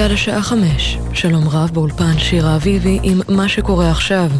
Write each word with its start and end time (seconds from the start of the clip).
צה"ל 0.00 0.12
השעה 0.12 0.42
חמש, 0.42 0.98
שלום 1.12 1.48
רב 1.48 1.70
באולפן 1.72 2.18
שירה 2.18 2.56
אביבי 2.56 2.98
עם 3.02 3.20
מה 3.28 3.48
שקורה 3.48 3.90
עכשיו. 3.90 4.30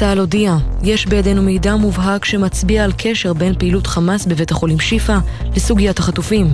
צה"ל 0.00 0.18
הודיע, 0.18 0.56
יש 0.82 1.06
בידינו 1.06 1.42
מידע 1.42 1.76
מובהק 1.76 2.24
שמצביע 2.24 2.84
על 2.84 2.92
קשר 2.98 3.32
בין 3.32 3.54
פעילות 3.58 3.86
חמאס 3.86 4.26
בבית 4.26 4.50
החולים 4.50 4.80
שיפא 4.80 5.18
לסוגיית 5.56 5.98
החטופים. 5.98 6.46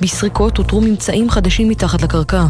בסריקות 0.00 0.58
אותרו 0.58 0.80
ממצאים 0.80 1.30
חדשים 1.30 1.68
מתחת 1.68 2.02
לקרקע. 2.02 2.44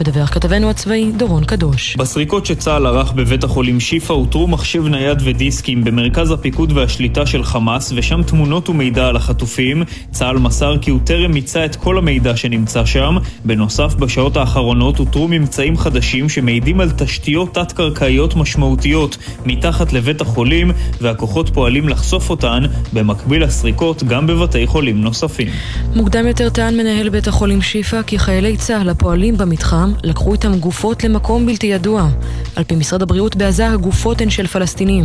מדווח 0.00 0.30
כתבנו 0.34 0.70
הצבאי 0.70 1.12
דורון 1.16 1.44
קדוש. 1.44 1.96
בסריקות 1.96 2.46
שצה"ל 2.46 2.86
ערך 2.86 3.12
בבית 3.12 3.44
החולים 3.44 3.80
שיפא 3.80 4.12
אותרו 4.12 4.46
מחשב 4.46 4.86
נייד 4.86 5.18
ודיסקים 5.24 5.84
במרכז 5.84 6.30
הפיקוד 6.30 6.72
והשליטה 6.72 7.26
של 7.26 7.44
חמאס 7.44 7.92
ושם 7.96 8.22
תמונות 8.22 8.68
ומידע 8.68 9.06
על 9.06 9.16
החטופים. 9.16 9.82
צה"ל 10.10 10.38
מסר 10.38 10.78
כי 10.80 10.90
הוא 10.90 11.00
טרם 11.04 11.30
מיצה 11.30 11.64
את 11.64 11.76
כל 11.76 11.98
המידע 11.98 12.36
שנמצא 12.36 12.84
שם. 12.84 13.16
בנוסף, 13.44 13.94
בשעות 13.94 14.36
האחרונות 14.36 15.00
אותרו 15.00 15.28
ממצאים 15.28 15.76
חדשים 15.76 16.28
שמעידים 16.28 16.80
על 16.80 16.90
תשתיות 16.90 17.54
תת-קרקעיות 17.54 18.36
משמעותיות 18.36 19.16
מתחת 19.46 19.92
לבית 20.00 20.20
החולים 20.20 20.70
והכוחות 21.00 21.50
פועלים 21.54 21.88
לחשוף 21.88 22.30
אותן 22.30 22.62
במקביל 22.92 23.44
לסריקות 23.44 24.02
גם 24.02 24.26
בבתי 24.26 24.66
חולים 24.66 25.00
נוספים. 25.00 25.48
מוקדם 25.94 26.26
יותר 26.26 26.50
טען 26.50 26.76
מנהל 26.76 27.08
בית 27.08 27.28
החולים 27.28 27.62
שיפא 27.62 28.02
כי 28.02 28.18
חיילי 28.18 28.56
צה"ל 28.56 28.88
הפועלים 28.88 29.36
במתחם 29.36 29.92
לקחו 30.04 30.32
איתם 30.32 30.58
גופות 30.58 31.04
למקום 31.04 31.46
בלתי 31.46 31.66
ידוע. 31.66 32.08
על 32.56 32.64
פי 32.64 32.74
משרד 32.74 33.02
הבריאות 33.02 33.36
בעזה 33.36 33.68
הגופות 33.68 34.20
הן 34.20 34.30
של 34.30 34.46
פלסטינים. 34.46 35.04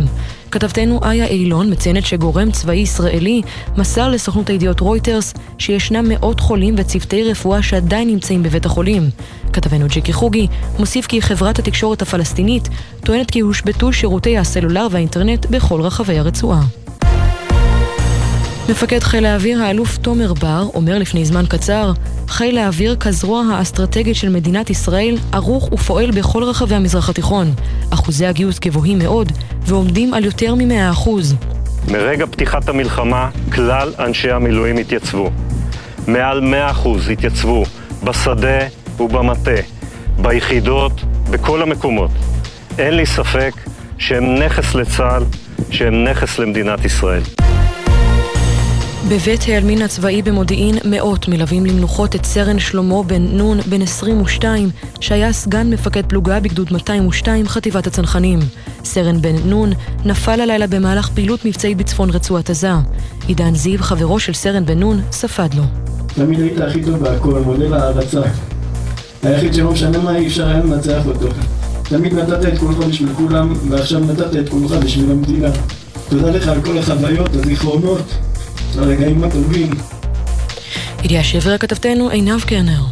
כתבתנו 0.50 1.00
איה 1.04 1.26
אילון 1.26 1.72
מציינת 1.72 2.06
שגורם 2.06 2.50
צבאי 2.50 2.76
ישראלי 2.76 3.42
מסר 3.76 4.08
לסוכנות 4.08 4.48
הידיעות 4.50 4.80
רויטרס 4.80 5.34
שישנם 5.58 6.08
מאות 6.08 6.40
חולים 6.40 6.74
וצוותי 6.78 7.30
רפואה 7.30 7.62
שעדיין 7.62 8.08
נמצאים 8.08 8.42
בבית 8.42 8.66
החולים. 8.66 9.02
כתבנו 9.56 9.86
ג'קי 9.88 10.12
חוגי 10.12 10.46
מוסיף 10.78 11.06
כי 11.06 11.22
חברת 11.22 11.58
התקשורת 11.58 12.02
הפלסטינית 12.02 12.68
טוענת 13.04 13.30
כי 13.30 13.40
הושבתו 13.40 13.92
שירותי 13.92 14.38
הסלולר 14.38 14.86
והאינטרנט 14.90 15.46
בכל 15.46 15.80
רחבי 15.80 16.18
הרצועה. 16.18 16.60
מפקד 18.68 19.02
חיל 19.02 19.26
האוויר 19.26 19.62
האלוף 19.62 19.96
תומר 19.96 20.32
בר 20.32 20.66
אומר 20.74 20.98
לפני 20.98 21.24
זמן 21.24 21.44
קצר 21.48 21.92
חיל 22.28 22.58
האוויר 22.58 22.96
כזרוע 22.96 23.42
האסטרטגית 23.52 24.16
של 24.16 24.28
מדינת 24.28 24.70
ישראל 24.70 25.18
ערוך 25.32 25.72
ופועל 25.72 26.10
בכל 26.10 26.42
רחבי 26.42 26.74
המזרח 26.74 27.08
התיכון. 27.08 27.54
אחוזי 27.90 28.26
הגיוס 28.26 28.58
גבוהים 28.58 28.98
מאוד 28.98 29.32
ועומדים 29.62 30.14
על 30.14 30.24
יותר 30.24 30.54
מ-100%. 30.54 31.08
מרגע 31.92 32.26
פתיחת 32.26 32.68
המלחמה 32.68 33.30
כלל 33.52 33.92
אנשי 33.98 34.30
המילואים 34.30 34.76
התייצבו. 34.76 35.30
מעל 36.08 36.54
100% 36.84 36.88
התייצבו 37.12 37.64
בשדה 38.04 38.58
ובמטה, 39.00 39.60
ביחידות, 40.22 40.92
בכל 41.30 41.62
המקומות. 41.62 42.10
אין 42.78 42.94
לי 42.94 43.06
ספק 43.06 43.52
שהם 43.98 44.34
נכס 44.34 44.74
לצה"ל, 44.74 45.22
שהם 45.70 46.04
נכס 46.04 46.38
למדינת 46.38 46.84
ישראל. 46.84 47.22
בבית 49.08 49.40
העלמין 49.48 49.82
הצבאי 49.82 50.22
במודיעין 50.22 50.78
מאות 50.84 51.28
מלווים 51.28 51.66
למנוחות 51.66 52.14
את 52.14 52.24
סרן 52.24 52.58
שלמה 52.58 53.02
בן 53.02 53.22
נון, 53.22 53.60
בן 53.60 53.82
22, 53.82 54.68
שהיה 55.00 55.32
סגן 55.32 55.70
מפקד 55.70 56.06
פלוגה 56.06 56.40
בגדוד 56.40 56.72
202 56.72 57.48
חטיבת 57.48 57.86
הצנחנים. 57.86 58.38
סרן 58.84 59.22
בן 59.22 59.34
נון 59.44 59.72
נפל 60.04 60.40
הלילה 60.40 60.66
במהלך 60.66 61.08
פעילות 61.08 61.44
מבצעית 61.44 61.76
בצפון 61.76 62.10
רצועת 62.10 62.50
עזה. 62.50 62.70
עידן 63.26 63.54
זיו, 63.54 63.82
חברו 63.82 64.20
של 64.20 64.32
סרן 64.32 64.66
בן 64.66 64.78
נון, 64.78 65.00
ספד 65.10 65.54
לו. 65.54 65.62
תמיד 66.06 66.40
היית 66.40 66.60
הכי 66.60 66.82
טוב 66.82 66.96
בהכל, 66.98 67.40
מודל 67.44 67.74
הערצה. 67.74 68.22
היחיד 69.26 69.54
שלא 69.54 69.70
משנה 69.70 69.98
מה 69.98 70.16
אי 70.16 70.26
אפשר 70.26 70.46
היה 70.46 70.58
לנצח 70.58 71.06
אותו. 71.06 71.26
תמיד 71.82 72.14
נתת 72.14 72.48
את 72.48 72.58
כולך 72.58 72.76
בשביל 72.76 73.08
כולם, 73.16 73.52
ועכשיו 73.68 74.00
נתת 74.00 74.36
את 74.36 74.48
כולך 74.48 74.72
בשביל 74.72 75.10
המדינה. 75.10 75.48
תודה 76.08 76.30
לך 76.30 76.48
על 76.48 76.62
כל 76.62 76.78
החוויות, 76.78 77.34
הזיכרונות, 77.34 78.04
הרגעים 78.78 79.24
הטובים. 79.24 79.70
ידיעה 81.04 81.24
שהעבירה 81.24 81.58
כתבתנו 81.58 82.08
עינב 82.08 82.40
קרנר. 82.40 82.82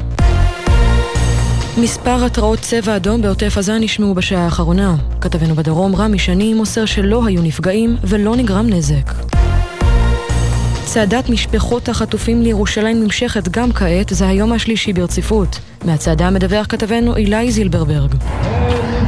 מספר 1.78 2.24
התרעות 2.24 2.58
צבע 2.58 2.96
אדום 2.96 3.22
בעוטף 3.22 3.58
עזה 3.58 3.78
נשמעו 3.78 4.14
בשעה 4.14 4.44
האחרונה. 4.44 4.96
כתבנו 5.20 5.54
בדרום 5.54 5.96
רמי 5.96 6.18
שני 6.18 6.54
מוסר 6.54 6.84
שלא 6.84 7.26
היו 7.26 7.42
נפגעים 7.42 7.96
ולא 8.04 8.36
נגרם 8.36 8.66
נזק. 8.66 9.12
צעדת 10.84 11.28
משפחות 11.28 11.88
החטופים 11.88 12.42
לירושלים 12.42 13.02
נמשכת 13.02 13.48
גם 13.48 13.72
כעת, 13.72 14.08
זה 14.10 14.28
היום 14.28 14.52
השלישי 14.52 14.92
ברציפות. 14.92 15.58
מהצעדה 15.84 16.30
מדווח 16.30 16.66
כתבנו 16.68 17.16
אילי 17.16 17.50
זילברברג. 17.50 18.14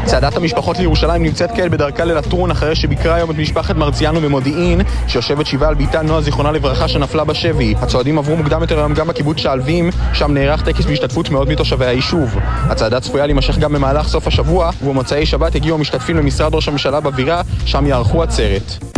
צעדת 0.04 0.36
המשפחות 0.36 0.78
לירושלים 0.78 1.22
נמצאת 1.22 1.50
כעת 1.50 1.70
בדרכה 1.70 2.04
ללטרון 2.04 2.50
אחרי 2.50 2.74
שביקרה 2.74 3.14
היום 3.14 3.30
את 3.30 3.36
משפחת 3.36 3.76
מרציאנו 3.76 4.20
במודיעין 4.20 4.80
שיושבת 5.08 5.46
שבעה 5.46 5.68
על 5.68 5.74
ביתה 5.74 6.02
נועה 6.02 6.20
זיכרונה 6.20 6.52
לברכה 6.52 6.88
שנפלה 6.88 7.24
בשבי. 7.24 7.74
הצועדים 7.82 8.18
עברו 8.18 8.36
מוקדם 8.36 8.60
יותר 8.60 8.78
היום 8.78 8.94
גם 8.94 9.06
בקיבוץ 9.06 9.38
שעלבים 9.38 9.90
שם 10.12 10.34
נערך 10.34 10.62
טקס 10.62 10.84
בהשתתפות 10.84 11.30
מאות 11.30 11.48
מתושבי 11.48 11.86
היישוב. 11.86 12.38
הצעדה 12.44 13.00
צפויה 13.00 13.26
להימשך 13.26 13.58
גם 13.58 13.72
במהלך 13.72 14.08
סוף 14.08 14.26
השבוע 14.26 14.70
ובמוצאי 14.82 15.26
שבת 15.26 15.54
הגיעו 15.54 15.76
המשתתפים 15.76 16.16
למשרד 16.16 16.54
ראש 16.54 16.68
הממשלה 16.68 17.00
בבירה 17.00 17.42
שם 17.64 17.86
יערכו 17.86 18.22
עצרת. 18.22 18.96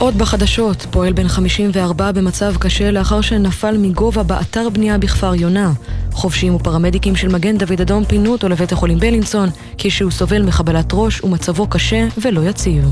עוד 0.00 0.18
בחדשות, 0.18 0.86
פועל 0.90 1.12
בן 1.12 1.28
54 1.28 2.12
במצב 2.12 2.56
קשה 2.56 2.90
לאחר 2.90 3.20
שנפל 3.20 3.76
מגובה 3.78 4.22
באתר 4.22 4.68
בנייה 4.68 4.98
בכפר 4.98 5.34
יונה. 5.34 5.72
חובשים 6.12 6.54
ופרמדיקים 6.54 7.16
של 7.16 7.28
מגן 7.28 7.58
דוד 7.58 7.80
אדום 7.80 8.04
פינו 8.04 8.32
אותו 8.32 8.48
לבית 8.48 8.72
החולים 8.72 8.98
בלינסון, 8.98 9.48
כשהוא 9.78 10.10
סובל 10.10 10.42
מחבלת 10.42 10.90
ראש 10.92 11.24
ומצבו 11.24 11.66
קשה 11.66 12.06
ולא 12.22 12.40
יציב. 12.40 12.84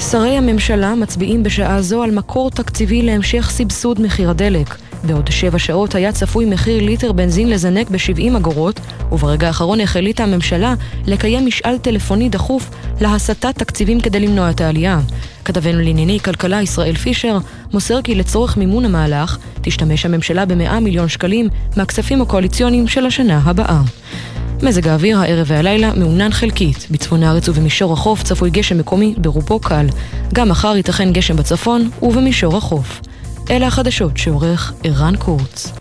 שרי 0.00 0.36
הממשלה 0.36 0.94
מצביעים 0.94 1.42
בשעה 1.42 1.82
זו 1.82 2.02
על 2.02 2.10
מקור 2.10 2.50
תקציבי 2.50 3.02
להמשך 3.02 3.50
סבסוד 3.50 4.00
מחיר 4.00 4.30
הדלק. 4.30 4.74
בעוד 5.04 5.30
שבע 5.30 5.58
שעות 5.58 5.94
היה 5.94 6.12
צפוי 6.12 6.44
מחיר 6.44 6.82
ליטר 6.82 7.12
בנזין 7.12 7.50
לזנק 7.50 7.90
ב-70 7.90 8.36
אגורות, 8.36 8.80
וברגע 9.12 9.46
האחרון 9.46 9.80
החליטה 9.80 10.22
הממשלה 10.22 10.74
לקיים 11.06 11.46
משאל 11.46 11.78
טלפוני 11.78 12.28
דחוף 12.28 12.70
להסטת 13.00 13.58
תקציבים 13.58 14.00
כדי 14.00 14.20
למנוע 14.20 14.50
את 14.50 14.60
העלייה. 14.60 15.00
כתבנו 15.44 15.80
לענייני 15.80 16.20
כלכלה 16.20 16.62
ישראל 16.62 16.94
פישר 16.94 17.38
מוסר 17.72 18.02
כי 18.02 18.14
לצורך 18.14 18.56
מימון 18.56 18.84
המהלך 18.84 19.38
תשתמש 19.62 20.06
הממשלה 20.06 20.46
ב-100 20.46 20.80
מיליון 20.80 21.08
שקלים 21.08 21.48
מהכספים 21.76 22.22
הקואליציוניים 22.22 22.88
של 22.88 23.06
השנה 23.06 23.40
הבאה. 23.44 23.80
מזג 24.62 24.88
האוויר 24.88 25.18
הערב 25.18 25.46
והלילה 25.50 25.92
מעונן 25.94 26.32
חלקית. 26.32 26.86
בצפון 26.90 27.22
הארץ 27.22 27.48
ובמישור 27.48 27.92
החוף 27.92 28.22
צפוי 28.22 28.50
גשם 28.50 28.78
מקומי 28.78 29.14
ברובו 29.18 29.60
קל. 29.60 29.86
גם 30.34 30.48
מחר 30.48 30.76
ייתכן 30.76 31.12
גשם 31.12 31.36
בצפון 31.36 31.90
ובמישור 32.02 32.56
החוף. 32.56 33.00
אלה 33.50 33.66
החדשות 33.66 34.16
שעורך 34.16 34.72
ערן 34.84 35.16
קורץ. 35.16 35.72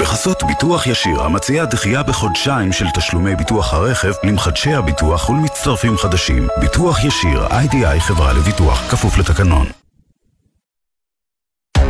בחסות 0.00 0.42
ביטוח 0.42 0.86
ישיר, 0.86 1.22
המציע 1.22 1.64
דחייה 1.64 2.02
בחודשיים 2.02 2.72
של 2.72 2.86
תשלומי 2.94 3.36
ביטוח 3.36 3.74
הרכב 3.74 4.12
למחדשי 4.24 4.74
הביטוח 4.74 5.30
ולמצטרפים 5.30 5.96
חדשים. 5.96 6.48
ביטוח 6.60 7.04
ישיר, 7.04 7.46
איי-די-איי 7.50 8.00
חברה 8.00 8.32
לביטוח, 8.32 8.90
כפוף 8.90 9.18
לתקנון. 9.18 9.87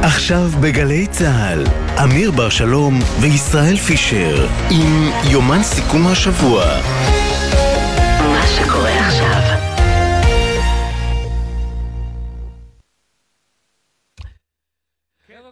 עכשיו 0.02 0.42
בגלי 0.62 1.06
צה"ל, 1.06 1.64
אמיר 2.04 2.30
בר 2.30 2.48
שלום 2.48 2.98
וישראל 3.20 3.76
פישר 3.76 4.46
עם 4.70 5.10
יומן 5.32 5.62
סיכום 5.62 6.06
השבוע. 6.06 6.64
מה 8.18 8.42
שקורה 8.46 9.06
עכשיו. 9.06 9.58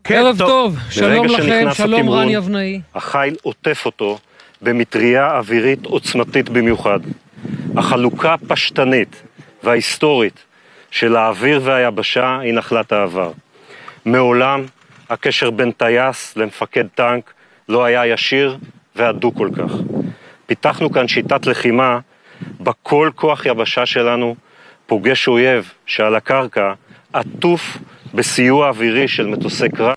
ערב 0.05 0.39
טוב, 0.39 0.77
שלום 0.91 1.27
לכם, 1.27 1.67
שלום 1.73 2.11
רן 2.11 2.29
יבנאי. 2.29 2.81
החיל 2.95 3.37
עוטף 3.43 3.83
אותו 3.87 4.19
במטריה 4.63 5.37
אווירית 5.37 5.87
עוצמתית 5.87 6.49
במיוחד. 6.49 7.01
החלוקה 7.77 8.35
הפשטנית 8.35 9.23
וההיסטורית 9.63 10.45
של 10.91 11.17
האוויר 11.17 11.61
והיבשה 11.65 12.39
היא 12.43 12.55
נחלת 12.55 12.93
העבר. 12.93 13.33
מעולם 14.07 14.65
הקשר 15.11 15.51
בין 15.51 15.73
טייס 15.73 16.37
למפקד 16.37 16.87
טנק 16.95 17.33
לא 17.69 17.85
היה 17.85 18.07
ישיר 18.07 18.59
והדוק 18.97 19.37
כל 19.37 19.51
כך. 19.57 19.73
פיתחנו 20.47 20.93
כאן 20.93 21.09
שיטת 21.09 21.47
לחימה 21.47 21.99
בה 22.41 22.73
כל 22.83 23.11
כוח 23.15 23.47
יבשה 23.47 23.87
שלנו 23.87 24.37
פוגש 24.87 25.29
אויב 25.29 25.73
שעל 25.87 26.15
הקרקע 26.15 26.73
עטוף 27.13 27.79
בסיוע 28.15 28.69
אווירי 28.69 29.09
של 29.09 29.27
מטוסי 29.27 29.69
קרב. 29.69 29.95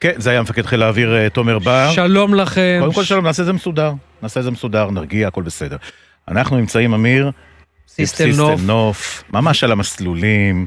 כן, 0.00 0.12
זה 0.16 0.30
היה 0.30 0.42
מפקד 0.42 0.66
חיל 0.66 0.82
האוויר 0.82 1.16
אה, 1.16 1.30
תומר 1.30 1.58
בר. 1.58 1.90
שלום 1.94 2.34
לכם. 2.34 2.78
קודם 2.80 2.92
כל 2.92 3.04
שלום, 3.04 3.26
נעשה 3.26 3.42
את 3.42 3.46
זה 3.46 3.52
מסודר. 3.52 3.92
נעשה 4.22 4.40
את 4.40 4.44
זה 4.44 4.50
מסודר, 4.50 4.90
נרגיע, 4.90 5.28
הכל 5.28 5.42
בסדר. 5.42 5.76
אנחנו 6.28 6.56
נמצאים, 6.56 6.94
אמיר, 6.94 7.30
סיסטם 7.88 8.30
נוף. 8.36 8.60
נוף, 8.60 9.24
ממש 9.32 9.64
על 9.64 9.72
המסלולים. 9.72 10.66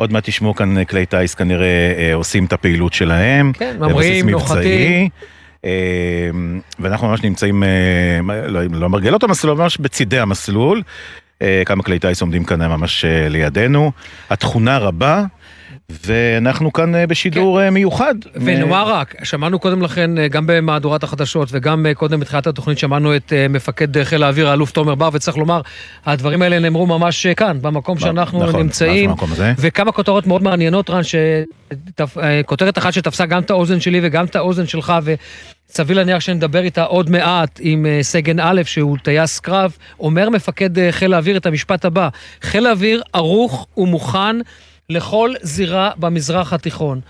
עוד 0.00 0.12
מעט 0.12 0.24
תשמעו 0.28 0.54
כאן 0.54 0.84
כלי 0.84 1.06
טיס 1.06 1.34
כנראה 1.34 1.94
אה, 1.98 2.14
עושים 2.14 2.44
את 2.44 2.52
הפעילות 2.52 2.92
שלהם. 2.92 3.52
כן, 3.52 3.76
ממריאים, 3.78 4.30
נוחתים. 4.30 5.08
אה, 5.64 5.70
ואנחנו 6.78 7.08
ממש 7.08 7.22
נמצאים, 7.22 7.62
אה, 7.62 7.68
לא, 8.46 8.60
לא 8.72 8.88
מרגלות 8.88 9.22
המסלול, 9.22 9.56
ממש 9.58 9.78
בצידי 9.78 10.18
המסלול. 10.18 10.82
אה, 11.42 11.62
כמה 11.66 11.82
כלי 11.82 11.98
טיס 11.98 12.20
עומדים 12.20 12.44
כאן 12.44 12.62
ממש 12.62 13.04
אה, 13.04 13.28
לידינו. 13.28 13.92
התכונה 14.30 14.78
רבה. 14.78 15.24
ואנחנו 16.06 16.72
כאן 16.72 16.94
אה, 16.94 17.06
בשידור 17.06 17.60
כן. 17.60 17.68
מיוחד. 17.68 18.14
ונאמר 18.34 18.88
רק, 18.88 19.14
שמענו 19.22 19.58
קודם 19.58 19.82
לכן, 19.82 20.10
גם 20.30 20.46
במהדורת 20.46 21.02
החדשות 21.02 21.48
וגם 21.52 21.86
קודם 21.94 22.20
בתחילת 22.20 22.46
התוכנית, 22.46 22.78
שמענו 22.78 23.16
את 23.16 23.32
מפקד 23.50 24.02
חיל 24.02 24.22
האוויר, 24.22 24.48
האלוף 24.48 24.70
תומר 24.70 24.94
בר, 24.94 25.08
וצריך 25.12 25.36
לומר, 25.36 25.60
הדברים 26.06 26.42
האלה 26.42 26.58
נאמרו 26.58 26.86
ממש 26.86 27.26
כאן, 27.26 27.58
במקום 27.62 27.98
שאנחנו 27.98 28.46
נכון, 28.46 28.60
נמצאים. 28.60 29.10
נכון, 29.10 29.28
וכמה 29.58 29.92
כותרות 29.92 30.26
מאוד 30.26 30.42
מעניינות, 30.42 30.90
רן, 30.90 31.00
כותרת 32.46 32.78
אחת 32.78 32.92
שתפסה 32.92 33.26
גם 33.26 33.42
את 33.42 33.50
האוזן 33.50 33.80
שלי 33.80 34.00
וגם 34.02 34.24
את 34.24 34.36
האוזן 34.36 34.66
שלך, 34.66 34.92
סביר 35.72 35.96
להניח 35.96 36.20
שנדבר 36.20 36.62
איתה 36.62 36.82
עוד 36.82 37.10
מעט 37.10 37.60
עם 37.62 37.86
אה, 37.86 37.98
סגן 38.02 38.40
א', 38.40 38.62
שהוא 38.64 38.96
טייס 39.02 39.40
קרב, 39.40 39.76
אומר 40.00 40.30
מפקד 40.30 40.78
אה, 40.78 40.92
חיל 40.92 41.14
האוויר 41.14 41.36
את 41.36 41.46
המשפט 41.46 41.84
הבא: 41.84 42.08
חיל 42.42 42.66
האוויר 42.66 43.02
ערוך 43.12 43.66
ומוכן 43.76 44.36
לכל 44.90 45.34
זירה 45.42 45.90
במזרח 45.96 46.52
התיכון. 46.52 47.00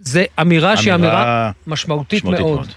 זו 0.00 0.20
אמירה 0.40 0.76
שהיא 0.76 0.94
אמירה 0.94 1.50
משמעותית, 1.66 2.24
משמעותית 2.24 2.40
מאוד. 2.40 2.56
מאוד. 2.56 2.68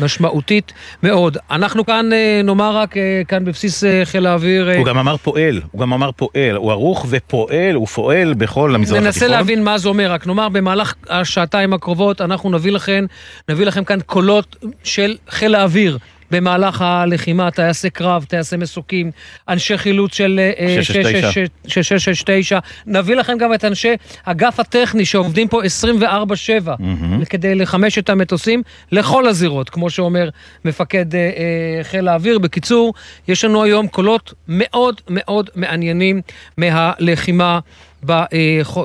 משמעותית 0.00 0.72
מאוד. 1.02 1.36
אנחנו 1.50 1.86
כאן, 1.86 2.12
אה, 2.12 2.40
נאמר 2.44 2.76
רק, 2.76 2.96
אה, 2.96 3.22
כאן 3.28 3.44
בבסיס 3.44 3.84
אה, 3.84 4.00
חיל 4.04 4.26
האוויר... 4.26 4.70
הוא 4.76 4.86
גם 4.86 4.98
אמר 4.98 5.16
פועל, 5.16 5.60
הוא 5.70 5.80
גם 5.80 5.92
אמר 5.92 6.12
פועל, 6.12 6.56
הוא 6.56 6.70
ערוך 6.70 7.06
ופועל, 7.08 7.74
הוא 7.74 7.86
פועל 7.86 8.34
בכל 8.34 8.74
המזרח 8.74 8.96
התיכון. 8.96 9.04
ננסה 9.04 9.28
להבין 9.28 9.64
מה 9.64 9.78
זה 9.78 9.88
אומר, 9.88 10.12
רק 10.12 10.26
נאמר, 10.26 10.48
במהלך 10.48 10.94
השעתיים 11.08 11.72
הקרובות 11.72 12.20
אנחנו 12.20 12.50
נביא 12.50 12.72
לכם, 12.72 13.04
נביא 13.48 13.66
לכם 13.66 13.84
כאן 13.84 13.98
קולות 14.06 14.56
של 14.84 15.16
חיל 15.30 15.54
האוויר. 15.54 15.98
במהלך 16.32 16.80
הלחימה, 16.80 17.50
טייסי 17.50 17.90
קרב, 17.90 18.24
טייסי 18.28 18.56
מסוקים, 18.56 19.10
אנשי 19.48 19.78
חילוץ 19.78 20.14
של 20.14 20.40
669. 21.66 22.56
אה, 22.56 22.60
נביא 22.86 23.14
לכם 23.14 23.38
גם 23.38 23.54
את 23.54 23.64
אנשי 23.64 23.94
אגף 24.24 24.60
הטכני 24.60 25.04
שעובדים 25.04 25.48
פה 25.48 25.62
24-7 25.62 25.64
mm-hmm. 26.66 27.24
כדי 27.30 27.54
לחמש 27.54 27.98
את 27.98 28.10
המטוסים 28.10 28.62
לכל 28.92 29.26
הזירות, 29.26 29.70
כמו 29.70 29.90
שאומר 29.90 30.28
מפקד 30.64 31.14
אה, 31.14 31.20
אה, 31.20 31.84
חיל 31.84 32.08
האוויר. 32.08 32.38
בקיצור, 32.38 32.94
יש 33.28 33.44
לנו 33.44 33.62
היום 33.62 33.88
קולות 33.88 34.34
מאוד 34.48 35.00
מאוד 35.08 35.50
מעניינים 35.54 36.20
מהלחימה. 36.56 37.58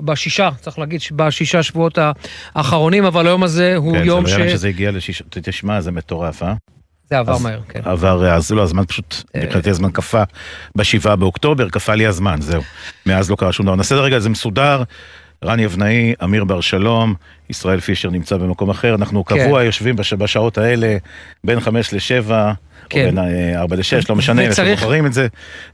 בשישה, 0.03 0.49
צריך 0.61 0.79
להגיד, 0.79 1.01
בשישה 1.11 1.63
שבועות 1.63 1.97
האחרונים, 2.55 3.05
אבל 3.05 3.27
היום 3.27 3.44
הזה 3.44 3.75
הוא 3.75 3.94
כן, 3.94 4.05
יום 4.05 4.27
ש... 4.27 4.33
כן, 4.33 4.44
זה 4.44 4.49
שזה 4.49 4.67
הגיע 4.67 4.91
לשישה, 4.91 5.23
תשמע, 5.29 5.81
זה 5.81 5.91
מטורף, 5.91 6.44
אה? 6.44 6.53
זה 7.09 7.18
עבר 7.18 7.38
מהר, 7.38 7.59
כן. 7.69 7.81
עבר, 7.86 8.33
אז 8.33 8.51
לא, 8.51 8.62
הזמן 8.63 8.86
פשוט, 8.86 9.15
אה. 9.36 9.42
מבחינתי 9.44 9.69
הזמן 9.69 9.92
קפא 9.92 10.24
בשבעה 10.75 11.15
באוקטובר, 11.15 11.69
קפא 11.69 11.92
לי 11.92 12.07
הזמן, 12.07 12.42
זהו. 12.42 12.62
מאז 13.06 13.30
לא 13.30 13.36
קרה 13.36 13.51
שום 13.51 13.65
דבר. 13.65 13.75
נעשה 13.75 13.95
את 13.95 14.00
הרגע, 14.00 14.19
זה 14.19 14.30
מסודר. 14.30 14.83
רני 15.45 15.65
אבנאי, 15.65 16.13
אמיר 16.24 16.44
בר 16.44 16.62
שלום, 16.62 17.13
ישראל 17.50 17.80
פישר 17.80 18.09
נמצא 18.09 18.38
במקום 18.38 18.69
אחר, 18.69 18.95
אנחנו 18.95 19.25
כן. 19.25 19.45
קבוע 19.45 19.63
יושבים 19.63 19.95
בש, 19.95 20.13
בשעות 20.13 20.57
האלה 20.57 20.98
בין 21.44 21.59
חמש 21.59 21.94
לשבע. 21.94 22.54
כן. 22.89 23.18
או 23.18 23.25
בין 23.25 23.56
4 23.56 23.75
ל-6, 23.75 24.06
לא 24.10 24.16
משנה, 24.16 24.42
איך 24.42 24.60
בוחרים 24.60 25.06
את 25.06 25.13
זה, 25.13 25.28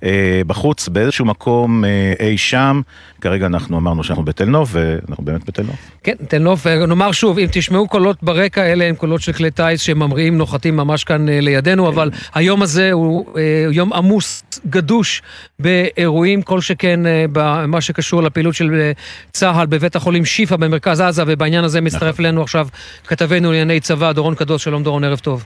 אה, 0.04 0.42
בחוץ, 0.48 0.88
באיזשהו 0.88 1.26
מקום 1.26 1.86
אה, 1.86 2.14
אי 2.20 2.38
שם. 2.38 2.82
כרגע 3.22 3.46
אנחנו 3.46 3.78
אמרנו 3.78 4.04
שאנחנו 4.04 4.26
בתל 4.26 4.46
נוף, 4.46 4.70
ואנחנו 4.72 5.26
באמת 5.26 5.46
בתל 5.46 5.64
נוף. 5.64 5.76
כן, 6.04 6.16
תל 6.28 6.38
נוף, 6.38 6.68
נאמר 6.68 7.12
שוב, 7.12 7.40
אם 7.40 7.48
תשמעו 7.52 7.88
קולות 7.88 8.24
ברקע, 8.24 8.62
אלה 8.66 8.86
הם 8.86 8.96
קולות 8.96 9.22
של 9.22 9.34
כלי 9.34 9.52
טיס 9.52 9.82
שממריאים, 9.82 10.38
נוחתים 10.38 10.78
ממש 10.78 11.04
כאן 11.04 11.30
אה, 11.30 11.42
לידינו, 11.42 11.90
אבל 11.90 12.12
היום 12.34 12.62
הזה 12.62 12.92
הוא 12.92 13.26
יום 13.72 13.94
עמוס, 13.94 14.44
גדוש, 14.70 15.22
באירועים, 15.60 16.42
כל 16.42 16.62
שכן 16.62 17.00
במה 17.32 17.82
שקשור 17.82 18.24
לפעילות 18.24 18.56
של 18.56 18.92
צה"ל 19.32 19.66
בבית 19.66 19.96
החולים 19.96 20.26
שיפא 20.26 20.56
במרכז 20.56 21.02
עזה, 21.02 21.24
ובעניין 21.28 21.64
הזה 21.64 21.82
מצטרף 21.82 22.14
נכון. 22.14 22.26
אלינו 22.26 22.42
עכשיו 22.42 22.68
כתבנו 23.08 23.52
לענייני 23.52 23.80
צבא, 23.80 24.12
דורון 24.12 24.36
קדוש, 24.36 24.64
שלום 24.64 24.84
דורון, 24.84 25.04
ערב 25.04 25.20
טוב. 25.20 25.44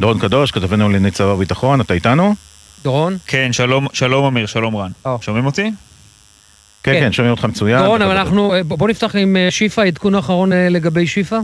דורון 0.00 0.18
קדוש, 0.18 0.50
כתבנו 0.50 0.84
לענייני 0.84 1.10
צבא 1.10 1.26
וביטחון, 1.26 1.80
אתה 1.80 1.94
איתנו? 1.94 2.34
דורון? 2.82 3.16
כן, 3.26 3.52
שלום, 3.52 3.86
שלום 3.92 4.24
אמיר, 4.24 4.46
שלום 4.46 4.76
רן. 4.76 4.90
Oh. 5.06 5.08
שומעים 5.20 5.46
אותי? 5.46 5.62
כן, 6.82 6.92
כן, 6.92 7.00
כן, 7.00 7.12
שומעים 7.12 7.30
אותך 7.30 7.44
מצוין. 7.44 7.82
דורון, 7.82 8.02
אבל 8.02 8.16
אנחנו, 8.16 8.54
אה, 8.54 8.62
בוא 8.62 8.88
נפתח 8.88 9.16
עם 9.16 9.36
אה, 9.36 9.50
שיפא, 9.50 9.80
עדכון 9.80 10.14
האחרון 10.14 10.52
אה, 10.52 10.68
לגבי 10.68 11.06
שיפא. 11.06 11.38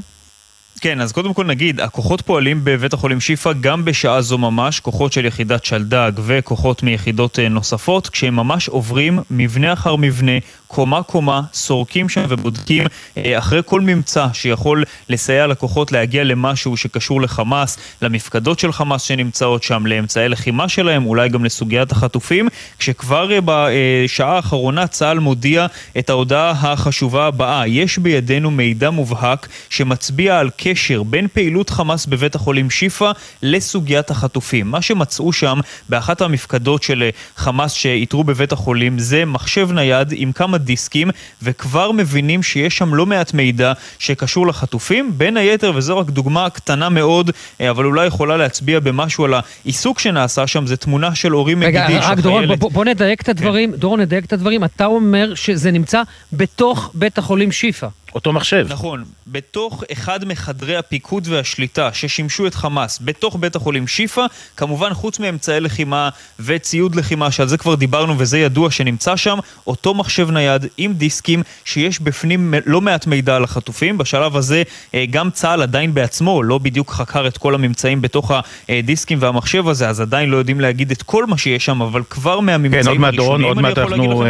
כן, 0.80 1.00
אז 1.00 1.12
קודם 1.12 1.34
כל 1.34 1.46
נגיד, 1.46 1.80
הכוחות 1.80 2.20
פועלים 2.20 2.60
בבית 2.64 2.92
החולים 2.92 3.20
שיפא 3.20 3.52
גם 3.60 3.84
בשעה 3.84 4.20
זו 4.20 4.38
ממש, 4.38 4.80
כוחות 4.80 5.12
של 5.12 5.24
יחידת 5.24 5.64
שלדג 5.64 6.12
וכוחות 6.16 6.82
מיחידות 6.82 7.38
נוספות, 7.38 8.08
כשהם 8.08 8.36
ממש 8.36 8.68
עוברים 8.68 9.18
מבנה 9.30 9.72
אחר 9.72 9.96
מבנה, 9.96 10.32
קומה-קומה, 10.74 11.40
סורקים 11.52 12.08
שם 12.08 12.24
ובודקים 12.28 12.84
אה, 13.16 13.38
אחרי 13.38 13.60
כל 13.64 13.80
ממצא 13.80 14.26
שיכול 14.32 14.84
לסייע 15.08 15.46
לכוחות 15.46 15.92
להגיע 15.92 16.24
למשהו 16.24 16.76
שקשור 16.76 17.22
לחמאס, 17.22 17.78
למפקדות 18.02 18.58
של 18.58 18.72
חמאס 18.72 19.02
שנמצאות 19.02 19.62
שם, 19.62 19.86
לאמצעי 19.86 20.28
לחימה 20.28 20.68
שלהם, 20.68 21.06
אולי 21.06 21.28
גם 21.28 21.44
לסוגיית 21.44 21.92
החטופים, 21.92 22.48
כשכבר 22.78 23.32
אה, 23.32 23.38
בשעה 23.44 24.36
האחרונה 24.36 24.86
צה"ל 24.86 25.18
מודיע 25.18 25.66
את 25.98 26.10
ההודעה 26.10 26.50
החשובה 26.50 27.26
הבאה: 27.26 27.66
יש 27.66 27.98
בידינו 27.98 28.50
מידע 28.50 28.90
מובהק 28.90 29.48
שמצביע 29.70 30.38
על 30.38 30.50
קשר 30.56 31.02
בין 31.02 31.26
פעילות 31.32 31.70
חמאס 31.70 32.06
בבית 32.06 32.34
החולים 32.34 32.70
שיפא 32.70 33.12
לסוגיית 33.42 34.10
החטופים. 34.10 34.70
מה 34.70 34.82
שמצאו 34.82 35.32
שם 35.32 35.60
באחת 35.88 36.20
המפקדות 36.22 36.82
של 36.82 37.02
אה, 37.02 37.10
חמאס 37.36 37.72
שאיתרו 37.72 38.24
בבית 38.24 38.52
החולים 38.52 38.98
זה 38.98 39.24
מחשב 39.24 39.72
נייד 39.72 40.08
עם 40.16 40.32
כמה 40.32 40.58
דיסקים, 40.64 41.10
וכבר 41.42 41.92
מבינים 41.92 42.42
שיש 42.42 42.78
שם 42.78 42.94
לא 42.94 43.06
מעט 43.06 43.34
מידע 43.34 43.72
שקשור 43.98 44.46
לחטופים. 44.46 45.12
בין 45.16 45.36
היתר, 45.36 45.72
וזו 45.74 45.98
רק 45.98 46.06
דוגמה 46.06 46.50
קטנה 46.50 46.88
מאוד, 46.88 47.30
אה, 47.60 47.70
אבל 47.70 47.84
אולי 47.84 48.06
יכולה 48.06 48.36
להצביע 48.36 48.80
במשהו 48.80 49.24
על 49.24 49.34
העיסוק 49.34 49.98
שנעשה 49.98 50.46
שם, 50.46 50.66
זה 50.66 50.76
תמונה 50.76 51.14
של 51.14 51.36
אורי 51.36 51.54
מגידיש. 51.54 51.80
רגע, 51.80 52.08
רק 52.08 52.18
דורון, 52.18 52.56
בוא, 52.58 52.70
בוא 52.70 52.84
נדייק 52.84 53.22
את 53.22 53.28
הדברים. 53.28 53.72
כן. 53.72 53.76
דורון, 53.78 54.00
נדייק 54.00 54.24
את 54.24 54.32
הדברים. 54.32 54.64
אתה 54.64 54.86
אומר 54.86 55.34
שזה 55.34 55.70
נמצא 55.70 56.02
בתוך 56.32 56.90
בית 56.94 57.18
החולים 57.18 57.52
שיפא. 57.52 57.88
אותו 58.14 58.32
מחשב. 58.32 58.66
נכון, 58.68 59.04
בתוך 59.26 59.84
אחד 59.92 60.24
מחדרי 60.24 60.76
הפיקוד 60.76 61.28
והשליטה 61.30 61.92
ששימשו 61.92 62.46
את 62.46 62.54
חמאס, 62.54 62.98
בתוך 63.04 63.36
בית 63.40 63.56
החולים 63.56 63.86
שיפא, 63.86 64.26
כמובן 64.56 64.94
חוץ 64.94 65.18
מאמצעי 65.18 65.60
לחימה 65.60 66.08
וציוד 66.40 66.94
לחימה, 66.94 67.30
שעל 67.30 67.48
זה 67.48 67.56
כבר 67.58 67.74
דיברנו 67.74 68.18
וזה 68.18 68.38
ידוע 68.38 68.70
שנמצא 68.70 69.16
שם, 69.16 69.38
אותו 69.66 69.94
מחשב 69.94 70.30
נייד 70.30 70.66
עם 70.76 70.92
דיסקים 70.92 71.42
שיש 71.64 72.00
בפנים 72.00 72.54
לא 72.66 72.80
מעט 72.80 73.06
מידע 73.06 73.36
על 73.36 73.44
החטופים. 73.44 73.98
בשלב 73.98 74.36
הזה 74.36 74.62
אה, 74.94 75.04
גם 75.10 75.30
צה"ל 75.30 75.62
עדיין 75.62 75.94
בעצמו 75.94 76.42
לא 76.42 76.58
בדיוק 76.58 76.90
חקר 76.90 77.26
את 77.26 77.38
כל 77.38 77.54
הממצאים 77.54 78.00
בתוך 78.00 78.32
הדיסקים 78.68 79.18
והמחשב 79.20 79.68
הזה, 79.68 79.88
אז 79.88 80.00
עדיין 80.00 80.30
לא 80.30 80.36
יודעים 80.36 80.60
להגיד 80.60 80.90
את 80.90 81.02
כל 81.02 81.26
מה 81.26 81.38
שיש 81.38 81.64
שם, 81.64 81.82
אבל 81.82 82.02
כבר 82.10 82.40
מהממצאים 82.40 82.82
כן, 82.82 82.88
עוד 82.88 82.98
מעט 82.98 83.14
דורון, 83.14 83.44
עוד 83.44 83.60
מעט 83.60 83.78
אנחנו... 83.78 84.24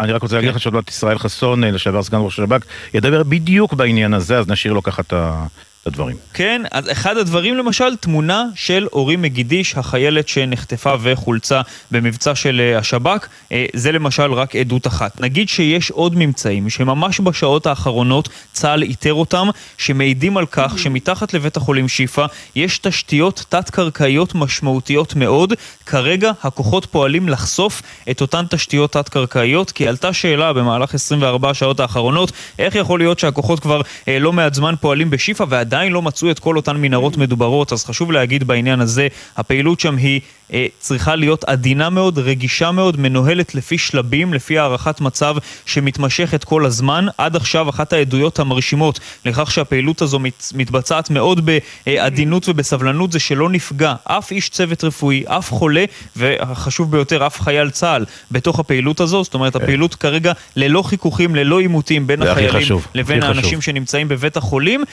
אני 0.00 0.12
רק 0.12 0.22
רוצה 0.22 0.34
להגיד 0.36 0.50
כן. 0.50 0.56
לך 0.56 0.62
שעוד 0.62 0.74
מעט 0.74 0.88
ישראל 0.88 1.18
חסון, 1.18 1.64
אה, 1.64 1.70
לשעבר 1.70 2.02
סגן 2.02 2.18
ראש 2.20 2.38
השב"כ, 2.38 2.64
ידבר 2.94 3.22
בדיוק 3.22 3.72
בעניין 3.74 4.14
הזה, 4.14 4.38
אז 4.38 4.48
נשאיר 4.48 4.72
לו 4.72 4.82
ככה 4.82 5.02
את 5.02 5.12
ה... 5.12 5.46
את 5.82 5.86
הדברים. 5.86 6.16
כן, 6.34 6.62
אז 6.70 6.90
אחד 6.92 7.16
הדברים 7.16 7.56
למשל, 7.56 7.96
תמונה 7.96 8.44
של 8.54 8.86
אורי 8.92 9.16
מגידיש, 9.16 9.74
החיילת 9.76 10.28
שנחטפה 10.28 10.94
וחולצה 11.02 11.60
במבצע 11.90 12.34
של 12.34 12.60
אה, 12.60 12.78
השב"כ, 12.78 13.28
אה, 13.52 13.66
זה 13.74 13.92
למשל 13.92 14.32
רק 14.32 14.56
עדות 14.56 14.86
אחת. 14.86 15.20
נגיד 15.20 15.48
שיש 15.48 15.90
עוד 15.90 16.16
ממצאים 16.16 16.70
שממש 16.70 17.20
בשעות 17.20 17.66
האחרונות 17.66 18.28
צה"ל 18.52 18.82
איתר 18.82 19.14
אותם, 19.14 19.48
שמעידים 19.78 20.36
על 20.36 20.46
כך 20.46 20.78
שמתחת 20.78 21.34
לבית 21.34 21.56
החולים 21.56 21.88
שיפא 21.88 22.26
יש 22.54 22.78
תשתיות 22.78 23.44
תת-קרקעיות 23.48 24.34
משמעותיות 24.34 25.14
מאוד. 25.14 25.54
כרגע 25.86 26.30
הכוחות 26.42 26.86
פועלים 26.86 27.28
לחשוף 27.28 27.82
את 28.10 28.20
אותן 28.20 28.44
תשתיות 28.50 28.92
תת-קרקעיות, 28.92 29.70
כי 29.70 29.88
עלתה 29.88 30.12
שאלה 30.12 30.52
במהלך 30.52 30.94
24 30.94 31.50
השעות 31.50 31.80
האחרונות, 31.80 32.32
איך 32.58 32.74
יכול 32.74 33.00
להיות 33.00 33.18
שהכוחות 33.18 33.60
כבר 33.60 33.80
אה, 34.08 34.18
לא 34.18 34.32
מעט 34.32 34.54
זמן 34.54 34.74
פועלים 34.80 35.10
בשיפא. 35.10 35.44
עדיין 35.70 35.92
לא 35.92 36.02
מצאו 36.02 36.30
את 36.30 36.38
כל 36.38 36.56
אותן 36.56 36.76
מנהרות 36.76 37.16
מדוברות, 37.16 37.72
אז 37.72 37.84
חשוב 37.84 38.12
להגיד 38.12 38.44
בעניין 38.44 38.80
הזה, 38.80 39.08
הפעילות 39.36 39.80
שם 39.80 39.96
היא 39.96 40.20
אה, 40.52 40.66
צריכה 40.78 41.16
להיות 41.16 41.44
עדינה 41.44 41.90
מאוד, 41.90 42.18
רגישה 42.18 42.70
מאוד, 42.70 43.00
מנוהלת 43.00 43.54
לפי 43.54 43.78
שלבים, 43.78 44.34
לפי 44.34 44.58
הערכת 44.58 45.00
מצב 45.00 45.36
שמתמשכת 45.66 46.44
כל 46.44 46.66
הזמן. 46.66 47.06
עד 47.18 47.36
עכשיו 47.36 47.68
אחת 47.70 47.92
העדויות 47.92 48.38
המרשימות 48.38 49.00
לכך 49.24 49.50
שהפעילות 49.50 50.02
הזו 50.02 50.18
מת, 50.18 50.52
מתבצעת 50.54 51.10
מאוד 51.10 51.48
בעדינות 51.86 52.48
ובסבלנות 52.48 53.12
זה 53.12 53.18
שלא 53.18 53.48
נפגע 53.50 53.94
אף 54.04 54.30
איש 54.30 54.48
צוות 54.48 54.84
רפואי, 54.84 55.24
אף 55.26 55.50
חולה, 55.50 55.84
והחשוב 56.16 56.90
ביותר, 56.90 57.26
אף 57.26 57.40
חייל 57.40 57.70
צה"ל 57.70 58.04
בתוך 58.30 58.60
הפעילות 58.60 59.00
הזו. 59.00 59.24
זאת 59.24 59.34
אומרת, 59.34 59.56
הפעילות 59.56 59.94
כרגע 59.94 60.32
ללא 60.56 60.82
חיכוכים, 60.82 61.34
ללא 61.34 61.60
עימותים 61.60 62.06
בין 62.06 62.22
החיילים 62.22 62.62
חשוב, 62.62 62.86
לבין 62.94 63.22
האנשים 63.22 63.44
חשוב. 63.44 63.60
שנמצאים 63.60 64.08
בבית 64.08 64.36
החולים, 64.36 64.84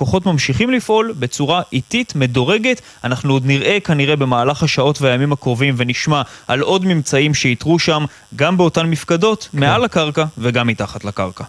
והכוחות 0.00 0.26
ממשיכים 0.26 0.70
לפעול 0.70 1.12
בצורה 1.18 1.62
איטית, 1.72 2.12
מדורגת. 2.16 2.80
אנחנו 3.04 3.32
עוד 3.32 3.46
נראה 3.46 3.78
כנראה 3.80 4.16
במהלך 4.16 4.62
השעות 4.62 5.02
והימים 5.02 5.32
הקרובים 5.32 5.74
ונשמע 5.76 6.22
על 6.48 6.60
עוד 6.60 6.86
ממצאים 6.86 7.34
שאיתרו 7.34 7.78
שם, 7.78 8.04
גם 8.36 8.56
באותן 8.56 8.86
מפקדות, 8.90 9.48
כן. 9.52 9.60
מעל 9.60 9.84
הקרקע 9.84 10.24
וגם 10.38 10.66
מתחת 10.66 11.04
לקרקע. 11.04 11.44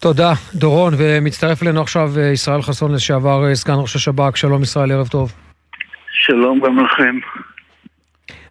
תודה, 0.00 0.32
דורון, 0.54 0.94
ומצטרף 0.96 1.62
אלינו 1.62 1.80
עכשיו 1.80 2.10
אה, 2.18 2.30
ישראל 2.32 2.62
חסון 2.62 2.94
לשעבר 2.94 3.48
אה, 3.48 3.54
סגן 3.54 3.74
ראש 3.74 3.96
השב"כ, 3.96 4.36
שלום 4.36 4.62
ישראל, 4.62 4.92
ערב 4.92 5.08
טוב. 5.08 5.32
שלום 6.12 6.60
גם 6.60 6.78
לכם. 6.84 7.18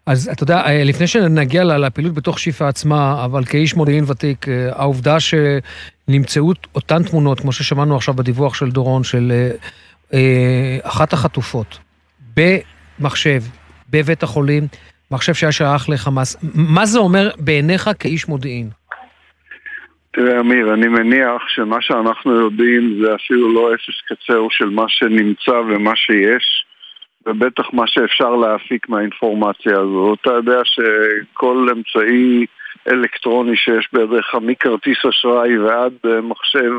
אז 0.10 0.30
אתה 0.34 0.44
יודע, 0.44 0.62
אה, 0.66 0.84
לפני 0.84 1.08
שנגיע 1.08 1.64
לפעילות 1.64 2.14
בתוך 2.14 2.40
שיפא 2.40 2.64
עצמה, 2.64 3.26
אבל 3.26 3.46
כאיש 3.46 3.76
מודיעין 3.76 4.04
ותיק, 4.08 4.46
העובדה 4.72 5.18
שנמצאו 5.20 6.54
אותן 6.76 7.04
תמונות, 7.04 7.40
כמו 7.40 7.52
ששמענו 7.52 7.96
עכשיו 7.96 8.14
בדיווח 8.14 8.54
של 8.54 8.70
דורון, 8.70 9.04
של 9.04 9.32
אחת 10.84 11.14
החטופות 11.14 11.80
במחשב 12.38 13.42
בבית 13.90 14.24
החולים, 14.24 14.64
מחשב 15.12 15.34
שהיה 15.34 15.52
שייך 15.52 15.90
לחמאס. 15.90 16.38
מה 16.56 16.86
זה 16.86 17.00
אומר 17.00 17.30
בעיניך 17.40 17.90
כאיש 18.00 18.28
מודיעין? 18.28 18.70
תראה, 20.14 20.40
אמיר, 20.40 20.74
אני 20.74 20.88
מניח 20.88 21.42
שמה 21.48 21.78
שאנחנו 21.82 22.36
יודעים 22.36 23.02
זה 23.02 23.16
אפילו 23.16 23.54
לא 23.54 23.74
אפס 23.74 24.02
קצר 24.08 24.48
של 24.50 24.70
מה 24.70 24.86
שנמצא 24.88 25.52
ומה 25.52 25.96
שיש, 25.96 26.66
ובטח 27.26 27.74
מה 27.74 27.88
שאפשר 27.88 28.36
להפיק 28.36 28.90
מהאינפורמציה 28.90 29.74
הזו. 29.74 30.16
אתה 30.22 30.32
יודע 30.32 30.60
שכל 30.64 31.68
אמצעי 31.72 32.46
אלקטרוני 32.88 33.58
שיש 33.58 33.90
בידיך, 33.94 34.36
מכרטיס 34.42 34.98
אשראי 35.10 35.58
ועד 35.58 35.94
אה, 36.06 36.22
מחשב, 36.22 36.72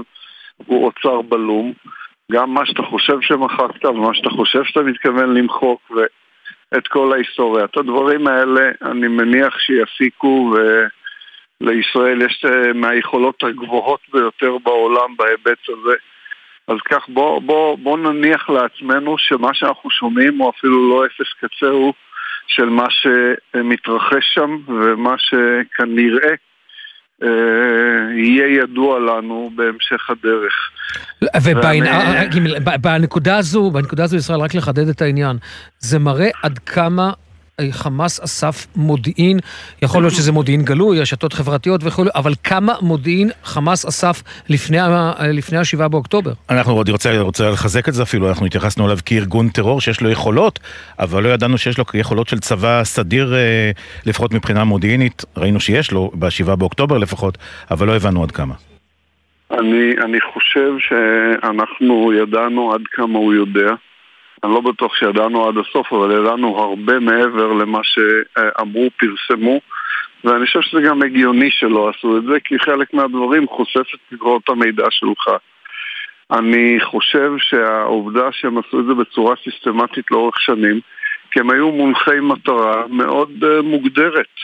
הוא 0.57 0.87
אוצר 0.87 1.23
בלום. 1.23 1.73
גם 2.33 2.55
מה 2.55 2.67
שאתה 2.67 2.83
חושב 2.83 3.21
שמחקת 3.21 3.85
ומה 3.85 4.15
שאתה 4.15 4.31
חושב 4.31 4.65
שאתה 4.65 4.81
מתכוון 4.81 5.35
למחוק, 5.35 5.91
ו... 5.91 6.01
את 6.77 6.89
כל 6.89 7.13
ההיסטוריה. 7.13 7.65
את 7.65 7.77
הדברים 7.77 8.27
האלה 8.27 8.71
אני 8.83 9.09
מניח 9.09 9.59
שיפיקו 9.59 10.55
ולישראל 11.61 12.23
יש 12.23 12.45
אה, 12.45 12.73
מהיכולות 12.73 13.45
הגבוהות 13.45 14.01
ביותר 14.13 14.59
בעולם 14.59 15.17
בהיבט 15.17 15.69
הזה. 15.69 15.95
אז 16.71 16.77
כך 16.91 17.09
בוא, 17.09 17.41
בוא, 17.43 17.79
בוא 17.79 17.99
נניח 17.99 18.51
לעצמנו 18.51 19.15
שמה 19.19 19.55
שאנחנו 19.55 19.91
שומעים 19.91 20.39
הוא 20.39 20.51
אפילו 20.51 20.91
לא 20.91 21.07
אפס 21.07 21.33
קצה 21.41 21.67
הוא 21.67 21.93
של 22.47 22.69
מה 22.69 22.87
שמתרחש 22.91 24.35
שם 24.35 24.57
ומה 24.69 25.15
שכנראה 25.19 26.35
אה, 27.23 27.29
יהיה 28.17 28.63
ידוע 28.63 28.99
לנו 28.99 29.51
בהמשך 29.55 30.11
הדרך. 30.11 30.71
ובנקודה 32.83 33.37
הזו, 33.37 33.71
בנקודה 33.71 34.05
הזו 34.05 34.17
ישראל, 34.17 34.41
רק 34.41 34.55
לחדד 34.55 34.89
את 34.89 35.03
העניין, 35.03 35.37
זה 35.79 35.99
מראה 35.99 36.29
עד 36.43 36.59
כמה 36.59 37.13
חמאס 37.71 38.21
אסף 38.21 38.67
מודיעין, 38.77 39.39
יכול 39.83 40.03
להיות 40.03 40.15
שזה 40.15 40.33
מודיעין 40.33 40.63
גלוי, 40.63 41.01
רשתות 41.01 41.33
חברתיות 41.33 41.81
וכו', 41.85 42.05
אבל 42.15 42.33
כמה 42.45 42.75
מודיעין 42.83 43.31
חמאס 43.45 43.87
אסף 43.87 44.23
לפני, 44.49 44.79
לפני 45.33 45.59
ה-7 45.59 45.89
באוקטובר? 45.89 46.33
אנחנו 46.51 46.73
עוד 46.73 46.89
רוצה, 46.89 47.21
רוצה 47.21 47.51
לחזק 47.51 47.89
את 47.89 47.95
זה 47.95 48.03
אפילו, 48.03 48.29
אנחנו 48.29 48.47
התייחסנו 48.47 48.87
אליו 48.87 48.99
כארגון 49.07 49.49
טרור 49.49 49.81
שיש 49.81 50.01
לו 50.01 50.11
יכולות, 50.11 50.59
אבל 50.99 51.23
לא 51.23 51.29
ידענו 51.29 51.59
שיש 51.59 51.79
לו 51.79 51.85
יכולות 51.95 52.29
של 52.29 52.39
צבא 52.39 52.85
סדיר, 52.85 53.35
אה, 53.35 53.71
לפחות 54.07 54.35
מבחינה 54.35 54.65
מודיעינית, 54.65 55.25
ראינו 55.37 55.61
שיש 55.61 55.93
לו 55.93 56.11
ב-7 56.15 56.57
באוקטובר 56.57 56.99
לפחות, 56.99 57.39
אבל 57.71 57.87
לא 57.87 57.97
הבנו 57.97 58.23
עד 58.23 58.31
כמה. 58.31 58.55
אני, 59.51 59.91
אני 60.05 60.19
חושב 60.21 60.73
שאנחנו 60.79 62.13
ידענו 62.13 62.75
עד 62.75 62.83
כמה 62.93 63.19
הוא 63.19 63.35
יודע. 63.35 63.75
אני 64.45 64.53
לא 64.53 64.61
בטוח 64.61 64.95
שידענו 64.95 65.49
עד 65.49 65.55
הסוף, 65.59 65.93
אבל 65.93 66.11
ידענו 66.13 66.59
הרבה 66.59 66.99
מעבר 66.99 67.53
למה 67.53 67.81
שאמרו, 67.83 68.89
פרסמו, 68.97 69.61
ואני 70.25 70.47
חושב 70.47 70.61
שזה 70.61 70.81
גם 70.81 71.03
הגיוני 71.03 71.51
שלא 71.51 71.89
עשו 71.89 72.19
את 72.19 72.23
זה, 72.23 72.41
כי 72.45 72.59
חלק 72.59 72.95
מהדברים 72.95 73.49
חושף 73.49 73.95
את 73.95 74.13
מקורות 74.13 74.49
המידע 74.49 74.87
שלך. 74.91 75.29
אני 76.33 76.81
חושב 76.81 77.33
שהעובדה 77.39 78.33
שהם 78.33 78.59
עשו 78.59 78.81
את 78.81 78.85
זה 78.85 78.95
בצורה 78.95 79.35
סיסטמטית 79.45 80.11
לאורך 80.11 80.41
שנים, 80.41 80.81
כי 81.31 81.41
הם 81.41 81.51
היו 81.51 81.73
מונחי 81.73 82.21
מטרה 82.23 82.87
מאוד 82.89 83.31
uh, 83.43 83.63
מוגדרת. 83.63 84.35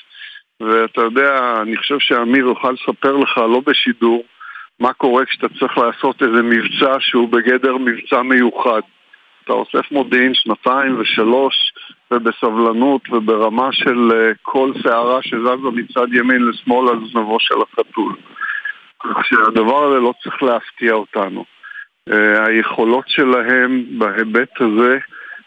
ואתה 0.60 1.00
יודע, 1.00 1.54
אני 1.62 1.76
חושב 1.76 1.98
שאמיר 1.98 2.46
יוכל 2.46 2.70
לספר 2.72 3.16
לך, 3.16 3.38
לא 3.38 3.60
בשידור, 3.66 4.24
מה 4.80 4.92
קורה 4.92 5.24
כשאתה 5.24 5.48
צריך 5.48 5.78
לעשות 5.78 6.22
איזה 6.22 6.42
מבצע 6.42 6.96
שהוא 7.00 7.28
בגדר 7.28 7.76
מבצע 7.76 8.22
מיוחד. 8.22 8.80
אתה 9.46 9.54
אוסף 9.54 9.92
מודיעין 9.92 10.34
שנתיים 10.34 11.00
ושלוש 11.00 11.54
ובסבלנות 12.10 13.02
וברמה 13.12 13.68
של 13.72 14.10
uh, 14.10 14.36
כל 14.42 14.72
שערה 14.82 15.22
שזזה 15.22 15.70
מצד 15.72 16.14
ימין 16.14 16.42
לשמאל 16.48 16.88
על 16.88 16.98
זנבו 17.12 17.36
של 17.40 17.54
החתול. 17.62 18.12
כך 18.98 19.24
שהדבר 19.24 19.84
הזה 19.84 20.00
לא 20.00 20.14
צריך 20.22 20.42
להפתיע 20.42 20.92
אותנו. 20.92 21.44
Uh, 22.10 22.14
היכולות 22.46 23.04
שלהם 23.08 23.84
בהיבט 23.98 24.60
הזה, 24.60 24.98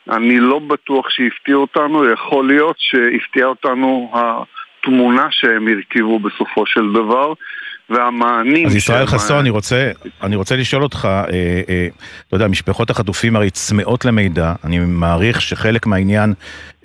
אני 0.10 0.40
לא 0.40 0.60
בטוח 0.60 1.10
שהפתיע 1.10 1.56
אותנו, 1.56 2.10
יכול 2.10 2.48
להיות 2.48 2.76
שהפתיע 2.80 3.46
אותנו 3.46 4.12
התמונה 4.14 5.28
שהם 5.32 5.68
הרכיבו 5.68 6.20
בסופו 6.20 6.66
של 6.66 6.94
דבר, 6.94 7.34
והמענים... 7.90 8.68
אז 8.68 8.76
ישראל 8.76 9.06
חסון, 9.06 9.40
אני 9.40 9.50
רוצה, 9.50 9.92
אני 10.24 10.36
רוצה 10.36 10.56
לשאול 10.56 10.84
אותך, 10.84 11.06
אה, 11.06 11.22
אה, 11.70 11.88
אתה 12.28 12.36
יודע, 12.36 12.48
משפחות 12.48 12.90
החטופים 12.90 13.36
הרי 13.36 13.50
צמאות 13.50 14.06
למידע, 14.06 14.54
אני 14.64 14.80
מעריך 14.80 15.42
שחלק 15.42 15.86
מהעניין, 15.86 16.34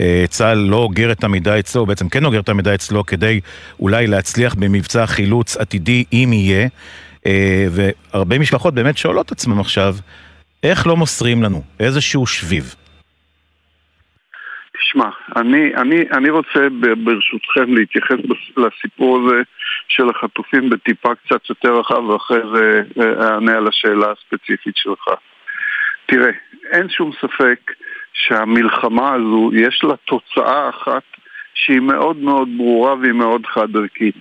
אה, 0.00 0.24
צה"ל 0.28 0.58
לא 0.58 0.76
אוגר 0.76 1.12
את 1.12 1.24
המידע 1.24 1.58
אצלו, 1.58 1.86
בעצם 1.86 2.08
כן 2.08 2.24
אוגר 2.24 2.40
את 2.40 2.48
המידע 2.48 2.74
אצלו 2.74 3.06
כדי 3.06 3.40
אולי 3.80 4.06
להצליח 4.06 4.54
במבצע 4.54 5.06
חילוץ 5.06 5.56
עתידי, 5.56 6.04
אם 6.12 6.30
יהיה, 6.32 6.68
אה, 7.26 7.66
והרבה 7.70 8.38
משפחות 8.38 8.74
באמת 8.74 8.98
שואלות 8.98 9.32
עצמם 9.32 9.60
עכשיו, 9.60 9.94
איך 10.62 10.86
לא 10.86 10.96
מוסרים 10.96 11.42
לנו? 11.42 11.62
איזשהו 11.80 12.26
שביב? 12.26 12.74
תשמע, 14.78 15.08
אני, 15.36 15.74
אני, 15.76 16.04
אני 16.12 16.30
רוצה 16.30 16.60
ברשותכם 17.04 17.74
להתייחס 17.74 18.16
לסיפור 18.56 19.18
הזה 19.18 19.42
של 19.88 20.10
החטופים 20.10 20.70
בטיפה 20.70 21.14
קצת 21.14 21.48
יותר 21.48 21.72
רחב 21.72 22.04
ואחרי 22.04 22.40
זה 22.54 22.82
אה, 23.00 23.34
אענה 23.34 23.56
על 23.56 23.68
השאלה 23.68 24.06
הספציפית 24.10 24.76
שלך. 24.76 25.08
תראה, 26.06 26.30
אין 26.72 26.88
שום 26.88 27.10
ספק 27.20 27.72
שהמלחמה 28.12 29.12
הזו 29.14 29.50
יש 29.54 29.84
לה 29.84 29.94
תוצאה 30.04 30.68
אחת 30.68 31.02
שהיא 31.54 31.80
מאוד 31.80 32.16
מאוד 32.16 32.48
ברורה 32.56 32.94
והיא 32.94 33.12
מאוד 33.12 33.46
חד-ערכית. 33.46 34.16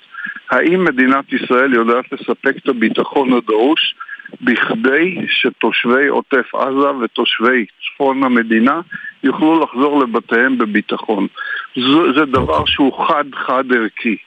האם 0.51 0.83
מדינת 0.83 1.33
ישראל 1.33 1.73
יודעת 1.73 2.11
לספק 2.11 2.57
את 2.57 2.69
הביטחון 2.69 3.33
הדרוש 3.33 3.95
בכדי 4.41 5.25
שתושבי 5.27 6.07
עוטף 6.07 6.55
עזה 6.55 6.91
ותושבי 7.01 7.65
צפון 7.81 8.23
המדינה 8.23 8.81
יוכלו 9.23 9.59
לחזור 9.59 10.03
לבתיהם 10.03 10.57
בביטחון. 10.57 11.27
זה, 11.75 12.13
זה 12.15 12.25
דבר 12.25 12.65
שהוא 12.65 13.07
חד-חד 13.07 13.73
ערכי. 13.73 14.17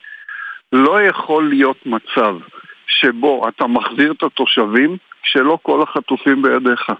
לא 0.71 1.01
יכול 1.01 1.49
להיות 1.49 1.85
מצב 1.85 2.35
שבו 2.87 3.47
אתה 3.47 3.67
מחזיר 3.67 4.11
את 4.11 4.23
התושבים 4.23 4.97
כשלא 5.23 5.57
כל 5.61 5.81
החטופים 5.81 6.41
בידיך. 6.41 6.91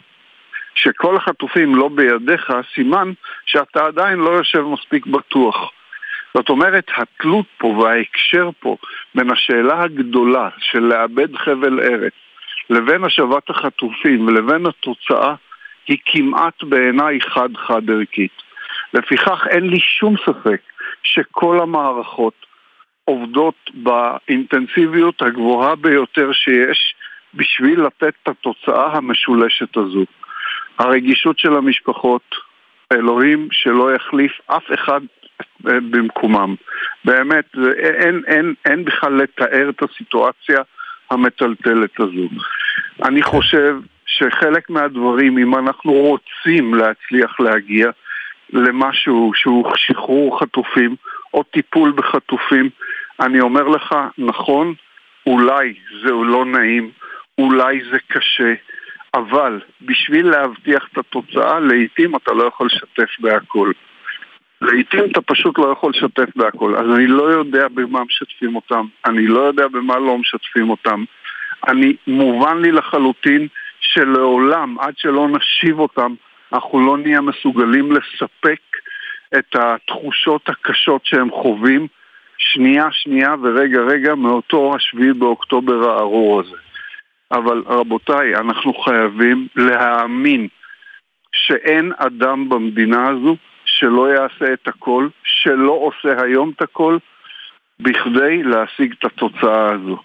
כשכל 0.76 1.18
החטופים 1.18 1.76
לא 1.76 1.90
בידיך, 1.90 2.52
סימן 2.76 3.12
שאתה 3.46 3.86
עדיין 3.86 4.20
לא 4.20 4.30
יושב 4.30 4.62
מספיק 4.62 5.06
בטוח. 5.06 5.72
זאת 6.34 6.50
אומרת, 6.50 6.86
התלות 6.98 7.46
פה 7.58 7.68
וההקשר 7.68 8.50
פה 8.60 8.78
בין 9.16 9.32
השאלה 9.32 9.82
הגדולה 9.82 10.50
של 10.60 10.80
לאבד 10.80 11.36
חבל 11.36 11.80
ארץ 11.80 12.14
לבין 12.70 13.04
השבת 13.04 13.50
החטופים 13.50 14.28
ולבין 14.28 14.66
התוצאה 14.66 15.36
היא 15.88 15.98
כמעט 16.06 16.64
בעיניי 16.64 17.22
חד-חד 17.22 17.90
ערכית. 17.90 18.42
לפיכך 18.94 19.48
אין 19.50 19.70
לי 19.70 19.80
שום 19.80 20.16
ספק 20.26 20.62
שכל 21.04 21.60
המערכות 21.62 22.47
עובדות 23.08 23.72
באינטנסיביות 23.74 25.22
הגבוהה 25.22 25.76
ביותר 25.76 26.32
שיש 26.32 26.96
בשביל 27.34 27.82
לתת 27.82 28.14
את 28.24 28.28
התוצאה 28.28 28.98
המשולשת 28.98 29.78
הזו. 29.78 30.06
הרגישות 30.80 31.40
של 31.40 31.56
המשפחות, 31.56 32.36
אלוהים 32.94 33.48
שלא 33.52 33.96
יחליף 33.96 34.32
אף 34.48 34.64
אחד 34.74 35.02
אה, 35.68 35.80
במקומם. 35.90 36.56
באמת, 37.06 37.46
אין, 37.78 38.22
אין, 38.28 38.54
אין 38.66 38.86
בכלל 38.86 39.14
לתאר 39.14 39.70
את 39.70 39.84
הסיטואציה 39.84 40.62
המטלטלת 41.12 42.00
הזו. 42.00 42.28
אני 43.04 43.24
חושב 43.24 43.76
שחלק 44.06 44.70
מהדברים, 44.70 45.38
אם 45.38 45.56
אנחנו 45.56 45.92
רוצים 45.92 46.74
להצליח 46.74 47.40
להגיע 47.40 47.90
למשהו 48.54 49.32
שהוא 49.36 49.72
שחרור 49.76 50.40
חטופים 50.40 50.96
או 51.34 51.44
טיפול 51.44 51.92
בחטופים, 51.92 52.70
אני 53.20 53.40
אומר 53.40 53.64
לך, 53.68 53.96
נכון, 54.18 54.74
אולי 55.26 55.74
זה 56.04 56.12
לא 56.12 56.46
נעים, 56.46 56.92
אולי 57.38 57.82
זה 57.92 57.98
קשה, 58.08 58.54
אבל 59.14 59.62
בשביל 59.82 60.30
להבטיח 60.30 60.88
את 60.92 60.98
התוצאה, 60.98 61.60
לעיתים 61.60 62.16
אתה 62.16 62.34
לא 62.34 62.44
יכול 62.44 62.68
לשתף 62.68 63.20
בהכל. 63.20 63.72
לעיתים 64.62 65.12
אתה 65.12 65.22
פשוט 65.22 65.60
לא 65.60 65.72
יכול 65.72 65.92
לשתף 65.96 66.36
בהכל. 66.36 66.76
אז 66.76 66.96
אני 66.96 67.08
לא 67.08 67.24
יודע 67.24 67.68
במה 67.68 68.04
משתפים 68.04 68.56
אותם, 68.56 68.86
אני 69.06 69.28
לא 69.28 69.40
יודע 69.40 69.68
במה 69.68 69.98
לא 70.00 70.18
משתפים 70.18 70.70
אותם. 70.70 71.04
אני, 71.68 71.96
מובן 72.08 72.62
לי 72.62 72.72
לחלוטין 72.72 73.48
שלעולם, 73.80 74.80
עד 74.80 74.94
שלא 74.98 75.28
נשיב 75.28 75.80
אותם, 75.80 76.14
אנחנו 76.54 76.86
לא 76.86 76.98
נהיה 76.98 77.22
מסוגלים 77.22 77.92
לספק 77.92 78.60
את 79.38 79.56
התחושות 79.56 80.50
הקשות 80.50 81.06
שהם 81.06 81.32
חווים 81.32 81.88
שנייה 82.38 82.88
שנייה 82.92 83.36
ורגע 83.44 83.80
רגע 83.80 84.16
מאותו 84.16 84.76
השביעי 84.76 85.14
באוקטובר 85.14 85.90
הארור 85.90 86.40
הזה. 86.40 86.58
אבל 87.32 87.64
רבותיי, 87.66 88.36
אנחנו 88.36 88.74
חייבים 88.74 89.48
להאמין 89.56 90.48
שאין 91.32 91.92
אדם 91.98 92.50
במדינה 92.50 93.08
הזו 93.10 93.36
שלא 93.66 94.08
יעשה 94.10 94.54
את 94.54 94.68
הכל, 94.68 95.08
שלא 95.24 95.72
עושה 95.72 96.24
היום 96.24 96.52
את 96.56 96.62
הכל, 96.62 96.98
בכדי 97.80 98.44
להשיג 98.44 98.94
את 99.00 99.06
התוצאה 99.06 99.72
הזו. 99.74 99.98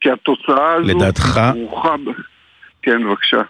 כי 0.00 0.10
התוצאה 0.10 0.74
הזו... 0.74 0.98
לדעתך... 0.98 1.40
ברוכה... 1.54 1.94
כן, 2.82 3.04
בבקשה. 3.04 3.42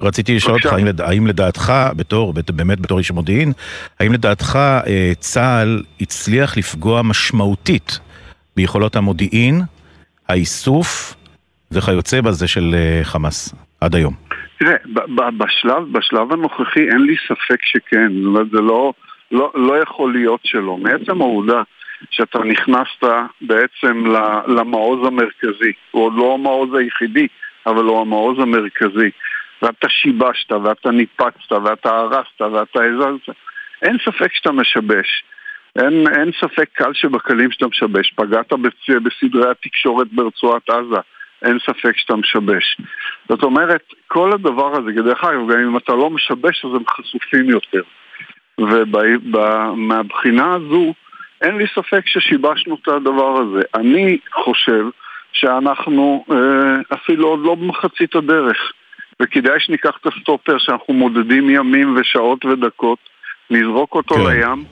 רציתי 0.00 0.36
לשאול 0.36 0.54
אותך, 0.54 0.72
האם, 0.72 0.86
האם 0.98 1.26
לדעתך, 1.26 1.72
בתור, 1.96 2.34
באמת 2.54 2.80
בתור 2.80 2.98
איש 2.98 3.10
מודיעין, 3.10 3.52
האם 4.00 4.12
לדעתך 4.12 4.56
אה, 4.86 5.12
צה"ל 5.18 5.82
הצליח 6.00 6.56
לפגוע 6.56 7.02
משמעותית 7.02 8.00
ביכולות 8.56 8.96
המודיעין, 8.96 9.60
האיסוף 10.28 11.14
וכיוצא 11.72 12.20
בזה 12.20 12.48
של 12.48 12.74
אה, 12.74 13.00
חמאס 13.04 13.54
עד 13.80 13.94
היום? 13.94 14.14
תראה, 14.58 14.76
בשלב, 15.38 15.92
בשלב 15.92 16.32
הנוכחי 16.32 16.80
אין 16.80 17.02
לי 17.02 17.14
ספק 17.28 17.60
שכן, 17.62 18.12
זאת 18.12 18.26
אומרת, 18.26 18.50
זה 18.50 18.60
לא, 18.60 18.92
לא, 19.32 19.52
לא 19.54 19.82
יכול 19.82 20.12
להיות 20.12 20.40
שלא. 20.44 20.76
מעצם 20.76 21.20
העובדה 21.20 21.62
שאתה 22.10 22.38
נכנסת 22.38 23.04
בעצם 23.40 24.04
למעוז 24.46 25.06
המרכזי, 25.06 25.72
הוא 25.90 26.04
עוד 26.04 26.12
לא 26.16 26.34
המעוז 26.34 26.74
היחידי, 26.74 27.26
אבל 27.66 27.84
הוא 27.84 28.00
המעוז 28.00 28.38
המרכזי. 28.38 29.10
ואתה 29.62 29.88
שיבשת, 29.88 30.52
ואתה 30.52 30.90
ניפצת, 30.90 31.52
ואתה 31.64 31.90
הרסת, 31.90 32.40
ואתה 32.40 32.80
הזזת, 32.84 33.36
אין 33.82 33.96
ספק 34.04 34.32
שאתה 34.32 34.52
משבש. 34.52 35.24
אין, 35.76 36.04
אין 36.16 36.30
ספק 36.40 36.68
קל 36.72 36.92
שבקלים 36.94 37.50
שאתה 37.50 37.66
משבש. 37.66 38.12
פגעת 38.16 38.52
בסדרי 39.04 39.50
התקשורת 39.50 40.06
ברצועת 40.12 40.70
עזה, 40.70 41.00
אין 41.42 41.58
ספק 41.58 41.96
שאתה 41.96 42.16
משבש. 42.16 42.76
זאת 43.28 43.42
אומרת, 43.42 43.82
כל 44.08 44.32
הדבר 44.32 44.72
הזה, 44.72 45.02
דרך 45.02 45.24
אגב, 45.24 45.52
גם 45.52 45.58
אם 45.58 45.76
אתה 45.76 45.92
לא 45.92 46.10
משבש 46.10 46.64
אז 46.64 46.70
הם 46.74 46.84
חשופים 46.88 47.50
יותר. 47.50 47.82
ומהבחינה 48.58 50.54
הזו, 50.54 50.94
אין 51.42 51.56
לי 51.56 51.64
ספק 51.74 52.06
ששיבשנו 52.06 52.76
את 52.82 52.88
הדבר 52.88 53.40
הזה. 53.40 53.62
אני 53.74 54.18
חושב 54.32 54.84
שאנחנו 55.32 56.24
אה, 56.32 56.96
אפילו 56.96 57.28
עוד 57.28 57.40
לא 57.42 57.54
במחצית 57.54 58.14
הדרך. 58.14 58.72
וכדאי 59.20 59.60
שניקח 59.60 59.98
את 60.00 60.06
הסטופר 60.06 60.58
שאנחנו 60.58 60.94
מודדים 60.94 61.50
ימים 61.50 61.96
ושעות 61.96 62.44
ודקות, 62.44 62.98
נזרוק 63.50 63.94
אותו 63.94 64.14
כן. 64.14 64.20
לים, 64.20 64.64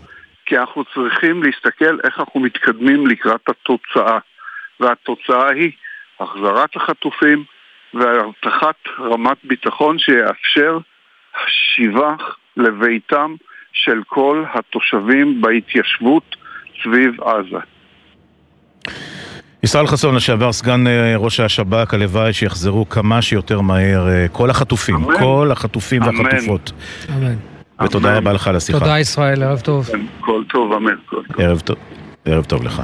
כי 0.47 0.59
אנחנו 0.59 0.85
צריכים 0.95 1.43
להסתכל 1.43 1.99
איך 2.05 2.21
אנחנו 2.21 2.41
מתקדמים 2.41 3.07
לקראת 3.07 3.49
התוצאה. 3.49 4.19
והתוצאה 4.81 5.49
היא 5.49 5.71
החזרת 6.21 6.77
החטופים 6.77 7.45
והבטחת 7.95 8.77
רמת 8.99 9.37
ביטחון 9.45 9.99
שיאפשר 9.99 10.79
שיבה 11.47 12.15
לביתם 12.57 13.35
של 13.73 14.03
כל 14.07 14.45
התושבים 14.55 15.41
בהתיישבות 15.41 16.37
סביב 16.83 17.21
עזה. 17.21 17.78
ישראל 19.63 19.87
חסון, 19.87 20.15
לשעבר 20.15 20.53
סגן 20.53 20.87
אה, 20.87 21.17
ראש 21.17 21.41
השב"כ, 21.41 21.95
הלוואי 21.95 22.33
שיחזרו 22.33 22.89
כמה 22.89 23.23
שיותר 23.23 23.61
מהר 23.61 24.09
אה, 24.09 24.27
כל 24.33 24.51
החטופים, 24.51 24.95
אמן. 24.95 25.19
כל 25.19 25.49
החטופים 25.53 26.03
אמן. 26.03 26.27
והחטופות. 26.27 26.73
אמן. 27.17 27.35
ותודה 27.85 28.17
רבה 28.17 28.33
לך 28.33 28.49
על 28.49 28.57
השיחה. 28.57 28.79
תודה 28.79 28.99
ישראל, 28.99 29.43
ערב 29.43 29.61
טוב. 29.61 29.91
כל 30.21 30.43
טוב, 30.53 30.73
אמן. 30.73 30.91
כל 31.07 31.17
טוב. 31.29 31.41
ערב 31.41 31.61
טוב, 31.61 31.77
ערב 32.25 32.45
טוב 32.45 32.63
לך. 32.63 32.83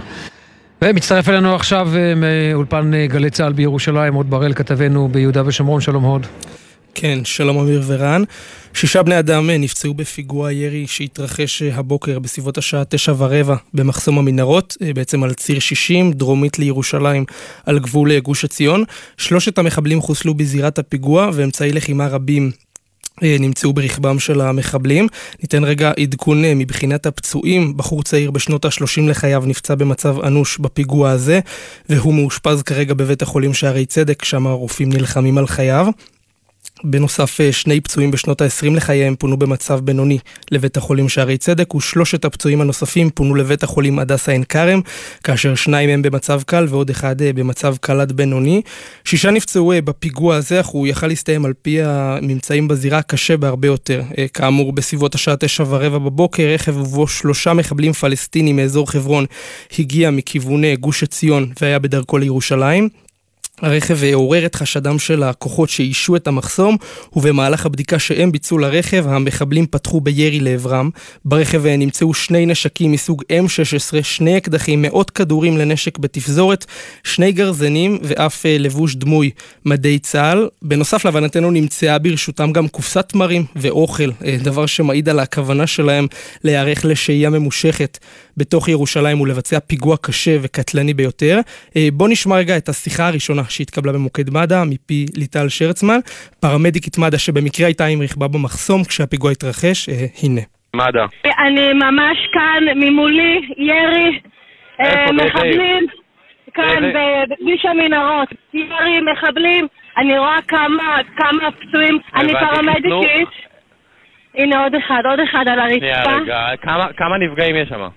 ומצטרף 0.83 1.29
אלינו 1.29 1.55
עכשיו 1.55 1.89
אה, 1.97 2.13
מאולפן 2.17 3.07
גלי 3.07 3.31
צה"ל 3.31 3.53
בירושלים, 3.53 4.15
הוד 4.15 4.31
בראל, 4.31 4.55
כתבנו 4.55 5.09
ביהודה 5.09 5.43
ושומרון, 5.47 5.81
שלום 5.81 6.05
הוד. 6.05 6.27
כן, 6.95 7.25
שלום 7.25 7.59
אמיר 7.59 7.83
ורן. 7.87 8.23
שישה 8.75 9.03
בני 9.03 9.19
אדם 9.19 9.51
אה, 9.51 9.59
נפצעו 9.59 9.95
בפיגוע 9.95 10.53
ירי 10.53 10.87
שהתרחש 10.87 11.63
אה, 11.63 11.75
הבוקר 11.75 12.19
בסביבות 12.19 12.59
השעה 12.59 12.85
תשע 12.85 13.13
ורבע 13.19 13.57
במחסום 13.75 14.19
המנהרות, 14.19 14.77
אה, 14.83 14.93
בעצם 14.95 15.23
על 15.23 15.35
ציר 15.35 15.59
60, 15.59 16.13
דרומית 16.13 16.59
לירושלים, 16.59 17.25
על 17.67 17.79
גבול 17.79 18.19
גוש 18.19 18.45
עציון. 18.45 18.85
שלושת 19.17 19.59
המחבלים 19.59 20.01
חוסלו 20.01 20.35
בזירת 20.35 20.79
הפיגוע 20.79 21.31
ואמצעי 21.35 21.73
לחימה 21.73 22.07
רבים 22.09 22.51
נמצאו 23.23 23.73
ברכבם 23.73 24.19
של 24.19 24.41
המחבלים. 24.41 25.09
ניתן 25.43 25.65
רגע 25.65 25.93
עדכון 26.01 26.45
מבחינת 26.45 27.07
הפצועים. 27.07 27.77
בחור 27.77 28.03
צעיר 28.03 28.31
בשנות 28.31 28.65
ה-30 28.65 29.01
לחייו 29.09 29.43
נפצע 29.47 29.75
במצב 29.75 30.21
אנוש 30.21 30.59
בפיגוע 30.59 31.11
הזה, 31.11 31.41
והוא 31.89 32.15
מאושפז 32.15 32.63
כרגע 32.63 32.95
בבית 32.95 33.23
החולים 33.23 33.55
שערי 33.55 33.87
צדק, 33.87 34.25
שם 34.25 34.47
הרופאים 34.47 34.93
נלחמים 34.93 35.39
על 35.39 35.47
חייו. 35.47 35.87
בנוסף, 36.85 37.41
אה, 37.41 37.53
שני 37.53 37.81
פצועים 37.81 38.11
בשנות 38.11 38.43
ה-20 38.43 38.75
לחייהם 38.77 39.17
פונו 39.17 39.37
במצב 39.37 39.81
בינוני 39.81 40.19
לבית 40.51 40.77
החולים 40.77 41.09
שערי 41.09 41.39
צדק, 41.39 41.75
ושלושת 41.75 42.25
הפצועים 42.25 42.61
הנוספים 42.61 43.11
פונו 43.11 43.35
לבית 43.35 43.63
החולים 43.63 43.99
הדסה 43.99 44.33
עין 44.33 44.45
כרם, 44.45 44.81
כאשר 45.25 45.55
שניים 45.55 45.91
הם 45.91 46.03
במצב 46.03 46.43
קל 46.47 46.67
ועוד 46.69 46.91
אחד 46.91 47.23
אה, 47.23 47.33
במצב 47.33 47.77
קל 47.81 48.01
עד 48.01 48.13
בינוני. 48.13 48.63
שישה 49.05 49.31
נפצעו 49.31 49.73
אה, 49.73 49.81
בפיגוע 49.81 50.37
הזה, 50.37 50.61
אך 50.61 50.67
הוא 50.67 50.87
יכל 50.87 51.07
להסתיים 51.07 51.45
על 51.45 51.53
פי 51.63 51.83
הממצאים 51.83 52.69
בזירה 52.69 53.03
קשה 53.03 53.37
בהרבה 53.37 53.69
יותר. 53.69 54.03
כאמור, 54.35 54.73
בסביבות 54.73 55.15
השעה 55.15 55.37
תשע 55.37 55.65
ורבע 55.69 55.99
בבוקר, 55.99 56.43
רכב 56.55 56.77
ובו 56.77 57.07
שלושה 57.07 57.53
מחבלים 57.53 57.93
פלסטינים 57.93 58.57
מאזור 58.57 58.91
חברון 58.91 59.27
הגיע 59.79 60.11
מכיווני 60.11 60.77
גוש 60.77 61.03
עציון 61.03 61.53
והיה 61.61 61.79
בדרכו 61.79 62.19
לירושלים. 62.19 63.04
הרכב 63.65 63.99
עורר 64.15 64.47
את 64.47 64.55
חשדם 64.55 64.99
של 64.99 65.23
הכוחות 65.23 65.69
שאישו 65.69 66.17
את 66.17 66.27
המחסום, 66.27 66.77
ובמהלך 67.13 67.67
הבדיקה 67.67 67.99
שהם 67.99 68.33
ביצעו 68.33 68.59
לרכב, 68.59 69.05
המחבלים 69.09 69.67
פתחו 69.67 70.01
בירי 70.01 70.41
לעברם. 70.41 70.91
ברכב 71.25 71.67
נמצאו 71.67 72.15
שני 72.15 72.47
נשקים 72.47 72.93
מסוג 72.93 73.23
M16, 73.33 74.03
שני 74.03 74.37
אקדחים, 74.37 74.83
מאות 74.83 75.11
כדורים 75.11 75.59
לנשק 75.59 75.99
בתפזורת, 75.99 76.65
שני 77.05 77.33
גרזנים 77.33 77.99
ואף 78.03 78.47
אה, 78.47 78.59
לבוש 78.59 78.95
דמוי 78.95 79.31
מדי 79.65 79.99
צה"ל. 79.99 80.49
בנוסף 80.63 81.05
להבנתנו 81.05 81.51
נמצאה 81.51 81.99
ברשותם 81.99 82.53
גם 82.53 82.69
קופסת 82.69 83.09
תמרים 83.09 83.45
ואוכל, 83.57 84.11
אה, 84.25 84.37
דבר 84.43 84.67
שמעיד 84.67 85.09
על 85.09 85.21
הכוונה 85.21 85.67
שלהם 85.67 86.07
להיערך 86.45 86.85
לשהייה 86.85 87.31
ממושכת 87.31 87.99
בתוך 88.37 88.69
ירושלים 88.69 89.21
ולבצע 89.21 89.59
פיגוע 89.61 89.97
קשה 89.97 90.37
וקטלני 90.43 90.95
ביותר. 90.95 91.41
אה, 91.77 91.89
בואו 91.93 92.09
נשמע 92.09 92.37
רגע 92.37 92.57
את 92.57 92.69
השיחה 92.69 93.07
הראשונה 93.09 93.43
שהתקבלה 93.55 93.93
במוקד 93.93 94.31
מד"א 94.31 94.63
מפי 94.67 95.07
ליטל 95.17 95.49
שרצמן, 95.49 95.99
פרמדיקית 96.41 96.99
מד"א 96.99 97.17
שבמקרה 97.17 97.67
הייתה 97.67 97.85
עם 97.87 98.03
רכבה 98.03 98.29
במחסום 98.29 98.85
כשהפיגוע 98.85 99.31
התרחש, 99.31 99.89
אה, 99.89 99.95
הנה. 100.23 100.41
מד"א. 100.77 101.07
אני 101.39 101.73
ממש 101.73 102.19
כאן, 102.33 102.63
ממולי, 102.77 103.41
ירי, 103.57 104.21
אה, 104.81 105.13
מחבלים, 105.13 105.87
כאן 106.55 106.93
בכביש 106.95 107.65
המנהרות, 107.65 108.29
ירי, 108.55 109.01
מחבלים, 109.13 109.67
אני 109.97 110.19
רואה 110.19 110.43
כמה, 110.49 110.99
כמה 111.17 111.51
פצועים, 111.51 111.99
אני 112.15 112.33
פרמדיקית. 112.33 113.29
הנה 114.35 114.63
עוד 114.63 114.75
אחד, 114.75 115.03
עוד 115.05 115.21
אחד 115.21 115.45
על 115.49 115.61
הרצפה. 115.61 116.17
רגע, 116.17 116.47
כמה, 116.63 116.93
כמה 116.97 117.19
נפגעים 117.19 117.57
יש 117.57 117.69
שם? 117.69 117.89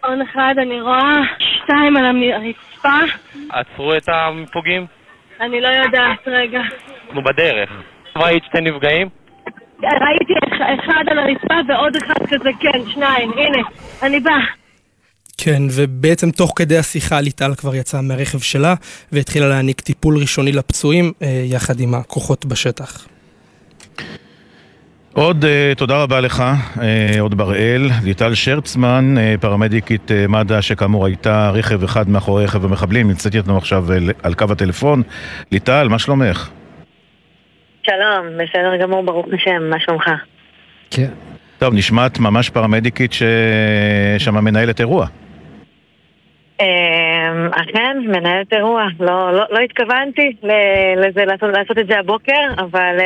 עוד 0.00 0.18
אחד, 0.30 0.54
אני 0.58 0.80
רואה 0.80 1.20
שתיים 1.38 1.96
על 1.96 2.04
הרצפה. 2.06 2.98
עצרו 3.50 3.94
את 3.94 4.08
הפוגעים? 4.08 4.86
אני 5.40 5.60
לא 5.60 5.68
יודעת, 5.68 6.18
רגע. 6.26 6.60
אנחנו 7.06 7.22
בדרך. 7.22 7.70
ראית 8.16 8.44
שתי 8.44 8.60
נפגעים? 8.60 9.08
ראיתי 9.82 10.32
אחד 10.80 11.04
על 11.10 11.18
הרצפה 11.18 11.54
ועוד 11.68 11.96
אחד 11.96 12.26
כזה, 12.26 12.50
כן, 12.60 12.80
שניים, 12.90 13.32
הנה, 13.32 13.62
אני 14.02 14.20
באה. 14.20 14.46
כן, 15.38 15.62
ובעצם 15.76 16.30
תוך 16.30 16.52
כדי 16.56 16.78
השיחה 16.78 17.20
ליטל 17.20 17.54
כבר 17.54 17.74
יצאה 17.74 18.02
מהרכב 18.02 18.38
שלה 18.38 18.74
והתחילה 19.12 19.48
להעניק 19.48 19.80
טיפול 19.80 20.18
ראשוני 20.18 20.52
לפצועים 20.52 21.12
אה, 21.22 21.42
יחד 21.44 21.80
עם 21.80 21.94
הכוחות 21.94 22.46
בשטח. 22.46 23.06
עוד 25.18 25.44
uh, 25.44 25.78
תודה 25.78 26.02
רבה 26.02 26.20
לך, 26.20 26.44
uh, 26.74 26.80
עוד 27.20 27.34
בראל. 27.34 27.82
ליטל 28.04 28.34
שרצמן, 28.34 29.14
uh, 29.16 29.40
פרמדיקית 29.40 30.10
uh, 30.10 30.30
מד"א, 30.30 30.60
שכאמור 30.60 31.06
הייתה 31.06 31.50
רכב 31.50 31.84
אחד 31.84 32.08
מאחורי 32.08 32.44
רכב 32.44 32.64
המחבלים, 32.64 33.08
נמצאת 33.08 33.34
איתנו 33.34 33.56
עכשיו 33.56 33.84
uh, 33.88 34.12
על 34.22 34.34
קו 34.34 34.44
הטלפון. 34.50 35.02
ליטל, 35.52 35.88
מה 35.88 35.98
שלומך? 35.98 36.50
שלום, 37.82 38.26
בסדר 38.34 38.76
גמור, 38.76 39.02
ברוך 39.02 39.26
השם, 39.32 39.70
מה 39.70 39.80
שלומך? 39.80 40.10
כן. 40.90 41.10
טוב, 41.58 41.74
נשמעת 41.74 42.18
ממש 42.18 42.50
פרמדיקית 42.50 43.12
ששם 43.12 44.44
מנהלת 44.44 44.80
אירוע. 44.80 45.06
אכן, 47.50 47.96
מנהלת 48.06 48.52
אירוע. 48.52 48.84
לא, 49.00 49.32
לא, 49.32 49.44
לא 49.50 49.58
התכוונתי 49.58 50.36
לזה, 50.96 51.24
לעשות, 51.24 51.50
לעשות 51.52 51.78
את 51.78 51.86
זה 51.86 51.98
הבוקר, 51.98 52.46
אבל 52.58 52.96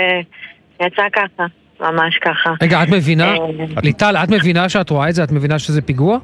יצא 0.81 1.03
ככה. 1.13 1.60
ממש 1.81 2.19
ככה. 2.21 2.51
רגע, 2.63 2.83
את 2.83 2.89
מבינה, 2.89 3.35
ליטל, 3.83 4.17
את 4.25 4.29
מבינה 4.29 4.69
שאת 4.69 4.91
רואה 4.91 5.09
את 5.09 5.15
זה? 5.15 5.25
את 5.25 5.33
מבינה 5.33 5.59
שזה 5.59 5.83
פיגוע? 5.83 6.19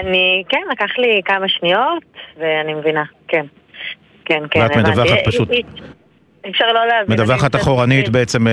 אני, 0.00 0.42
כן, 0.48 0.60
לקח 0.72 0.98
לי 0.98 1.20
כמה 1.24 1.48
שניות, 1.48 2.02
ואני 2.40 2.74
מבינה, 2.74 3.02
כן. 3.28 3.46
כן, 4.24 4.42
כן. 4.50 4.60
ואת 4.60 4.76
מדווחת 4.76 5.18
פשוט. 5.26 5.48
אפשר 6.50 6.64
לא 6.72 6.86
להבין. 6.86 7.14
מדווחת 7.14 7.56
אחורנית 7.56 8.08
בעצם, 8.08 8.46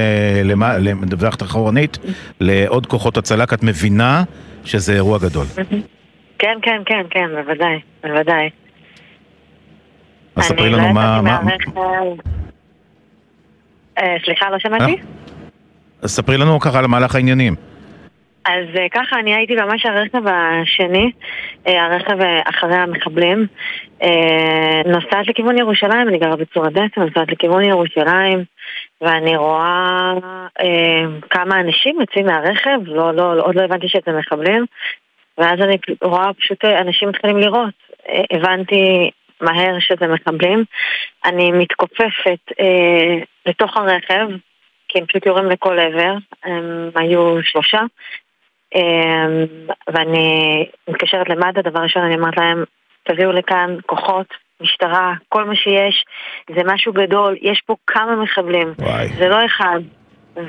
מדווחת 1.02 1.42
אחורנית 1.42 1.98
לעוד 2.40 2.86
כוחות 2.86 3.18
הצלה, 3.18 3.48
כי 3.48 3.56
את 3.56 3.64
מבינה 3.64 4.24
שזה 4.66 4.94
אירוע 4.94 5.18
גדול. 5.20 5.46
כן, 6.40 6.58
כן, 6.62 6.82
כן, 6.86 7.06
כן, 7.10 7.28
בוודאי, 7.36 7.80
בוודאי. 8.04 8.50
אז 10.36 10.44
ספרי 10.44 10.70
לנו 10.70 10.94
מה... 10.94 11.22
סליחה, 14.26 14.50
לא 14.50 14.60
שמעתי? 14.60 14.96
אז 16.02 16.10
ספרי 16.12 16.38
לנו 16.38 16.60
ככה 16.60 16.80
על 16.80 16.88
מהלך 16.88 17.16
העניינים. 17.16 17.56
אז 18.46 18.66
ככה, 18.94 19.20
אני 19.20 19.36
הייתי 19.36 19.56
ממש 19.56 19.86
הרכב 19.86 20.22
השני, 20.28 21.12
הרכב 21.66 22.18
אחרי 22.46 22.76
המחבלים. 22.76 23.48
נוסעת 24.86 25.28
לכיוון 25.28 25.58
ירושלים, 25.58 26.08
אני 26.08 26.18
גרה 26.18 26.36
בצור 26.36 26.66
הדסה, 26.66 27.02
נוסעת 27.02 27.32
לכיוון 27.32 27.64
ירושלים, 27.64 28.44
ואני 29.02 29.38
רואה 29.38 30.14
כמה 31.30 31.60
אנשים 31.60 32.02
יוצאים 32.02 32.26
מהרכב, 32.26 32.80
לא, 32.86 33.14
לא, 33.14 33.34
עוד 33.42 33.56
לא 33.56 33.62
הבנתי 33.62 33.88
שזה 33.88 34.18
מחבלים, 34.20 34.66
ואז 35.38 35.60
אני 35.62 35.78
רואה 36.02 36.34
פשוט 36.34 36.66
אנשים 36.66 37.10
מתחילים 37.10 37.38
לירות. 37.38 37.74
הבנתי 38.34 39.10
מהר 39.42 39.80
שזה 39.80 40.08
מחבלים. 40.08 40.64
אני 41.26 41.52
מתכופפת 41.52 42.52
לתוך 43.46 43.78
הרכב, 43.78 44.28
כי 44.92 45.00
הם 45.00 45.06
פשוט 45.06 45.26
יורים 45.26 45.46
לכל 45.46 45.80
עבר, 45.80 46.14
הם 46.44 46.90
היו 46.96 47.44
שלושה. 47.44 47.82
ואני 49.88 50.66
מתקשרת 50.88 51.30
למד"א, 51.30 51.62
דבר 51.62 51.80
ראשון 51.80 52.04
אני 52.04 52.16
אומרת 52.16 52.38
להם, 52.38 52.64
תביאו 53.04 53.32
לכאן 53.32 53.78
כוחות, 53.86 54.28
משטרה, 54.62 55.14
כל 55.30 55.44
מה 55.44 55.56
שיש, 55.56 56.06
זה 56.56 56.62
משהו 56.66 56.94
גדול, 56.94 57.36
יש 57.42 57.62
פה 57.66 57.76
כמה 57.88 58.16
מחבלים, 58.16 58.74
וואי. 58.80 59.08
זה 59.08 59.28
לא 59.28 59.46
אחד. 59.46 59.80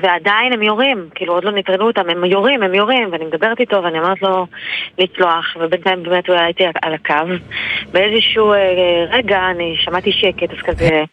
ועדיין 0.01 0.53
הם 0.53 0.63
יורים, 0.63 1.09
כאילו 1.15 1.33
עוד 1.33 1.43
לא 1.43 1.51
נטרלו 1.51 1.87
אותם, 1.87 2.09
הם 2.09 2.25
יורים, 2.25 2.63
הם 2.63 2.73
יורים, 2.73 3.09
ואני 3.11 3.25
מדברת 3.25 3.59
איתו 3.59 3.83
ואני 3.83 3.99
אומרת 3.99 4.21
לו 4.21 4.47
לצלוח, 4.97 5.57
ובינתיים 5.59 6.03
באמת 6.03 6.27
הוא 6.27 6.35
היה 6.35 6.47
איתי 6.47 6.63
על 6.81 6.93
הקו. 6.93 7.13
באיזשהו 7.91 8.53
אה, 8.53 9.05
רגע 9.09 9.39
אני 9.51 9.75
שמעתי 9.77 10.11
שקט, 10.11 10.53
אז 10.53 10.61
כזה 10.61 11.03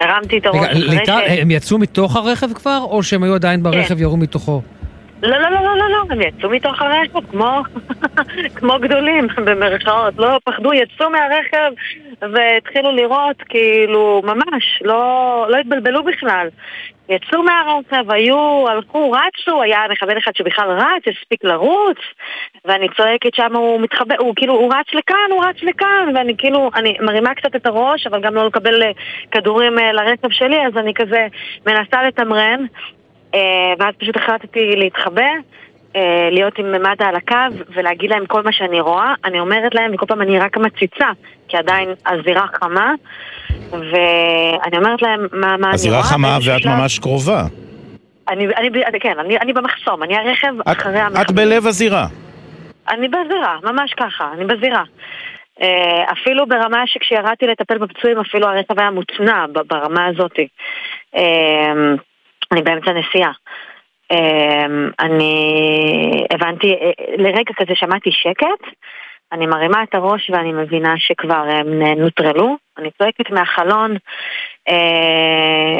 הרמתי 0.00 0.38
את 0.38 0.46
הראש. 0.46 0.56
רגע, 0.56 0.72
ליטל, 0.72 1.20
הם 1.28 1.50
יצאו 1.50 1.78
מתוך 1.78 2.16
הרכב 2.16 2.52
כבר, 2.52 2.78
או 2.82 3.02
שהם 3.02 3.22
היו 3.22 3.34
עדיין 3.34 3.62
ברכב 3.62 3.94
כן. 3.94 4.02
ירו 4.02 4.16
מתוכו? 4.16 4.62
לא, 5.22 5.38
לא, 5.38 5.50
לא, 5.50 5.60
לא, 5.60 5.76
לא, 5.76 5.88
לא, 5.90 6.04
הם 6.10 6.20
יצאו 6.20 6.50
מתוך 6.50 6.82
הרכב 6.82 7.30
כמו, 7.30 7.62
כמו 8.56 8.78
גדולים 8.80 9.26
במרכאות, 9.44 10.14
לא 10.18 10.38
פחדו, 10.44 10.72
יצאו 10.72 11.10
מהרכב 11.10 11.70
והתחילו 12.32 12.92
לראות, 12.92 13.36
כאילו, 13.48 14.22
ממש, 14.24 14.82
לא, 14.84 15.46
לא 15.48 15.56
התבלבלו 15.56 16.04
בכלל. 16.04 16.48
יצאו 17.08 17.42
מהרכב, 17.42 18.10
היו, 18.10 18.68
הלכו, 18.68 19.10
רצו, 19.10 19.62
היה 19.62 19.80
מחבל 19.90 20.18
אחד 20.18 20.32
שבכלל 20.34 20.70
רץ, 20.70 21.02
הספיק 21.06 21.44
לרוץ, 21.44 21.98
ואני 22.64 22.86
צועקת 22.96 23.34
שם, 23.34 23.56
הוא 23.56 23.80
מתחבא, 23.80 24.14
הוא 24.18 24.34
כאילו, 24.36 24.54
הוא 24.54 24.74
רץ 24.74 24.86
לכאן, 24.94 25.30
הוא 25.30 25.44
רץ 25.44 25.56
לכאן, 25.62 26.12
ואני 26.14 26.34
כאילו, 26.38 26.70
אני 26.74 26.96
מרימה 27.00 27.34
קצת 27.34 27.56
את 27.56 27.66
הראש, 27.66 28.06
אבל 28.06 28.20
גם 28.20 28.34
לא 28.34 28.46
לקבל 28.46 28.82
כדורים 29.30 29.74
לרכב 29.74 30.30
שלי, 30.30 30.66
אז 30.66 30.76
אני 30.76 30.94
כזה 30.94 31.26
מנסה 31.66 32.02
לתמרן, 32.02 32.64
ואז 33.78 33.94
פשוט 33.98 34.16
החלטתי 34.16 34.76
להתחבא. 34.76 35.30
להיות 36.30 36.58
עם 36.58 36.72
מד"א 36.72 37.04
על 37.04 37.16
הקו 37.16 37.34
ולהגיד 37.74 38.10
להם 38.10 38.26
כל 38.26 38.42
מה 38.42 38.52
שאני 38.52 38.80
רואה. 38.80 39.14
אני 39.24 39.40
אומרת 39.40 39.74
להם, 39.74 39.94
וכל 39.94 40.06
פעם 40.06 40.22
אני 40.22 40.38
רק 40.38 40.56
מציצה, 40.56 41.06
כי 41.48 41.56
עדיין 41.56 41.88
הזירה 42.06 42.46
חמה, 42.60 42.92
ואני 43.70 44.76
אומרת 44.76 45.02
להם 45.02 45.26
מה, 45.32 45.38
מה 45.40 45.54
אני 45.54 45.56
רואה. 45.60 45.74
הזירה 45.74 46.02
חמה 46.02 46.38
ואת 46.46 46.62
שלב... 46.62 46.72
ממש 46.72 46.98
קרובה. 46.98 47.42
אני, 48.28 48.46
אני, 48.56 49.00
כן, 49.00 49.18
אני, 49.18 49.38
אני 49.38 49.52
במחסום, 49.52 50.02
אני 50.02 50.16
הרכב 50.16 50.52
את, 50.60 50.76
אחרי 50.76 50.98
המחסום. 50.98 51.22
את 51.22 51.30
בלב 51.30 51.66
הזירה. 51.66 52.06
אני 52.90 53.08
בזירה, 53.08 53.56
ממש 53.62 53.94
ככה, 53.96 54.30
אני 54.32 54.44
בזירה. 54.44 54.82
אפילו 56.12 56.46
ברמה 56.46 56.82
שכשירדתי 56.86 57.46
לטפל 57.46 57.78
בפצועים, 57.78 58.18
אפילו 58.18 58.48
הרכב 58.48 58.80
היה 58.80 58.90
מוצנע 58.90 59.46
ברמה 59.66 60.06
הזאת. 60.06 60.34
אני 62.52 62.62
באמצע 62.62 62.92
נסיעה. 62.92 63.32
אני 65.00 65.34
הבנתי, 66.30 66.74
לרגע 67.18 67.52
כזה 67.56 67.74
שמעתי 67.74 68.10
שקט, 68.12 68.74
אני 69.32 69.46
מרימה 69.46 69.82
את 69.82 69.94
הראש 69.94 70.30
ואני 70.30 70.52
מבינה 70.52 70.94
שכבר 70.96 71.44
הם 71.48 71.82
נוטרלו, 71.82 72.56
אני 72.78 72.90
צועקת 72.98 73.30
מהחלון, 73.30 73.96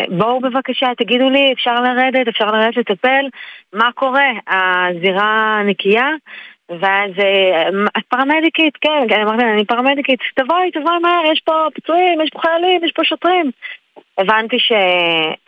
בואו 0.08 0.40
בבקשה, 0.40 0.86
תגידו 0.96 1.30
לי, 1.30 1.52
אפשר 1.52 1.74
לרדת, 1.74 2.28
אפשר 2.28 2.46
לרדת 2.46 2.76
לטפל, 2.76 3.26
מה 3.72 3.92
קורה? 3.94 4.30
הזירה 4.46 5.62
נקייה? 5.64 6.08
ואז 6.80 7.10
את 7.98 8.04
פרמדיקית, 8.08 8.76
כן, 8.80 9.02
אני 9.10 9.22
אמרתי 9.22 9.44
לה, 9.44 9.52
אני 9.52 9.64
פרמדיקית, 9.64 10.20
תבואי, 10.34 10.70
תבואי 10.70 10.98
מהר, 10.98 11.32
יש 11.32 11.40
פה 11.40 11.66
פצועים, 11.74 12.20
יש 12.20 12.30
פה 12.30 12.38
חיילים, 12.40 12.84
יש 12.84 12.92
פה 12.92 13.04
שוטרים. 13.04 13.50
הבנתי 14.18 14.58
ש... 14.58 14.72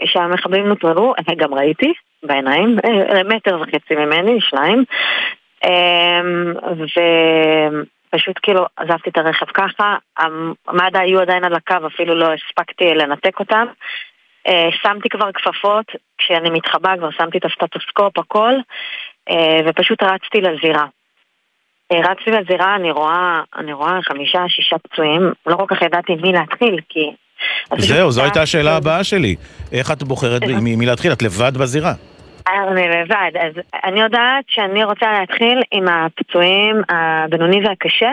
שהמחבלים 0.05 0.67
נוטרלו, 0.67 1.15
גם 1.37 1.55
ראיתי 1.55 1.93
בעיניים, 2.23 2.77
מטר 3.25 3.61
וחצי 3.61 3.95
ממני, 3.95 4.41
שניים, 4.41 4.85
ופשוט 8.13 8.39
כאילו 8.43 8.67
עזבתי 8.77 9.11
את 9.11 9.19
הרכב 9.19 9.47
ככה, 9.47 9.97
מד"א 10.73 10.99
היו 10.99 11.21
עדיין 11.21 11.45
על 11.45 11.55
הקו, 11.55 11.87
אפילו 11.87 12.15
לא 12.15 12.29
הספקתי 12.33 12.95
לנתק 12.95 13.41
אותם. 13.41 13.67
שמתי 14.71 15.09
כבר 15.09 15.33
כפפות, 15.33 15.87
כשאני 16.19 16.51
מתחבא 16.51 16.97
כבר 16.97 17.11
שמתי 17.11 17.39
את 17.39 17.45
הסטטוסקופ, 17.45 18.19
הכל, 18.19 18.53
ופשוט 19.67 20.03
רצתי 20.03 20.41
לזירה. 20.41 20.87
רצתי 21.93 22.31
לזירה, 22.31 22.75
אני 22.75 22.91
רואה, 22.91 23.41
אני 23.57 23.73
רואה 23.73 24.03
חמישה, 24.03 24.49
שישה 24.49 24.79
פצועים, 24.79 25.33
לא 25.47 25.57
כל 25.57 25.67
כך 25.69 25.83
ידעתי 25.83 26.15
מי 26.15 26.33
להתחיל, 26.33 26.77
כי... 26.89 27.11
זהו, 27.79 28.11
זו 28.11 28.23
הייתה 28.23 28.43
השאלה 28.43 28.77
הבאה 28.77 29.05
שלי. 29.05 29.37
איך 29.73 29.91
את 29.91 30.03
בוחרת 30.03 30.43
מי 30.63 30.87
להתחיל? 30.87 31.13
את 31.13 31.23
לבד 31.23 31.57
בזירה. 31.57 31.93
אני 32.49 32.89
לבד, 32.89 33.31
אז 33.41 33.53
אני 33.85 34.01
יודעת 34.01 34.45
שאני 34.49 34.85
רוצה 34.85 35.07
להתחיל 35.21 35.63
עם 35.73 35.89
הפצועים 35.89 36.77
הבינוני 36.89 37.67
והקשה, 37.67 38.11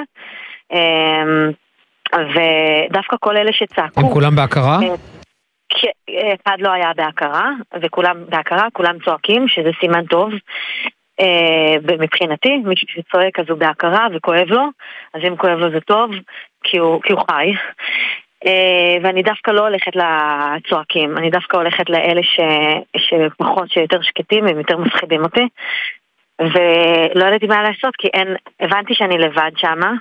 ודווקא 2.13 3.16
כל 3.20 3.38
אלה 3.38 3.54
שצעקו... 3.54 4.00
הם 4.02 4.10
כולם 4.10 4.36
בהכרה? 4.36 4.80
אחד 6.46 6.58
לא 6.60 6.72
היה 6.72 6.92
בהכרה, 6.96 7.50
וכולם 7.82 8.24
בהכרה, 8.30 8.68
כולם 8.74 8.96
צועקים, 9.06 9.48
שזה 9.48 9.70
סימן 9.80 10.06
טוב. 10.06 10.30
מבחינתי, 12.00 12.58
מי 12.58 12.76
שצועק 12.78 13.40
אז 13.40 13.46
הוא 13.50 13.60
בהכרה 13.60 14.08
וכואב 14.16 14.48
לו, 14.48 14.63
אז 15.13 15.22
אם 15.28 15.36
כואב 15.36 15.58
לו 15.58 15.72
זה 15.72 15.80
טוב, 15.80 16.12
כי 16.63 16.78
הוא, 16.78 17.02
כי 17.02 17.13
הוא 17.13 17.22
חי. 17.32 17.54
ואני 19.04 19.23
דווקא 19.23 19.52
לא 19.52 19.62
הולכת 19.62 19.91
לצועקים, 19.95 21.17
אני 21.17 21.30
דווקא 21.30 21.58
הולכת 21.58 21.89
לאלה 21.89 22.21
ש... 22.23 22.39
שפחות, 22.97 23.69
שיותר 23.69 24.02
שקטים, 24.02 24.47
הם 24.47 24.58
יותר 24.58 24.78
מפחידים 24.78 25.23
אותי. 25.23 25.47
ולא 26.41 27.26
ידעתי 27.26 27.47
מה 27.47 27.63
לעשות, 27.63 27.95
כי 27.97 28.08
אין, 28.13 28.28
הבנתי 28.60 28.93
שאני 28.95 29.17
לבד 29.17 29.52
שמה. 29.58 29.91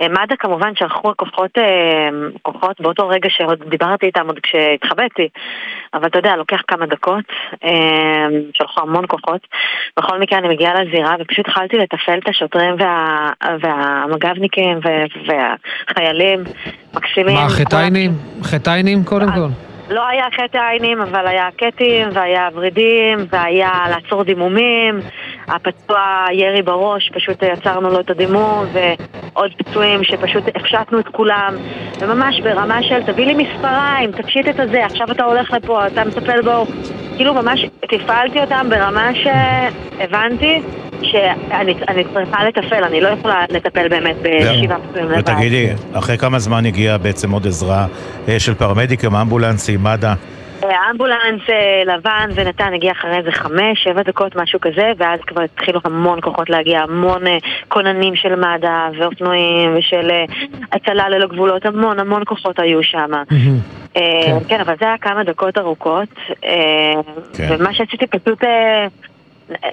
אה, 0.00 0.08
מד"א 0.08 0.36
כמובן 0.38 0.74
שלחו 0.74 1.12
כוחות, 1.16 1.58
אה, 1.58 2.08
כוחות 2.42 2.80
באותו 2.80 3.08
רגע 3.08 3.28
שעוד 3.30 3.62
דיברתי 3.68 4.06
איתם, 4.06 4.26
עוד 4.26 4.38
כשהתחבאתי, 4.42 5.28
אבל 5.94 6.06
אתה 6.06 6.18
יודע, 6.18 6.36
לוקח 6.36 6.60
כמה 6.68 6.86
דקות, 6.86 7.24
אה, 7.64 8.26
שלחו 8.54 8.80
המון 8.80 9.04
כוחות. 9.08 9.46
בכל 9.98 10.20
מקרה 10.20 10.38
אני 10.38 10.48
מגיעה 10.48 10.82
לזירה 10.82 11.14
ופשוט 11.20 11.48
התחלתי 11.48 11.76
לתפעל 11.76 12.18
את 12.18 12.28
השוטרים 12.28 12.74
וה, 12.78 13.30
והמג"בניקים 13.60 14.80
והחיילים, 15.26 16.44
מקסימים. 16.94 17.34
מה, 17.34 17.48
חטיינים? 17.48 18.10
חטיינים 18.42 19.04
קודם 19.04 19.28
כל? 19.34 19.70
לא 19.90 20.06
היה 20.08 20.24
חטא 20.30 20.58
העינים, 20.58 21.00
אבל 21.00 21.26
היה 21.26 21.48
קטים, 21.56 22.08
והיה 22.12 22.48
ורידים, 22.54 23.18
והיה 23.30 23.70
לעצור 23.90 24.24
דימומים. 24.24 25.00
הפצוע 25.50 26.24
ירי 26.32 26.62
בראש, 26.62 27.10
פשוט 27.14 27.42
יצרנו 27.42 27.88
לו 27.90 28.00
את 28.00 28.10
הדימום, 28.10 28.64
ועוד 28.72 29.50
פצועים 29.58 30.04
שפשוט 30.04 30.44
הפשטנו 30.54 31.00
את 31.00 31.08
כולם. 31.08 31.54
וממש 32.00 32.40
ברמה 32.40 32.82
של 32.82 33.02
תביא 33.12 33.26
לי 33.26 33.34
מספריים, 33.34 34.12
תפשיט 34.12 34.48
את 34.48 34.60
הזה, 34.60 34.86
עכשיו 34.86 35.10
אתה 35.10 35.24
הולך 35.24 35.50
לפה, 35.50 35.86
אתה 35.86 36.04
מטפל 36.04 36.42
בו. 36.42 36.66
כאילו 37.16 37.34
ממש 37.34 37.66
תפעלתי 37.80 38.40
אותם 38.40 38.66
ברמה 38.70 39.10
שהבנתי 39.14 40.62
שאני 41.02 42.04
צריכה 42.14 42.44
לטפל, 42.44 42.84
אני 42.84 43.00
לא 43.00 43.08
יכולה 43.08 43.44
לטפל 43.50 43.88
באמת 43.88 44.16
בשבעה 44.22 44.78
פצועים 44.88 45.10
לבד. 45.10 45.18
ותגידי, 45.18 45.68
אחרי 45.92 46.18
כמה 46.18 46.38
זמן 46.38 46.66
הגיע 46.66 46.96
בעצם 46.96 47.30
עוד 47.30 47.46
עזרה 47.46 47.86
אה, 48.28 48.40
של 48.40 48.54
פרמדיקים, 48.54 49.14
אמבולנסים, 49.14 49.82
מד"א? 49.82 50.14
אמבולנס 50.90 51.40
אה, 51.48 51.82
לבן 51.86 52.30
ונתן 52.34 52.72
הגיע 52.74 52.92
אחרי 52.92 53.16
איזה 53.16 53.32
חמש, 53.32 53.84
שבע 53.84 54.02
דקות, 54.02 54.36
משהו 54.36 54.60
כזה, 54.60 54.92
ואז 54.98 55.20
כבר 55.26 55.42
התחילו 55.42 55.80
המון 55.84 56.20
כוחות 56.20 56.50
להגיע, 56.50 56.80
המון 56.80 57.26
אה, 57.26 57.38
כוננים 57.68 58.16
של 58.16 58.34
מד"א 58.34 58.88
ואופנועים 58.98 59.74
ושל 59.78 60.10
הצלה 60.72 61.08
ללא 61.08 61.26
גבולות, 61.26 61.66
המון 61.66 61.98
המון 61.98 62.22
כוחות 62.26 62.58
היו 62.58 62.82
שם. 62.82 63.10
כן. 63.94 64.38
כן, 64.48 64.60
אבל 64.60 64.74
זה 64.80 64.86
היה 64.86 64.98
כמה 64.98 65.24
דקות 65.24 65.58
ארוכות, 65.58 66.08
כן. 67.32 67.48
ומה 67.48 67.74
שעשיתי 67.74 68.06
פשוט... 68.06 68.44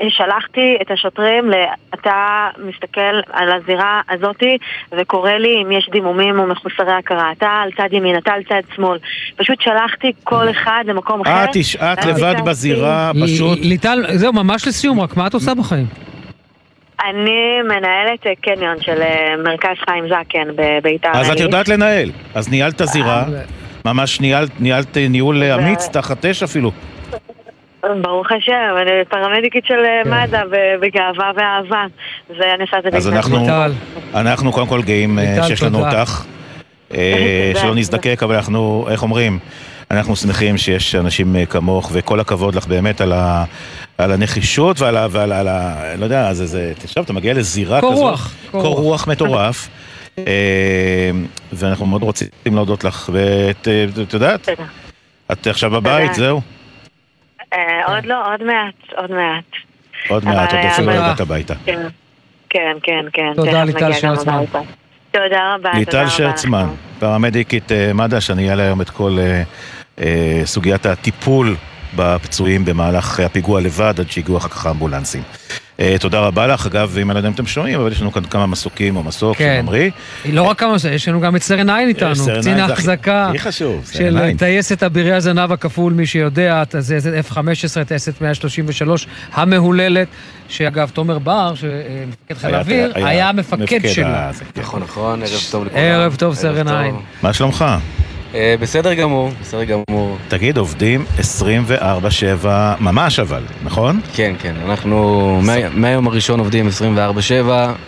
שלחתי 0.10 0.78
את 0.82 0.92
השוטרים, 0.92 1.52
אתה 1.94 2.48
מסתכל 2.58 3.22
על 3.32 3.52
הזירה 3.52 4.02
הזאתי 4.10 4.58
וקורא 4.92 5.32
לי 5.32 5.64
אם 5.64 5.72
יש 5.72 5.90
דימומים 5.92 6.40
או 6.40 6.48
מחוסרי 6.48 6.94
הכרה. 6.94 7.32
אתה 7.32 7.48
על 7.48 7.70
צד 7.78 7.94
ימין, 7.94 8.18
אתה 8.18 8.32
על 8.32 8.44
צד 8.44 8.62
שמאל. 8.76 8.98
פשוט 9.36 9.62
שלחתי 9.62 10.12
כל 10.24 10.50
אחד 10.50 10.84
למקום 10.88 11.22
אחר. 11.22 11.44
את, 11.44 11.56
את 12.00 12.06
לבד 12.06 12.36
בזירה, 12.46 13.12
פשוט... 13.24 13.60
ליטל, 13.62 14.06
זהו, 14.14 14.34
ממש 14.34 14.68
לסיום, 14.68 15.00
רק 15.02 15.18
מה 15.18 15.28
את 15.28 15.34
עושה 15.34 15.54
בחיים? 15.56 15.86
אני 17.06 17.62
מנהלת 17.64 18.42
קניון 18.42 18.82
של 18.82 19.02
אה, 19.02 19.36
מרכז 19.44 19.76
חיים 19.86 20.04
זקן 20.08 20.48
בביתר. 20.56 21.10
אז 21.14 21.30
את 21.30 21.40
יודעת 21.40 21.68
לנהל. 21.68 22.12
אז 22.36 22.50
ניהלת 22.50 22.82
זירה, 22.84 23.24
אה, 23.24 23.42
ממש 23.86 24.22
ניהלת 24.60 24.98
ניהול 24.98 25.44
אמיץ 25.44 25.88
תחת 25.88 26.26
אש 26.26 26.44
אפילו. 26.44 26.72
ברוך 27.84 28.32
השם, 28.32 28.76
אני 28.82 29.06
פרמדיקית 29.10 29.66
של 29.66 29.74
אה, 29.74 30.02
כן. 30.04 30.10
מד"א 30.10 30.44
בגאווה 30.82 31.32
ואהבה. 31.36 31.86
זה 32.28 32.54
אני 32.54 32.64
עושה 32.64 32.78
את 32.78 32.84
זה 32.84 32.98
אז 32.98 33.08
אנחנו, 33.08 33.48
אנחנו 34.14 34.52
קודם 34.52 34.68
כל 34.68 34.82
גאים 34.82 35.20
אה, 35.20 35.44
שיש 35.48 35.64
לנו 35.64 35.86
אותך. 35.86 36.26
אה, 36.94 37.52
שלא 37.62 37.76
נזדקק, 37.76 38.24
אבל 38.24 38.36
אנחנו, 38.36 38.88
איך 38.90 39.04
אומרים? 39.04 39.40
אנחנו 39.92 40.16
שמחים 40.16 40.58
שיש 40.58 40.96
אנשים 40.96 41.36
כמוך, 41.50 41.90
וכל 41.94 42.20
הכבוד 42.20 42.56
לך 42.56 42.68
באמת 42.68 43.02
על, 43.02 43.14
ה, 43.14 43.44
על 43.98 44.12
הנחישות 44.12 44.82
ועל 44.82 44.98
ה... 44.98 45.08
ועל, 45.10 45.32
על 45.32 45.48
ה 45.48 45.76
לא 45.98 46.04
יודע, 46.04 46.34
זה, 46.34 46.46
זה, 46.46 46.74
עכשיו 46.84 47.04
אתה 47.04 47.14
מגיע 47.14 47.34
לזירה 47.34 47.82
קור 47.82 47.92
כזאת. 47.92 48.04
רוח. 48.04 48.34
קור 48.52 48.76
רוח 48.76 49.08
מטורף. 49.08 49.70
ואנחנו 51.54 51.86
מאוד 51.86 52.04
רוצים 52.04 52.30
להודות 52.46 52.84
לך, 52.84 53.10
ואת 53.14 54.14
יודעת, 54.14 54.50
את 55.32 55.48
עכשיו 55.48 55.72
בבית, 55.72 56.14
זהו. 56.14 56.42
אה, 57.54 57.96
עוד 57.96 58.06
לא, 58.06 58.32
עוד 58.34 58.44
מעט, 58.44 58.74
עוד 58.98 59.12
מעט. 59.12 59.44
עוד 60.10 60.26
מעט, 60.26 60.54
עוד 60.54 60.66
אפילו 60.66 60.88
לא 60.88 60.94
הגעת 60.94 61.20
הביתה. 61.20 61.54
כן, 61.66 61.88
כן, 62.50 62.78
כן. 62.84 63.06
כן 63.14 63.34
תודה 63.36 63.64
ליטל 63.64 63.94
שרצמן. 63.94 64.44
תודה 65.12 65.56
רבה. 65.56 65.72
ליטל 65.74 66.10
שרצמן, 66.10 66.68
פרמדיקית 67.00 67.72
אה, 67.72 67.92
מד"א, 67.94 68.20
שאני 68.20 68.50
אעלה 68.50 68.64
היום 68.64 68.82
את 68.82 68.90
כל 68.90 69.18
אה, 70.00 70.42
סוגיית 70.46 70.86
הטיפול 70.86 71.56
בפצועים 71.96 72.66
במהלך 72.66 73.20
הפיגוע 73.20 73.62
לבד, 73.62 73.94
עד 74.00 74.12
שהגיעו 74.12 74.38
אחר 74.38 74.50
כך 74.50 74.66
האמבולנסים. 74.66 75.24
Uh, 75.78 75.80
תודה 76.00 76.20
רבה 76.20 76.48
לך, 76.48 76.66
אגב, 76.66 76.98
אם 77.02 77.12
אני 77.12 77.14
לא 77.14 77.20
יודע 77.20 77.28
אם 77.28 77.34
אתם 77.34 77.46
שומעים, 77.46 77.80
אבל 77.80 77.92
יש 77.92 78.02
לנו 78.02 78.12
כאן 78.12 78.24
כמה 78.24 78.46
מסוקים 78.46 78.96
או 78.96 79.04
מסוק 79.04 79.38
כן. 79.38 79.54
של 79.56 79.60
עמרי. 79.60 79.92
לא 80.26 80.42
רק 80.42 80.60
כמה 80.60 80.74
מסוקים, 80.74 80.96
יש 80.96 81.08
לנו 81.08 81.22
גם 81.22 81.36
את 81.36 81.44
סרן 81.44 81.70
עין 81.70 81.90
איתנו, 81.90 82.14
קצין 82.40 82.60
ההחזקה. 82.60 83.28
הכי 83.28 83.40
חשוב, 83.40 83.82
סרן 83.86 84.18
עין. 84.18 84.32
של 84.32 84.38
טייסת 84.38 84.84
אבירי 84.84 85.14
הזנב 85.14 85.52
הכפול, 85.52 85.94
מי 85.94 86.06
שיודע, 86.06 86.64
זה 86.80 87.20
F-15, 87.30 87.84
טייסת 87.84 88.22
133 88.22 89.08
המהוללת, 89.34 90.08
שאגב, 90.50 90.90
תומר 90.94 91.20
בר, 91.20 91.54
שמפקד 91.56 92.38
חיל 92.38 92.56
האוויר, 92.56 92.92
היה 92.96 93.30
המפקד 93.30 93.88
שלה. 93.88 94.32
נכון, 94.56 94.82
נכון, 94.82 95.22
ערב 95.22 95.42
טוב 95.52 95.66
לכולם. 95.66 95.82
ערב 95.84 96.16
טוב, 96.16 96.36
סרן 96.36 96.68
עין. 96.68 96.96
מה 97.22 97.34
שלומך? 97.34 97.66
אה, 98.36 98.56
בסדר 98.60 98.94
גמור, 98.94 99.30
בסדר 99.42 99.64
גמור. 99.64 100.18
תגיד, 100.28 100.58
עובדים 100.58 101.06
24-7, 102.42 102.46
ממש 102.80 103.20
אבל, 103.20 103.44
נכון? 103.64 104.02
כן, 104.14 104.34
כן, 104.40 104.54
אנחנו 104.66 105.40
מהיום 105.74 106.08
הראשון 106.08 106.40
עובדים 106.40 106.68
24-7, 106.68 106.72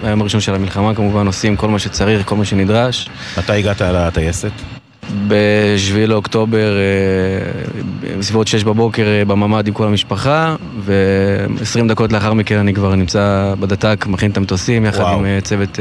מהיום 0.04 0.22
הראשון 0.22 0.42
של 0.42 0.56
המלחמה 0.56 0.96
כמובן 0.96 1.28
עושים 1.28 1.56
כל 1.56 1.68
מה 1.70 1.80
שצריך, 1.80 2.28
כל 2.28 2.36
מה 2.36 2.46
שנדרש. 2.46 3.10
מתי 3.38 3.54
הגעת 3.54 3.82
לטייסת? 3.82 4.79
ב-7 5.28 6.08
לאוקטובר, 6.08 6.78
אה, 6.78 8.18
בסביבות 8.20 8.48
6 8.48 8.64
בבוקר 8.64 9.04
אה, 9.04 9.26
בממ"ד 9.26 9.68
עם 9.68 9.74
כל 9.74 9.88
המשפחה, 9.88 10.56
ו-20 10.80 11.88
דקות 11.88 12.14
לאחר 12.14 12.34
מכן 12.34 12.58
אני 12.58 12.74
כבר 12.74 12.96
נמצא 12.96 13.54
בדת"ק, 13.60 14.06
מכין 14.08 14.32
את 14.32 14.38
המטוסים 14.38 14.86
יחד 14.86 15.02
וואו. 15.02 15.20
עם 15.20 15.26
אה, 15.26 15.40
צוות 15.44 15.80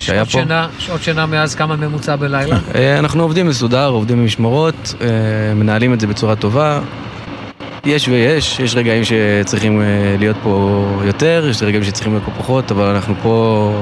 שהיה 0.00 0.24
פה. 0.24 0.30
שינה, 0.30 0.68
שעות 0.78 1.02
שינה 1.02 1.26
מאז 1.26 1.54
כמה 1.54 1.76
ממוצע 1.76 2.16
בלילה? 2.16 2.58
אנחנו 2.98 3.22
עובדים 3.22 3.48
מסודר, 3.48 3.88
עובדים 3.88 4.18
במשמרות, 4.18 4.94
מנהלים 5.56 5.92
את 5.92 6.00
זה 6.00 6.06
בצורה 6.06 6.36
טובה. 6.36 6.80
יש 7.84 8.08
ויש, 8.08 8.60
יש 8.60 8.74
רגעים 8.74 9.02
שצריכים 9.04 9.82
להיות 10.18 10.36
פה 10.42 10.84
יותר, 11.04 11.46
יש 11.50 11.62
רגעים 11.62 11.84
שצריכים 11.84 12.12
להיות 12.12 12.24
פה 12.24 12.30
פחות, 12.38 12.70
אבל 12.70 12.84
אנחנו 12.84 13.14
פה 13.22 13.72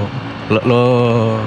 לא, 0.51 0.61
לא, 0.65 1.41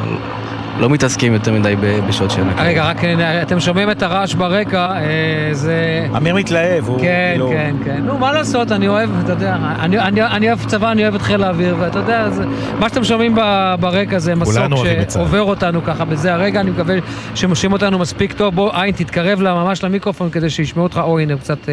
לא 0.82 0.90
מתעסקים 0.90 1.34
יותר 1.34 1.52
מדי 1.54 1.76
בשעות 2.08 2.32
שינה. 2.32 2.54
רגע, 2.58 2.86
רק 2.86 3.04
אה, 3.04 3.42
אתם 3.42 3.60
שומעים 3.60 3.92
את 3.92 4.04
הרעש 4.04 4.34
ברקע, 4.34 4.92
אה, 4.92 5.50
זה... 5.52 6.08
אמיר 6.18 6.36
מתלהב, 6.36 6.88
הוא 6.88 7.00
כן, 7.00 7.30
כאילו... 7.32 7.50
כן, 7.50 7.76
כן. 7.86 8.02
נו, 8.06 8.18
מה 8.18 8.32
לעשות, 8.32 8.72
אני 8.72 8.88
אוהב, 8.88 9.10
אתה 9.24 9.32
יודע, 9.32 9.56
אני, 9.80 10.00
אני, 10.00 10.22
אני 10.22 10.48
אוהב 10.48 10.66
צבא, 10.66 10.92
אני 10.92 11.04
אוהב 11.04 11.16
את 11.16 11.22
חיל 11.22 11.44
האוויר, 11.44 11.76
ואתה 11.80 12.00
יודע, 12.00 12.30
זה, 12.30 12.44
מה 12.80 12.90
שאתם 12.90 13.04
שומעים 13.04 13.36
ברקע 13.80 14.20
זה 14.20 14.36
מסוק 14.36 14.64
שעובר 15.10 15.42
אותנו 15.42 15.84
ככה 15.84 16.06
בזה 16.06 16.34
הרגע, 16.34 16.62
אני 16.62 16.72
מקווה 16.72 16.96
שמושכים 17.36 17.74
אותנו 17.74 18.00
מספיק 18.00 18.34
טוב. 18.34 18.56
בוא, 18.56 18.72
עין, 18.74 18.92
תתקרב 18.92 19.42
ממש 19.42 19.84
למיקרופון 19.84 20.30
כדי 20.30 20.50
שישמעו 20.50 20.84
אותך, 20.84 21.02
או 21.04 21.20
הנה, 21.20 21.38
קצת 21.38 21.70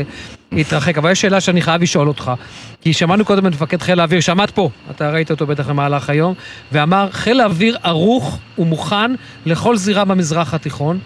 התרחק. 0.52 0.98
אבל 0.98 1.10
יש 1.10 1.20
שאלה 1.20 1.40
שאני 1.40 1.62
חייב 1.62 1.82
לשאול 1.82 2.08
אותך, 2.08 2.32
כי 2.80 2.92
שמענו 2.92 3.24
קודם 3.24 3.46
את 3.46 3.52
מפקד 3.52 3.82
חיל 3.82 4.00
האוויר, 4.00 4.20
שמעת 4.20 4.50
פה, 4.50 4.70
אתה 4.90 5.10
ראית 5.10 5.30
אותו 5.30 5.46
בטח 5.46 5.68
במהלך 5.68 6.10
היום, 6.10 6.34
ואמר, 6.72 7.08
חיל 7.12 7.40
האוויר 7.40 7.76
ערוך 7.82 8.38
ומוכן 8.58 9.10
לכל 9.46 9.76
זירה 9.76 10.04
במזרח 10.04 10.54
התיכון, 10.54 10.98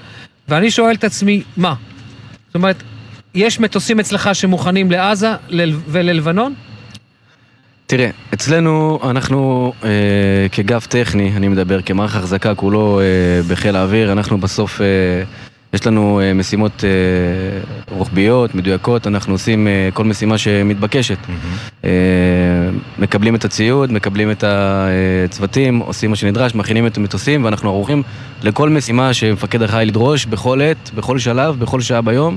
ואני 0.48 0.70
שואל 0.70 0.94
את 0.94 1.04
עצמי, 1.04 1.42
מה? 1.56 1.74
זאת 2.46 2.54
אומרת, 2.54 2.82
יש 3.34 3.60
מטוסים 3.60 4.00
אצלך 4.00 4.30
שמוכנים 4.32 4.90
לעזה 4.90 5.30
וללבנון? 5.88 6.54
תראה, 7.86 8.10
אצלנו, 8.34 8.98
אנחנו 9.10 9.72
אה, 9.84 9.88
כגף 10.52 10.86
טכני, 10.86 11.32
אני 11.36 11.48
מדבר 11.48 11.82
כמערך 11.82 12.16
החזקה 12.16 12.54
כולו 12.54 13.00
אה, 13.00 13.04
בחיל 13.48 13.76
האוויר, 13.76 14.12
אנחנו 14.12 14.38
בסוף... 14.38 14.80
אה, 14.80 14.86
יש 15.72 15.86
לנו 15.86 16.20
uh, 16.20 16.34
משימות 16.34 16.84
uh, 16.84 17.92
רוחביות, 17.92 18.54
מדויקות, 18.54 19.06
אנחנו 19.06 19.34
עושים 19.34 19.66
uh, 19.66 19.94
כל 19.94 20.04
משימה 20.04 20.38
שמתבקשת. 20.38 21.16
Mm-hmm. 21.26 21.86
מקבלים 22.98 23.34
את 23.34 23.44
הציוד, 23.44 23.92
מקבלים 23.92 24.30
את 24.30 24.44
הצוותים, 24.46 25.78
עושים 25.78 26.10
מה 26.10 26.16
שנדרש, 26.16 26.54
מכינים 26.54 26.86
את 26.86 26.96
המטוסים, 26.96 27.44
ואנחנו 27.44 27.70
ערוכים 27.70 28.02
לכל 28.42 28.68
משימה 28.68 29.14
שמפקד 29.14 29.62
אחראי 29.62 29.86
לדרוש, 29.86 30.26
בכל 30.26 30.60
עת, 30.62 30.90
בכל 30.94 31.18
שלב, 31.18 31.58
בכל 31.58 31.80
שעה 31.80 32.00
ביום. 32.00 32.36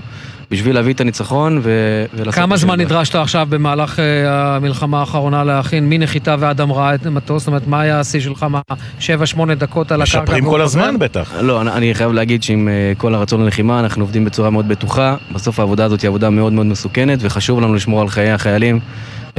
בשביל 0.52 0.76
להביא 0.76 0.94
את 0.94 1.02
הניצחון 1.02 1.60
ו... 1.64 1.72
ולעשות... 2.14 2.34
כמה 2.34 2.58
זמן 2.58 2.80
נדרשת 2.80 3.16
עכשיו 3.16 3.48
במהלך 3.50 4.00
uh, 4.00 4.02
המלחמה 4.28 5.00
האחרונה 5.00 5.44
להכין 5.44 5.90
מנחיתה 5.90 6.36
ועד 6.40 6.62
המראה 6.62 6.96
את 6.96 7.06
המטוס? 7.06 7.42
זאת 7.42 7.48
אומרת, 7.48 7.68
מה 7.68 7.82
היה 7.82 8.00
השיא 8.00 8.20
שלך? 8.20 8.46
מה, 8.50 8.62
7-8 9.00 9.04
דקות 9.58 9.92
על 9.92 10.02
הקרקע? 10.02 10.22
משפרים 10.22 10.46
כל 10.46 10.62
הזמן 10.62 11.00
בטח. 11.00 11.34
לא, 11.42 11.62
אני, 11.62 11.72
אני 11.72 11.94
חייב 11.94 12.12
להגיד 12.12 12.44
שעם 12.44 12.68
uh, 12.68 13.00
כל 13.00 13.16
הרצון 13.16 13.44
ללחימה, 13.44 13.80
אנחנו 13.80 14.04
עובדים 14.04 14.26
בצורה 14.26 14.50
מאוד 14.50 14.68
בטוחה. 14.68 15.16
בסוף 15.32 15.60
העבודה 15.60 15.86
הזאת 15.86 16.02
היא 16.02 16.08
עבודה 16.08 16.30
מאוד 16.30 16.54
מאוד 16.54 16.66
מסוכנת, 16.66 17.20
וחשוב 17.22 17.62
לנו 17.62 17.74
לשמור 17.74 18.02
על 18.02 18.10
חיי 18.10 18.32
החיילים. 18.32 18.80
uh, 19.36 19.38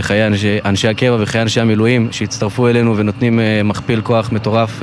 חיי 0.00 0.26
אנשי, 0.26 0.58
אנשי 0.64 0.88
הקבע 0.88 1.16
וחיי 1.20 1.42
אנשי 1.42 1.60
המילואים 1.60 2.08
שהצטרפו 2.10 2.68
אלינו 2.68 2.96
ונותנים 2.96 3.40
מכפיל 3.64 4.00
כוח 4.00 4.32
מטורף 4.32 4.82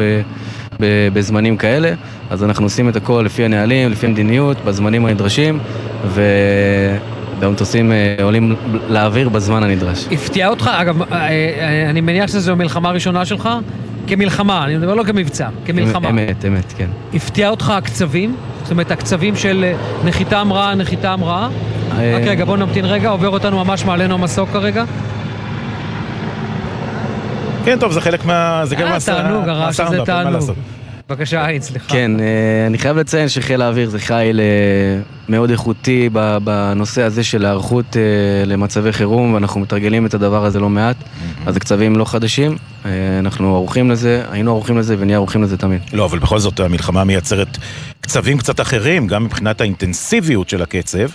בזמנים 1.14 1.58
כאלה. 1.58 1.94
אז 2.32 2.44
אנחנו 2.44 2.66
עושים 2.66 2.90
את 2.90 2.96
הכל 2.96 3.24
לפי 3.26 3.46
הנהלים, 3.46 3.92
לפי 3.92 4.06
המדיניות, 4.06 4.58
בזמנים 4.66 5.06
הנדרשים, 5.06 5.60
ו... 6.06 6.22
והמטוסים 7.40 7.92
אה, 7.92 8.16
עולים 8.24 8.56
לאוויר 8.90 9.30
בזמן 9.30 9.64
הנדרש. 9.64 10.08
הפתיע 10.12 10.48
אותך? 10.48 10.70
אגב, 10.74 11.02
אה, 11.02 11.28
אה, 11.28 11.90
אני 11.90 12.02
מניח 12.02 12.28
שזו 12.28 12.52
המלחמה 12.52 12.90
הראשונה 12.90 13.26
שלך? 13.26 13.50
כמלחמה, 14.08 14.66
אני 14.66 14.78
מדבר 14.78 14.96
לא 14.96 15.04
כמבצע, 15.04 15.48
כמלחמה. 15.66 16.10
אמת, 16.10 16.46
אמת, 16.48 16.74
כן. 16.78 16.88
הפתיע 17.14 17.50
אותך 17.50 17.70
הקצבים? 17.70 18.36
זאת 18.64 18.72
אומרת, 18.72 18.92
הקצבים 18.92 19.36
של 19.36 19.74
נחיתה 20.06 20.40
המראה, 20.40 20.76
נחיתה 20.76 21.14
המראה? 21.14 21.48
רק 21.92 22.24
רגע, 22.26 22.46
בוא 22.46 22.58
נמתין 22.58 22.86
רגע, 22.86 23.10
עובר 23.10 23.30
אותנו 23.30 23.66
ממש 23.66 23.86
מעלינו 23.86 24.14
המסוק 24.14 24.50
כרגע. 24.50 24.84
כן, 27.66 27.80
טוב, 27.80 27.92
זה 27.92 28.02
חלק 28.02 28.26
מה... 28.26 28.62
זה 28.66 28.76
גם 28.76 29.00
תענוג, 29.06 29.50
הרעש 29.50 29.80
הזה 29.80 29.98
תענוג. 30.06 30.52
בבקשה, 31.12 31.46
עין, 31.46 31.62
סליחה. 31.62 31.90
כן, 31.90 32.20
אה, 32.20 32.68
אני 32.68 32.78
חייב 32.78 32.98
לציין 32.98 33.30
שחיל 33.30 33.62
האוויר 33.62 33.90
זה 33.90 34.00
חיל 34.00 34.40
אה, 34.40 34.46
מאוד 35.30 35.50
איכותי 35.50 36.10
בנושא 36.44 37.02
הזה 37.02 37.24
של 37.24 37.46
היערכות 37.46 37.98
אה, 37.98 38.02
למצבי 38.46 38.92
חירום, 38.92 39.34
ואנחנו 39.34 39.62
מתרגלים 39.62 40.06
את 40.06 40.14
הדבר 40.14 40.46
הזה 40.46 40.60
לא 40.60 40.70
מעט. 40.70 40.96
אז 41.46 41.56
הקצבים 41.56 41.96
לא 41.96 42.06
חדשים, 42.06 42.58
אנחנו 43.20 43.56
ערוכים 43.56 43.92
לזה, 43.92 44.24
היינו 44.32 44.52
ערוכים 44.52 44.78
לזה 44.78 44.96
ונהיה 45.00 45.18
ערוכים 45.18 45.44
לזה 45.44 45.58
תמיד. 45.58 45.82
לא, 45.94 46.06
אבל 46.06 46.20
בכל 46.20 46.40
זאת 46.40 46.60
המלחמה 46.60 47.04
מייצרת 47.04 47.58
קצבים 48.02 48.38
קצת 48.38 48.62
אחרים, 48.62 49.08
גם 49.08 49.24
מבחינת 49.24 49.62
האינטנסיביות 49.62 50.50
של 50.50 50.62
הקצב. 50.62 51.08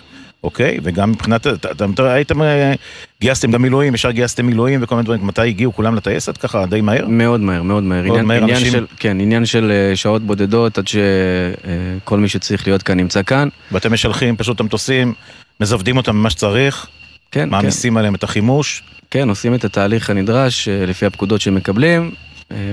אוקיי? 0.47 0.79
וגם 0.83 1.11
מבחינת, 1.11 1.47
אתם 1.47 1.93
הייתם, 1.99 2.43
אה, 2.43 2.73
גייסתם 3.21 3.51
גם 3.51 3.63
מילואים, 3.63 3.95
ישר 3.95 4.11
גייסתם 4.11 4.47
מילואים 4.47 4.83
וכל 4.83 4.95
מיני 4.95 5.05
דברים, 5.05 5.27
מתי 5.27 5.49
הגיעו 5.49 5.73
כולם 5.75 5.95
לטייסת 5.95 6.37
ככה, 6.37 6.67
די 6.67 6.81
מהר? 6.81 7.07
מאוד 7.09 7.41
מהר, 7.41 7.63
מאוד 7.63 7.83
מהר. 7.83 8.03
מאוד 8.03 8.11
עניין, 8.11 8.27
מהר 8.27 8.43
עניין 8.43 8.57
אנשים... 8.57 8.73
של, 8.73 8.87
כן, 8.99 9.21
עניין 9.21 9.47
של 9.47 9.71
אה, 9.71 9.97
שעות 9.97 10.23
בודדות 10.23 10.79
עד 10.79 10.85
שכל 10.89 12.19
מי 12.19 12.29
שצריך 12.29 12.67
להיות 12.67 12.83
כאן 12.83 12.97
נמצא 12.97 13.23
כאן. 13.23 13.49
ואתם 13.73 13.93
משלחים 13.93 14.37
פשוט 14.37 14.55
את 14.55 14.61
המטוסים, 14.61 15.13
מזוודים 15.61 15.97
אותם 15.97 16.17
ממה 16.17 16.31
שצריך, 16.31 16.87
כן, 17.31 17.49
מעמיסים 17.49 17.93
כן. 17.93 17.99
עליהם 17.99 18.15
את 18.15 18.25
החימוש. 18.25 18.83
כן, 19.11 19.29
עושים 19.29 19.55
את 19.55 19.65
התהליך 19.65 20.11
הנדרש 20.11 20.69
אה, 20.69 20.87
לפי 20.87 21.07
הפקודות 21.07 21.41
שהם 21.41 21.55
מקבלים, 21.55 22.11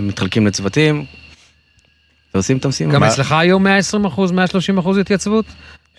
מתחלקים 0.01 0.47
לצוותים, 0.47 1.05
ועושים 2.33 2.57
את 2.57 2.65
המשימה. 2.65 2.93
גם 2.93 3.03
אצלך 3.03 3.31
היום 3.31 3.63
120 3.63 4.05
אחוז, 4.05 4.31
130 4.31 4.77
אחוז 4.77 4.97
התייצבות? 4.97 5.45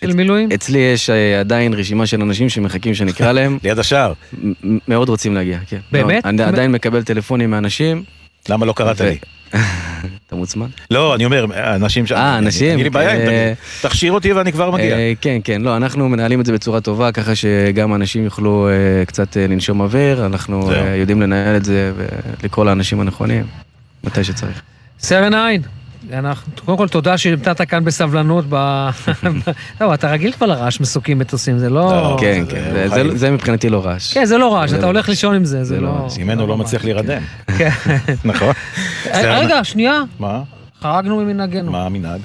של 0.00 0.12
מילואים? 0.12 0.48
אצלי 0.54 0.78
יש 0.78 1.10
אה, 1.10 1.40
עדיין 1.40 1.74
רשימה 1.74 2.06
של 2.06 2.22
אנשים 2.22 2.48
שמחכים 2.48 2.94
שנקרא 2.94 3.32
להם. 3.38 3.58
ליד 3.62 3.78
השער. 3.78 4.12
מאוד 4.88 5.08
רוצים 5.08 5.34
להגיע, 5.34 5.58
כן. 5.68 5.78
באמת? 5.92 6.26
אני 6.26 6.42
עדיין 6.42 6.72
מקבל 6.72 7.02
טלפונים 7.02 7.50
מאנשים. 7.50 8.02
למה 8.48 8.66
לא 8.66 8.72
קראת 8.72 9.00
לי? 9.00 9.18
אתה 10.26 10.36
מוצמן? 10.36 10.66
לא, 10.90 11.14
אני 11.14 11.24
אומר, 11.24 11.46
אנשים 11.74 12.06
שם. 12.06 12.14
אה, 12.14 12.38
אנשים? 12.38 12.70
אין 12.70 12.80
לי 12.80 12.90
בעיה, 12.90 13.10
אה, 13.28 13.52
תכשיר 13.82 14.12
אותי 14.12 14.32
ואני 14.32 14.52
כבר 14.52 14.70
מגיע. 14.70 14.96
אה, 14.96 15.12
כן, 15.20 15.38
כן, 15.44 15.62
לא, 15.62 15.76
אנחנו 15.76 16.08
מנהלים 16.08 16.40
את 16.40 16.46
זה 16.46 16.52
בצורה 16.52 16.80
טובה, 16.80 17.12
ככה 17.12 17.34
שגם 17.34 17.94
אנשים 17.94 18.24
יוכלו 18.24 18.68
קצת 19.06 19.36
לנשום 19.36 19.80
אוויר, 19.80 20.26
אנחנו 20.26 20.70
יודעים 20.96 21.22
לנהל 21.22 21.56
את 21.56 21.64
זה 21.64 21.92
ולקרוא 22.42 22.64
לאנשים 22.64 23.00
הנכונים, 23.00 23.44
מתי 24.04 24.24
שצריך. 24.24 24.62
סרן 25.00 25.34
עין. 25.34 25.62
אנחנו, 26.12 26.52
קודם 26.64 26.78
כל 26.78 26.88
תודה 26.88 27.18
שהמתנת 27.18 27.62
כאן 27.62 27.84
בסבלנות 27.84 28.44
ב... 28.48 28.54
לא, 29.80 29.94
אתה 29.94 30.10
רגיל 30.10 30.32
כבר 30.32 30.46
לרעש 30.46 30.80
מסוקים 30.80 31.18
מטוסים, 31.18 31.58
זה 31.58 31.70
לא... 31.70 31.90
לא 31.90 32.16
כן, 32.20 32.44
כן, 32.48 32.86
זה 33.14 33.30
מבחינתי 33.30 33.68
לא 33.68 33.86
רעש. 33.86 34.14
כן, 34.14 34.24
זה 34.24 34.38
לא 34.38 34.54
רעש, 34.54 34.72
אתה 34.72 34.80
לא 34.80 34.86
הולך 34.86 35.08
לישון 35.08 35.34
עם 35.34 35.44
זה, 35.44 35.64
זה 35.64 35.80
לא... 35.80 36.08
ממנו 36.20 36.46
לא 36.46 36.56
מצליח 36.56 36.84
להירדם. 36.84 37.22
כן. 37.58 37.70
נכון. 38.24 38.52
רגע, 39.14 39.64
שנייה. 39.64 40.02
מה? 40.18 40.42
חרגנו 40.80 41.16
ממנהגנו. 41.16 41.72
מה 41.72 41.86
המנהג? 41.86 42.20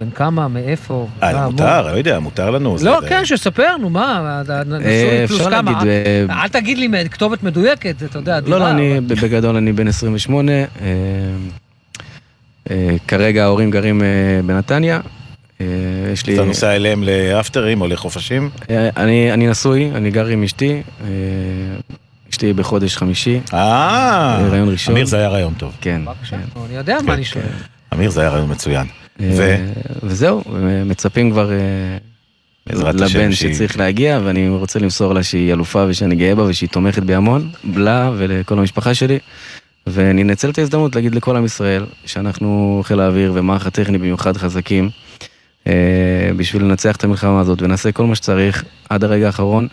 בן 0.00 0.10
כמה, 0.10 0.48
מאיפה? 0.48 1.08
אה, 1.22 1.50
מותר, 1.50 1.82
לא 1.92 1.96
יודע, 1.98 2.18
מותר 2.18 2.50
לנו. 2.50 2.76
לא, 2.82 2.98
כן, 3.08 3.24
שספר, 3.24 3.76
נו, 3.80 3.90
מה, 3.90 4.42
נשוי 4.64 5.26
פלוס 5.26 5.46
כמה. 5.46 5.82
אל 6.30 6.48
תגיד 6.48 6.78
לי 6.78 7.08
כתובת 7.10 7.42
מדויקת, 7.42 8.02
אתה 8.04 8.18
יודע, 8.18 8.40
דירה. 8.40 8.58
לא, 8.58 8.64
לא, 8.64 8.70
אני, 8.70 9.00
בגדול 9.00 9.56
אני 9.56 9.72
בן 9.72 9.88
28. 9.88 10.52
אה, 12.70 12.96
כרגע 13.08 13.44
ההורים 13.44 13.70
גרים 13.70 14.02
אה, 14.02 14.06
בנתניה. 14.46 15.00
אה, 15.60 15.66
יש 16.12 16.26
לי... 16.26 16.34
אתה 16.34 16.44
נוסע 16.44 16.76
אליהם 16.76 17.02
לאפטרים 17.02 17.80
או 17.80 17.86
לחופשים? 17.86 18.50
אני, 18.96 19.32
אני 19.32 19.46
נשוי, 19.46 19.90
אני 19.94 20.10
גר 20.10 20.26
עם 20.26 20.42
אשתי. 20.42 20.82
אשתי 22.30 22.52
בחודש 22.52 22.96
חמישי. 22.96 23.40
אה, 23.54 24.48
רעיון 24.50 24.68
ראשון. 24.68 24.94
אמיר, 24.94 25.06
זה 25.06 25.16
היה 25.16 25.28
רעיון 25.28 25.54
טוב. 25.54 25.72
כן. 25.80 26.02
אני 26.66 26.76
יודע 26.76 26.98
מה 27.06 27.14
אני 27.14 27.24
שואל. 27.24 27.44
אמיר, 27.94 28.10
זה 28.10 28.20
היה 28.20 28.30
רעיון 28.30 28.50
מצוין. 28.50 28.86
ו... 29.20 29.56
וזהו, 30.02 30.42
מצפים 30.86 31.30
כבר 31.30 31.50
לבן 32.66 33.32
שצריך 33.32 33.78
להגיע, 33.78 34.20
ואני 34.24 34.48
רוצה 34.48 34.78
למסור 34.78 35.14
לה 35.14 35.22
שהיא 35.22 35.52
אלופה 35.52 35.84
ושאני 35.88 36.14
גאה 36.14 36.34
בה 36.34 36.42
ושהיא 36.42 36.68
תומכת 36.68 37.02
בי 37.02 37.14
המון, 37.14 37.50
לה 37.74 38.10
ולכל 38.16 38.58
המשפחה 38.58 38.94
שלי. 38.94 39.18
ואני 39.86 40.22
אנצל 40.22 40.50
את 40.50 40.58
ההזדמנות 40.58 40.94
להגיד 40.96 41.14
לכל 41.14 41.36
עם 41.36 41.44
ישראל 41.44 41.86
שאנחנו 42.04 42.80
חיל 42.84 43.00
האוויר 43.00 43.32
ומערך 43.34 43.66
הטכני 43.66 43.98
במיוחד 43.98 44.36
חזקים 44.36 44.90
אה, 45.66 46.30
בשביל 46.36 46.62
לנצח 46.62 46.96
את 46.96 47.04
המלחמה 47.04 47.40
הזאת 47.40 47.62
ונעשה 47.62 47.92
כל 47.92 48.06
מה 48.06 48.14
שצריך 48.14 48.64
עד 48.88 49.04
הרגע 49.04 49.26
האחרון 49.26 49.68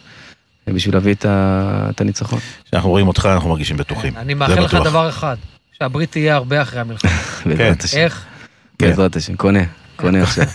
אה, 0.67 0.73
בשביל 0.73 0.95
להביא 0.95 1.13
את, 1.13 1.25
ה... 1.25 1.87
את 1.89 2.01
הניצחון. 2.01 2.39
כשאנחנו 2.65 2.89
רואים 2.89 3.07
אותך 3.07 3.29
אנחנו 3.33 3.49
מרגישים 3.49 3.77
בטוחים. 3.77 4.13
אני 4.17 4.33
מאחל 4.33 4.61
לך 4.61 4.73
דבר 4.73 5.09
אחד, 5.09 5.35
שהברית 5.79 6.11
תהיה 6.11 6.35
הרבה 6.35 6.61
אחרי 6.61 6.79
המלחמה. 6.79 7.11
בעזרת 7.45 7.83
השם. 7.83 7.97
איך? 7.97 8.25
בעזרת 8.79 9.15
השם, 9.15 9.35
קונה. 9.35 9.63
קונה 9.99 10.23
עכשיו. 10.23 10.45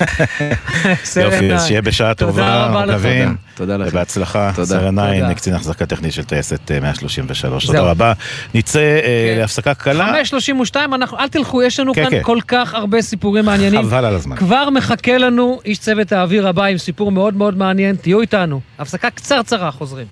יופי, 1.24 1.52
אז 1.52 1.66
שיהיה 1.66 1.83
בשעה 1.83 2.14
טובה, 2.14 2.85
מקווים. 2.87 3.37
תודה 3.54 3.76
לכם. 3.76 3.88
ובהצלחה. 3.90 4.52
סרן 4.64 4.98
עין, 4.98 5.35
קצין 5.35 5.54
החזקה 5.54 5.87
טכנית 5.87 6.12
של 6.12 6.24
טייסת 6.24 6.70
133. 6.83 7.66
תודה 7.66 7.80
רבה. 7.80 8.12
נצא 8.54 8.78
אה, 8.78 9.35
להפסקה 9.38 9.74
קלה. 9.74 10.07
532, 10.07 10.94
אל 10.94 11.28
תלכו, 11.28 11.62
יש 11.62 11.80
לנו 11.80 11.94
כן, 11.94 12.02
כאן 12.02 12.11
כן. 12.11 12.22
כל 12.22 12.38
כך 12.48 12.74
הרבה 12.74 13.02
סיפורים 13.02 13.44
מעניינים. 13.44 13.83
חבל 13.83 14.04
על 14.04 14.14
הזמן. 14.14 14.37
כבר 14.37 14.70
מחכה 14.70 15.18
לנו 15.18 15.61
איש 15.64 15.78
צוות 15.78 16.12
האוויר 16.12 16.48
הבא 16.48 16.64
עם 16.64 16.78
סיפור 16.78 17.12
מאוד 17.12 17.35
מאוד 17.35 17.57
מעניין. 17.57 17.96
תהיו 17.96 18.20
איתנו. 18.20 18.61
הפסקה 18.78 19.11
קצרצרה, 19.11 19.70
חוזרים. 19.70 20.07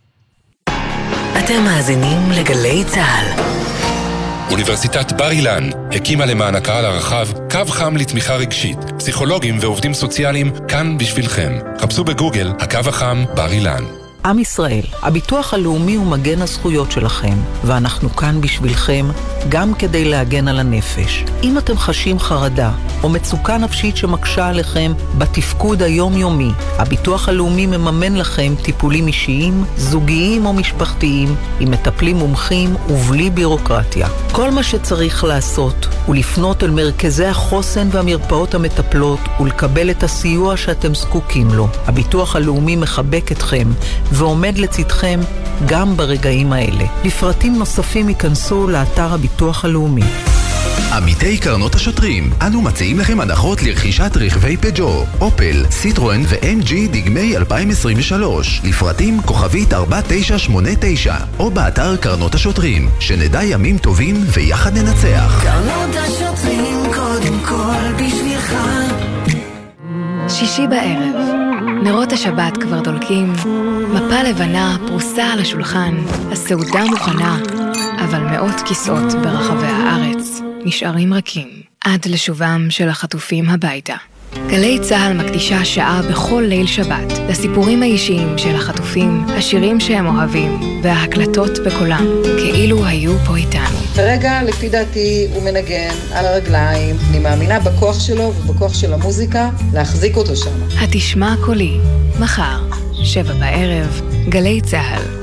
אתם 1.39 1.65
מאזינים 1.65 2.19
לגלי 2.31 2.85
צה"ל. 2.87 3.62
אוניברסיטת 4.53 5.13
בר 5.13 5.31
אילן 5.31 5.71
הקימה 5.93 6.27
למען 6.27 6.55
הקהל 6.55 6.85
הרחב 6.85 7.29
קו 7.51 7.65
חם 7.67 7.97
לתמיכה 7.97 8.35
רגשית. 8.35 8.79
פסיכולוגים 8.99 9.59
ועובדים 9.61 9.95
סוציאליים 9.95 10.53
כאן 10.69 10.99
בשבילכם. 10.99 11.53
חפשו 11.81 12.05
בגוגל 12.05 12.53
הקו 12.61 12.79
החם 12.89 13.25
בר 13.35 13.53
אילן. 13.53 14.02
עם 14.25 14.39
ישראל, 14.39 14.85
הביטוח 15.03 15.55
הלאומי 15.55 15.95
הוא 15.95 16.07
מגן 16.07 16.43
הזכויות 16.43 16.93
שלכם, 16.93 17.35
ואנחנו 17.65 18.17
כאן 18.17 18.41
בשבילכם 18.41 19.07
גם 19.49 19.75
כדי 19.75 20.05
להגן 20.05 20.49
על 20.49 20.59
הנפש. 20.59 21.25
אם 21.43 21.59
אתם 21.59 21.77
חשים 21.77 22.19
חרדה 22.19 22.71
או 23.03 23.09
מצוקה 23.09 23.59
נפשית 23.59 23.97
שמקשה 23.97 24.49
עליכם 24.49 24.93
בתפקוד 25.19 25.83
היומיומי, 25.83 26.51
הביטוח 26.79 27.29
הלאומי 27.29 27.67
מממן 27.67 28.17
לכם 28.17 28.55
טיפולים 28.63 29.07
אישיים, 29.07 29.65
זוגיים 29.77 30.47
או 30.47 30.53
משפחתיים, 30.53 31.35
עם 31.61 31.71
מטפלים 31.71 32.17
מומחים 32.17 32.77
ובלי 32.89 33.31
בירוקרטיה. 33.31 34.09
כל 34.33 34.51
מה 34.51 34.63
שצריך 34.63 35.25
לעשות 35.25 35.87
הוא 36.07 36.15
לפנות 36.15 36.65
אל 36.65 36.71
מרכזי 36.71 37.27
החוסן 37.27 37.89
והמרפאות 37.93 38.55
המטפלות 38.55 39.21
ולקבל 39.41 39.91
את 39.91 40.03
הסיוע 40.03 40.57
שאתם 40.57 40.95
זקוקים 40.95 41.49
לו. 41.49 41.69
הביטוח 41.87 42.37
הלאומי 42.37 42.77
מחבק 42.77 43.33
אתכם 43.33 43.69
ועומד 44.13 44.59
לצדכם 44.59 45.21
גם 45.67 45.97
ברגעים 45.97 46.53
האלה. 46.53 46.85
לפרטים 47.05 47.59
נוספים 47.59 48.09
ייכנסו 48.09 48.69
לאתר 48.69 49.15
הביטוח 49.15 49.65
הלאומי. 49.65 50.03
עמיתי 50.93 51.39
קרנות 51.39 51.75
השוטרים, 51.75 52.31
אנו 52.47 52.63
מציעים 52.63 52.99
לכם 52.99 53.21
הנחות 53.21 53.63
לרכישת 53.63 54.17
רכבי 54.17 54.57
פג'ו, 54.57 55.05
אופל, 55.21 55.65
סיטרואן 55.71 56.23
ו-MG 56.27 56.75
דגמי 56.91 57.37
2023, 57.37 58.61
לפרטים 58.65 59.23
כוכבית 59.23 59.75
4989, 59.75 61.15
או 61.39 61.51
באתר 61.51 61.97
קרנות 61.97 62.35
השוטרים, 62.35 62.89
שנדע 63.01 63.45
ימים 63.45 63.79
טובים 63.79 64.17
ויחד 64.27 64.79
ננצח. 64.79 65.43
קרנות 65.43 65.97
השוטרים 65.97 66.77
קודם 66.95 67.39
כל 67.45 68.05
בשביל 68.05 68.33
שישי 70.29 70.67
בערב, 70.67 71.42
נרות 71.85 72.13
השבת 72.13 72.57
כבר 72.57 72.81
דולקים, 72.81 73.33
מפה 73.95 74.23
לבנה 74.23 74.77
פרוסה 74.87 75.25
על 75.25 75.39
השולחן, 75.39 75.95
הסעודה 76.33 76.85
מוכנה, 76.85 77.39
אבל 78.05 78.21
מאות 78.21 78.61
כיסאות 78.67 79.13
ברחבי 79.23 79.67
הארץ 79.67 80.41
נשארים 80.65 81.15
רכים, 81.15 81.49
עד 81.85 82.07
לשובם 82.09 82.67
של 82.71 82.89
החטופים 82.89 83.49
הביתה. 83.49 83.97
גלי 84.37 84.79
צה"ל 84.79 85.13
מקדישה 85.13 85.65
שעה 85.65 86.01
בכל 86.11 86.45
ליל 86.49 86.67
שבת 86.67 87.13
לסיפורים 87.29 87.83
האישיים 87.83 88.39
של 88.39 88.55
החטופים, 88.55 89.25
השירים 89.29 89.81
שהם 89.81 90.07
אוהבים 90.07 90.81
וההקלטות 90.83 91.59
בקולם, 91.67 92.07
כאילו 92.39 92.87
היו 92.87 93.19
פה 93.27 93.37
איתנו. 93.37 93.79
כרגע, 93.95 94.43
לפי 94.43 94.69
דעתי, 94.69 95.27
הוא 95.35 95.43
מנגן 95.43 95.95
על 96.13 96.27
הרגליים. 96.27 96.97
אני 97.11 97.19
מאמינה 97.19 97.61
בכוח 97.61 98.01
שלו 98.01 98.23
ובכוח 98.25 98.75
של 98.75 98.93
המוזיקה 98.93 99.51
להחזיק 99.73 100.17
אותו 100.17 100.37
שם. 100.37 100.51
התשמע 100.81 101.35
קולי, 101.45 101.79
מחר, 102.21 102.61
שבע 103.05 103.33
בערב, 103.33 104.01
גלי 104.29 104.61
צה"ל. 104.61 105.23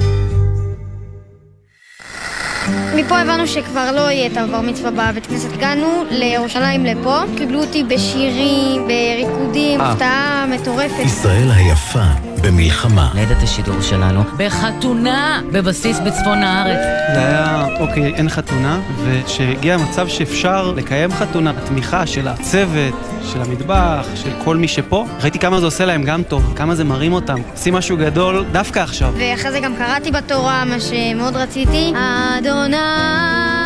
מפה 2.96 3.20
הבנו 3.20 3.48
שכבר 3.48 3.92
לא 3.92 4.12
יהיה 4.12 4.28
את 4.28 4.38
הבר 4.38 4.62
מצווה 4.62 4.92
בבית 4.92 5.26
כנסת. 5.26 5.54
הגענו 5.54 6.04
לירושלים 6.12 6.86
לפה, 6.86 7.20
קיבלו 7.38 7.62
אותי 7.62 7.84
בשירים, 7.84 8.88
בריקודים, 8.88 9.82
אה. 9.82 9.92
הפתעה 9.92 10.46
מטורפת. 10.50 11.06
ישראל 11.06 11.52
היפה 11.56 12.04
במלחמה. 12.42 13.12
ניידת 13.14 13.44
השידור 13.44 13.82
שלנו 13.82 14.24
בחתונה 14.38 15.42
בבסיס 15.52 16.00
בצפון 16.00 16.38
הארץ. 16.44 16.80
זה 17.14 17.20
היה, 17.20 17.66
אוקיי, 17.80 18.14
אין 18.16 18.30
חתונה, 18.30 18.80
וכשהגיע 19.06 19.74
המצב 19.74 20.08
שאפשר 20.08 20.72
לקיים 20.72 21.12
חתונה, 21.12 21.50
התמיכה 21.50 22.06
של 22.08 22.28
הצוות, 22.28 22.94
של 23.34 23.42
המטבח, 23.42 24.08
של 24.16 24.30
כל 24.44 24.58
מי 24.58 24.68
שפה, 24.68 25.06
ראיתי 25.22 25.40
כמה 25.40 25.60
זה 25.60 25.66
עושה 25.66 25.86
להם 25.86 26.04
גם 26.04 26.24
טוב, 26.24 26.54
כמה 26.56 26.76
זה 26.76 26.84
מרים 26.84 27.14
אותם. 27.14 27.38
עושים 27.52 27.74
משהו 27.74 27.98
גדול 27.98 28.46
דווקא 28.52 28.80
עכשיו. 28.80 29.14
ואחרי 29.18 29.52
זה 29.52 29.60
גם 29.60 29.76
קראתי 29.76 30.12
בתורה, 30.12 30.66
מה 30.66 30.76
שמאוד 30.80 31.36
רציתי. 31.36 31.94
אדוני... 32.38 32.79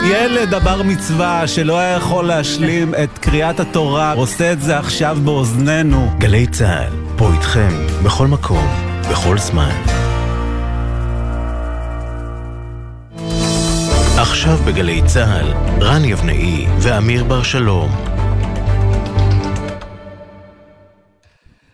ילד 0.06 0.54
הבר 0.54 0.84
מצווה 0.84 1.48
שלא 1.48 1.80
היה 1.80 1.96
יכול 1.96 2.26
להשלים 2.26 2.94
את 3.04 3.18
קריאת 3.18 3.60
התורה, 3.60 4.14
עושה 4.14 4.52
את 4.52 4.62
זה 4.62 4.78
עכשיו 4.78 5.18
באוזנינו. 5.24 6.10
גלי 6.18 6.48
צה"ל, 6.48 6.94
פה 7.18 7.34
איתכם, 7.34 7.70
בכל 8.04 8.28
מקום, 8.28 8.68
בכל 9.12 9.38
זמן. 9.38 9.72
עכשיו 14.18 14.58
בגלי 14.66 15.02
צה"ל, 15.06 15.54
רן 15.82 16.06
יבנאי 16.06 16.68
ואמיר 16.80 17.24
בר 17.24 17.44
שלום. 17.44 18.13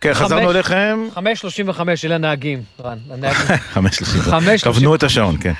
כן, 0.00 0.14
חזרנו 0.14 0.50
אליכם. 0.50 0.98
5.35 1.16 1.80
אלה 2.04 2.14
הנהגים, 2.14 2.62
רן. 2.84 2.98
5.35. 3.74 4.30
כוונו 4.64 4.94
את 4.94 5.02
השעון, 5.02 5.36
כן. 5.40 5.52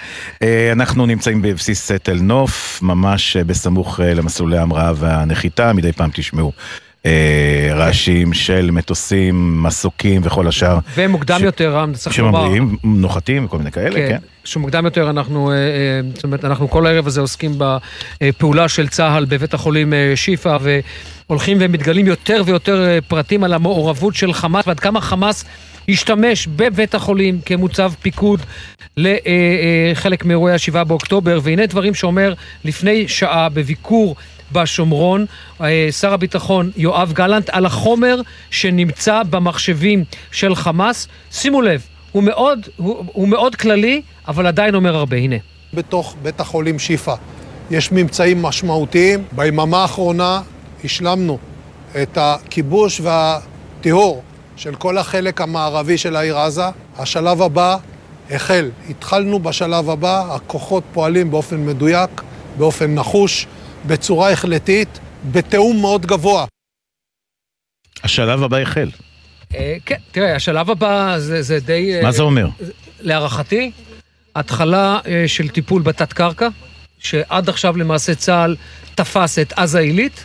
אה, 0.42 0.72
אנחנו 0.72 1.06
נמצאים 1.06 1.42
בבסיס 1.42 1.92
תל 1.92 2.18
נוף, 2.22 2.82
ממש 2.82 3.36
אה, 3.36 3.44
בסמוך 3.44 4.00
אה, 4.00 4.14
למסלולי 4.14 4.58
ההמראה 4.58 4.92
והנחיתה, 4.96 5.72
מדי 5.72 5.92
פעם 5.92 6.10
תשמעו. 6.12 6.52
רעשים 7.70 8.32
של 8.32 8.70
מטוסים, 8.70 9.62
מסוקים 9.62 10.20
וכל 10.24 10.48
השאר. 10.48 10.78
ומוקדם 10.94 11.40
יותר, 11.44 11.74
רם, 11.74 11.92
צריך 11.94 12.18
לומר. 12.18 12.38
שממריאים, 12.40 12.76
נוחתים 12.84 13.44
וכל 13.44 13.58
מיני 13.58 13.70
כאלה, 13.70 14.08
כן. 14.08 14.18
שמוקדם 14.44 14.84
יותר 14.84 15.10
אנחנו, 15.10 15.52
זאת 16.14 16.24
אומרת, 16.24 16.44
אנחנו 16.44 16.70
כל 16.70 16.86
הערב 16.86 17.06
הזה 17.06 17.20
עוסקים 17.20 17.52
בפעולה 17.58 18.68
של 18.68 18.88
צה"ל 18.88 19.24
בבית 19.24 19.54
החולים 19.54 19.92
שיפא, 20.14 20.56
הולכים 21.30 21.58
ומתגלים 21.60 22.06
יותר 22.06 22.42
ויותר 22.46 22.86
אה, 22.86 22.98
פרטים 23.08 23.44
על 23.44 23.52
המעורבות 23.52 24.14
של 24.14 24.32
חמאס 24.32 24.66
ועד 24.66 24.80
כמה 24.80 25.00
חמאס 25.00 25.44
השתמש 25.88 26.46
בבית 26.46 26.94
החולים 26.94 27.40
כמוצב 27.46 27.92
פיקוד 28.02 28.40
לחלק 28.96 30.24
מאירועי 30.24 30.52
ה-7 30.52 30.84
באוקטובר, 30.84 31.38
והנה 31.42 31.66
דברים 31.66 31.94
שאומר 31.94 32.34
לפני 32.64 33.08
שעה 33.08 33.48
בביקור 33.48 34.16
בשומרון, 34.52 35.26
אה, 35.60 35.88
שר 36.00 36.12
הביטחון 36.12 36.70
יואב 36.76 37.12
גלנט, 37.12 37.50
על 37.52 37.66
החומר 37.66 38.20
שנמצא 38.50 39.22
במחשבים 39.30 40.04
של 40.32 40.54
חמאס. 40.54 41.08
שימו 41.32 41.62
לב, 41.62 41.82
הוא 42.12 42.22
מאוד, 42.22 42.68
הוא, 42.76 43.04
הוא 43.12 43.28
מאוד 43.28 43.56
כללי, 43.56 44.02
אבל 44.28 44.46
עדיין 44.46 44.74
אומר 44.74 44.96
הרבה, 44.96 45.16
הנה. 45.16 45.36
בתוך 45.74 46.16
בית 46.22 46.40
החולים 46.40 46.78
שיפא 46.78 47.14
יש 47.70 47.92
ממצאים 47.92 48.42
משמעותיים. 48.42 49.24
ביממה 49.32 49.82
האחרונה 49.82 50.40
השלמנו 50.84 51.38
את 52.02 52.18
הכיבוש 52.20 53.00
והטיהור 53.00 54.22
של 54.56 54.74
כל 54.74 54.98
החלק 54.98 55.40
המערבי 55.40 55.98
של 55.98 56.16
העיר 56.16 56.38
עזה. 56.38 56.64
השלב 56.96 57.42
הבא 57.42 57.76
החל. 58.30 58.70
התחלנו 58.90 59.38
בשלב 59.38 59.90
הבא, 59.90 60.34
הכוחות 60.34 60.84
פועלים 60.92 61.30
באופן 61.30 61.66
מדויק, 61.66 62.22
באופן 62.58 62.94
נחוש, 62.94 63.46
בצורה 63.86 64.32
החלטית, 64.32 64.98
בתיאום 65.30 65.80
מאוד 65.80 66.06
גבוה. 66.06 66.44
השלב 68.04 68.42
הבא 68.42 68.56
החל. 68.56 68.90
אה, 69.54 69.76
כן, 69.86 69.96
תראה, 70.12 70.36
השלב 70.36 70.70
הבא 70.70 71.14
זה, 71.18 71.42
זה 71.42 71.60
די... 71.60 72.00
מה 72.02 72.12
זה 72.12 72.22
אומר? 72.22 72.48
להערכתי, 73.00 73.70
התחלה 74.36 74.98
אה, 75.06 75.24
של 75.26 75.48
טיפול 75.48 75.82
בתת-קרקע, 75.82 76.48
שעד 76.98 77.48
עכשיו 77.48 77.76
למעשה 77.76 78.14
צה"ל 78.14 78.56
תפס 78.94 79.38
את 79.38 79.52
עזה 79.56 79.78
עילית, 79.78 80.24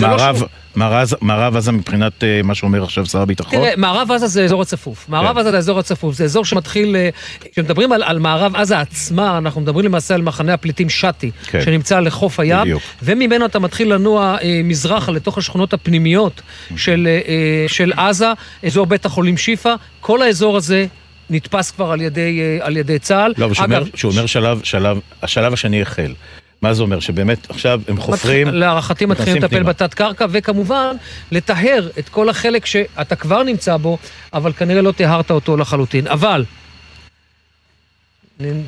מערב, 0.00 0.42
מערב, 0.76 1.08
מערב 1.20 1.56
עזה 1.56 1.72
מבחינת 1.72 2.12
uh, 2.20 2.46
מה 2.46 2.54
שאומר 2.54 2.84
עכשיו 2.84 3.06
שר 3.06 3.20
הביטחון? 3.20 3.58
תראה, 3.58 3.72
מערב 3.76 4.10
עזה 4.10 4.26
זה 4.26 4.44
אזור 4.44 4.62
הצפוף. 4.62 5.08
מערב 5.08 5.34
כן. 5.34 5.40
עזה 5.40 5.50
זה 5.50 5.58
אזור 5.58 5.78
הצפוף. 5.78 6.14
זה 6.14 6.24
אזור 6.24 6.44
שמתחיל, 6.44 6.96
uh, 6.96 7.48
כשמדברים 7.52 7.92
על, 7.92 8.18
מערב 8.18 8.56
עזה 8.56 8.80
עצמה, 8.80 9.38
אנחנו 9.38 9.60
מדברים 9.60 9.84
למעשה 9.84 10.14
על 10.14 10.22
מחנה 10.22 10.54
הפליטים 10.54 10.88
שתי, 10.88 11.30
כן. 11.46 11.60
שנמצא 11.60 12.00
לחוף 12.00 12.40
הים. 12.40 12.76
וממנו 13.02 13.46
אתה 13.46 13.58
מתחיל 13.58 13.94
לנוע 13.94 14.36
uh, 14.40 14.44
מזרחה 14.64 15.12
לתוך 15.12 15.38
השכונות 15.38 15.72
הפנימיות 15.72 16.42
של, 16.76 17.92
עזה, 17.96 18.32
אזור 18.66 18.86
בית 18.86 19.06
החולים 19.06 19.36
שיפא. 19.36 19.74
כל 20.00 20.22
האזור 20.22 20.56
הזה 20.56 20.86
נתפס 21.30 21.70
כבר 21.70 21.90
על 21.90 22.00
ידי, 22.00 22.58
על 22.60 22.76
ידי 22.76 22.98
צה"ל. 22.98 23.34
לא, 23.36 23.48
אבל 23.58 23.84
כשהוא 23.92 24.12
אומר 24.12 24.26
שלב, 24.26 24.60
שלב, 24.64 24.98
השלב 25.22 25.52
השני 25.52 25.82
החל. 25.82 26.14
מה 26.62 26.74
זה 26.74 26.82
אומר? 26.82 27.00
שבאמת 27.00 27.50
עכשיו 27.50 27.80
הם 27.88 28.00
חופרים... 28.00 28.48
להערכתי 28.48 29.06
מתחילים 29.06 29.42
לטפל 29.42 29.62
בתת 29.62 29.94
קרקע, 29.94 30.26
וכמובן, 30.30 30.96
לטהר 31.32 31.88
את 31.98 32.08
כל 32.08 32.28
החלק 32.28 32.66
שאתה 32.66 33.16
כבר 33.16 33.42
נמצא 33.42 33.76
בו, 33.76 33.98
אבל 34.32 34.52
כנראה 34.52 34.82
לא 34.82 34.92
טיהרת 34.92 35.30
אותו 35.30 35.56
לחלוטין. 35.56 36.06
אבל, 36.06 36.44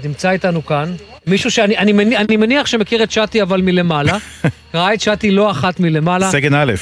נמצא 0.04 0.30
איתנו 0.30 0.66
כאן 0.66 0.94
מישהו 1.26 1.50
שאני 1.50 1.78
אני 1.78 1.92
מניח, 1.92 2.20
אני 2.20 2.36
מניח 2.36 2.66
שמכיר 2.66 3.02
את 3.02 3.10
שתי 3.10 3.42
אבל 3.42 3.62
מלמעלה. 3.62 4.18
ראה 4.74 4.94
את 4.94 5.00
שתי 5.00 5.30
לא 5.30 5.50
אחת 5.50 5.80
מלמעלה. 5.80 6.30
סגן 6.30 6.54
א'. 6.54 6.72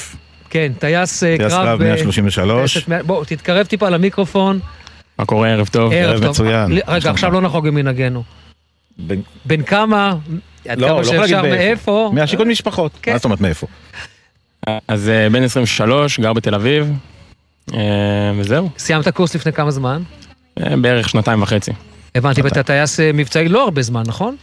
כן, 0.50 0.72
טייס 0.78 1.24
אה, 1.24 1.38
קרב. 1.38 1.48
טייס 1.48 1.54
קרב 1.54 1.82
133. 1.82 2.88
בוא, 3.06 3.24
תתקרב 3.24 3.66
טיפה 3.66 3.88
למיקרופון. 3.88 4.58
מה 5.18 5.24
קורה? 5.24 5.48
ערב 5.48 5.68
טוב. 5.68 5.92
ערב 5.92 6.28
מצוין. 6.28 6.72
רגע, 6.88 7.11
עכשיו 7.11 7.30
לא 7.30 7.40
נחוג 7.40 7.68
ממנהגנו. 7.68 8.22
בן 9.44 9.62
כמה? 9.62 10.14
עד 10.68 10.78
לא, 10.78 10.86
כמה 10.86 10.96
לא 10.96 11.04
שאפשר, 11.04 11.42
מאיפה? 11.42 12.11
מהשיכון 12.14 12.48
משפחות. 12.48 12.92
כן. 13.02 13.12
מה 13.12 13.18
זאת 13.18 13.24
אומרת 13.24 13.40
מאיפה? 13.40 13.66
אז 14.88 15.08
אה, 15.08 15.28
בן 15.30 15.42
23, 15.42 16.20
גר 16.20 16.32
בתל 16.32 16.54
אביב, 16.54 16.92
אה, 17.74 17.78
וזהו. 18.36 18.70
סיימת 18.78 19.08
קורס 19.08 19.34
לפני 19.34 19.52
כמה 19.52 19.70
זמן? 19.70 20.02
אה, 20.61 20.76
בערך 20.76 21.08
שנתיים 21.08 21.42
וחצי. 21.42 21.70
הבנתי, 22.14 22.42
ואתה 22.42 22.62
טייס 22.62 23.00
מבצעי 23.14 23.48
לא 23.48 23.64
הרבה 23.64 23.82
זמן, 23.82 24.02
נכון? 24.06 24.36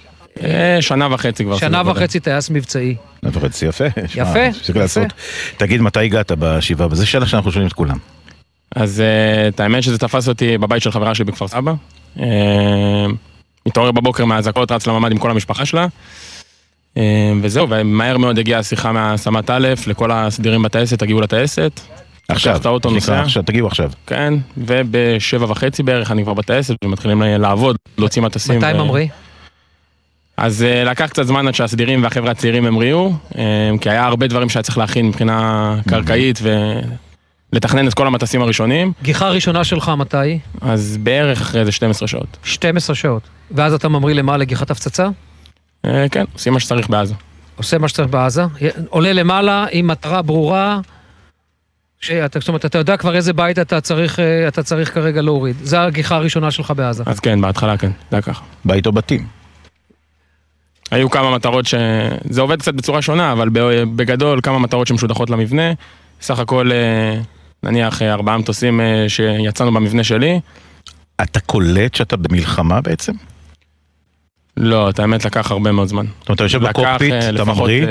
שנה 0.80 1.08
וחצי 1.14 1.44
כבר. 1.44 1.58
שנה 1.58 1.82
וחצי 1.86 2.20
טייס 2.20 2.50
מבצעי. 2.50 2.96
שנה 3.22 3.32
וחצי, 3.34 3.66
יפה. 3.66 3.86
יפה, 4.16 4.40
יפה. 4.76 5.02
תגיד, 5.58 5.82
מתי 5.82 6.00
הגעת 6.00 6.32
בשבעה? 6.40 6.88
וזו 6.92 7.08
שאלה 7.08 7.26
שאנחנו 7.26 7.52
שואלים 7.52 7.68
את 7.68 7.74
כולם. 7.74 7.98
אז 8.76 9.04
את 9.48 9.60
האמת 9.60 9.84
שזה 9.84 9.98
תפס 9.98 10.28
אותי 10.28 10.58
בבית 10.58 10.82
של 10.82 10.92
חברה 10.92 11.16
שלי 11.16 11.26
בכפר 11.26 11.48
סבא. 11.48 11.74
מתעורר 13.68 13.92
בבוקר 13.92 14.26
מהאזעקות, 14.26 14.72
רץ 14.72 14.88
לממ"ד 14.88 15.12
עם 15.12 15.18
כל 15.18 15.32
המשפחה 15.32 15.66
שלה. 15.66 15.88
אה, 16.98 17.34
וזהו, 17.42 17.68
ומהר 17.70 18.18
מאוד 18.18 18.40
הגיעה 18.40 18.60
השיחה 18.60 18.92
מהסמת 18.92 19.50
א' 19.50 19.68
לכל 19.88 20.12
הסדירים 20.12 20.64
בטייסת, 20.64 21.00
תגיעו 21.00 21.22
לטייסת. 21.22 21.80
עכשיו, 22.30 22.56
עכשיו, 23.22 23.44
תגיעו 23.44 23.68
עכשיו. 23.68 23.92
כן, 24.08 24.34
ובשבע 24.58 25.46
וחצי 25.52 25.84
בערך 25.84 26.12
אני 26.12 26.24
כבר 26.24 26.34
בטייסת 26.34 26.76
ומתחילים 26.84 27.22
לעבוד, 27.22 27.76
להוציא 27.98 28.22
מטסים. 28.22 28.58
מתי 28.58 28.74
ממריא? 28.74 29.08
אז 30.38 30.66
uh, 30.66 30.90
לקח 30.90 31.06
קצת 31.06 31.24
זמן 31.24 31.48
עד 31.48 31.56
שהסדירים 31.56 32.04
והחבר'ה 32.04 32.32
הצעירים 32.32 32.66
המריאו, 32.66 33.14
כי 33.82 33.90
היה 33.90 34.06
הרבה 34.06 34.28
דברים 34.28 34.50
שהיה 34.50 34.64
צריך 34.64 34.78
להכין 34.78 35.08
מבחינה 35.08 35.76
קרקעית 35.90 36.40
ולתכנן 37.54 37.88
את 37.88 37.94
כל 37.94 38.08
המטסים 38.08 38.42
הראשונים. 38.42 38.92
גיחה 39.04 39.30
ראשונה 39.30 39.64
שלך 39.64 39.92
מתי? 39.98 40.40
אז 40.62 40.98
בערך 41.04 41.42
אחרי 41.42 41.60
איזה 41.60 41.72
12 41.72 42.08
שעות. 42.08 42.38
12 42.44 42.96
שעות. 42.96 43.22
ואז 43.52 43.74
אתה 43.74 43.90
ממריא 43.90 44.16
למעלה 44.16 44.38
לגיחת 44.38 44.72
הפצצה? 44.72 45.08
אה, 45.86 46.06
כן, 46.12 46.26
עושים 46.34 46.54
מה 46.54 46.60
שצריך 46.60 46.90
בעזה. 46.90 47.14
עושה 47.56 47.78
מה 47.78 47.88
שצריך 47.88 48.10
בעזה? 48.10 48.44
עולה 48.90 49.14
למעלה 49.14 49.66
עם 49.72 49.88
מטרה 49.88 50.22
ברורה? 50.22 50.80
שאתה, 52.00 52.40
זאת 52.40 52.48
אומרת, 52.48 52.66
אתה 52.66 52.78
יודע 52.78 52.98
כבר 52.98 53.16
איזה 53.16 53.34
בית 53.34 53.60
אתה 53.60 53.82
צריך, 53.82 54.20
אה, 54.20 54.48
אתה 54.48 54.64
צריך 54.64 54.94
כרגע 54.94 55.22
להוריד. 55.22 55.56
זו 55.64 55.78
הגיחה 55.78 56.16
הראשונה 56.16 56.52
שלך 56.52 56.74
בעזה. 56.76 57.04
אז 57.06 57.20
כן, 57.20 57.42
בהתחלה 57.42 57.78
כן, 57.78 57.92
זה 58.12 58.16
היה 58.16 58.22
ככה. 58.22 58.44
בית 58.66 58.88
או 58.88 58.92
בתים? 58.92 59.28
היו 60.92 61.10
כמה 61.10 61.36
מטרות 61.36 61.66
ש... 61.66 61.76
זה 62.30 62.42
עובד 62.42 62.60
קצת 62.60 62.74
בצורה 62.74 63.02
שונה, 63.02 63.32
אבל 63.32 63.50
בגדול 63.96 64.40
כמה 64.44 64.60
מטרות 64.60 64.88
שמשודחות 64.88 65.30
למבנה. 65.30 65.74
סך 66.22 66.40
הכל, 66.40 66.72
אה, 66.72 67.20
נניח 67.64 68.02
אה, 68.02 68.14
ארבעה 68.14 68.38
מטוסים 68.38 68.82
שיצאנו 69.08 69.72
במבנה 69.72 70.04
שלי. 70.04 70.40
אתה 71.22 71.40
קולט 71.40 71.96
שאתה 71.96 72.18
במלחמה 72.18 72.82
בעצם? 72.82 73.14
לא, 74.58 74.90
את 74.90 75.00
האמת 75.00 75.26
לקח 75.26 75.52
הרבה 75.52 75.72
מאוד 75.72 75.88
זמן. 75.88 76.06
זאת 76.06 76.30
אומרת, 76.30 76.36
אתה 76.36 76.44
יושב 76.44 76.68
בקוקפיט, 76.68 77.14
אתה 77.36 77.44
ממריא? 77.44 77.88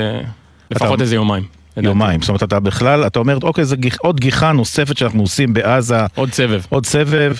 לפחות 0.71 1.01
איזה 1.01 1.15
יומיים. 1.15 1.43
יומיים, 1.83 2.21
זאת 2.21 2.29
אומרת 2.29 2.43
אתה 2.43 2.59
בכלל, 2.59 3.07
אתה 3.07 3.19
אומר 3.19 3.37
אוקיי 3.43 3.65
זה 3.65 3.75
גיח, 3.75 3.97
עוד 3.99 4.19
גיחה 4.19 4.51
נוספת 4.51 4.97
שאנחנו 4.97 5.21
עושים 5.21 5.53
בעזה. 5.53 6.05
עוד 6.15 6.33
סבב. 6.33 6.61
עוד 6.69 6.85
סבב. 6.85 7.35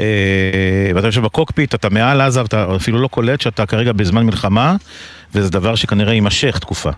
אה, 0.00 0.90
ואתה 0.94 1.06
יושב 1.06 1.22
בקוקפיט, 1.22 1.74
אתה 1.74 1.90
מעל 1.90 2.20
עזה, 2.20 2.40
אתה 2.40 2.76
אפילו 2.76 2.98
לא 2.98 3.08
קולט 3.08 3.40
שאתה 3.40 3.66
כרגע 3.66 3.92
בזמן 3.92 4.26
מלחמה, 4.26 4.76
וזה 5.34 5.50
דבר 5.50 5.74
שכנראה 5.74 6.12
יימשך 6.14 6.58
תקופה. 6.58 6.90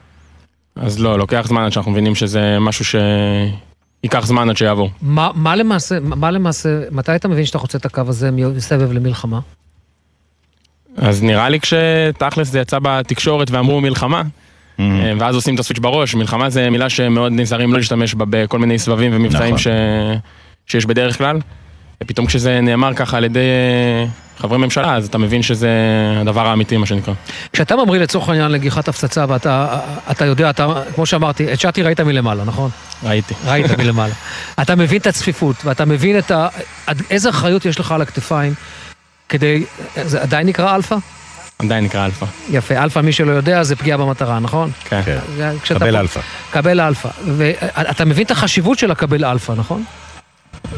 אז 0.76 1.00
לא, 1.00 1.18
לוקח 1.18 1.46
זמן 1.48 1.62
עד 1.62 1.72
שאנחנו 1.72 1.92
מבינים 1.92 2.14
שזה 2.14 2.58
משהו 2.60 2.84
שייקח 4.02 4.26
זמן 4.26 4.50
עד 4.50 4.56
שיעבור. 4.56 4.90
מה, 5.02 5.30
מה 5.34 5.56
למעשה, 5.56 6.00
מה 6.00 6.30
למעשה, 6.30 6.68
מתי 6.90 7.16
אתה 7.16 7.28
מבין 7.28 7.44
שאתה 7.44 7.58
חוצה 7.58 7.78
את 7.78 7.86
הקו 7.86 8.02
הזה 8.08 8.30
מסבב 8.30 8.92
למלחמה? 8.92 9.40
אז 10.96 11.22
נראה 11.22 11.48
לי 11.48 11.60
כשתכלס 11.60 12.48
זה 12.48 12.60
יצא 12.60 12.78
בתקשורת 12.82 13.50
ואמרו 13.50 13.80
מלחמה, 13.80 14.22
mm-hmm. 14.22 14.82
ואז 15.18 15.34
עושים 15.34 15.54
את 15.54 15.60
הסוויץ' 15.60 15.78
בראש, 15.78 16.14
מלחמה 16.14 16.50
זה 16.50 16.70
מילה 16.70 16.88
שמאוד 16.88 17.32
נזהרים 17.32 17.72
לא 17.72 17.78
להשתמש 17.78 18.14
בה 18.14 18.24
בכל 18.30 18.58
מיני 18.58 18.78
סבבים 18.78 19.10
ומבצעים 19.14 19.54
נכון. 19.54 19.58
ש... 19.58 19.66
שיש 20.66 20.86
בדרך 20.86 21.18
כלל. 21.18 21.38
ופתאום 22.02 22.26
כשזה 22.26 22.60
נאמר 22.60 22.94
ככה 22.94 23.16
על 23.16 23.24
ידי 23.24 23.38
אה, 23.38 24.06
חברי 24.38 24.58
ממשלה, 24.58 24.94
אז 24.94 25.06
אתה 25.06 25.18
מבין 25.18 25.42
שזה 25.42 25.70
הדבר 26.20 26.46
האמיתי, 26.46 26.76
מה 26.76 26.86
שנקרא. 26.86 27.14
כשאתה 27.52 27.76
ממריא 27.76 28.00
לצורך 28.00 28.28
העניין 28.28 28.50
לגיחת 28.50 28.88
הפצצה, 28.88 29.24
ואתה 29.28 29.80
אתה 30.10 30.24
יודע, 30.24 30.50
אתה, 30.50 30.66
כמו 30.94 31.06
שאמרתי, 31.06 31.52
את 31.52 31.60
שתי 31.60 31.82
ראית 31.82 32.00
מלמעלה, 32.00 32.44
נכון? 32.44 32.70
ראיתי. 33.04 33.34
ראית 33.46 33.78
מלמעלה. 33.78 34.14
אתה 34.62 34.74
מבין 34.74 35.00
את 35.00 35.06
הצפיפות, 35.06 35.56
ואתה 35.64 35.84
מבין 35.84 36.18
את 36.18 36.30
ה... 36.30 36.48
איזה 37.10 37.30
אחריות 37.30 37.66
יש 37.66 37.80
לך 37.80 37.92
על 37.92 38.02
הכתפיים 38.02 38.54
כדי... 39.28 39.64
זה 40.04 40.22
עדיין 40.22 40.46
נקרא 40.46 40.74
אלפא? 40.74 40.96
עדיין 41.58 41.84
נקרא 41.84 42.04
אלפא. 42.04 42.26
יפה, 42.50 42.82
אלפא, 42.82 42.98
מי 42.98 43.12
שלא 43.12 43.32
יודע, 43.32 43.62
זה 43.62 43.76
פגיעה 43.76 43.98
במטרה, 43.98 44.38
נכון? 44.38 44.70
כן. 44.84 45.00
כן. 45.04 45.18
קבל 45.64 45.96
אלפא. 45.96 46.20
קבל 46.50 46.80
אלפא. 46.80 47.08
ואתה 47.36 48.04
מבין 48.04 48.26
את 48.26 48.30
החשיבות 48.30 48.78
של 48.78 48.90
הקבל 48.90 49.24
אלפא, 49.24 49.52
נכון? 49.56 49.84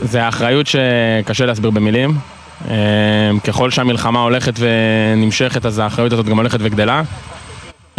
זה 0.03 0.25
האחריות 0.25 0.67
שקשה 0.67 1.47
להסביר 1.47 1.71
במילים. 1.71 2.19
אה, 2.71 2.75
ככל 3.45 3.71
שהמלחמה 3.71 4.23
הולכת 4.23 4.55
ונמשכת, 4.59 5.67
אז 5.67 5.79
האחריות 5.79 6.13
הזאת 6.13 6.27
גם 6.27 6.37
הולכת 6.37 6.59
וגדלה. 6.63 7.03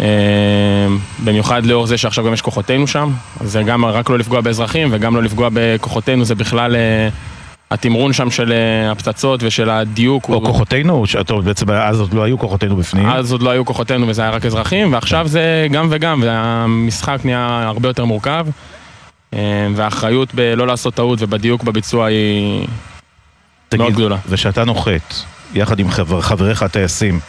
אה, 0.00 0.06
במיוחד 1.24 1.66
לאור 1.66 1.86
זה 1.86 1.98
שעכשיו 1.98 2.24
גם 2.24 2.32
יש 2.32 2.42
כוחותינו 2.42 2.86
שם, 2.86 3.10
אז 3.40 3.52
זה 3.52 3.62
גם 3.62 3.84
רק 3.84 4.10
לא 4.10 4.18
לפגוע 4.18 4.40
באזרחים 4.40 4.88
וגם 4.90 5.16
לא 5.16 5.22
לפגוע 5.22 5.48
בכוחותינו, 5.52 6.24
זה 6.24 6.34
בכלל 6.34 6.76
אה, 6.76 7.08
התמרון 7.70 8.12
שם 8.12 8.30
של 8.30 8.52
אה, 8.52 8.90
הפצצות 8.90 9.40
ושל 9.42 9.70
הדיוק. 9.70 10.28
או 10.28 10.34
הוא... 10.34 10.44
כוחותינו, 10.44 11.04
טוב, 11.26 11.44
בעצם 11.44 11.70
אז 11.70 12.00
עוד 12.00 12.14
לא 12.14 12.22
היו 12.22 12.38
כוחותינו 12.38 12.76
בפנים. 12.76 13.06
אז 13.06 13.32
עוד 13.32 13.42
לא 13.42 13.50
היו 13.50 13.64
כוחותינו 13.64 14.08
וזה 14.08 14.22
היה 14.22 14.30
רק 14.30 14.46
אזרחים, 14.46 14.92
ועכשיו 14.92 15.28
זה 15.28 15.66
גם 15.70 15.86
וגם, 15.90 16.20
והמשחק 16.24 17.18
נהיה 17.24 17.62
הרבה 17.66 17.88
יותר 17.88 18.04
מורכב. 18.04 18.46
אה, 19.34 19.68
והאחריות 19.74 20.34
בלא 20.34 20.66
לעשות 20.66 20.94
טעות 20.94 21.18
ובדיוק 21.22 21.62
בביצוע 21.62 22.06
היא 22.06 22.66
תגיד, 23.68 23.82
מאוד 23.82 23.92
גדולה. 23.92 24.16
ושאתה 24.28 24.64
נוחת, 24.64 25.14
יחד 25.54 25.78
עם 25.78 25.90
חבר, 25.90 26.20
חבריך 26.20 26.62
הטייסים, 26.62 27.20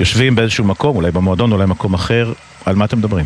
יושבים 0.00 0.34
באיזשהו 0.34 0.64
מקום, 0.64 0.96
אולי 0.96 1.10
במועדון, 1.10 1.52
אולי 1.52 1.66
במקום 1.66 1.94
אחר, 1.94 2.32
על 2.66 2.76
מה 2.76 2.84
אתם 2.84 2.98
מדברים? 2.98 3.24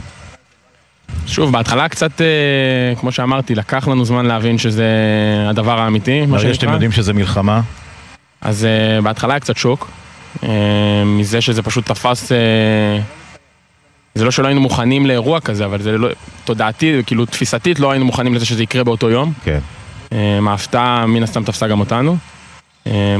שוב, 1.27 1.53
בהתחלה 1.53 1.89
קצת, 1.89 2.21
אה, 2.21 2.95
כמו 3.01 3.13
שאמרתי, 3.13 3.55
לקח 3.55 3.89
לנו 3.89 4.05
זמן 4.05 4.27
להבין 4.27 4.59
שזה 4.59 4.87
הדבר 5.49 5.81
האמיתי, 5.81 6.27
מה 6.27 6.39
שנקרא. 6.39 6.55
שאתם 6.55 6.73
יודעים 6.73 6.93
שזה 6.93 7.13
מלחמה? 7.13 7.61
אז 8.41 8.65
אה, 8.65 9.01
בהתחלה 9.01 9.35
היה 9.35 9.41
קצת 9.41 9.57
שוק, 9.57 9.91
אה, 10.43 10.49
מזה 11.07 11.41
שזה 11.41 11.63
פשוט 11.63 11.87
תפס... 11.87 12.33
זה 14.15 14.25
לא 14.25 14.31
שלא 14.31 14.47
היינו 14.47 14.61
מוכנים 14.61 15.07
לאירוע 15.07 15.41
כזה, 15.41 15.65
אבל 15.65 15.83
זה 15.83 15.99
לא... 15.99 16.09
תודעתי, 16.45 17.03
כאילו 17.07 17.27
תפיסתית 17.27 17.81
לא 17.81 17.91
היינו 17.91 18.05
מוכנים 18.05 18.35
לזה 18.35 18.47
שזה 18.47 18.63
יקרה 18.63 18.85
באותו 18.85 19.11
יום. 19.11 19.33
כן. 19.45 19.59
ההפתעה 20.47 21.07
מן 21.07 21.23
הסתם 21.23 21.45
תפסה 21.45 21.69
גם 21.69 21.81
אותנו. 21.81 22.17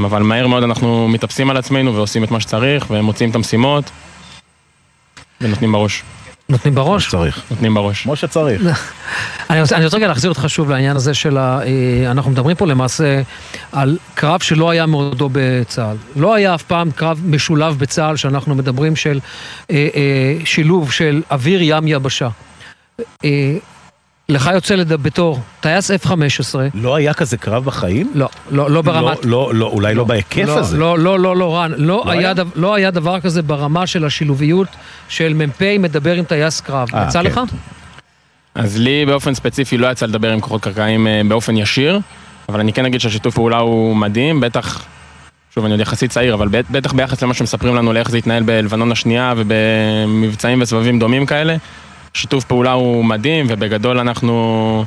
אבל 0.05 0.23
מהר 0.23 0.47
מאוד 0.47 0.63
אנחנו 0.63 1.07
מתאפסים 1.07 1.49
על 1.49 1.57
עצמנו 1.57 1.95
ועושים 1.95 2.23
את 2.23 2.31
מה 2.31 2.39
שצריך, 2.39 2.85
ומוצאים 2.89 3.29
את 3.29 3.35
המשימות, 3.35 3.91
ונותנים 5.41 5.71
בראש. 5.71 6.03
נותנים 6.51 6.75
בראש? 6.75 7.09
צריך. 7.09 7.41
נותנים 7.51 7.73
בראש. 7.73 8.03
כמו 8.03 8.15
שצריך. 8.15 8.61
אני 9.49 9.61
רוצה, 9.61 9.75
אני 9.75 9.85
רוצה 9.85 9.97
רגע 9.97 10.07
להחזיר 10.07 10.31
אותך 10.31 10.45
שוב 10.47 10.69
לעניין 10.69 10.95
הזה 10.95 11.13
של 11.13 11.37
ה... 11.37 11.59
אה, 11.61 12.11
אנחנו 12.11 12.31
מדברים 12.31 12.55
פה 12.55 12.67
למעשה 12.67 13.21
על 13.71 13.97
קרב 14.13 14.39
שלא 14.39 14.69
היה 14.69 14.85
מעודו 14.85 15.29
בצה"ל. 15.31 15.97
לא 16.15 16.33
היה 16.33 16.55
אף 16.55 16.63
פעם 16.63 16.91
קרב 16.91 17.21
משולב 17.25 17.77
בצה"ל 17.79 18.15
שאנחנו 18.15 18.55
מדברים 18.55 18.95
של 18.95 19.19
אה, 19.71 19.87
אה, 19.95 20.45
שילוב 20.45 20.91
של 20.91 21.21
אוויר, 21.31 21.59
ים, 21.61 21.87
יבשה. 21.87 22.29
אה, 23.25 23.55
לך 24.31 24.49
יוצא 24.53 24.75
לדבר 24.75 24.97
בתור 24.97 25.39
טייס 25.59 25.91
F-15. 25.91 26.55
לא 26.73 26.95
היה 26.95 27.13
כזה 27.13 27.37
קרב 27.37 27.65
בחיים? 27.65 28.11
לא, 28.15 28.29
לא, 28.51 28.71
לא 28.71 28.81
ברמת... 28.81 29.25
לא, 29.25 29.31
לא, 29.31 29.53
לא 29.53 29.65
אולי 29.65 29.93
לא, 29.93 29.97
לא 29.97 30.03
בהיקף 30.03 30.47
לא, 30.47 30.59
הזה. 30.59 30.77
לא, 30.77 30.99
לא, 30.99 31.19
לא, 31.19 31.35
לא, 31.35 31.57
רן. 31.57 31.71
לא, 31.71 31.77
לא, 32.05 32.11
היה, 32.11 32.33
דו, 32.33 32.43
לא 32.55 32.75
היה 32.75 32.91
דבר 32.91 33.19
כזה 33.19 33.41
ברמה 33.41 33.87
של 33.87 34.05
השילוביות 34.05 34.67
של 35.09 35.33
מ"פ 35.33 35.61
מדבר 35.79 36.13
עם 36.13 36.23
טייס 36.23 36.61
קרב. 36.61 36.89
아, 36.89 36.95
אה, 36.95 37.05
יצא 37.07 37.19
כן. 37.19 37.25
לך? 37.25 37.39
אז 38.55 38.77
לי 38.77 39.05
באופן 39.05 39.33
ספציפי 39.33 39.77
לא 39.77 39.91
יצא 39.91 40.05
לדבר 40.05 40.31
עם 40.31 40.39
כוחות 40.39 40.61
קרקעיים 40.61 41.07
אה, 41.07 41.21
באופן 41.27 41.57
ישיר, 41.57 41.99
אבל 42.49 42.59
אני 42.59 42.73
כן 42.73 42.85
אגיד 42.85 43.01
שהשיתוף 43.01 43.35
פעולה 43.35 43.57
הוא 43.57 43.95
מדהים, 43.95 44.39
בטח... 44.39 44.85
שוב, 45.55 45.65
אני 45.65 45.73
עוד 45.73 45.81
יחסית 45.81 46.11
צעיר, 46.11 46.33
אבל 46.33 46.47
בטח 46.71 46.93
ביחס 46.93 47.23
למה 47.23 47.33
שמספרים 47.33 47.75
לנו 47.75 47.93
לאיך 47.93 48.09
זה 48.11 48.17
התנהל 48.17 48.43
בלבנון 48.43 48.91
השנייה 48.91 49.33
ובמבצעים 49.37 50.61
וסבבים 50.61 50.99
דומים 50.99 51.25
כאלה, 51.25 51.55
שיתוף 52.13 52.45
פעולה 52.45 52.71
הוא 52.71 53.05
מדהים, 53.05 53.45
ובגדול 53.49 53.99
אנחנו 53.99 54.85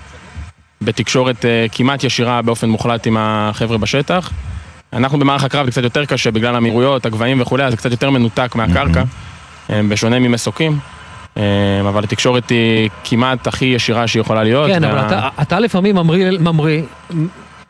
בתקשורת 0.82 1.44
אה, 1.44 1.66
כמעט 1.72 2.04
ישירה 2.04 2.42
באופן 2.42 2.68
מוחלט 2.68 3.06
עם 3.06 3.16
החבר'ה 3.20 3.78
בשטח. 3.78 4.30
אנחנו 4.92 5.18
במערך 5.18 5.44
הקרב 5.44 5.64
זה 5.64 5.70
קצת 5.70 5.82
יותר 5.82 6.04
קשה 6.04 6.30
בגלל 6.30 6.56
המהירויות, 6.56 7.06
הגבהים 7.06 7.40
וכולי, 7.40 7.64
אז 7.64 7.70
זה 7.70 7.76
קצת 7.76 7.90
יותר 7.90 8.10
מנותק 8.10 8.54
מהקרקע, 8.54 9.02
אה, 9.70 9.80
בשונה 9.88 10.18
ממסוקים. 10.18 10.78
אה, 11.36 11.42
אבל 11.80 12.04
התקשורת 12.04 12.50
היא 12.50 12.90
כמעט 13.04 13.46
הכי 13.46 13.64
ישירה 13.64 14.06
שיכולה 14.06 14.42
להיות. 14.42 14.70
כן, 14.70 14.84
וה... 14.84 14.90
אבל 14.90 15.06
אתה, 15.06 15.28
אתה 15.42 15.60
לפעמים 15.60 15.94
ממריא, 15.94 16.38
ממריא, 16.40 16.82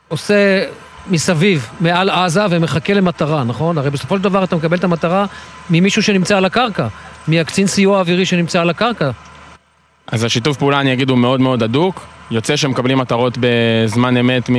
עושה 0.08 0.64
מסביב, 1.10 1.68
מעל 1.80 2.10
עזה, 2.10 2.42
ומחכה 2.50 2.94
למטרה, 2.94 3.44
נכון? 3.44 3.78
הרי 3.78 3.90
בסופו 3.90 4.16
של 4.16 4.22
דבר 4.22 4.44
אתה 4.44 4.56
מקבל 4.56 4.76
את 4.76 4.84
המטרה 4.84 5.26
ממישהו 5.70 6.02
שנמצא 6.02 6.36
על 6.36 6.44
הקרקע, 6.44 6.86
מהקצין 7.28 7.66
סיוע 7.66 7.96
האווירי 7.96 8.26
שנמצא 8.26 8.60
על 8.60 8.70
הקרקע. 8.70 9.10
אז 10.06 10.24
השיתוף 10.24 10.56
פעולה, 10.56 10.80
אני 10.80 10.92
אגיד, 10.92 11.10
הוא 11.10 11.18
מאוד 11.18 11.40
מאוד 11.40 11.62
הדוק. 11.62 12.06
יוצא 12.30 12.56
שמקבלים 12.56 12.98
מטרות 12.98 13.38
בזמן 13.40 14.16
אמת 14.16 14.50
מ... 14.50 14.54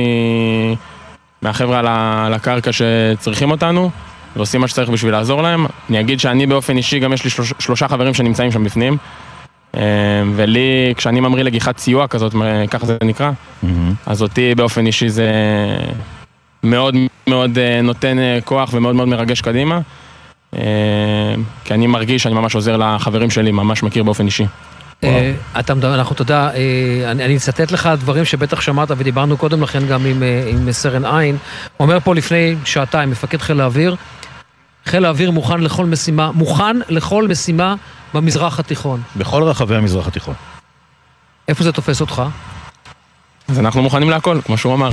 מהחבר'ה 1.42 1.78
על 2.26 2.34
הקרקע 2.34 2.70
שצריכים 2.72 3.50
אותנו, 3.50 3.90
ועושים 4.36 4.60
מה 4.60 4.68
שצריך 4.68 4.90
בשביל 4.90 5.12
לעזור 5.12 5.42
להם. 5.42 5.66
אני 5.90 6.00
אגיד 6.00 6.20
שאני 6.20 6.46
באופן 6.46 6.76
אישי, 6.76 6.98
גם 6.98 7.12
יש 7.12 7.24
לי 7.24 7.30
שלוש, 7.30 7.52
שלושה 7.58 7.88
חברים 7.88 8.14
שנמצאים 8.14 8.50
שם 8.50 8.64
בפנים. 8.64 8.96
אה, 9.76 9.82
ולי, 10.34 10.94
כשאני 10.96 11.20
ממריא 11.20 11.44
לגיחת 11.44 11.78
סיוע 11.78 12.06
כזאת, 12.06 12.34
ככה 12.70 12.86
זה 12.86 12.96
נקרא, 13.04 13.30
mm-hmm. 13.30 13.66
אז 14.06 14.22
אותי 14.22 14.54
באופן 14.54 14.86
אישי 14.86 15.08
זה 15.08 15.30
מאוד 16.62 16.94
מאוד 17.26 17.58
אה, 17.58 17.82
נותן 17.82 18.18
אה, 18.18 18.38
כוח 18.44 18.70
ומאוד 18.72 18.94
מאוד 18.94 19.08
מרגש 19.08 19.40
קדימה. 19.40 19.80
כי 21.64 21.74
אני 21.74 21.86
מרגיש 21.86 22.22
שאני 22.22 22.34
ממש 22.34 22.54
עוזר 22.54 22.76
לחברים 22.76 23.30
שלי, 23.30 23.52
ממש 23.52 23.82
מכיר 23.82 24.02
באופן 24.02 24.26
אישי. 24.26 24.44
אה, 25.04 25.34
אתה 25.58 25.74
מדבר, 25.74 25.94
אנחנו, 25.94 26.16
תודה, 26.16 26.50
אה, 26.54 27.10
אני 27.10 27.36
אצטט 27.36 27.70
לך 27.70 27.90
דברים 27.98 28.24
שבטח 28.24 28.60
שמעת 28.60 28.88
ודיברנו 28.96 29.36
קודם 29.36 29.62
לכן 29.62 29.86
גם 29.86 30.06
עם, 30.06 30.22
אה, 30.22 30.44
עם 30.50 30.72
סרן 30.72 31.04
עין. 31.04 31.36
אומר 31.80 32.00
פה 32.00 32.14
לפני 32.14 32.56
שעתיים, 32.64 33.10
מפקד 33.10 33.40
חיל 33.40 33.60
האוויר, 33.60 33.96
חיל 34.86 35.04
האוויר 35.04 35.30
מוכן 35.30 35.60
לכל 35.60 35.86
משימה, 35.86 36.30
מוכן 36.32 36.76
לכל 36.88 37.28
משימה 37.28 37.74
במזרח 38.14 38.60
התיכון. 38.60 39.02
בכל 39.16 39.42
רחבי 39.42 39.76
המזרח 39.76 40.06
התיכון. 40.06 40.34
איפה 41.48 41.64
זה 41.64 41.72
תופס 41.72 42.00
אותך? 42.00 42.22
אז 43.48 43.58
אנחנו 43.58 43.82
מוכנים 43.82 44.10
להכל, 44.10 44.40
כמו 44.44 44.58
שהוא 44.58 44.74
אמר. 44.74 44.90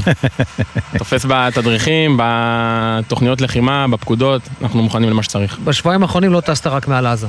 תופס 1.00 1.26
בתדריכים, 1.30 2.20
בתוכניות 2.24 3.42
לחימה, 3.42 3.88
בפקודות, 3.88 4.42
אנחנו 4.62 4.84
מוכנים 4.84 5.10
למה 5.10 5.24
שצריך. 5.24 5.60
בשבועיים 5.60 6.02
האחרונים 6.02 6.34
לא 6.34 6.42
טסת 6.42 6.68
רק 6.68 6.88
מעל 6.88 7.08
עזה. 7.08 7.28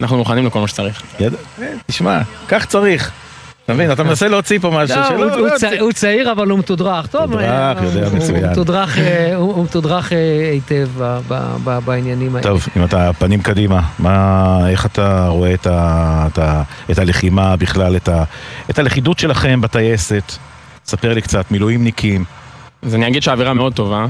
אנחנו 0.00 0.16
מוכנים 0.18 0.46
לכל 0.46 0.60
מה 0.60 0.68
שצריך. 0.68 1.02
תשמע, 1.86 2.20
כך 2.48 2.64
צריך. 2.66 3.10
אתה 3.64 3.74
מבין, 3.74 3.92
אתה 3.92 4.02
מנסה 4.02 4.28
להוציא 4.28 4.58
פה 4.58 4.70
משהו 4.70 4.96
לא, 5.00 5.08
שלא... 5.08 5.34
הוא- 5.34 5.48
הוא 5.80 5.92
צעיר 5.92 6.32
אבל 6.32 6.50
הוא 6.50 6.58
מתודרך. 6.58 7.06
טוב, 7.06 7.22
מתודרך, 7.30 7.42
אה, 7.50 7.84
יודע 7.84 8.06
הוא- 8.06 8.16
מצוין. 8.16 8.44
הוא 8.44 8.50
מתודרך, 8.52 8.98
אה, 8.98 9.34
הוא 9.36 9.64
מתודרך 9.64 10.12
אה, 10.12 10.18
היטב 10.52 10.88
ב- 10.98 11.20
ב- 11.28 11.56
ב- 11.64 11.78
בעניינים 11.84 12.36
האלה. 12.36 12.42
טוב, 12.48 12.66
אם 12.76 12.84
אתה 12.84 13.10
פנים 13.18 13.42
קדימה, 13.42 13.80
מה, 13.98 14.58
איך 14.68 14.86
אתה 14.86 15.26
רואה 15.28 15.54
את, 16.90 16.98
הלחימה 16.98 17.56
בכלל, 17.56 17.96
את, 17.96 18.08
הלכידות 18.78 19.18
שלכם 19.18 19.60
בטייסת? 19.60 20.32
ספר 20.86 21.14
לי 21.14 21.20
קצת, 21.22 21.50
מילואימניקים. 21.50 22.24
אז 22.82 22.94
אני 22.94 23.08
אגיד 23.08 23.22
שהאווירה 23.22 23.54
מאוד 23.54 23.72
טובה. 23.74 24.06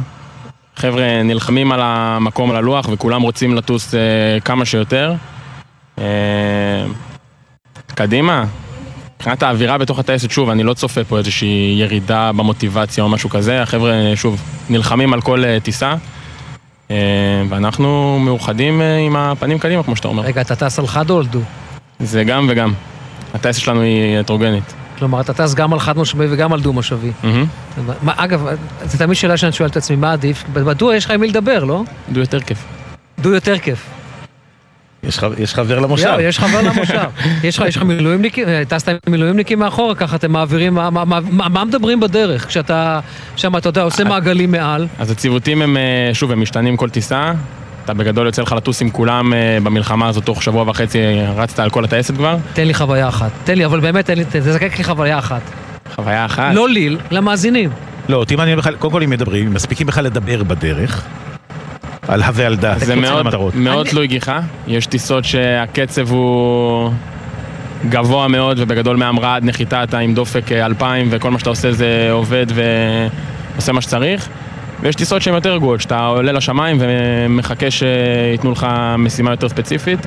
חבר'ה 0.77 1.23
נלחמים 1.23 1.73
על 1.73 1.81
המקום 1.83 2.51
על 2.51 2.57
הלוח 2.57 2.89
וכולם 2.93 3.23
רוצים 3.23 3.55
לטוס 3.57 3.95
כמה 4.45 4.65
שיותר. 4.65 5.15
אה, 5.99 6.05
קדימה. 7.95 8.45
מבחינת 9.17 9.43
האווירה 9.43 9.79
בתוך 9.79 9.99
הטייסת, 9.99 10.31
שוב, 10.31 10.51
אני 10.51 10.63
לא 10.63 10.75
צופה 10.75 11.05
פה 11.05 11.19
איזושהי 11.19 11.77
ירידה 11.79 12.33
במוטיבציה 12.33 13.05
או 13.05 13.09
משהו 13.09 13.31
כזה. 13.31 13.63
החבר'ה, 13.63 13.93
שוב, 14.15 14.43
נלחמים 14.71 15.13
על 15.13 15.21
כל 15.21 15.45
אה, 15.45 15.61
טיסה. 15.61 15.95
אה, 16.91 16.97
ואנחנו 17.49 18.19
מאוחדים 18.21 18.81
עם 18.81 19.17
הפנים 19.17 19.59
קדימה, 19.59 19.83
כמו 19.83 19.97
שאתה 19.97 20.09
אומר. 20.09 20.23
רגע, 20.23 20.41
אתה 20.41 20.57
טס 20.57 20.79
על 20.79 20.87
חד 20.87 21.11
או 21.11 21.19
על 21.19 21.27
דו? 21.27 21.41
זה 22.01 22.25
גם 22.25 22.47
וגם. 22.49 22.73
הטייסת 23.35 23.61
שלנו 23.61 23.81
היא 23.81 24.19
הטרוגנית. 24.19 24.75
כלומר, 24.99 25.21
אתה 25.21 25.33
טס 25.33 25.55
גם 25.55 25.73
על 25.73 25.81
חד 25.81 25.97
מושבי 25.97 26.27
וגם 26.31 26.53
על 26.53 26.61
דו 26.61 26.73
מושבי. 26.73 27.11
מהמם. 27.23 27.47
מה, 28.03 28.13
אגב, 28.17 28.47
זו 28.85 28.99
תמיד 28.99 29.17
שאלה 29.17 29.37
שאני 29.37 29.53
שואל 29.53 29.69
את 29.69 29.77
עצמי, 29.77 29.97
מה 29.97 30.13
עדיף? 30.13 30.45
מדוע 30.55 30.97
יש 30.97 31.05
לך 31.05 31.11
עם 31.11 31.21
מי 31.21 31.29
לדבר, 31.29 31.65
לא? 31.65 31.83
דו 32.13 32.21
יותר 32.21 32.41
כיף. 32.41 32.65
דו 33.19 33.35
יותר 33.35 33.59
כיף. 33.59 34.00
יש, 35.03 35.19
ח, 35.19 35.25
יש 35.39 35.55
חבר 35.55 35.79
למושב. 35.79 36.17
יש 36.21 36.39
חבר 36.39 36.63
למושב. 36.63 37.01
יש 37.45 37.59
לך, 37.59 37.83
מילואימניקים, 37.83 38.49
אה, 38.49 38.63
טסת 38.69 38.89
עם 38.89 38.97
מילואימניקים 39.09 39.59
מאחורה, 39.59 39.95
ככה 39.95 40.17
אתם 40.17 40.33
מעבירים, 40.33 40.75
מה, 40.75 41.65
מדברים 41.65 42.01
בדרך? 42.01 42.47
כשאתה 42.47 43.01
שם, 43.37 43.57
אתה 43.57 43.69
יודע, 43.69 43.83
עושה 43.83 44.05
מעגלים 44.05 44.51
מעל. 44.51 44.87
אז 44.99 45.11
הציוותים 45.11 45.63
הם, 45.63 45.77
אה, 45.77 46.11
שוב, 46.13 46.33
הם 46.33 46.41
משתנים 46.41 46.77
כל 46.77 46.91
טיסה. 46.91 47.33
אתה 47.85 47.95
בגדול 47.95 48.27
יוצא 48.27 48.43
לך 48.43 48.53
לטוס 48.53 48.83
עם 48.83 48.91
כולם 48.91 49.33
אה, 49.33 49.59
במלחמה 49.63 50.09
הזאת 50.09 50.25
תוך 50.25 50.43
שבוע 50.43 50.65
וחצי, 50.69 50.99
רצת 51.37 51.59
על 51.59 51.71
כל 51.71 51.85
הטייסת 51.85 52.15
כבר. 52.15 52.37
תן 52.53 52.67
לי 52.67 52.75
חוויה 52.75 53.09
אחת. 53.09 53.31
תן 53.45 53.59
לי, 53.59 53.65
אבל 53.65 53.81
באמת, 53.81 54.11
תזקק 54.11 54.79
לי 54.79 54.85
חוויה 54.85 55.19
אחת. 55.19 55.43
חוויה 55.95 56.25
אחת. 56.25 56.55
לא 56.55 56.69
לי, 56.69 56.97
למאזינים. 57.11 57.71
לא, 58.09 58.17
אותי 58.17 58.37
מעניין 58.37 58.59
בכלל, 58.59 58.75
קודם 58.75 58.93
כל 58.93 59.03
אם 59.03 59.11
מדברים, 59.11 59.47
אם 59.47 59.55
מספיקים 59.55 59.87
בכלל 59.87 60.05
לדבר 60.05 60.43
בדרך, 60.43 61.07
על 62.11 62.23
הווה 62.23 62.47
על 62.47 62.57
דעת. 62.57 62.81
זה 62.81 62.97
מאוד. 62.97 63.27
מאוד 63.55 63.87
תלוי 63.87 64.07
גיחה. 64.07 64.41
יש 64.67 64.87
טיסות 64.87 65.25
שהקצב 65.25 66.11
הוא 66.11 66.93
גבוה 67.89 68.29
מאוד, 68.29 68.59
ובגדול 68.61 68.97
מהמראה 68.97 69.35
עד 69.35 69.45
נחיתה 69.45 69.83
אתה 69.83 69.99
עם 69.99 70.15
דופק 70.15 70.53
אה, 70.53 70.67
2000, 70.67 71.09
וכל 71.11 71.31
מה 71.31 71.39
שאתה 71.39 71.51
עושה 71.51 71.73
זה 71.73 72.09
עובד 72.13 72.47
ועושה 73.55 73.73
מה 73.73 73.81
שצריך. 73.81 74.29
ויש 74.81 74.95
טיסות 74.97 75.23
שהן 75.23 75.35
יותר 75.35 75.55
רגועות, 75.55 75.81
שאתה 75.81 76.07
עולה 76.07 76.33
לשמיים 76.33 76.77
ומחכה 76.81 77.71
שייתנו 77.71 78.53
לך 78.53 78.67
משימה 78.99 79.31
יותר 79.31 79.49
ספציפית, 79.49 80.07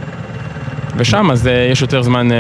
ושם 0.95 1.32
אז 1.32 1.47
אה, 1.47 1.68
יש 1.72 1.82
יותר 1.82 2.01
זמן 2.01 2.32
אה, 2.32 2.38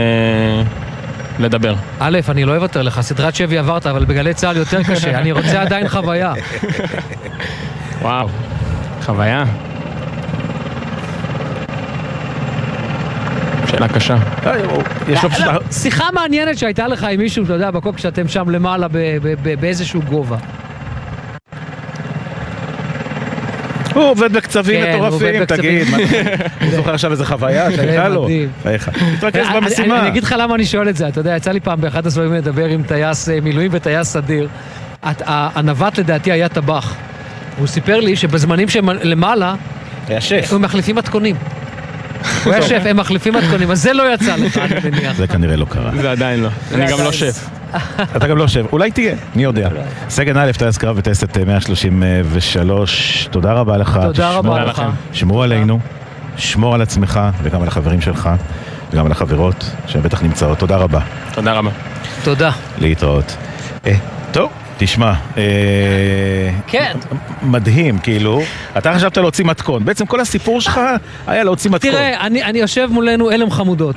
לדבר. 1.39 1.75
א', 1.99 2.19
אני 2.29 2.45
לא 2.45 2.55
אוותר 2.55 2.81
לך, 2.81 3.01
סדרת 3.01 3.35
שבי 3.35 3.57
עברת, 3.57 3.87
אבל 3.87 4.05
בגלי 4.05 4.33
צה"ל 4.33 4.57
יותר 4.57 4.83
קשה, 4.83 5.19
אני 5.19 5.31
רוצה 5.31 5.61
עדיין 5.61 5.87
חוויה. 5.89 6.33
וואו, 8.01 8.29
חוויה. 9.03 9.43
שאלה 13.67 13.87
קשה. 13.87 14.15
יש 15.07 15.23
לו 15.23 15.29
פשוט... 15.29 15.45
לא, 15.45 15.59
שיחה 15.71 16.03
מעניינת 16.13 16.57
שהייתה 16.57 16.87
לך 16.87 17.03
עם 17.03 17.19
מישהו, 17.19 17.43
אתה 17.45 17.53
יודע, 17.53 17.71
בקוק 17.71 17.97
שאתם 17.97 18.27
שם 18.27 18.49
למעלה 18.49 18.87
באיזשהו 19.59 20.01
גובה. 20.01 20.37
הוא 23.93 24.03
עובד 24.03 24.33
בקצבים 24.33 24.81
כן, 24.83 24.95
מטורפים. 24.95 25.45
תגיד, 25.45 25.87
הוא 26.61 26.69
זוכר 26.75 26.93
עכשיו 26.93 27.11
איזה 27.11 27.25
חוויה 27.25 27.71
שהייתה 27.71 28.09
לו? 28.09 28.27
בחייך. 28.61 28.89
תתרכז 29.17 29.45
אני- 29.47 29.61
במשימה. 29.61 29.93
אני 29.95 30.01
אני 30.01 30.07
אגיד 30.09 30.23
לך 30.23 30.35
למה 30.39 30.55
אני 30.55 30.65
שואל 30.65 30.89
את 30.89 30.95
זה, 30.95 31.07
אתה 31.07 31.19
יודע, 31.19 31.35
יצא 31.35 31.51
לי 31.51 31.59
פעם 31.59 31.81
באחד 31.81 32.07
הסבבים 32.07 32.33
לדבר 32.33 32.65
עם 32.65 32.83
טייס 32.83 33.29
אה, 33.29 33.39
מילואים 33.41 33.71
וטייס 33.73 34.07
סדיר. 34.07 34.47
הנווט 35.27 35.97
לדעתי 35.97 36.31
היה 36.31 36.49
טבח. 36.49 36.95
הוא 37.57 37.67
סיפר 37.67 37.99
לי 37.99 38.15
שבזמנים 38.15 38.69
שהם 38.69 38.89
למעלה, 38.89 39.55
היה 40.07 40.21
שף. 40.21 40.53
הם 40.53 40.61
מחליפים 40.61 40.95
מתכונים. 40.95 41.35
הוא 42.43 42.53
היה 42.53 42.61
שף, 42.61 42.81
הם 42.85 42.97
מחליפים 42.97 43.33
מתכונים, 43.35 43.71
אז 43.71 43.81
זה 43.81 43.93
לא 43.93 44.13
יצא 44.13 44.35
לך, 44.35 44.57
אני 44.57 44.75
מניח. 44.91 45.15
זה 45.15 45.27
כנראה 45.27 45.55
לא 45.55 45.65
קרה. 45.69 45.91
זה 46.01 46.11
עדיין 46.11 46.39
לא. 46.39 46.49
אני 46.73 46.85
גם 46.91 46.99
לא 47.03 47.11
שף. 47.11 47.49
אתה 48.15 48.27
גם 48.27 48.37
לא 48.37 48.47
שף, 48.47 48.61
אולי 48.71 48.91
תהיה, 48.91 49.15
מי 49.35 49.43
יודע. 49.43 49.69
סגן 50.09 50.37
א', 50.37 50.51
טייס 50.57 50.77
קרב 50.77 50.97
בטייסת 50.97 51.37
אה, 51.37 51.45
133, 51.45 53.27
תודה 53.31 53.53
רבה 53.53 53.77
לך. 53.77 53.99
תודה 54.03 54.31
רבה 54.31 54.63
לך. 54.63 54.81
שמור 55.13 55.43
עלינו, 55.43 55.79
שמור 56.37 56.75
על 56.75 56.81
עצמך 56.81 57.19
וגם 57.43 57.61
על 57.61 57.67
החברים 57.67 58.01
שלך 58.01 58.29
וגם 58.93 59.05
על 59.05 59.11
החברות 59.11 59.71
שבטח 59.87 60.23
נמצאות. 60.23 60.57
תודה 60.59 60.77
רבה. 60.77 60.99
תודה 61.33 61.53
רבה. 61.53 61.69
תודה. 62.23 62.51
להתראות. 62.77 63.35
אה, 63.85 63.93
טוב, 64.31 64.51
תשמע, 64.85 65.13
אה, 65.37 65.43
כן. 66.67 66.97
מדהים, 67.41 67.97
כאילו, 67.97 68.41
אתה 68.77 68.93
חשבת 68.93 69.17
להוציא 69.17 69.45
מתכון, 69.45 69.85
בעצם 69.85 70.05
כל 70.05 70.19
הסיפור 70.19 70.61
שלך 70.61 70.79
היה 71.27 71.43
להוציא 71.43 71.71
מתכון. 71.71 71.91
תראה, 71.91 72.25
אני, 72.25 72.43
אני 72.43 72.59
יושב 72.59 72.87
מולנו 72.91 73.31
הלם 73.31 73.51
חמודות. 73.51 73.95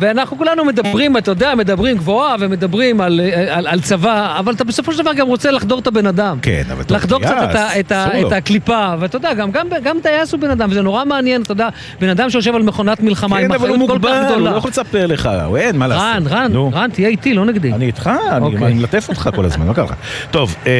ואנחנו 0.00 0.38
כולנו 0.38 0.64
מדברים, 0.64 1.16
אתה 1.16 1.30
יודע, 1.30 1.54
מדברים 1.54 1.96
גבוהה 1.96 2.36
ומדברים 2.40 3.00
על, 3.00 3.20
על, 3.50 3.66
על 3.66 3.80
צבא, 3.80 4.36
אבל 4.38 4.54
אתה 4.54 4.64
בסופו 4.64 4.92
של 4.92 5.02
דבר 5.02 5.12
גם 5.12 5.26
רוצה 5.26 5.50
לחדור 5.50 5.78
את 5.78 5.86
הבן 5.86 6.06
אדם. 6.06 6.38
כן, 6.42 6.62
אבל 6.72 6.80
אתה 6.80 6.94
לחדור 6.94 7.20
קצת 7.20 7.34
טייס, 7.38 7.50
את, 7.50 7.56
ה, 7.56 7.80
את, 7.80 7.92
ה, 7.92 8.20
לו. 8.20 8.28
את 8.28 8.32
הקליפה, 8.32 8.94
ואתה 8.98 9.16
יודע, 9.16 9.34
גם, 9.34 9.50
גם, 9.50 9.66
גם 9.82 9.96
טייס 10.02 10.32
הוא 10.32 10.40
בן 10.40 10.50
אדם, 10.50 10.68
וזה 10.70 10.82
נורא 10.82 11.04
מעניין, 11.04 11.42
אתה 11.42 11.52
יודע, 11.52 11.68
בן 12.00 12.08
אדם 12.08 12.30
שיושב 12.30 12.54
על 12.54 12.62
מכונת 12.62 13.00
מלחמה 13.00 13.36
כן, 13.38 13.44
עם 13.44 13.52
אבל 13.52 13.68
הוא 13.68 13.76
אחריות 13.76 13.90
כל 13.90 13.94
מוגבל, 13.94 14.10
כך 14.12 14.28
הוא 14.28 14.36
גדולה. 14.36 14.50
לא 14.50 14.56
יכול 14.56 14.70
לספר 14.70 15.06
לך, 15.06 15.30
הוא 15.46 15.56
אין 15.56 15.76
מה 15.76 15.86
לעשות. 15.86 16.04
רן, 16.04 16.22
רן, 16.26 16.52
נו. 16.52 16.70
רן, 16.74 16.90
תהיה 16.90 17.08
איתי, 17.08 17.34
לא 17.34 17.44
נגדי. 17.44 17.72
אני 17.72 17.86
איתך, 17.86 18.10
אני 18.30 18.44
אוקיי. 18.44 18.66
אני 18.66 18.74
מלטף 18.74 19.08
אותך 19.08 19.30
כל 19.34 19.44
הזמן, 19.44 19.66
מה 19.66 19.74
קרה 19.74 19.84
לך? 19.84 19.94
טוב, 20.30 20.56
אה, 20.66 20.72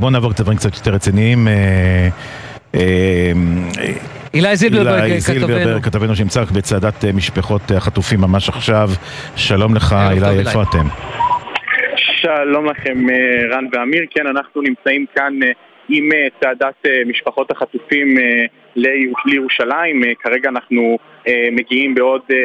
בואו 0.00 0.10
נעבור 0.10 0.32
קצת 0.32 0.42
דברים 0.42 0.58
קצת 0.58 0.76
יותר 0.76 0.90
רציניים. 0.90 1.48
אה, 1.48 2.08
אה, 2.74 3.32
אילי 4.34 4.56
זילברברג, 4.56 5.02
אילי 5.02 5.20
כתבנו. 5.20 5.46
זילברברג, 5.46 5.82
כתבנו 5.84 6.16
שנמצא 6.16 6.44
בצעדת 6.56 7.04
אה, 7.04 7.12
משפחות 7.12 7.60
החטופים 7.76 8.20
ממש 8.20 8.48
עכשיו. 8.48 8.88
שלום 9.36 9.74
לך, 9.74 9.94
אילי, 10.10 10.26
אילי. 10.28 10.40
איפה 10.40 10.62
אתם? 10.62 10.86
שלום 11.96 12.66
לכם 12.66 13.10
אה, 13.10 13.16
רן 13.56 13.64
ואמיר, 13.72 14.04
כן 14.10 14.26
אנחנו 14.26 14.62
נמצאים 14.62 15.06
כאן 15.14 15.42
אה, 15.42 15.48
עם 15.88 16.08
אה, 16.12 16.26
צעדת 16.42 16.74
אה, 16.86 17.02
משפחות 17.06 17.50
החטופים 17.50 18.18
אה, 18.18 18.44
לירו- 18.76 19.14
לירושלים, 19.26 20.04
אה, 20.04 20.12
כרגע 20.22 20.48
אנחנו 20.48 20.98
אה, 21.28 21.48
מגיעים 21.52 21.94
בעוד 21.94 22.20
אה, 22.32 22.36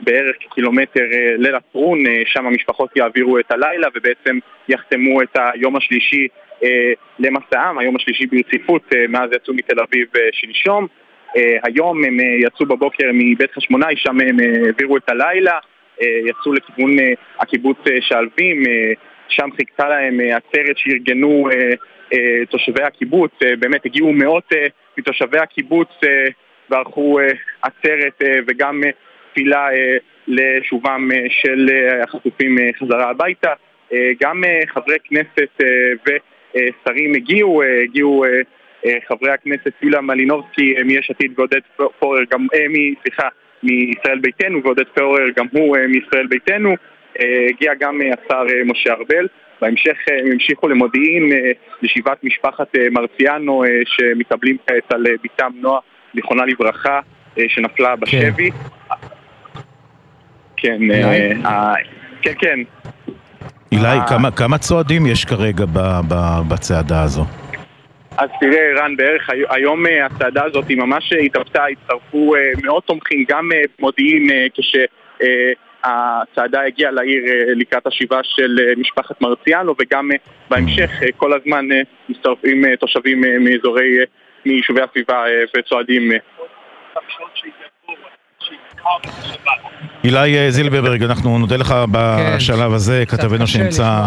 בערך 0.00 0.36
קילומטר 0.54 1.00
אה, 1.12 1.34
ללטרון, 1.38 2.06
אה, 2.06 2.22
שם 2.26 2.46
המשפחות 2.46 2.96
יעבירו 2.96 3.38
את 3.38 3.50
הלילה 3.50 3.88
ובעצם 3.96 4.38
יחתמו 4.68 5.22
את 5.22 5.36
היום 5.54 5.76
השלישי 5.76 6.28
אה, 6.64 6.68
למסעם, 7.18 7.78
היום 7.78 7.96
השלישי 7.96 8.26
ברציפות 8.26 8.82
אה, 8.94 9.04
מאז 9.08 9.30
יצאו 9.36 9.54
מתל 9.54 9.80
אביב 9.80 10.06
אה, 10.16 10.20
שלשום. 10.32 10.86
אה, 11.36 11.56
היום 11.62 12.04
הם 12.04 12.20
אה, 12.20 12.24
יצאו 12.24 12.66
בבוקר 12.66 13.10
מבית 13.14 13.52
חשמונאי, 13.52 13.96
שם 13.96 14.20
הם 14.20 14.40
אה, 14.40 14.66
העבירו 14.66 14.96
את 14.96 15.08
הלילה, 15.08 15.58
יצאו 16.00 16.52
לכיוון 16.52 16.96
הקיבוץ 17.40 17.78
שלווים, 18.00 18.62
שם 19.28 19.48
חיכתה 19.56 19.88
להם 19.88 20.20
עצרת 20.20 20.78
שארגנו 20.78 21.48
תושבי 22.50 22.82
הקיבוץ, 22.82 23.30
באמת 23.58 23.86
הגיעו 23.86 24.12
מאות 24.12 24.52
מתושבי 24.98 25.38
הקיבוץ 25.38 25.88
וערכו 26.70 27.18
עצרת 27.62 28.22
וגם 28.46 28.82
תפילה 29.30 29.68
לשובם 30.26 31.08
של 31.28 31.68
החטופים 32.02 32.56
חזרה 32.80 33.10
הביתה. 33.10 33.52
גם 34.20 34.42
חברי 34.66 34.96
כנסת 35.04 35.62
ושרים 36.06 37.14
הגיעו, 37.14 37.62
הגיעו 37.62 38.24
חברי 39.08 39.30
הכנסת 39.30 39.72
יוליה 39.82 40.00
מלינובסקי 40.00 40.74
אה, 40.78 40.84
מיש 40.84 41.10
עתיד 41.10 41.32
ועודד 41.38 41.60
פורר, 41.98 42.20
גם, 42.32 42.46
אה, 42.54 42.66
סליחה, 43.02 43.28
מישראל 43.62 44.18
ביתנו 44.18 44.62
ועודד 44.64 44.84
פורר 44.94 45.24
גם 45.36 45.46
הוא 45.52 45.76
אה, 45.76 45.86
מישראל 45.86 46.26
ביתנו. 46.26 46.74
אה, 47.20 47.46
הגיע 47.50 47.72
גם 47.80 48.00
אה, 48.02 48.06
השר 48.06 48.46
אה, 48.54 48.64
משה 48.64 48.92
ארבל. 48.92 49.26
בהמשך 49.60 49.96
אה, 50.10 50.18
הם 50.18 50.32
המשיכו 50.32 50.68
למודיעין 50.68 51.32
אה, 51.32 51.50
לישיבת 51.82 52.24
משפחת 52.24 52.76
אה, 52.76 52.86
מרציאנו 52.90 53.64
אה, 53.64 53.68
שמתאבלים 53.84 54.56
כעת 54.66 54.92
על 54.92 55.06
אה, 55.06 55.12
בתם 55.24 55.52
נועה, 55.54 55.80
זיכרונה 56.14 56.44
לברכה, 56.46 57.00
אה, 57.38 57.44
שנפלה 57.48 57.96
בשבי. 57.96 58.50
כן, 60.56 60.78
אה, 60.90 61.32
אה, 61.44 61.74
כן, 62.22 62.32
כן. 62.38 62.58
אילי, 63.72 63.86
אה. 63.86 64.06
כמה- 64.36 64.58
צועדים 64.58 65.06
יש 65.06 65.24
כרגע 65.24 65.64
בצעדה 66.48 67.02
הזו? 67.02 67.24
אז 68.18 68.28
תראה, 68.40 68.72
רן, 68.76 68.96
בערך 68.96 69.30
הי- 69.30 69.42
היום 69.50 69.86
אה, 69.86 70.06
הצעדה 70.06 70.44
הזאת 70.44 70.68
היא 70.68 70.76
ממש 70.76 71.12
אה, 71.12 71.18
התהוותה, 71.18 71.64
הצטרפו 71.66 72.34
אה, 72.36 72.40
מאות 72.62 72.84
תומכים, 72.86 73.24
גם 73.28 73.50
מודיעין, 73.78 74.30
אה, 74.30 74.46
הצעדה 75.84 76.62
הגיעה 76.62 76.90
לעיר 76.90 77.22
לקראת 77.56 77.86
השיבה 77.86 78.20
של 78.22 78.58
משפחת 78.76 79.20
מרציאנו 79.20 79.74
וגם 79.80 80.10
בהמשך 80.50 80.90
כל 81.16 81.32
הזמן 81.32 81.68
מצטרפים 82.08 82.76
תושבים 82.76 83.20
מאזורי, 83.40 83.96
מיישובי 84.46 84.80
הסביבה 84.82 85.24
וצועדים 85.56 86.12
אילי 90.04 90.38
אה, 90.38 90.50
זילברברג, 90.50 91.02
אנחנו 91.02 91.38
נודה 91.38 91.56
לך 91.56 91.74
בשלב 91.90 92.68
כן, 92.68 92.74
הזה, 92.74 93.04
כתבנו 93.08 93.46
שנמצא, 93.46 94.00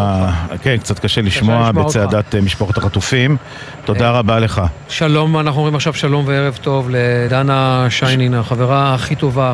כן, 0.62 0.78
קצת 0.78 1.00
קשה 1.00 1.22
לשמוע 1.22 1.72
בצעדת 1.72 2.36
אה, 2.36 2.42
משפחות 2.42 2.78
החטופים. 2.78 3.38
תודה 3.86 4.00
כן. 4.00 4.06
רבה 4.06 4.40
לך. 4.40 4.62
שלום, 4.90 5.40
אנחנו 5.40 5.60
אומרים 5.60 5.76
עכשיו 5.76 5.94
שלום 5.94 6.24
וערב 6.28 6.58
טוב 6.62 6.90
לדנה 6.92 7.88
שיינין, 7.90 8.34
החברה 8.34 8.94
הכי 8.94 9.16
טובה 9.16 9.54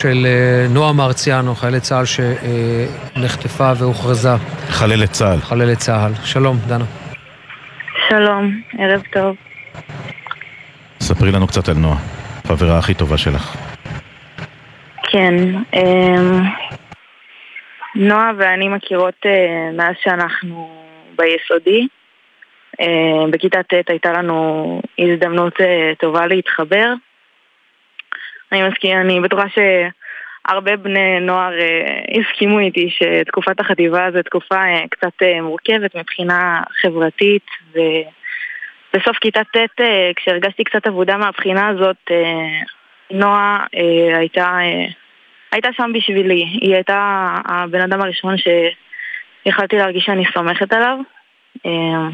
של 0.00 0.26
אה, 0.26 0.68
נועה 0.68 0.92
מרציאנו, 0.92 1.54
חיילת 1.54 1.82
צה"ל 1.82 2.04
שנחטפה 2.04 3.72
והוכרזה. 3.78 4.34
חללת 4.68 5.12
צה"ל. 5.12 5.40
חללת 5.40 5.78
צה"ל. 5.78 6.12
שלום, 6.24 6.58
דנה. 6.66 6.84
שלום, 8.08 8.60
ערב 8.78 9.02
טוב. 9.12 9.36
ספרי 11.00 11.32
לנו 11.32 11.46
קצת 11.46 11.68
על 11.68 11.76
נועה, 11.76 11.98
החברה 12.44 12.78
הכי 12.78 12.94
טובה 12.94 13.18
שלך. 13.18 13.71
כן, 15.12 15.34
אמ, 15.74 16.42
נועה 17.94 18.32
ואני 18.36 18.68
מכירות 18.68 19.26
אה, 19.26 19.70
מאז 19.72 19.94
שאנחנו 20.02 20.70
ביסודי. 21.16 21.86
אה, 22.80 23.30
בכיתה 23.30 23.62
ט' 23.62 23.90
הייתה 23.90 24.12
לנו 24.12 24.80
הזדמנות 24.98 25.60
אה, 25.60 25.92
טובה 25.98 26.26
להתחבר. 26.26 26.92
אני 28.52 28.68
מסכים, 28.68 28.98
אני 28.98 29.20
בטוחה 29.20 29.44
שהרבה 29.48 30.76
בני 30.76 31.20
נוער 31.20 31.52
הסכימו 32.20 32.58
איתי 32.58 32.90
שתקופת 32.90 33.60
החטיבה 33.60 34.10
זו 34.12 34.22
תקופה 34.22 34.64
קצת 34.90 35.22
מורכבת 35.42 35.94
מבחינה 35.96 36.62
חברתית 36.82 37.46
ובסוף 37.72 39.16
כיתה 39.20 39.40
ט' 39.44 39.80
כשהרגשתי 40.16 40.64
קצת 40.64 40.86
עבודה 40.86 41.16
מהבחינה 41.16 41.68
הזאת 41.68 42.10
נועה 43.10 43.66
הייתה 44.16 44.58
הייתה 45.52 45.68
שם 45.76 45.90
בשבילי. 45.94 46.44
היא 46.60 46.74
הייתה 46.74 47.28
הבן 47.44 47.80
אדם 47.80 48.00
הראשון 48.00 48.34
שיכלתי 48.36 49.76
להרגיש 49.76 50.04
שאני 50.04 50.24
סומכת 50.34 50.72
עליו. 50.72 50.98
אה, 51.66 52.08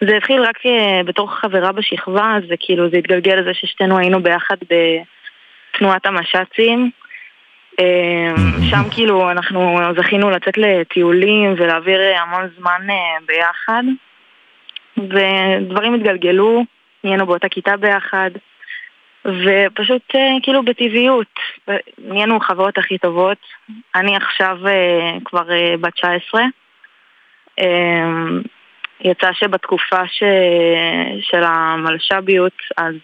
זה 0.00 0.16
התחיל 0.16 0.42
רק 0.42 0.66
אה, 0.66 1.00
בתור 1.04 1.30
חברה 1.30 1.72
בשכבה, 1.72 2.36
זה 2.48 2.54
כאילו, 2.60 2.90
זה 2.90 2.96
התגלגל 2.96 3.34
לזה 3.34 3.54
ששתינו 3.54 3.98
היינו 3.98 4.22
ביחד 4.22 4.56
בתנועת 4.70 6.06
המש"צים. 6.06 6.90
אה, 7.80 8.34
שם 8.70 8.82
כאילו 8.90 9.30
אנחנו 9.30 9.78
זכינו 9.96 10.30
לצאת 10.30 10.58
לטיולים 10.58 11.54
ולהעביר 11.56 12.00
המון 12.16 12.48
זמן 12.58 12.86
ביחד. 13.26 13.82
ודברים 14.96 15.94
התגלגלו, 15.94 16.64
נהיינו 17.04 17.26
באותה 17.26 17.48
כיתה 17.48 17.76
ביחד. 17.76 18.30
ופשוט 19.26 20.02
אה, 20.14 20.36
כאילו 20.42 20.62
בטבעיות, 20.62 21.34
נהיינו 21.98 22.40
חברות 22.40 22.78
הכי 22.78 22.98
טובות. 22.98 23.38
אני 23.94 24.16
עכשיו 24.16 24.58
אה, 24.66 25.16
כבר 25.24 25.52
אה, 25.52 25.74
בת 25.80 25.92
19. 25.94 26.42
יצא 29.00 29.32
שבתקופה 29.32 30.08
ש... 30.08 30.22
של 31.20 31.42
המלש"ביות, 31.44 32.52
אז 32.76 32.94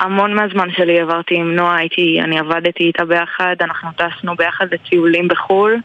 המון 0.00 0.34
מהזמן 0.34 0.72
שלי 0.72 1.00
עברתי 1.00 1.34
עם 1.34 1.54
נועה, 1.54 1.76
הייתי, 1.76 2.20
אני 2.20 2.38
עבדתי 2.38 2.84
איתה 2.84 3.04
ביחד, 3.04 3.56
אנחנו 3.60 3.88
טסנו 3.96 4.36
ביחד 4.36 4.74
לטיולים 4.74 5.28
בחו"ל. 5.28 5.76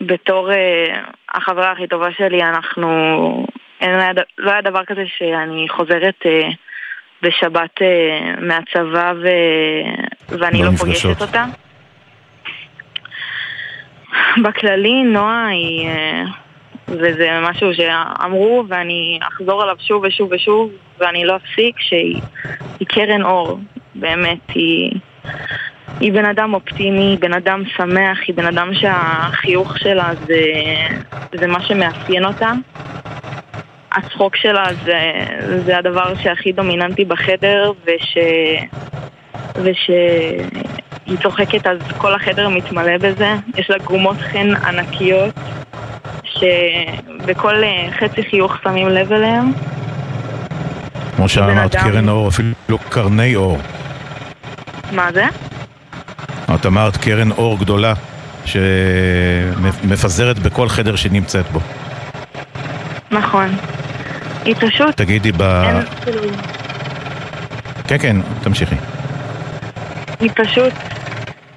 בתור 0.00 0.50
החברה 1.34 1.72
הכי 1.72 1.86
טובה 1.86 2.08
שלי, 2.18 2.42
אנחנו 2.42 2.88
אין, 3.80 4.16
לא 4.38 4.50
היה 4.50 4.62
דבר 4.62 4.84
כזה 4.84 5.02
שאני 5.16 5.66
חוזרת 5.68 6.14
אה, 6.26 6.48
בשבת 7.22 7.82
אה, 7.82 8.34
מהצבא 8.40 9.12
ו, 9.22 9.28
ואני 10.28 10.62
לא, 10.62 10.64
לא 10.64 10.76
פוגשת 10.76 11.22
אותה. 11.22 11.44
בכללי, 14.42 15.02
נועה 15.02 15.46
היא... 15.46 15.88
אה, 15.88 16.24
וזה 16.88 17.38
משהו 17.42 17.74
שאמרו 17.74 18.64
ואני 18.68 19.18
אחזור 19.22 19.62
עליו 19.62 19.76
שוב 19.80 20.02
ושוב 20.04 20.32
ושוב 20.32 20.70
ואני 20.98 21.24
לא 21.24 21.36
אפסיק 21.36 21.80
שהיא 21.80 22.86
קרן 22.88 23.22
אור, 23.22 23.58
באמת, 23.94 24.38
היא, 24.54 24.92
היא 26.00 26.12
בן 26.12 26.24
אדם 26.24 26.54
אופטימי, 26.54 27.16
בן 27.20 27.32
אדם 27.32 27.62
שמח, 27.76 28.18
היא 28.26 28.34
בן 28.34 28.46
אדם 28.46 28.70
שהחיוך 28.74 29.78
שלה 29.78 30.10
זה, 30.26 30.42
זה 31.40 31.46
מה 31.46 31.62
שמאפיין 31.62 32.24
אותה 32.24 32.52
הצחוק 33.96 34.36
שלה 34.36 34.64
זה, 34.84 35.12
זה 35.66 35.78
הדבר 35.78 36.14
שהכי 36.22 36.52
דומיננטי 36.52 37.04
בחדר 37.04 37.72
וש... 37.84 38.18
ושהיא 39.54 41.18
צוחקת 41.22 41.66
אז 41.66 41.78
כל 41.98 42.14
החדר 42.14 42.48
מתמלא 42.48 42.98
בזה. 42.98 43.34
יש 43.56 43.70
לה 43.70 43.78
גרומות 43.78 44.16
חן 44.16 44.56
ענקיות 44.56 45.34
שבכל 46.24 47.64
אה, 47.64 47.88
חצי 47.98 48.22
חיוך 48.22 48.56
שמים 48.62 48.88
לב 48.88 49.12
אליהם. 49.12 49.52
כמו 51.16 51.28
שאמרת, 51.28 51.74
אדם... 51.74 51.90
קרן 51.90 52.08
אור, 52.08 52.28
אפילו 52.28 52.78
קרני 52.88 53.36
אור. 53.36 53.58
מה 54.92 55.12
זה? 55.12 55.24
את 56.54 56.66
אמרת 56.66 56.96
קרן 56.96 57.30
אור 57.30 57.58
גדולה 57.58 57.94
שמפזרת 58.44 60.38
בכל 60.38 60.68
חדר 60.68 60.96
שהיא 60.96 61.12
נמצאת 61.12 61.46
בו. 61.46 61.60
נכון. 63.10 63.48
היא 64.44 64.54
פשוט... 64.54 64.96
תגידי 64.96 65.32
ב... 65.32 65.42
אין. 65.42 65.76
כן, 67.88 67.98
כן, 67.98 68.16
תמשיכי. 68.42 68.74
היא 70.20 70.30
פשוט... 70.34 70.72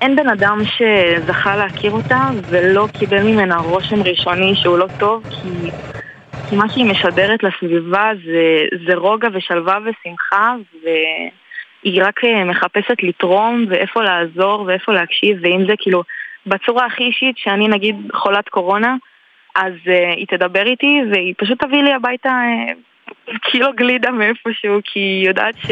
אין 0.02 0.16
בן 0.16 0.30
אדם 0.30 0.60
שזכה 0.66 1.56
להכיר 1.56 1.92
אותה 1.92 2.30
ולא 2.50 2.88
קיבל 3.00 3.24
ממנה 3.24 3.58
רושם 3.58 4.02
ראשוני 4.02 4.56
שהוא 4.56 4.78
לא 4.78 4.88
טוב 5.00 5.24
כי, 5.30 5.72
כי 6.50 6.56
מה 6.56 6.70
שהיא 6.70 6.86
משדרת 6.86 7.44
לסביבה 7.44 8.12
זה, 8.26 8.78
זה 8.88 8.96
רוגע 8.96 9.28
ושלווה 9.34 9.78
ושמחה 9.78 10.56
והיא 11.84 12.04
רק 12.04 12.24
אה, 12.24 12.44
מחפשת 12.44 13.04
לתרום 13.04 13.66
ואיפה 13.70 14.04
לעזור 14.04 14.64
ואיפה 14.68 14.94
להקשיב 14.94 15.38
ואם 15.42 15.66
זה 15.68 15.74
כאילו 15.78 16.04
בצורה 16.48 16.86
הכי 16.86 17.04
אישית 17.04 17.38
שאני 17.38 17.68
נגיד 17.68 17.96
חולת 18.14 18.50
קורונה 18.50 18.96
אז 19.56 19.74
uh, 19.86 20.16
היא 20.16 20.28
תדבר 20.28 20.66
איתי 20.66 21.02
והיא 21.12 21.34
פשוט 21.38 21.64
תביא 21.64 21.84
לי 21.84 21.94
הביתה 21.94 22.30
uh, 22.30 23.38
קילו 23.52 23.68
גלידה 23.76 24.12
מאיפשהו 24.12 24.80
כי 24.84 25.00
היא 25.00 25.28
יודעת 25.28 25.56
ש... 25.58 25.72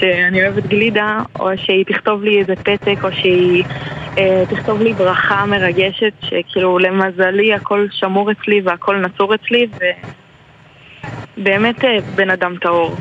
שאני 0.00 0.42
אוהבת 0.42 0.66
גלידה 0.66 1.18
או 1.40 1.48
שהיא 1.56 1.84
תכתוב 1.84 2.22
לי 2.22 2.38
איזה 2.38 2.56
פתק 2.56 2.96
או 3.04 3.12
שהיא 3.12 3.64
uh, 4.14 4.18
תכתוב 4.50 4.82
לי 4.82 4.92
ברכה 4.92 5.46
מרגשת 5.46 6.12
שכאילו 6.20 6.78
למזלי 6.78 7.54
הכל 7.54 7.86
שמור 7.90 8.30
אצלי 8.30 8.60
והכל 8.64 8.96
נצור 8.96 9.34
אצלי 9.34 9.66
ובאמת 11.36 11.84
uh, 11.84 11.86
בן 12.14 12.30
אדם 12.30 12.56
טהור. 12.56 12.96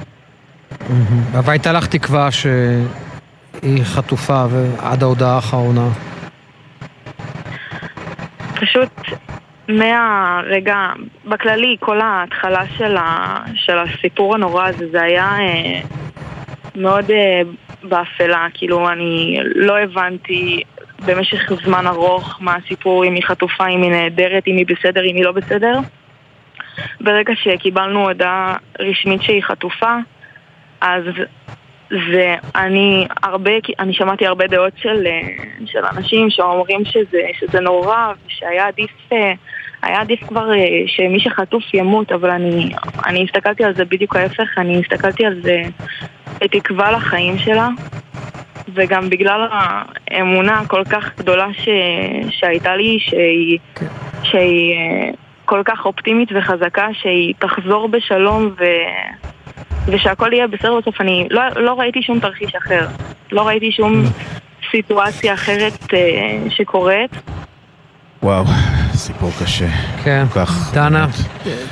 והייתה 1.45 1.71
לך 1.71 1.87
תקווה 1.87 2.31
שהיא 2.31 3.83
חטופה 3.83 4.45
ועד 4.49 5.03
ההודעה 5.03 5.35
האחרונה. 5.35 5.87
פשוט 8.61 8.89
מהרגע, 9.67 10.77
בכללי, 11.25 11.75
כל 11.79 12.01
ההתחלה 12.01 12.63
של, 12.77 12.97
ה, 12.97 13.37
של 13.55 13.77
הסיפור 13.77 14.35
הנורא 14.35 14.67
הזה, 14.67 14.85
זה 14.91 15.01
היה 15.01 15.29
אה, 15.39 15.79
מאוד 16.75 17.11
אה, 17.11 17.41
באפלה, 17.83 18.47
כאילו 18.53 18.89
אני 18.89 19.39
לא 19.55 19.79
הבנתי 19.79 20.63
במשך 21.05 21.51
זמן 21.65 21.87
ארוך 21.87 22.37
מה 22.41 22.55
הסיפור, 22.55 23.05
אם 23.05 23.13
היא 23.13 23.23
חטופה, 23.23 23.67
אם 23.67 23.81
היא 23.81 23.91
נהדרת, 23.91 24.47
אם 24.47 24.57
היא 24.57 24.65
בסדר, 24.65 25.01
אם 25.01 25.15
היא 25.15 25.23
לא 25.23 25.31
בסדר. 25.31 25.79
ברגע 27.01 27.33
שקיבלנו 27.35 28.07
הודעה 28.07 28.55
רשמית 28.79 29.21
שהיא 29.21 29.43
חטופה, 29.43 29.97
אז 30.81 31.03
ואני 31.91 33.07
הרבה, 33.23 33.51
אני 33.79 33.93
שמעתי 33.93 34.25
הרבה 34.25 34.47
דעות 34.47 34.73
של, 34.77 35.07
אה, 35.07 35.21
של 35.65 35.85
אנשים 35.85 36.29
שאומרים 36.29 36.85
שזה, 36.85 37.21
שזה 37.39 37.59
נורא 37.59 38.13
ושהיה 38.27 38.67
עדיף, 38.67 38.91
אה, 39.13 39.33
היה 39.81 40.01
עדיף 40.01 40.23
כבר 40.27 40.53
אה, 40.53 40.83
שמי 40.87 41.19
שחטוף 41.19 41.63
ימות, 41.73 42.11
אבל 42.11 42.29
אני, 42.29 42.69
אני 43.05 43.23
הסתכלתי 43.23 43.63
על 43.63 43.75
זה 43.75 43.85
בדיוק 43.85 44.15
ההפך, 44.15 44.57
אני 44.57 44.79
הסתכלתי 44.79 45.25
על 45.25 45.41
זה 45.43 45.61
בתקווה 46.41 46.91
לחיים 46.91 47.37
שלה 47.37 47.67
וגם 48.73 49.09
בגלל 49.09 49.47
האמונה 49.51 50.59
הכל 50.59 50.83
כך 50.89 51.11
גדולה 51.17 51.47
ש, 51.53 51.69
שהייתה 52.29 52.75
לי, 52.75 52.97
שהיא, 52.99 53.59
שהיא 54.23 54.75
כל 55.45 55.61
כך 55.65 55.85
אופטימית 55.85 56.29
וחזקה, 56.35 56.87
שהיא 56.93 57.33
תחזור 57.39 57.87
בשלום 57.87 58.49
ו... 58.59 58.63
ושהכל 59.87 60.33
יהיה 60.33 60.47
בסדר 60.47 60.79
בסוף, 60.81 61.01
אני 61.01 61.27
לא, 61.31 61.41
לא 61.55 61.73
ראיתי 61.73 62.01
שום 62.01 62.19
תרחיש 62.19 62.55
אחר. 62.55 62.87
לא 63.31 63.47
ראיתי 63.47 63.71
שום 63.71 64.03
סיטואציה 64.71 65.33
אחרת 65.33 65.93
אה, 65.93 66.49
שקורית. 66.49 67.11
וואו, 68.23 68.45
סיפור 68.93 69.31
קשה. 69.43 69.67
כן, 70.03 70.25
כל 70.33 70.39
כך, 70.39 70.71
דנה, 70.73 71.07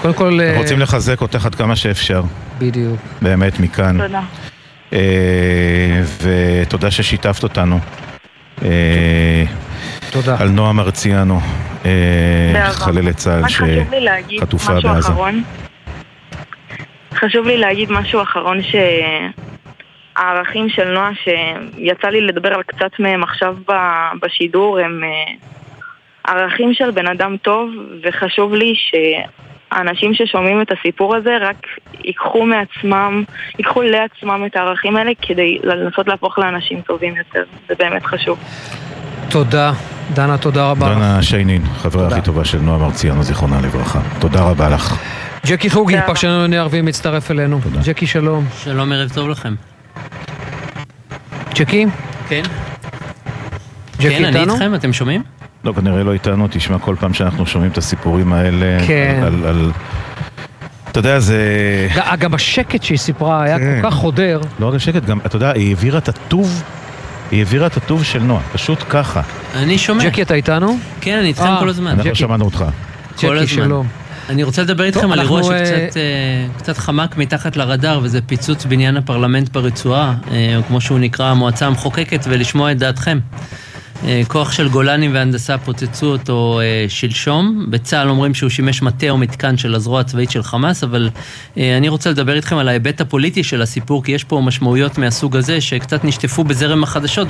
קודם 0.01 0.13
כל... 0.13 0.39
אה, 0.41 0.57
רוצים 0.57 0.79
לחזק 0.79 1.21
אותך 1.21 1.45
עד 1.45 1.55
כמה 1.55 1.75
שאפשר. 1.75 2.23
בדיוק. 2.59 2.99
באמת, 3.21 3.59
מכאן. 3.59 3.97
תודה. 4.01 4.21
אה, 4.93 6.01
ותודה 6.21 6.91
ששיתפת 6.91 7.43
אותנו. 7.43 7.79
אה, 8.65 9.43
תודה. 10.11 10.35
על 10.39 10.49
נועה 10.49 10.73
מרציאנו, 10.73 11.39
אה. 11.85 12.71
חללת 12.71 13.17
צה"ל 13.17 13.39
רק 13.39 13.45
חשוב 13.45 13.67
לי 13.67 14.01
להגיד 14.01 14.39
שחטופה 14.39 14.73
משהו 14.73 14.89
בעזה. 14.89 15.07
אחרון. 15.07 15.43
חשוב 17.15 17.47
לי 17.47 17.57
להגיד 17.57 17.91
משהו 17.91 18.21
אחרון 18.21 18.57
שהערכים 20.15 20.69
של 20.69 20.91
נועה 20.91 21.11
שיצא 21.23 22.07
לי 22.07 22.21
לדבר 22.21 22.53
על 22.53 22.63
קצת 22.63 22.99
מהם 22.99 23.23
עכשיו 23.23 23.55
בשידור 24.21 24.79
הם 24.79 25.03
אה, 25.03 25.33
ערכים 26.27 26.73
של 26.73 26.91
בן 26.91 27.07
אדם 27.07 27.37
טוב 27.37 27.69
וחשוב 28.03 28.53
לי 28.53 28.73
שהאנשים 28.75 30.13
ששומעים 30.13 30.61
את 30.61 30.71
הסיפור 30.71 31.15
הזה 31.15 31.37
רק 31.41 31.67
ייקחו 32.03 32.45
מעצמם, 32.45 33.23
ייקחו 33.59 33.81
לעצמם 33.81 34.45
את 34.45 34.55
הערכים 34.55 34.95
האלה 34.95 35.11
כדי 35.21 35.59
לנסות 35.63 36.07
להפוך 36.07 36.39
לאנשים 36.39 36.81
טובים 36.81 37.15
יותר, 37.15 37.43
זה 37.67 37.73
באמת 37.79 38.05
חשוב. 38.05 38.39
תודה. 39.29 39.71
דנה, 40.13 40.37
תודה 40.37 40.71
רבה. 40.71 40.89
דנה 40.89 41.23
שיינין, 41.23 41.61
חברה 41.65 42.07
הכי 42.07 42.21
טובה 42.21 42.45
של 42.45 42.57
נועה 42.57 42.77
מרציאנו, 42.77 43.23
זיכרונה 43.23 43.61
לברכה. 43.61 43.99
תודה 44.19 44.43
רבה 44.43 44.69
לך. 44.69 44.95
ג'קי 45.45 45.69
חוגי, 45.69 45.95
פרשן 46.05 46.27
לענייני 46.27 46.57
ערבים, 46.57 46.85
מצטרף 46.85 47.31
אלינו. 47.31 47.59
ג'קי, 47.83 48.07
שלום. 48.07 48.45
שלום, 48.63 48.91
ערב 48.91 49.09
טוב 49.13 49.29
לכם. 49.29 49.55
ג'קי? 51.55 51.85
כן. 52.29 52.41
ג'קי 53.97 54.09
כן, 54.09 54.25
אני 54.25 54.39
איתנו? 54.39 54.53
איתכם, 54.53 54.75
אתם 54.75 54.93
שומעים? 54.93 55.23
לא, 55.63 55.73
כנראה 55.73 56.03
לא 56.03 56.13
איתנו, 56.13 56.47
תשמע, 56.51 56.79
כל 56.79 56.95
פעם 56.99 57.13
שאנחנו 57.13 57.45
שומעים 57.45 57.71
את 57.71 57.77
הסיפורים 57.77 58.33
האלה, 58.33 58.77
כן. 58.87 59.21
על... 59.23 59.33
על- 59.33 59.45
על... 59.45 59.71
אתה 60.91 60.99
יודע, 60.99 61.19
זה... 61.19 61.37
ג- 61.95 62.15
גם 62.19 62.33
השקט 62.33 62.83
שהיא 62.83 62.97
סיפרה 62.97 63.43
היה 63.43 63.59
כן. 63.59 63.79
כל 63.81 63.89
כך 63.89 63.95
חודר. 63.95 64.41
לא 64.59 64.67
רק 64.69 64.75
השקט, 64.75 65.05
גם, 65.05 65.19
אתה 65.25 65.35
יודע, 65.35 65.51
היא 65.51 65.67
העבירה 65.69 65.97
את 65.97 66.09
הטוב, 66.09 66.63
היא 67.31 67.39
העבירה 67.39 67.67
את 67.67 67.77
הטוב 67.77 68.03
של 68.03 68.19
נועה, 68.19 68.43
פשוט 68.53 68.83
ככה. 68.89 69.21
אני 69.55 69.77
שומע. 69.77 70.03
ג'קי, 70.03 70.21
אתה 70.21 70.33
איתנו? 70.33 70.77
כן, 71.01 71.17
אני 71.19 71.27
איתכם 71.27 71.43
אה, 71.45 71.59
כל 71.59 71.69
הזמן. 71.69 71.91
אנחנו 71.91 72.15
שמענו 72.15 72.45
אותך. 72.45 72.65
כל 73.15 73.39
ג'קי, 73.43 73.61
הזמן. 73.61 73.81
אני 74.29 74.43
רוצה 74.43 74.61
לדבר 74.61 74.83
איתכם 74.83 75.11
על 75.11 75.19
אירוע 75.19 75.43
שקצת 75.43 75.97
אה, 75.97 76.47
קצת 76.57 76.77
חמק 76.77 77.17
מתחת 77.17 77.57
לרדאר, 77.57 77.99
וזה 78.03 78.21
פיצוץ 78.21 78.65
בניין 78.65 78.97
הפרלמנט 78.97 79.49
ברצועה, 79.49 80.15
אה, 80.31 80.57
או 80.57 80.63
כמו 80.63 80.81
שהוא 80.81 80.99
נקרא, 80.99 81.25
המועצה 81.25 81.67
המחוקקת, 81.67 82.25
ולשמוע 82.29 82.71
את 82.71 82.77
דעתכם. 82.77 83.19
אה, 84.03 84.21
כוח 84.27 84.51
של 84.51 84.69
גולני 84.69 85.07
והנדסה 85.07 85.57
פוצצו 85.57 86.05
אותו 86.05 86.59
אה, 86.63 86.85
שלשום. 86.89 87.65
בצה"ל 87.69 88.09
אומרים 88.09 88.33
שהוא 88.33 88.49
שימש 88.49 88.81
מטה 88.81 89.09
או 89.09 89.17
מתקן 89.17 89.57
של 89.57 89.75
הזרוע 89.75 89.99
הצבאית 89.99 90.31
של 90.31 90.43
חמאס, 90.43 90.83
אבל 90.83 91.09
אה, 91.57 91.77
אני 91.77 91.89
רוצה 91.89 92.09
לדבר 92.09 92.35
איתכם 92.35 92.57
על 92.57 92.67
ההיבט 92.67 93.01
הפוליטי 93.01 93.43
של 93.43 93.61
הסיפור, 93.61 94.03
כי 94.03 94.11
יש 94.11 94.23
פה 94.23 94.41
משמעויות 94.41 94.97
מהסוג 94.97 95.37
הזה 95.37 95.61
שקצת 95.61 96.05
נשטפו 96.05 96.43
בזרם 96.43 96.83
החדשות, 96.83 97.27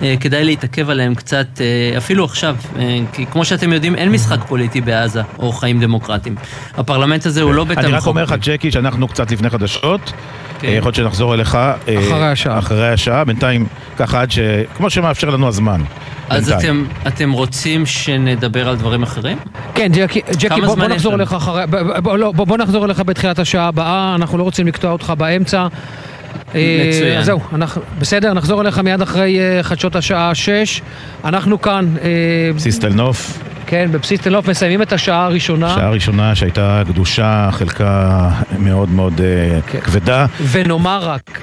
וכדאי 0.00 0.44
להתעכב 0.44 0.90
עליהם 0.90 1.14
קצת, 1.14 1.46
אה, 1.60 1.98
אפילו 1.98 2.24
עכשיו. 2.24 2.56
אה, 2.78 2.98
כי 3.12 3.26
כמו 3.26 3.44
שאתם 3.44 3.72
יודעים, 3.72 3.94
אין 3.94 4.12
משחק 4.12 4.38
פוליטי 4.48 4.80
בעזה, 4.80 5.22
או 5.38 5.52
חיים 5.52 5.80
דמוקרטיים. 5.80 6.34
הפרלמנט 6.76 7.26
הזה 7.26 7.42
הוא 7.42 7.54
לא 7.54 7.64
בית 7.64 7.78
אני 7.78 7.92
רק 7.92 8.06
אומר 8.06 8.22
לך, 8.22 8.32
המחוקקים. 8.32 8.54
ג'קי, 8.54 8.72
שאנחנו 8.72 9.08
קצת 9.08 9.30
לפני 9.30 9.50
חדשות. 9.50 10.12
כן. 10.60 10.68
אה, 10.68 10.72
יכול 10.72 10.86
להיות 10.86 10.94
שנחזור 10.94 11.34
אליך. 11.34 11.54
אה, 11.54 11.74
אחרי 11.98 12.26
השעה. 12.28 12.58
אחרי 12.58 12.88
השעה, 12.88 13.24
בינתיים, 13.24 13.66
ככה 13.96 14.20
עד 14.20 14.30
ש... 14.30 14.38
כמו 14.76 14.90
שמאפשר 14.90 15.30
לנו 15.30 15.48
הזמן. 15.48 15.80
אז. 16.28 16.50
אתם, 16.52 16.84
אתם 17.06 17.32
רוצים 17.32 17.86
שנדבר 17.86 18.68
על 18.68 18.76
דברים 18.76 19.02
אחרים? 19.02 19.38
כן, 19.74 19.88
ג'קי, 19.94 20.20
ג'קי 20.38 20.60
בוא, 20.60 20.74
בוא 20.74 20.86
נחזור? 20.86 21.14
אליך 21.14 21.32
אחרי, 21.32 21.66
ב- 21.66 21.76
ב- 21.76 21.98
בוא, 21.98 22.18
לא, 22.18 22.32
בוא, 22.32 22.46
בוא 22.46 22.58
נחזור 22.58 22.84
אליך 22.84 23.00
בתחילת 23.00 23.38
השעה 23.38 23.68
הבאה, 23.68 24.14
אנחנו 24.14 24.38
לא 24.38 24.42
רוצים 24.42 24.66
לקטוע 24.66 24.92
אותך 24.92 25.12
באמצע. 25.18 25.66
אה, 26.54 26.88
מצוין. 26.88 27.22
זהו, 27.22 27.40
אנחנו, 27.54 27.82
בסדר, 27.98 28.34
נחזור 28.34 28.60
אליך 28.60 28.78
מיד 28.78 29.02
אחרי 29.02 29.38
חדשות 29.62 29.96
השעה 29.96 30.34
6. 30.34 30.82
אנחנו 31.24 31.60
כאן, 31.60 31.94
בסיס 32.56 32.78
תל 32.78 32.88
נוף, 32.88 33.38
כן, 33.70 33.88
בבסיס 33.92 34.20
תל 34.20 34.30
נוף, 34.30 34.48
מסיימים 34.48 34.82
את 34.82 34.92
השעה 34.92 35.24
הראשונה. 35.24 35.74
שעה 35.74 35.90
ראשונה 35.90 36.34
שהייתה 36.34 36.82
גדושה, 36.88 37.48
חלקה 37.52 38.28
מאוד 38.58 38.90
מאוד 38.90 39.20
אה, 39.20 39.60
כן. 39.66 39.80
כבדה. 39.80 40.26
ונאמר 40.50 40.98
רק, 41.02 41.40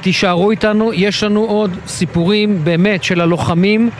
תישארו 0.00 0.50
איתנו, 0.50 0.92
יש 0.92 1.22
לנו 1.22 1.40
עוד 1.40 1.76
סיפורים 1.86 2.64
באמת 2.64 3.04
של 3.04 3.20
הלוחמים. 3.20 3.90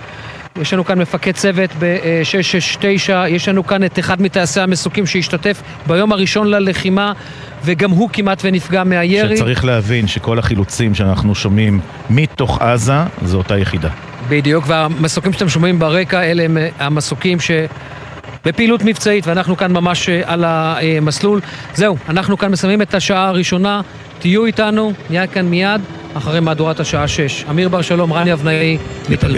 יש 0.61 0.73
לנו 0.73 0.85
כאן 0.85 0.99
מפקד 0.99 1.33
צוות 1.33 1.71
ב-669, 1.79 3.13
יש 3.29 3.49
לנו 3.49 3.67
כאן 3.67 3.85
את 3.85 3.99
אחד 3.99 4.23
מטייסי 4.23 4.61
המסוקים 4.61 5.07
שהשתתף 5.07 5.63
ביום 5.87 6.13
הראשון 6.13 6.47
ללחימה, 6.47 7.13
וגם 7.65 7.91
הוא 7.91 8.11
כמעט 8.13 8.41
ונפגע 8.45 8.85
מהירי. 8.85 9.37
שצריך 9.37 9.65
להבין 9.65 10.07
שכל 10.07 10.39
החילוצים 10.39 10.95
שאנחנו 10.95 11.35
שומעים 11.35 11.81
מתוך 12.11 12.63
עזה, 12.63 13.03
זו 13.23 13.39
אותה 13.39 13.59
יחידה. 13.59 13.91
בדיוק, 14.31 14.65
והמסוקים 14.67 15.33
שאתם 15.33 15.49
שומעים 15.49 15.79
ברקע 15.79 16.23
אלה 16.23 16.43
הם 16.43 16.59
אה, 16.59 16.69
המסוקים 16.79 17.41
ש... 17.41 17.51
בפעילות 18.45 18.83
מבצעית, 18.85 19.27
ואנחנו 19.27 19.57
כאן 19.57 19.73
ממש 19.73 20.09
אה, 20.09 20.21
על 20.25 20.45
המסלול. 20.45 21.41
זהו, 21.75 21.97
אנחנו 22.09 22.39
כאן 22.39 22.51
מסיימים 22.51 22.83
את 22.83 22.95
השעה 22.95 23.29
הראשונה, 23.29 23.81
תהיו 24.19 24.47
איתנו, 24.47 24.93
נהיה 25.11 25.27
כאן 25.27 25.47
מיד, 25.47 25.81
אחרי 26.15 26.41
מהדורת 26.41 26.81
השעה 26.81 27.09
6. 27.09 27.45
אמיר 27.51 27.69
בר 27.69 27.83
שלום, 27.83 28.13
רני 28.13 28.33
אבנאי, 28.33 28.79
מתל 29.09 29.37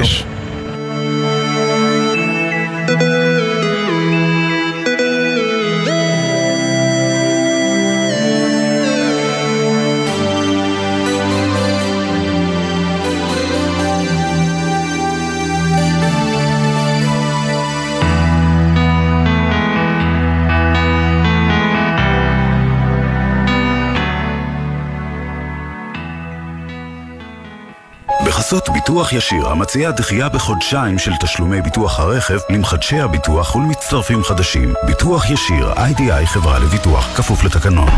בחסות 28.53 28.69
ביטוח 28.69 29.13
ישיר, 29.13 29.49
המציע 29.49 29.91
דחייה 29.91 30.29
בחודשיים 30.29 30.99
של 30.99 31.13
תשלומי 31.21 31.63
ביטוח 31.63 32.01
הרכב 32.01 32.39
למחדשי 32.51 33.01
הביטוח 33.01 33.57
ולמצטרפים 33.57 34.23
חדשים. 34.23 34.75
ביטוח 34.87 35.31
ישיר, 35.31 35.73
איי-די-איי 35.73 36.27
חברה 36.27 36.59
לביטוח, 36.59 37.17
כפוף 37.17 37.45
לתקנון. 37.45 37.89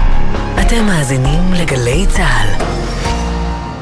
אתם 0.61 0.87
מאזינים 0.87 1.53
לגלי 1.53 2.07
צה"ל. 2.07 2.65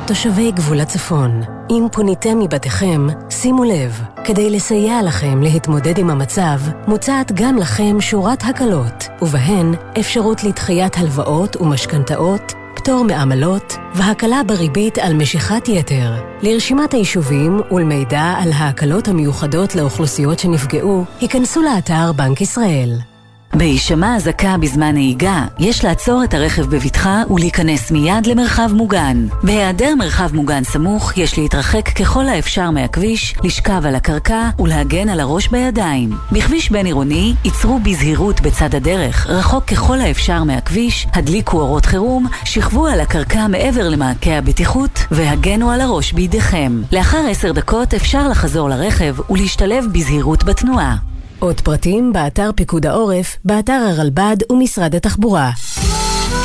תושבי 0.07 0.51
גבול 0.53 0.81
הצפון, 0.81 1.43
אם 1.71 1.87
פוניתם 1.93 2.39
מבתיכם, 2.39 3.07
שימו 3.31 3.65
לב, 3.65 4.01
כדי 4.25 4.51
לסייע 4.51 5.03
לכם 5.03 5.43
להתמודד 5.43 5.99
עם 5.99 6.11
המצב, 6.11 6.61
מוצעת 6.87 7.33
גם 7.33 7.57
לכם 7.57 8.01
שורת 8.01 8.43
הקלות, 8.45 9.09
ובהן 9.23 9.75
אפשרות 10.01 10.45
לדחיית 10.45 10.97
הלוואות 10.97 11.57
ומשכנתאות, 11.57 12.53
פטור 12.83 13.05
מעמלות 13.05 13.77
והקלה 13.95 14.43
בריבית 14.47 14.99
על 14.99 15.15
משיכת 15.15 15.69
יתר. 15.69 16.13
לרשימת 16.43 16.95
היישובים 16.95 17.61
ולמידע 17.71 18.35
על 18.43 18.53
ההקלות 18.53 19.09
המיוחדות 19.09 19.75
לאוכלוסיות 19.75 20.39
שנפגעו, 20.39 21.05
היכנסו 21.21 21.63
לאתר 21.63 22.13
בנק 22.17 22.41
ישראל. 22.41 23.12
בהישמע 23.55 24.17
אזעקה 24.17 24.57
בזמן 24.57 24.93
נהיגה, 24.93 25.45
יש 25.59 25.85
לעצור 25.85 26.25
את 26.25 26.35
הרכב 26.35 26.63
בבטחה 26.63 27.23
ולהיכנס 27.31 27.91
מיד 27.91 28.27
למרחב 28.27 28.71
מוגן. 28.73 29.27
בהיעדר 29.43 29.95
מרחב 29.99 30.35
מוגן 30.35 30.65
סמוך, 30.65 31.17
יש 31.17 31.39
להתרחק 31.39 31.89
ככל 31.89 32.29
האפשר 32.29 32.71
מהכביש, 32.71 33.35
לשכב 33.45 33.87
על 33.87 33.95
הקרקע 33.95 34.51
ולהגן 34.59 35.09
על 35.09 35.21
הראש 35.21 35.49
בידיים. 35.49 36.11
בכביש 36.33 36.71
בין 36.71 36.87
עירוני, 36.87 37.35
ייצרו 37.45 37.79
בזהירות 37.79 38.41
בצד 38.41 38.75
הדרך, 38.75 39.27
רחוק 39.27 39.65
ככל 39.65 40.01
האפשר 40.01 40.45
מהכביש, 40.45 41.07
הדליקו 41.13 41.61
אורות 41.61 41.87
חירום, 41.87 42.27
שכבו 42.45 42.87
על 42.87 43.01
הקרקע 43.01 43.47
מעבר 43.47 43.89
למעקה 43.89 44.39
הבטיחות 44.39 45.07
והגנו 45.11 45.71
על 45.71 45.81
הראש 45.81 46.13
בידיכם. 46.13 46.83
לאחר 46.93 47.25
עשר 47.31 47.53
דקות 47.53 47.95
אפשר 47.95 48.29
לחזור 48.29 48.69
לרכב 48.69 49.17
ולהשתלב 49.31 49.85
בזהירות 49.93 50.45
בתנועה. 50.45 51.12
עוד 51.43 51.61
פרטים 51.61 52.13
באתר 52.13 52.51
פיקוד 52.55 52.87
העורף, 52.87 53.37
באתר 53.45 53.73
הרלב"ד 53.73 54.37
ומשרד 54.53 54.95
התחבורה. 54.95 55.51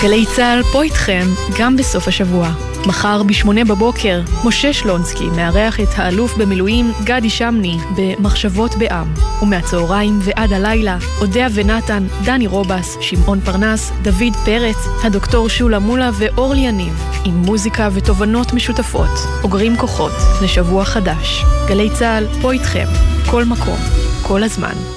גלי 0.03 0.25
צה"ל 0.35 0.63
פה 0.63 0.83
איתכם 0.83 1.27
גם 1.59 1.77
בסוף 1.77 2.07
השבוע. 2.07 2.51
מחר 2.85 3.23
ב-8 3.23 3.67
בבוקר, 3.67 4.21
משה 4.45 4.73
שלונסקי 4.73 5.25
מארח 5.35 5.79
את 5.79 5.87
האלוף 5.95 6.37
במילואים 6.37 6.91
גדי 7.03 7.29
שמני 7.29 7.77
במחשבות 7.97 8.75
בעם. 8.75 9.13
ומהצהריים 9.41 10.19
ועד 10.21 10.53
הלילה, 10.53 10.97
אודיה 11.21 11.47
ונתן, 11.53 12.07
דני 12.23 12.47
רובס, 12.47 12.97
שמעון 13.01 13.39
פרנס, 13.39 13.91
דוד 14.01 14.35
פרץ, 14.45 14.77
הדוקטור 15.03 15.49
שולה 15.49 15.79
מולה 15.79 16.09
ואורלי 16.13 16.61
יניב, 16.61 17.03
עם 17.25 17.33
מוזיקה 17.33 17.89
ותובנות 17.93 18.53
משותפות. 18.53 19.43
אוגרים 19.43 19.77
כוחות 19.77 20.13
לשבוע 20.41 20.85
חדש. 20.85 21.43
גלי 21.67 21.89
צה"ל 21.99 22.27
פה 22.41 22.51
איתכם, 22.51 22.85
כל 23.31 23.45
מקום, 23.45 23.77
כל 24.27 24.43
הזמן. 24.43 24.96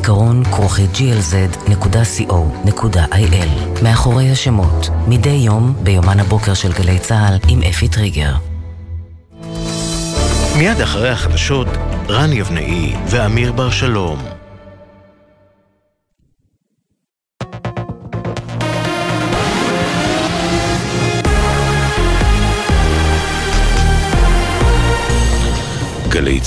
זיכרון 0.01 0.43
כרוכי 0.43 0.85
glz.co.il 0.93 1.73
מאחורי 3.83 4.31
השמות, 4.31 4.89
מדי 5.07 5.29
יום 5.29 5.73
ביומן 5.83 6.19
הבוקר 6.19 6.53
של 6.53 6.71
גלי 6.71 6.99
צה"ל 6.99 7.37
עם 7.47 7.61
אפי 7.69 7.87
טריגר. 7.87 8.33
מיד 10.57 10.81
אחרי 10.81 11.09
החדשות, 11.09 11.67
רן 12.09 12.33
יבנאי 12.33 12.95
ואמיר 13.09 13.51
בר 13.51 13.69
שלום. 13.69 14.40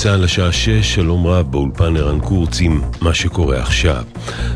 צה"ל 0.05 0.23
השעה 0.23 0.51
שש, 0.51 0.95
שלום 0.95 1.27
רב 1.27 1.51
באולפן 1.51 1.97
ערן 1.97 2.19
קורץ 2.19 2.61
עם 2.61 2.81
מה 3.01 3.13
שקורה 3.13 3.61
עכשיו. 3.61 4.03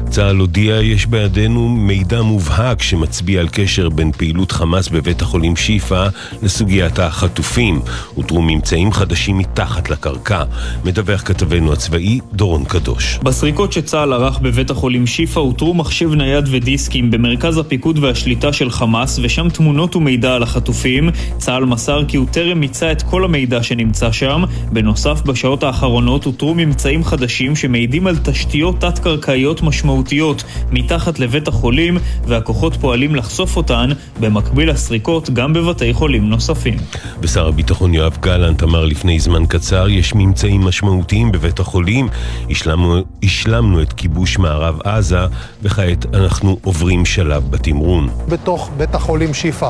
צה"ל 0.09 0.37
הודיע 0.37 0.81
יש 0.81 1.05
בידינו 1.05 1.69
מידע 1.69 2.21
מובהק 2.21 2.81
שמצביע 2.81 3.39
על 3.39 3.47
קשר 3.51 3.89
בין 3.89 4.11
פעילות 4.11 4.51
חמאס 4.51 4.87
בבית 4.89 5.21
החולים 5.21 5.55
שיפא 5.55 6.07
לסוגיית 6.41 6.99
החטופים. 6.99 7.81
אותרו 8.17 8.41
ממצאים 8.41 8.91
חדשים 8.91 9.37
מתחת 9.37 9.89
לקרקע. 9.89 10.43
מדווח 10.85 11.21
כתבנו 11.21 11.73
הצבאי 11.73 12.19
דורון 12.33 12.65
קדוש. 12.65 13.19
בסריקות 13.23 13.73
שצה"ל 13.73 14.13
ערך 14.13 14.39
בבית 14.39 14.69
החולים 14.69 15.07
שיפא 15.07 15.39
אותרו 15.39 15.73
מחשב 15.73 16.13
נייד 16.13 16.45
ודיסקים 16.51 17.11
במרכז 17.11 17.57
הפיקוד 17.57 17.99
והשליטה 17.99 18.53
של 18.53 18.69
חמאס 18.69 19.19
ושם 19.23 19.49
תמונות 19.49 19.95
ומידע 19.95 20.35
על 20.35 20.43
החטופים. 20.43 21.09
צה"ל 21.37 21.65
מסר 21.65 22.01
כי 22.07 22.17
הוא 22.17 22.27
טרם 22.31 22.59
מיצה 22.59 22.91
את 22.91 23.01
כל 23.01 23.23
המידע 23.23 23.63
שנמצא 23.63 24.11
שם. 24.11 24.43
בנוסף, 24.71 25.21
בשעות 25.39 25.63
האחרונות 25.63 26.25
אותרו 26.25 26.53
ממצאים 26.55 27.03
חדשים 27.03 27.55
שמעידים 27.55 28.07
על 28.07 28.17
תשתיות 28.17 28.79
תת-קרקעיות 28.79 29.61
משמעותיות 29.61 30.43
מתחת 30.71 31.19
לבית 31.19 31.47
החולים, 31.47 31.97
והכוחות 32.27 32.75
פועלים 32.75 33.15
לחשוף 33.15 33.57
אותן, 33.57 33.89
במקביל 34.19 34.69
לסריקות 34.69 35.29
גם 35.29 35.53
בבתי 35.53 35.93
חולים 35.93 36.29
נוספים. 36.29 36.77
ושר 37.21 37.47
הביטחון 37.47 37.93
יואב 37.93 38.17
גלנט 38.21 38.63
אמר 38.63 38.85
לפני 38.85 39.19
זמן 39.19 39.45
קצר, 39.45 39.89
יש 39.89 40.15
ממצאים 40.15 40.61
משמעותיים 40.61 41.31
בבית 41.31 41.59
החולים, 41.59 42.07
השלמנו, 42.49 43.01
השלמנו 43.23 43.81
את 43.81 43.93
כיבוש 43.93 44.37
מערב 44.37 44.79
עזה, 44.83 45.25
וכעת 45.61 46.15
אנחנו 46.15 46.57
עוברים 46.63 47.05
שלב 47.05 47.51
בתמרון. 47.51 48.09
בתוך 48.29 48.69
בית 48.77 48.95
החולים 48.95 49.33
שיפא 49.33 49.69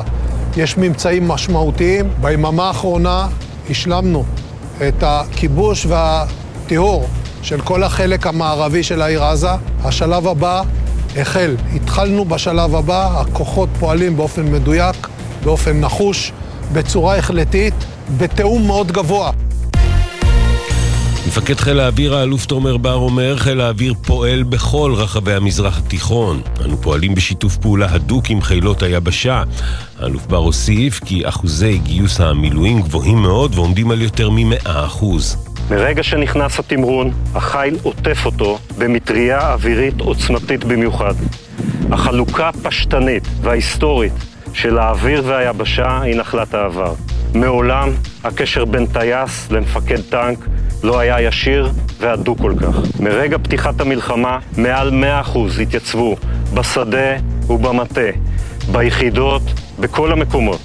יש 0.56 0.76
ממצאים 0.76 1.28
משמעותיים. 1.28 2.06
ביממה 2.20 2.66
האחרונה 2.66 3.28
השלמנו 3.70 4.24
את 4.88 5.02
הכיבוש 5.02 5.86
והטיהור 5.86 7.08
של 7.42 7.60
כל 7.60 7.82
החלק 7.82 8.26
המערבי 8.26 8.82
של 8.82 9.02
העיר 9.02 9.24
עזה. 9.24 9.50
השלב 9.84 10.26
הבא 10.26 10.62
החל. 11.16 11.56
התחלנו 11.74 12.24
בשלב 12.24 12.74
הבא, 12.74 13.20
הכוחות 13.20 13.68
פועלים 13.78 14.16
באופן 14.16 14.52
מדויק, 14.52 15.08
באופן 15.44 15.80
נחוש, 15.80 16.32
בצורה 16.72 17.16
החלטית, 17.16 17.74
בתיאום 18.18 18.66
מאוד 18.66 18.92
גבוה. 18.92 19.30
מפקד 21.26 21.54
חיל 21.60 21.80
האוויר 21.80 22.14
האלוף 22.14 22.46
תומר 22.46 22.76
בר 22.76 22.94
אומר, 22.94 23.36
חיל 23.36 23.60
האוויר 23.60 23.94
פועל 24.06 24.42
בכל 24.42 24.92
רחבי 24.96 25.32
המזרח 25.32 25.78
התיכון. 25.78 26.42
אנו 26.64 26.76
פועלים 26.76 27.14
בשיתוף 27.14 27.56
פעולה 27.56 27.86
הדוק 27.90 28.30
עם 28.30 28.40
חילות 28.40 28.82
היבשה. 28.82 29.42
האלוף 29.98 30.26
בר 30.26 30.36
הוסיף 30.36 31.00
כי 31.04 31.28
אחוזי 31.28 31.78
גיוס 31.78 32.20
המילואים 32.20 32.82
גבוהים 32.82 33.18
מאוד 33.18 33.54
ועומדים 33.54 33.90
על 33.90 34.02
יותר 34.02 34.30
מ-100 34.30 34.56
אחוז. 34.64 35.36
מרגע 35.70 36.02
שנכנס 36.02 36.58
התמרון, 36.58 37.10
החיל 37.34 37.76
עוטף 37.82 38.26
אותו 38.26 38.58
במטריה 38.78 39.52
אווירית 39.52 40.00
עוצמתית 40.00 40.64
במיוחד. 40.64 41.14
החלוקה 41.92 42.48
הפשטנית 42.48 43.28
וההיסטורית 43.42 44.12
של 44.52 44.78
האוויר 44.78 45.22
והיבשה 45.26 46.00
היא 46.00 46.16
נחלת 46.16 46.54
העבר. 46.54 46.94
מעולם 47.34 47.88
הקשר 48.24 48.64
בין 48.64 48.86
טייס 48.86 49.50
למפקד 49.50 50.00
טנק 50.00 50.38
לא 50.82 50.98
היה 50.98 51.20
ישיר 51.20 51.70
והדוק 52.00 52.38
כל 52.38 52.54
כך. 52.60 53.00
מרגע 53.00 53.38
פתיחת 53.38 53.80
המלחמה, 53.80 54.38
מעל 54.56 55.04
100% 55.24 55.62
התייצבו 55.62 56.16
בשדה 56.54 57.16
ובמטה, 57.48 58.00
ביחידות, 58.72 59.42
בכל 59.80 60.12
המקומות. 60.12 60.60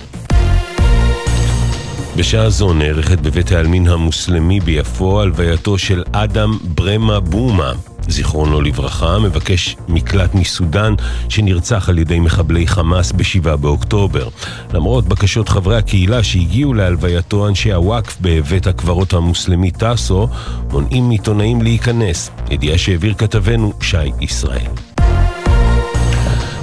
בשעה 2.18 2.50
זו 2.50 2.74
נערכת 2.74 3.20
בבית 3.20 3.52
העלמין 3.52 3.88
המוסלמי 3.88 4.60
ביפו 4.60 5.22
הלווייתו 5.22 5.78
של 5.78 6.04
אדם 6.12 6.58
ברמה 6.76 7.20
בומה, 7.20 7.74
זיכרונו 8.08 8.62
לברכה, 8.62 9.20
מבקש 9.20 9.76
מקלט 9.88 10.36
מסודאן 10.36 10.94
שנרצח 11.30 11.90
על 11.90 12.00
ידי 12.00 12.20
מחבלי 12.20 12.68
חמאס 12.68 13.12
ב-7 13.12 13.56
באוקטובר. 13.56 14.28
למרות 14.74 15.08
בקשות 15.08 15.50
חברי 15.50 15.78
הקהילה 15.78 16.24
שהגיעו 16.24 16.74
להלווייתו, 16.74 17.48
אנשי 17.48 17.74
הוואקף 17.74 18.18
בבית 18.22 18.68
הקברות 18.68 19.14
המוסלמי 19.14 19.72
טאסו 19.72 20.28
מונעים 20.72 21.08
מעיתונאים 21.08 21.62
להיכנס. 21.62 22.32
ידיעה 22.52 22.78
שהעביר 22.78 23.14
כתבנו 23.14 23.74
שי 23.82 24.12
ישראל. 24.22 24.95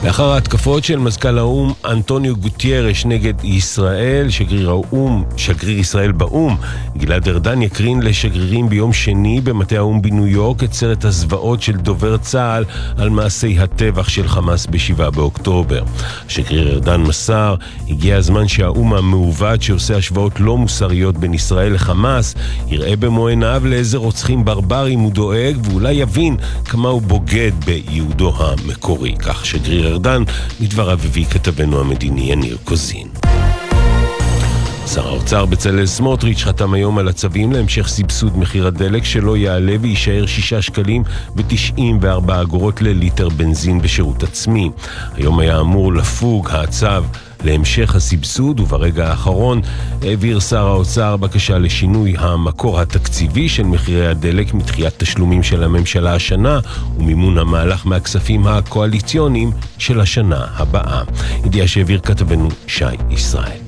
לאחר 0.04 0.32
ההתקפות 0.32 0.84
של 0.84 0.98
מזכ"ל 0.98 1.38
האו"ם 1.38 1.72
אנטוניו 1.84 2.36
גוטיירש 2.36 3.06
נגד 3.06 3.44
ישראל, 3.44 4.30
שגריר 4.30 4.70
האו"ם, 4.70 5.24
שגריר 5.36 5.78
ישראל 5.78 6.12
באו"ם, 6.12 6.56
גלעד 6.96 7.28
ארדן 7.28 7.62
יקרין 7.62 8.02
לשגרירים 8.02 8.68
ביום 8.68 8.92
שני 8.92 9.40
במטה 9.40 9.76
האו"ם 9.76 10.02
בניו 10.02 10.26
יורק 10.26 10.64
את 10.64 10.72
סרט 10.72 11.04
הזוועות 11.04 11.62
של 11.62 11.76
דובר 11.76 12.16
צה"ל 12.16 12.64
על 12.98 13.10
מעשי 13.10 13.58
הטבח 13.58 14.08
של 14.08 14.28
חמאס 14.28 14.66
ב-7 14.66 15.10
באוקטובר. 15.10 15.82
שגריר 16.28 16.74
ארדן 16.74 17.00
מסר, 17.00 17.54
הגיע 17.88 18.16
הזמן 18.16 18.48
שהאו"ם 18.48 18.94
המעוות 18.94 19.62
שעושה 19.62 19.96
השוואות 19.96 20.40
לא 20.40 20.58
מוסריות 20.58 21.16
בין 21.18 21.34
ישראל 21.34 21.72
לחמאס, 21.72 22.34
יראה 22.68 22.96
במו 22.96 23.26
עיניו 23.26 23.62
לאיזה 23.64 23.98
רוצחים 23.98 24.44
ברברים 24.44 25.00
הוא 25.00 25.12
דואג 25.12 25.56
ואולי 25.64 25.92
יבין 25.92 26.36
כמה 26.64 26.88
הוא 26.88 27.02
בוגד 27.02 27.52
בייעודו 27.64 28.34
המקורי. 28.38 29.14
כך 29.18 29.46
שגריר 29.46 29.91
ארדן, 29.92 30.22
מדבריו 30.60 30.98
הביא 31.04 31.24
כתבנו 31.24 31.80
המדיני 31.80 32.32
יניר 32.32 32.56
קוזין. 32.64 33.08
שר 34.86 35.08
האוצר 35.08 35.46
בצלאל 35.46 35.86
סמוטריץ' 35.86 36.42
חתם 36.42 36.74
היום 36.74 36.98
על 36.98 37.08
הצווים 37.08 37.52
להמשך 37.52 37.88
סבסוד 37.88 38.38
מחיר 38.38 38.66
הדלק 38.66 39.04
שלא 39.04 39.36
יעלה 39.36 39.76
ויישאר 39.80 40.26
6 40.26 40.54
שקלים 40.54 41.02
ו-94 41.36 42.32
אגורות 42.42 42.82
לליטר 42.82 43.28
בנזין 43.28 43.82
בשירות 43.82 44.22
עצמי. 44.22 44.70
היום 45.14 45.38
היה 45.38 45.60
אמור 45.60 45.92
לפוג 45.92 46.48
הצו 46.50 46.86
להמשך 47.44 47.94
הסבסוד, 47.94 48.60
וברגע 48.60 49.08
האחרון 49.08 49.60
העביר 50.02 50.40
שר 50.40 50.66
האוצר 50.66 51.16
בקשה 51.16 51.58
לשינוי 51.58 52.14
המקור 52.18 52.80
התקציבי 52.80 53.48
של 53.48 53.62
מחירי 53.62 54.06
הדלק 54.06 54.54
מדחיית 54.54 54.94
תשלומים 54.96 55.42
של 55.42 55.64
הממשלה 55.64 56.14
השנה 56.14 56.60
ומימון 56.98 57.38
המהלך 57.38 57.86
מהכספים 57.86 58.46
הקואליציוניים 58.46 59.50
של 59.78 60.00
השנה 60.00 60.46
הבאה. 60.56 61.02
ידיעה 61.44 61.66
שהעביר 61.66 62.00
כתבנו 62.00 62.48
שי 62.66 62.84
ישראל. 63.10 63.58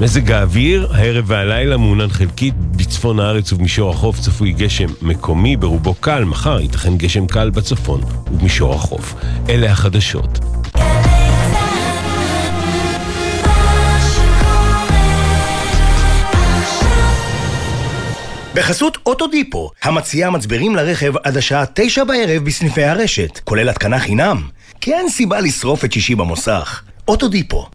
מזג 0.00 0.32
האוויר, 0.32 0.88
הערב 0.92 1.24
והלילה 1.26 1.76
מעונן 1.76 2.08
חלקית 2.08 2.54
בצפון 2.76 3.20
הארץ 3.20 3.52
ובמישור 3.52 3.90
החוף 3.90 4.20
צפוי 4.20 4.52
גשם 4.52 4.88
מקומי 5.02 5.56
ברובו 5.56 5.94
קל, 5.94 6.24
מחר 6.24 6.60
ייתכן 6.60 6.96
גשם 6.96 7.26
קל 7.26 7.50
בצפון 7.50 8.00
ובמישור 8.32 8.74
החוף. 8.74 9.14
אלה 9.48 9.72
החדשות. 9.72 10.57
בחסות 18.58 18.98
אוטודיפו, 19.06 19.70
המציעה 19.82 20.30
מצברים 20.30 20.76
לרכב 20.76 21.12
עד 21.16 21.36
השעה 21.36 21.64
תשע 21.74 22.04
בערב 22.04 22.44
בסניפי 22.44 22.84
הרשת, 22.84 23.40
כולל 23.44 23.68
התקנה 23.68 23.98
חינם. 23.98 24.42
כי 24.80 24.94
אין 24.94 25.08
סיבה 25.08 25.40
לשרוף 25.40 25.84
את 25.84 25.92
שישי 25.92 26.14
במוסך. 26.14 26.82
אוטודיפו. 27.08 27.66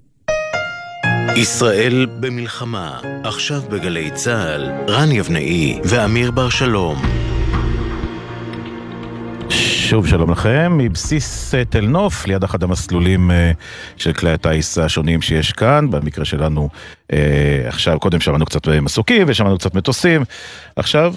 ישראל 1.35 2.05
במלחמה, 2.19 2.99
עכשיו 3.23 3.61
בגלי 3.69 4.11
צה"ל, 4.11 4.71
רן 4.87 5.11
יבנאי 5.11 5.79
ואמיר 5.83 6.31
בר 6.31 6.49
שלום. 6.49 7.01
שוב 9.83 10.07
שלום 10.07 10.31
לכם, 10.31 10.77
מבסיס 10.77 11.55
אה, 11.55 11.65
תל 11.65 11.81
נוף, 11.85 12.27
ליד 12.27 12.43
אחד 12.43 12.63
המסלולים 12.63 13.31
אה, 13.31 13.51
של 13.97 14.13
כלי 14.13 14.31
הטיס 14.31 14.77
השונים 14.77 15.21
שיש 15.21 15.51
כאן, 15.51 15.91
במקרה 15.91 16.25
שלנו 16.25 16.69
אה, 17.13 17.17
עכשיו, 17.67 17.99
קודם 17.99 18.19
שמענו 18.19 18.45
קצת 18.45 18.67
מסוקים 18.67 19.25
ושמענו 19.27 19.57
קצת 19.57 19.75
מטוסים, 19.75 20.23
עכשיו 20.75 21.13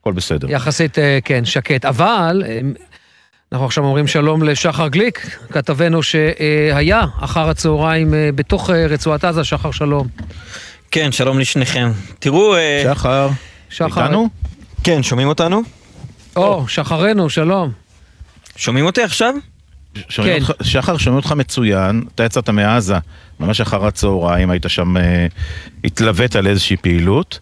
הכל 0.00 0.12
בסדר. 0.12 0.50
יחסית, 0.50 0.98
כן, 1.24 1.44
שקט, 1.44 1.84
אבל 1.84 2.42
אנחנו 3.52 3.66
עכשיו 3.66 3.84
אומרים 3.84 4.06
שלום 4.06 4.42
לשחר 4.42 4.88
גליק, 4.88 5.38
כתבנו 5.50 6.02
שהיה 6.02 7.04
אחר 7.20 7.48
הצהריים 7.48 8.14
בתוך 8.34 8.70
רצועת 8.70 9.24
עזה, 9.24 9.44
שחר 9.44 9.70
שלום. 9.70 10.06
כן, 10.90 11.12
שלום 11.12 11.38
לשניכם. 11.38 11.90
תראו... 12.18 12.54
שחר, 12.84 13.28
שחר. 13.70 14.02
איתנו? 14.02 14.28
כן, 14.84 15.02
שומעים 15.02 15.28
אותנו? 15.28 15.62
או, 16.36 16.68
שחרנו, 16.68 17.30
שלום. 17.30 17.87
שומעים 18.58 18.86
אותי 18.86 19.02
עכשיו? 19.02 19.34
שומעים 20.08 20.34
כן. 20.34 20.40
אותך, 20.42 20.66
שחר, 20.66 20.96
שומעים 20.96 21.16
אותך 21.16 21.32
מצוין, 21.32 22.02
אתה 22.14 22.24
יצאת 22.24 22.48
מעזה, 22.48 22.94
ממש 23.40 23.60
אחר 23.60 23.86
הצהריים, 23.86 24.50
היית 24.50 24.64
שם, 24.68 24.96
אה, 24.96 25.26
התלווית 25.84 26.36
על 26.36 26.46
איזושהי 26.46 26.76
פעילות. 26.76 27.40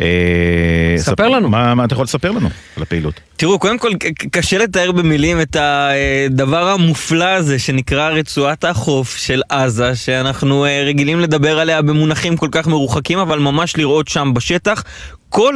אה, 0.00 0.94
ספר 0.96 1.28
לנו. 1.28 1.48
מה, 1.48 1.74
מה 1.74 1.84
אתה 1.84 1.94
יכול 1.94 2.04
לספר 2.04 2.30
לנו 2.30 2.48
על 2.76 2.82
הפעילות? 2.82 3.20
תראו, 3.36 3.58
קודם 3.58 3.78
כל 3.78 3.90
קשה 4.30 4.58
לתאר 4.58 4.92
במילים 4.92 5.40
את 5.40 5.56
הדבר 5.60 6.68
המופלא 6.68 7.24
הזה 7.24 7.58
שנקרא 7.58 8.08
רצועת 8.10 8.64
החוף 8.64 9.16
של 9.16 9.42
עזה, 9.48 9.96
שאנחנו 9.96 10.64
אה, 10.64 10.84
רגילים 10.86 11.20
לדבר 11.20 11.58
עליה 11.58 11.82
במונחים 11.82 12.36
כל 12.36 12.48
כך 12.50 12.66
מרוחקים, 12.66 13.18
אבל 13.18 13.38
ממש 13.38 13.76
לראות 13.76 14.08
שם 14.08 14.34
בשטח. 14.34 14.82
כל 15.28 15.54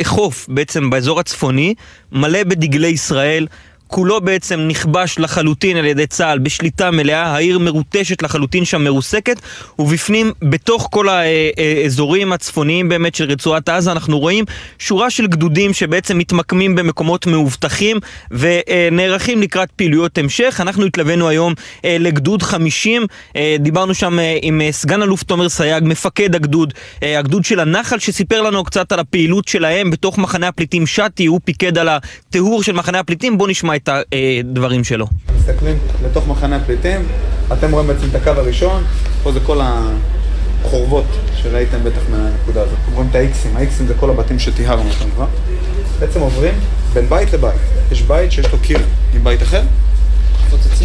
החוף 0.00 0.46
בעצם 0.48 0.90
באזור 0.90 1.20
הצפוני 1.20 1.74
מלא 2.12 2.44
בדגלי 2.44 2.88
ישראל. 2.88 3.46
כולו 3.88 4.20
בעצם 4.20 4.60
נכבש 4.60 5.18
לחלוטין 5.18 5.76
על 5.76 5.84
ידי 5.84 6.06
צה"ל 6.06 6.38
בשליטה 6.38 6.90
מלאה, 6.90 7.26
העיר 7.26 7.58
מרוטשת 7.58 8.22
לחלוטין 8.22 8.64
שם 8.64 8.84
מרוסקת, 8.84 9.40
ובפנים, 9.78 10.32
בתוך 10.42 10.88
כל 10.90 11.06
האזורים 11.08 12.32
הצפוניים 12.32 12.88
באמת 12.88 13.14
של 13.14 13.30
רצועת 13.30 13.68
עזה, 13.68 13.92
אנחנו 13.92 14.18
רואים 14.18 14.44
שורה 14.78 15.10
של 15.10 15.26
גדודים 15.26 15.72
שבעצם 15.72 16.18
מתמקמים 16.18 16.74
במקומות 16.74 17.26
מאובטחים 17.26 17.96
ונערכים 18.30 19.42
לקראת 19.42 19.70
פעילויות 19.70 20.18
המשך. 20.18 20.58
אנחנו 20.60 20.84
התלווינו 20.84 21.28
היום 21.28 21.54
אה, 21.84 21.96
לגדוד 22.00 22.42
50, 22.42 23.06
אה, 23.36 23.56
דיברנו 23.58 23.94
שם 23.94 24.18
אה, 24.18 24.38
עם 24.42 24.60
סגן 24.70 25.02
אלוף 25.02 25.22
תומר 25.22 25.48
סייג, 25.48 25.84
מפקד 25.86 26.34
הגדוד, 26.34 26.74
הגדוד 27.02 27.44
של 27.44 27.60
הנחל, 27.60 27.98
שסיפר 27.98 28.42
לנו 28.42 28.64
קצת 28.64 28.92
על 28.92 28.98
הפעילות 28.98 29.48
שלהם 29.48 29.90
בתוך 29.90 30.18
מחנה 30.18 30.48
הפליטים 30.48 30.86
שתי, 30.86 31.26
הוא 31.26 31.40
פיקד 31.44 31.78
על 31.78 31.88
הטיהור 31.88 32.62
של 32.62 32.72
מחנה 32.72 32.98
הפליטים, 32.98 33.38
בואו 33.38 33.50
נשמע 33.50 33.77
את 33.82 33.88
הדברים 33.88 34.84
שלו. 34.84 35.06
מסתכלים 35.38 35.78
לתוך 36.04 36.28
מחנה 36.28 36.56
הפליטים, 36.56 37.08
אתם 37.52 37.72
רואים 37.72 37.86
בעצם 37.86 38.06
את 38.10 38.14
הקו 38.14 38.30
הראשון, 38.30 38.84
פה 39.22 39.32
זה 39.32 39.40
כל 39.40 39.60
החורבות 40.64 41.04
שראיתם 41.42 41.78
בטח 41.84 42.00
מהנקודה 42.10 42.60
הזאת. 42.60 42.74
אתם 42.84 42.94
רואים 42.94 43.10
את 43.10 43.14
האיקסים, 43.14 43.56
האיקסים 43.56 43.86
זה 43.86 43.94
כל 44.00 44.10
הבתים 44.10 44.38
שטיהרנו 44.38 44.90
אותם 44.90 45.10
כבר. 45.14 45.26
בעצם 45.98 46.20
עוברים 46.20 46.54
בין 46.94 47.08
בית 47.08 47.32
לבית. 47.32 47.60
יש 47.92 48.02
בית 48.02 48.32
שיש 48.32 48.52
לו 48.52 48.58
קיר 48.58 48.78
עם 49.14 49.24
בית 49.24 49.42
אחר, 49.42 49.62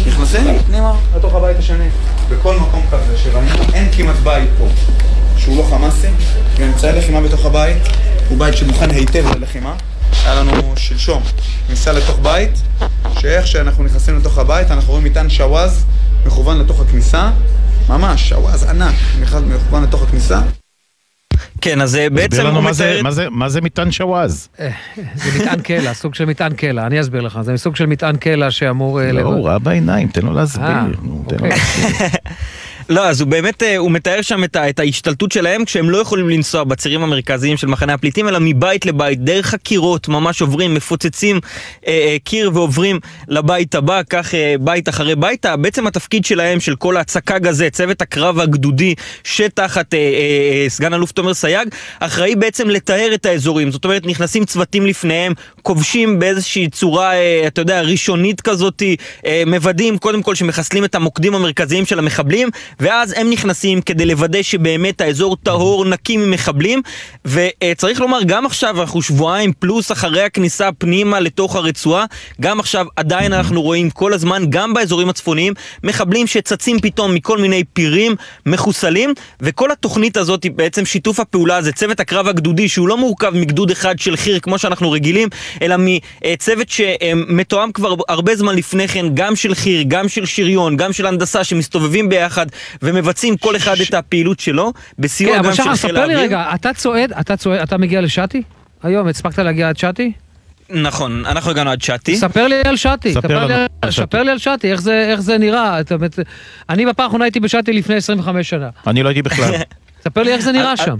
נכנסים 0.06 0.58
פנימה 0.66 0.92
לתוך 1.16 1.34
הבית 1.34 1.58
השני. 1.58 1.88
בכל 2.30 2.56
מקום 2.56 2.82
כזה 2.90 3.18
שראינו, 3.18 3.62
אין 3.72 3.88
כמעט 3.92 4.16
בית 4.16 4.48
פה 4.58 4.66
שהוא 5.36 5.56
לא 5.56 5.62
חמאסי, 5.70 6.06
ואמצעי 6.56 6.98
לחימה 6.98 7.20
בתוך 7.20 7.46
הבית 7.46 7.76
הוא 8.28 8.38
בית 8.38 8.56
שמוכן 8.56 8.90
היטב 8.90 9.24
ללחימה. 9.36 9.74
היה 10.24 10.34
לנו 10.34 10.74
שלשום 10.76 11.22
כניסה 11.66 11.92
לתוך 11.92 12.18
בית, 12.22 12.50
שאיך 13.18 13.46
שאנחנו 13.46 13.84
נכנסים 13.84 14.18
לתוך 14.18 14.38
הבית, 14.38 14.70
אנחנו 14.70 14.92
רואים 14.92 15.04
מטען 15.04 15.30
שווז 15.30 15.84
מכוון 16.26 16.58
לתוך 16.58 16.80
הכניסה, 16.80 17.30
ממש, 17.88 18.28
שווז 18.28 18.62
ענק, 18.64 18.94
מכוון 19.20 19.82
לתוך 19.82 20.02
הכניסה. 20.02 20.40
כן, 21.60 21.80
אז 21.80 21.96
אה, 21.96 22.10
בעצם 22.10 22.46
הוא 22.46 22.62
מתאר... 22.62 23.02
מה 23.02 23.10
זה, 23.10 23.26
מה 23.30 23.48
זה 23.48 23.60
מטען 23.60 23.90
שווז? 23.90 24.48
אה, 24.60 24.70
זה 25.14 25.40
מטען 25.40 25.60
קלע, 25.60 25.94
סוג 25.94 26.14
של 26.14 26.24
מטען 26.24 26.54
קלע, 26.54 26.86
אני 26.86 27.00
אסביר 27.00 27.20
לך, 27.20 27.38
זה 27.42 27.56
סוג 27.56 27.76
של 27.76 27.86
מטען 27.86 28.16
קלע 28.16 28.50
שאמור... 28.50 29.00
אה, 29.00 29.12
לא, 29.12 29.20
הוא 29.20 29.48
ראה 29.48 29.58
בעיניים, 29.58 30.08
תן 30.08 30.22
לו 30.22 30.32
להסביר. 30.32 30.66
לא, 32.88 33.08
אז 33.08 33.20
הוא 33.20 33.28
באמת, 33.28 33.62
אה, 33.62 33.76
הוא 33.76 33.90
מתאר 33.90 34.22
שם 34.22 34.44
את, 34.44 34.56
את 34.56 34.78
ההשתלטות 34.78 35.32
שלהם 35.32 35.64
כשהם 35.64 35.90
לא 35.90 35.98
יכולים 35.98 36.28
לנסוע 36.28 36.64
בצירים 36.64 37.02
המרכזיים 37.02 37.56
של 37.56 37.66
מחנה 37.66 37.94
הפליטים, 37.94 38.28
אלא 38.28 38.38
מבית 38.40 38.86
לבית, 38.86 39.24
דרך 39.24 39.54
הקירות, 39.54 40.08
ממש 40.08 40.40
עוברים, 40.40 40.74
מפוצצים 40.74 41.40
אה, 41.86 41.92
אה, 41.92 42.16
קיר 42.24 42.50
ועוברים 42.54 43.00
לבית 43.28 43.74
הבא, 43.74 44.00
כך 44.10 44.34
אה, 44.34 44.54
בית 44.60 44.88
אחרי 44.88 45.16
בית. 45.16 45.46
בעצם 45.58 45.86
התפקיד 45.86 46.24
שלהם, 46.24 46.60
של 46.60 46.76
כל 46.76 46.96
הצק"ג 46.96 47.46
הזה, 47.46 47.70
צוות 47.70 48.02
הקרב 48.02 48.40
הגדודי 48.40 48.94
שתחת 49.24 49.94
אה, 49.94 49.98
אה, 49.98 50.04
אה, 50.62 50.68
סגן 50.68 50.94
אלוף 50.94 51.12
תומר 51.12 51.34
סייג, 51.34 51.68
אחראי 52.00 52.36
בעצם 52.36 52.70
לתאר 52.70 53.14
את 53.14 53.26
האזורים. 53.26 53.70
זאת 53.70 53.84
אומרת, 53.84 54.06
נכנסים 54.06 54.44
צוותים 54.44 54.86
לפניהם, 54.86 55.32
כובשים 55.64 56.18
באיזושהי 56.18 56.68
צורה, 56.68 57.14
אה, 57.14 57.44
אתה 57.46 57.60
יודע, 57.60 57.80
ראשונית 57.80 58.40
כזאת, 58.40 58.82
אה, 59.26 59.42
מוודאים 59.46 59.98
קודם 59.98 60.22
כל 60.22 60.34
שמחסלים 60.34 60.84
את 60.84 60.94
המוקדים 60.94 61.34
המרכזיים 61.34 61.86
של 61.86 61.98
המחבלים, 61.98 62.48
ואז 62.80 63.14
הם 63.16 63.30
נכנסים 63.30 63.80
כדי 63.80 64.06
לוודא 64.06 64.42
שבאמת 64.42 65.00
האזור 65.00 65.36
טהור, 65.36 65.84
נקי 65.84 66.16
ממחבלים, 66.16 66.82
וצריך 67.24 68.00
לומר, 68.00 68.18
גם 68.26 68.46
עכשיו, 68.46 68.80
אנחנו 68.80 69.02
שבועיים 69.02 69.52
פלוס 69.58 69.92
אחרי 69.92 70.22
הכניסה 70.22 70.72
פנימה 70.78 71.20
לתוך 71.20 71.56
הרצועה, 71.56 72.04
גם 72.40 72.60
עכשיו 72.60 72.86
עדיין 72.96 73.32
אנחנו 73.32 73.62
רואים 73.62 73.90
כל 73.90 74.12
הזמן, 74.12 74.44
גם 74.48 74.74
באזורים 74.74 75.08
הצפוניים, 75.08 75.52
מחבלים 75.84 76.26
שצצים 76.26 76.80
פתאום 76.80 77.14
מכל 77.14 77.38
מיני 77.38 77.64
פירים 77.72 78.14
מחוסלים, 78.46 79.14
וכל 79.40 79.70
התוכנית 79.70 80.16
הזאת 80.16 80.46
בעצם 80.56 80.84
שיתוף 80.84 81.20
הפעולה 81.20 81.56
הזה, 81.56 81.72
צוות 81.72 82.00
הקרב 82.00 82.28
הגדודי, 82.28 82.68
שהוא 82.68 82.88
לא 82.88 82.96
מורכב 82.96 83.30
מגדוד 83.34 83.70
אחד 83.70 83.98
של 83.98 84.16
חי"ר 84.16 84.38
כמו 84.38 84.58
שאנחנו 84.58 84.90
רגילים, 84.90 85.28
אלא 85.62 85.76
מצוות 85.78 86.68
שמתואם 86.68 87.72
כבר 87.72 87.94
הרבה 88.08 88.36
זמן 88.36 88.54
לפני 88.56 88.88
כן, 88.88 89.06
גם 89.14 89.36
של 89.36 89.54
חי"ר, 89.54 89.84
גם 89.88 90.08
של 90.08 90.26
שריון, 90.26 90.76
גם 90.76 90.92
של 90.92 91.06
הנדסה, 91.06 91.44
שמסתובבים 91.44 92.08
ביחד 92.08 92.46
ומבצעים 92.82 93.36
כל 93.36 93.56
אחד 93.56 93.76
את 93.80 93.94
הפעילות 93.94 94.40
שלו, 94.40 94.72
בסיוע 94.98 95.36
כן, 95.36 95.42
גם 95.42 95.54
של 95.54 95.62
חיל 95.62 95.66
האוויר. 95.66 95.76
כן, 95.76 95.76
אבל 95.76 95.76
שחר, 95.76 95.88
ספר 95.88 96.06
לי 96.06 96.14
רגע, 96.14 96.54
אתה 96.54 96.72
צועד, 96.72 97.12
אתה 97.12 97.36
צועד, 97.36 97.60
אתה 97.60 97.78
מגיע 97.78 98.00
לשאטי? 98.00 98.42
היום, 98.82 99.08
הספקת 99.08 99.38
להגיע 99.38 99.68
עד 99.68 99.76
שאטי? 99.76 100.12
נכון, 100.70 101.26
אנחנו 101.26 101.50
הגענו 101.50 101.70
עד 101.70 101.82
שאטי. 101.82 102.16
ספר 102.16 102.46
לי 102.46 102.56
על 102.64 102.76
שאטי, 102.76 103.12
ספר, 103.12 103.46
לי, 103.46 103.54
על, 103.82 103.90
ספר 103.90 104.22
לי 104.22 104.30
על 104.30 104.38
שאטי, 104.38 104.72
איך 104.72 104.80
זה, 104.80 105.08
איך 105.10 105.20
זה 105.20 105.38
נראה. 105.38 105.80
אני 106.68 106.86
בפעם 106.86 107.04
האחרונה 107.04 107.24
הייתי 107.24 107.40
בשאטי 107.40 107.72
לפני 107.72 107.94
25 107.94 108.50
שנה. 108.50 108.68
אני 108.86 109.02
לא 109.02 109.08
הייתי 109.08 109.22
בכלל. 109.22 109.54
ספר 110.04 110.22
לי 110.22 110.32
איך 110.32 110.40
זה 110.40 110.52
נראה 110.52 110.76
שם. 110.76 110.96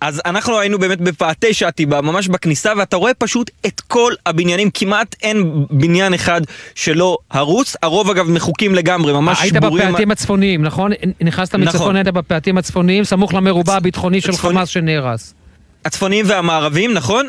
אז 0.00 0.22
אנחנו 0.26 0.58
היינו 0.60 0.78
באמת 0.78 1.00
בפאתי 1.00 1.54
שעתי, 1.54 1.84
ממש 1.84 2.28
בכניסה, 2.28 2.72
ואתה 2.78 2.96
רואה 2.96 3.14
פשוט 3.14 3.50
את 3.66 3.80
כל 3.80 4.12
הבניינים, 4.26 4.70
כמעט 4.74 5.16
אין 5.22 5.66
בניין 5.70 6.14
אחד 6.14 6.40
שלא 6.74 7.18
הרוס. 7.30 7.76
הרוב 7.82 8.10
אגב 8.10 8.30
מחוקים 8.30 8.74
לגמרי, 8.74 9.12
ממש 9.12 9.42
היית 9.42 9.54
שבורים. 9.54 9.82
היית 9.82 9.90
בפאתים 9.90 10.10
הצפוניים, 10.10 10.62
נכון? 10.62 10.90
נכנסת 11.20 11.54
מצפון, 11.54 11.80
נכון. 11.80 11.96
היית 11.96 12.08
בפאתים 12.08 12.58
הצפוניים, 12.58 13.04
סמוך 13.04 13.34
למרובע 13.34 13.76
הביטחוני 13.76 14.20
של 14.20 14.32
חמאס 14.32 14.68
שנהרס. 14.68 15.34
הצפוניים 15.86 16.24
והמערביים, 16.28 16.92
נכון? 16.94 17.26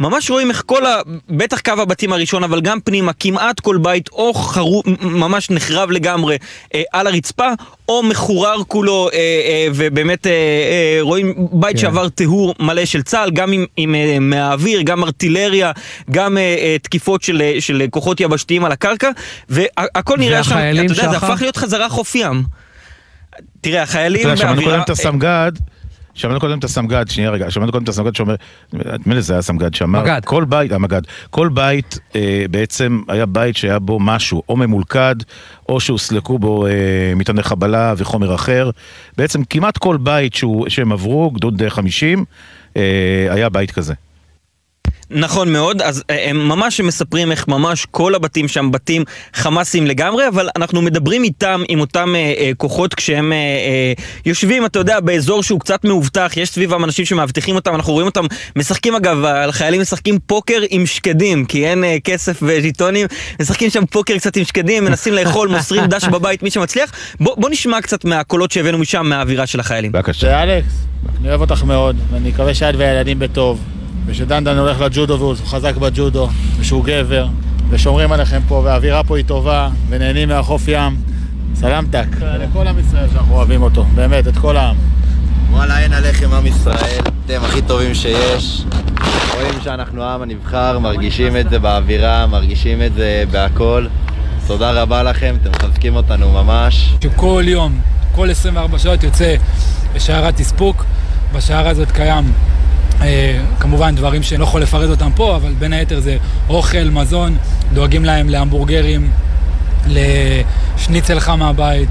וממש 0.00 0.30
רואים 0.30 0.50
איך 0.50 0.62
כל 0.66 0.86
ה... 0.86 1.00
בטח 1.28 1.60
קו 1.60 1.72
הבתים 1.78 2.12
הראשון, 2.12 2.44
אבל 2.44 2.60
גם 2.60 2.80
פנימה, 2.80 3.12
כמעט 3.12 3.60
כל 3.60 3.76
בית 3.76 4.08
או 4.12 4.34
חרו... 4.34 4.82
ממש 5.00 5.50
נחרב 5.50 5.90
לגמרי 5.90 6.36
אה, 6.74 6.82
על 6.92 7.06
הרצפה, 7.06 7.48
או 7.88 8.02
מחורר 8.02 8.62
כולו, 8.68 9.08
אה, 9.12 9.18
אה, 9.18 9.68
ובאמת 9.74 10.26
רואים 11.00 11.34
בית 11.52 11.76
כן. 11.76 11.82
שעבר 11.82 12.08
טיהור 12.08 12.54
מלא 12.60 12.84
של 12.84 13.02
צה"ל, 13.02 13.30
גם 13.30 13.52
עם, 13.52 13.66
עם, 13.76 13.94
מהאוויר, 14.30 14.82
גם 14.82 15.04
ארטילריה, 15.04 15.72
גם 16.10 16.38
תקיפות 16.82 17.22
של, 17.22 17.42
של 17.60 17.82
כוחות 17.90 18.20
יבשתיים 18.20 18.64
על 18.64 18.72
הקרקע, 18.72 19.10
והכל 19.48 20.16
נראה 20.18 20.44
שם, 20.44 20.56
אתה 20.56 20.92
יודע, 20.92 21.10
זה 21.10 21.16
הפך 21.16 21.40
להיות 21.40 21.56
חזרה 21.56 21.88
חוף 21.88 22.14
ים. 22.14 22.42
תראה, 23.60 23.82
החיילים... 23.82 24.20
אתה 24.20 24.28
יודע, 24.28 24.36
שמענו 24.36 24.62
קודם 24.62 24.80
את 24.80 24.90
הסמג"ד. 24.90 25.52
שמענו 26.14 26.40
קודם 26.40 26.58
את 26.58 26.64
הסמג"ד, 26.64 27.08
שנייה 27.08 27.30
רגע, 27.30 27.50
שמענו 27.50 27.72
קודם 27.72 27.84
את 27.84 27.88
הסמג"ד 27.88 28.14
שאומר, 28.14 28.34
נדמה 28.72 29.14
לי 29.14 29.22
זה 29.22 29.32
היה 29.32 29.42
סמג"ד 29.42 29.74
שאמר, 29.74 30.02
מגד. 30.02 30.24
כל 30.24 30.44
בית, 30.44 30.72
המג"ד, 30.72 31.02
כל 31.30 31.48
בית 31.48 31.98
אה, 32.16 32.44
בעצם 32.50 33.02
היה 33.08 33.26
בית 33.26 33.56
שהיה 33.56 33.78
בו 33.78 34.00
משהו, 34.00 34.42
או 34.48 34.56
ממולכד, 34.56 35.16
או 35.68 35.80
שהוסלקו 35.80 36.38
בו 36.38 36.66
אה, 36.66 36.72
מטעני 37.16 37.42
חבלה 37.42 37.94
וחומר 37.96 38.34
אחר. 38.34 38.70
בעצם 39.18 39.44
כמעט 39.44 39.78
כל 39.78 39.96
בית 39.96 40.34
שהוא, 40.34 40.68
שהם 40.68 40.92
עברו, 40.92 41.30
גדוד 41.30 41.62
50, 41.68 42.24
היה 43.30 43.48
בית 43.48 43.70
כזה. 43.70 43.94
נכון 45.14 45.52
מאוד, 45.52 45.82
אז 45.82 46.02
אה, 46.10 46.30
הם 46.30 46.48
ממש 46.48 46.80
מספרים 46.80 47.30
איך 47.30 47.48
ממש 47.48 47.86
כל 47.90 48.14
הבתים 48.14 48.48
שם 48.48 48.70
בתים 48.70 49.04
חמאסים 49.34 49.86
לגמרי, 49.86 50.28
אבל 50.28 50.48
אנחנו 50.56 50.82
מדברים 50.82 51.24
איתם, 51.24 51.62
עם 51.68 51.80
אותם 51.80 52.14
אה, 52.14 52.34
אה, 52.38 52.50
כוחות 52.56 52.94
כשהם 52.94 53.32
אה, 53.32 53.36
אה, 53.36 53.92
יושבים, 54.26 54.66
אתה 54.66 54.78
יודע, 54.78 55.00
באזור 55.00 55.42
שהוא 55.42 55.60
קצת 55.60 55.84
מאובטח, 55.84 56.32
יש 56.36 56.48
סביבם 56.48 56.84
אנשים 56.84 57.04
שמאבטחים 57.04 57.54
אותם, 57.54 57.74
אנחנו 57.74 57.92
רואים 57.92 58.06
אותם 58.06 58.24
משחקים 58.56 58.94
אגב, 58.94 59.24
החיילים 59.24 59.80
משחקים 59.80 60.18
פוקר 60.26 60.60
עם 60.70 60.86
שקדים, 60.86 61.44
כי 61.44 61.66
אין 61.66 61.84
אה, 61.84 61.96
כסף 62.04 62.38
וז'יטונים, 62.42 63.06
משחקים 63.40 63.70
שם 63.70 63.86
פוקר 63.86 64.18
קצת 64.18 64.36
עם 64.36 64.44
שקדים, 64.44 64.84
מנסים 64.84 65.14
לאכול, 65.14 65.48
מוסרים 65.56 65.86
דש 65.86 66.04
בבית, 66.04 66.42
מי 66.42 66.50
שמצליח. 66.50 66.92
בוא, 67.20 67.34
בוא 67.36 67.50
נשמע 67.50 67.80
קצת 67.80 68.04
מהקולות 68.04 68.50
שהבאנו 68.50 68.78
משם, 68.78 69.06
מהאווירה 69.06 69.46
של 69.46 69.60
החיילים. 69.60 69.92
בבקשה. 69.92 70.42
אלכס, 70.42 70.72
אני 71.20 71.28
אוהב 71.28 71.40
אותך 71.40 71.62
מאוד, 71.62 71.96
ואני 72.12 72.28
מקווה 72.28 72.54
שאת 72.54 72.74
והילדים 72.78 73.18
בטוב. 73.18 73.60
ושדנדן 74.06 74.58
הולך 74.58 74.80
לג'ודו 74.80 75.18
והוא 75.18 75.34
חזק 75.46 75.76
בג'ודו, 75.76 76.28
ושהוא 76.58 76.84
גבר, 76.84 77.26
ושומרים 77.70 78.12
עליכם 78.12 78.40
פה, 78.48 78.60
והאווירה 78.64 79.04
פה 79.04 79.16
היא 79.16 79.24
טובה, 79.24 79.68
ונהנים 79.88 80.28
מהחוף 80.28 80.64
ים. 80.68 80.96
סלמתק. 81.54 82.06
לכל 82.20 82.66
עם 82.66 82.78
ישראל 82.78 83.08
שאנחנו 83.12 83.34
אוהבים 83.34 83.62
אותו, 83.62 83.84
באמת, 83.94 84.28
את 84.28 84.36
כל 84.36 84.56
העם. 84.56 84.76
וואלה, 85.50 85.78
אין 85.78 85.92
עליכם 85.92 86.32
עם 86.32 86.46
ישראל, 86.46 87.00
אתם 87.26 87.40
הכי 87.44 87.62
טובים 87.62 87.94
שיש. 87.94 88.64
רואים 89.34 89.60
שאנחנו 89.64 90.02
העם 90.02 90.22
הנבחר, 90.22 90.78
מרגישים 90.78 91.36
את 91.36 91.50
זה 91.50 91.58
באווירה, 91.58 92.26
מרגישים 92.26 92.82
את 92.82 92.94
זה 92.94 93.24
בהכל. 93.30 93.86
תודה 94.46 94.70
רבה 94.70 95.02
לכם, 95.02 95.34
אתם 95.42 95.50
מחזקים 95.50 95.96
אותנו 95.96 96.30
ממש. 96.32 96.94
שכל 97.02 97.44
יום, 97.46 97.80
כל 98.12 98.30
24 98.30 98.78
שעות 98.78 99.02
יוצא 99.02 99.34
בשערת 99.94 100.36
תספוק. 100.36 100.84
בשערה 101.34 101.70
הזאת 101.70 101.90
קיים 101.90 102.32
כמובן 103.60 103.94
דברים 103.94 104.22
שאני 104.22 104.40
לא 104.40 104.44
יכול 104.44 104.62
לפרט 104.62 104.90
אותם 104.90 105.10
פה, 105.16 105.36
אבל 105.36 105.52
בין 105.58 105.72
היתר 105.72 106.00
זה 106.00 106.16
אוכל, 106.48 106.84
מזון, 106.84 107.36
דואגים 107.72 108.04
להם 108.04 108.28
להמבורגרים, 108.28 109.10
לשניצל 109.86 111.20
חם 111.20 111.38
מהבית, 111.38 111.88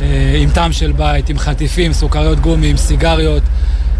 אה, 0.00 0.36
עם 0.38 0.50
טעם 0.50 0.72
של 0.72 0.92
בית, 0.92 1.28
עם 1.28 1.38
חטיפים, 1.38 1.92
סוכריות 1.92 2.40
גומי, 2.40 2.70
עם 2.70 2.76
סיגריות, 2.76 3.42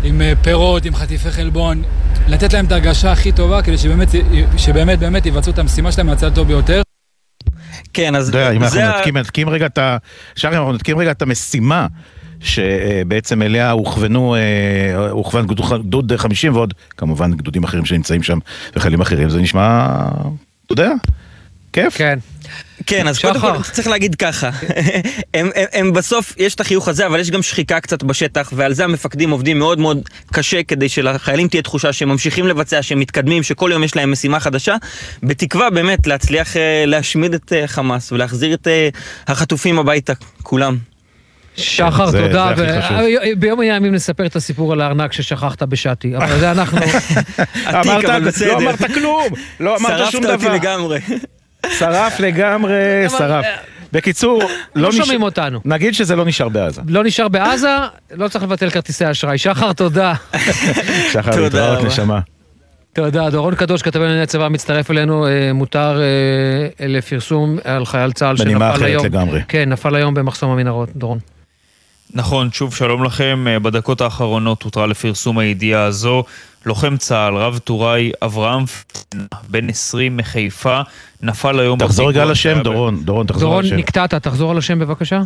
עם 0.04 0.22
אה, 0.22 0.32
פירות, 0.42 0.84
עם 0.84 0.94
חטיפי 0.94 1.30
חלבון, 1.30 1.82
לתת 2.28 2.52
להם 2.52 2.64
את 2.64 2.72
ההרגשה 2.72 3.12
הכי 3.12 3.32
טובה 3.32 3.62
כדי 3.62 3.78
שבאמת, 3.78 4.08
שבאמת 4.56 4.98
באמת 4.98 5.26
יבצעו 5.26 5.52
את 5.52 5.58
המשימה 5.58 5.92
שלהם 5.92 6.06
מהצד 6.06 6.26
הטוב 6.26 6.48
ביותר. 6.48 6.82
כן, 7.92 8.14
אז 8.14 8.26
זה... 8.26 8.50
אם 8.50 8.62
אנחנו 8.62 9.50
רגע 9.50 9.66
את 9.66 9.78
ה... 9.78 9.96
שרי, 10.34 10.56
אנחנו 10.56 10.72
נתקים 10.72 10.98
רגע 10.98 11.10
את 11.10 11.22
המשימה. 11.22 11.86
שבעצם 12.40 13.42
אליה 13.42 13.70
הוכוונו, 13.70 14.34
אה, 14.34 15.10
הוכוון 15.10 15.46
גדוד 15.46 16.12
50 16.16 16.54
ועוד 16.54 16.74
כמובן 16.96 17.32
גדודים 17.32 17.64
אחרים 17.64 17.84
שנמצאים 17.84 18.22
שם 18.22 18.38
וחיילים 18.76 19.00
אחרים, 19.00 19.30
זה 19.30 19.40
נשמע, 19.40 19.86
אתה 20.66 20.72
יודע, 20.72 20.92
כיף. 21.72 21.96
כן. 21.96 22.18
כן, 22.86 23.08
אז 23.08 23.18
קודם 23.18 23.40
כל 23.40 23.62
צריך 23.72 23.88
להגיד 23.88 24.14
ככה, 24.14 24.50
הם, 25.34 25.50
הם, 25.54 25.66
הם 25.72 25.92
בסוף, 25.92 26.34
יש 26.38 26.54
את 26.54 26.60
החיוך 26.60 26.88
הזה, 26.88 27.06
אבל 27.06 27.20
יש 27.20 27.30
גם 27.30 27.42
שחיקה 27.42 27.80
קצת 27.80 28.02
בשטח, 28.02 28.52
ועל 28.56 28.72
זה 28.72 28.84
המפקדים 28.84 29.30
עובדים 29.30 29.58
מאוד 29.58 29.78
מאוד 29.78 30.08
קשה 30.32 30.62
כדי 30.62 30.88
שלחיילים 30.88 31.48
תהיה 31.48 31.62
תחושה 31.62 31.92
שהם 31.92 32.08
ממשיכים 32.08 32.46
לבצע, 32.46 32.82
שהם 32.82 33.00
מתקדמים, 33.00 33.42
שכל 33.42 33.70
יום 33.72 33.84
יש 33.84 33.96
להם 33.96 34.12
משימה 34.12 34.40
חדשה, 34.40 34.76
בתקווה 35.22 35.70
באמת 35.70 36.06
להצליח 36.06 36.56
אה, 36.56 36.84
להשמיד 36.86 37.34
את 37.34 37.52
אה, 37.52 37.66
חמאס 37.66 38.12
ולהחזיר 38.12 38.54
את 38.54 38.68
החטופים 39.28 39.78
הביתה, 39.78 40.12
כולם. 40.42 40.76
שחר, 41.56 42.06
זה, 42.06 42.20
תודה. 42.20 42.52
זה 42.56 42.80
חשוב. 42.82 42.98
ביום 43.38 43.60
הימים 43.60 43.94
נספר 43.94 44.26
את 44.26 44.36
הסיפור 44.36 44.72
על 44.72 44.80
הארנק 44.80 45.12
ששכחת 45.12 45.62
בשעתי, 45.62 46.16
אבל 46.16 46.38
זה 46.38 46.50
אנחנו... 46.50 46.78
אמרת, 47.66 48.04
לא 48.04 48.56
אמרת 48.58 48.92
כלום, 48.94 49.24
לא 49.60 49.76
אמרת 49.76 50.10
שום 50.10 50.22
דבר. 50.22 50.32
שרפת 50.32 50.44
אותי 50.44 50.58
לגמרי. 50.58 51.00
שרף 51.78 52.20
לגמרי, 52.20 52.74
שרף. 53.18 53.46
בקיצור, 53.92 54.42
לא, 54.42 54.82
לא 54.82 54.92
שומעים 54.92 55.22
אותנו. 55.22 55.60
נגיד 55.64 55.94
שזה 55.94 56.16
לא 56.16 56.24
נשאר 56.24 56.48
בעזה. 56.48 56.82
לא 56.88 57.04
נשאר 57.04 57.28
בעזה, 57.28 57.76
לא 58.10 58.28
צריך 58.28 58.44
לבטל 58.44 58.70
כרטיסי 58.70 59.10
אשראי. 59.10 59.38
שחר, 59.38 59.72
תודה. 59.72 60.14
שחר, 61.12 61.40
להתראות, 61.40 61.84
נשמה. 61.84 62.20
תודה. 62.92 63.30
דורון 63.30 63.54
קדוש, 63.54 63.82
כתב 63.82 64.00
לענייני 64.00 64.22
הצבא, 64.22 64.48
מצטרף 64.48 64.90
אלינו. 64.90 65.26
אה, 65.26 65.52
מותר 65.52 66.00
אה, 66.00 66.86
לפרסום 66.88 67.58
על 67.64 67.86
חייל 67.86 68.12
צה"ל 68.12 68.36
שנפל 68.36 68.48
היום. 68.48 68.58
בנימה 68.58 68.74
אחרת 68.74 69.04
לגמרי. 69.04 69.40
כן, 69.48 69.68
נפל 69.68 69.94
היום 69.94 70.14
במחסום 70.14 70.50
המנהרות. 70.50 70.88
דורון. 70.96 71.18
נכון, 72.14 72.52
שוב 72.52 72.74
שלום 72.74 73.04
לכם. 73.04 73.46
אה, 73.48 73.58
בדקות 73.58 74.00
האחרונות 74.00 74.62
הותרה 74.62 74.86
לפרסום 74.86 75.38
הידיעה 75.38 75.82
הזו. 75.82 76.24
לוחם 76.66 76.96
צה"ל, 76.96 77.34
רב 77.34 77.58
טוראי 77.58 78.10
אברהם 78.22 78.64
בן 79.50 79.70
20 79.70 80.16
מחיפה, 80.16 80.80
נפל 81.22 81.60
היום... 81.60 81.78
תחזור 81.78 82.08
רגע 82.08 82.22
על 82.22 82.30
השם, 82.30 82.62
דורון, 82.62 83.04
דורון, 83.04 83.26
תחזור 83.26 83.54
על 83.54 83.60
השם. 83.60 83.68
דורון, 83.68 83.80
נקטעת, 83.80 84.14
תחזור 84.14 84.50
על 84.50 84.58
השם 84.58 84.78
בבקשה. 84.78 85.22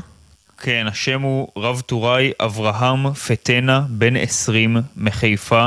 כן, 0.59 0.87
השם 0.89 1.21
הוא 1.21 1.49
רב 1.57 1.81
טוראי 1.87 2.33
אברהם 2.41 3.13
פטנה, 3.13 3.83
בן 3.89 4.17
20 4.17 4.77
מחיפה, 4.97 5.67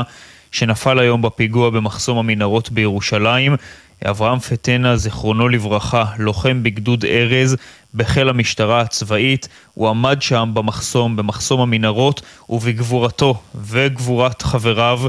שנפל 0.52 0.98
היום 0.98 1.22
בפיגוע 1.22 1.70
במחסום 1.70 2.18
המנהרות 2.18 2.70
בירושלים. 2.70 3.56
אברהם 4.04 4.38
פטנה, 4.38 4.96
זיכרונו 4.96 5.48
לברכה, 5.48 6.04
לוחם 6.18 6.62
בגדוד 6.62 7.04
ארז 7.04 7.56
בחיל 7.94 8.28
המשטרה 8.28 8.80
הצבאית, 8.80 9.48
הוא 9.74 9.88
עמד 9.88 10.22
שם 10.22 10.50
במחסום, 10.54 11.16
במחסום 11.16 11.60
המנהרות, 11.60 12.22
ובגבורתו 12.48 13.42
וגבורת 13.54 14.42
חבריו 14.42 15.00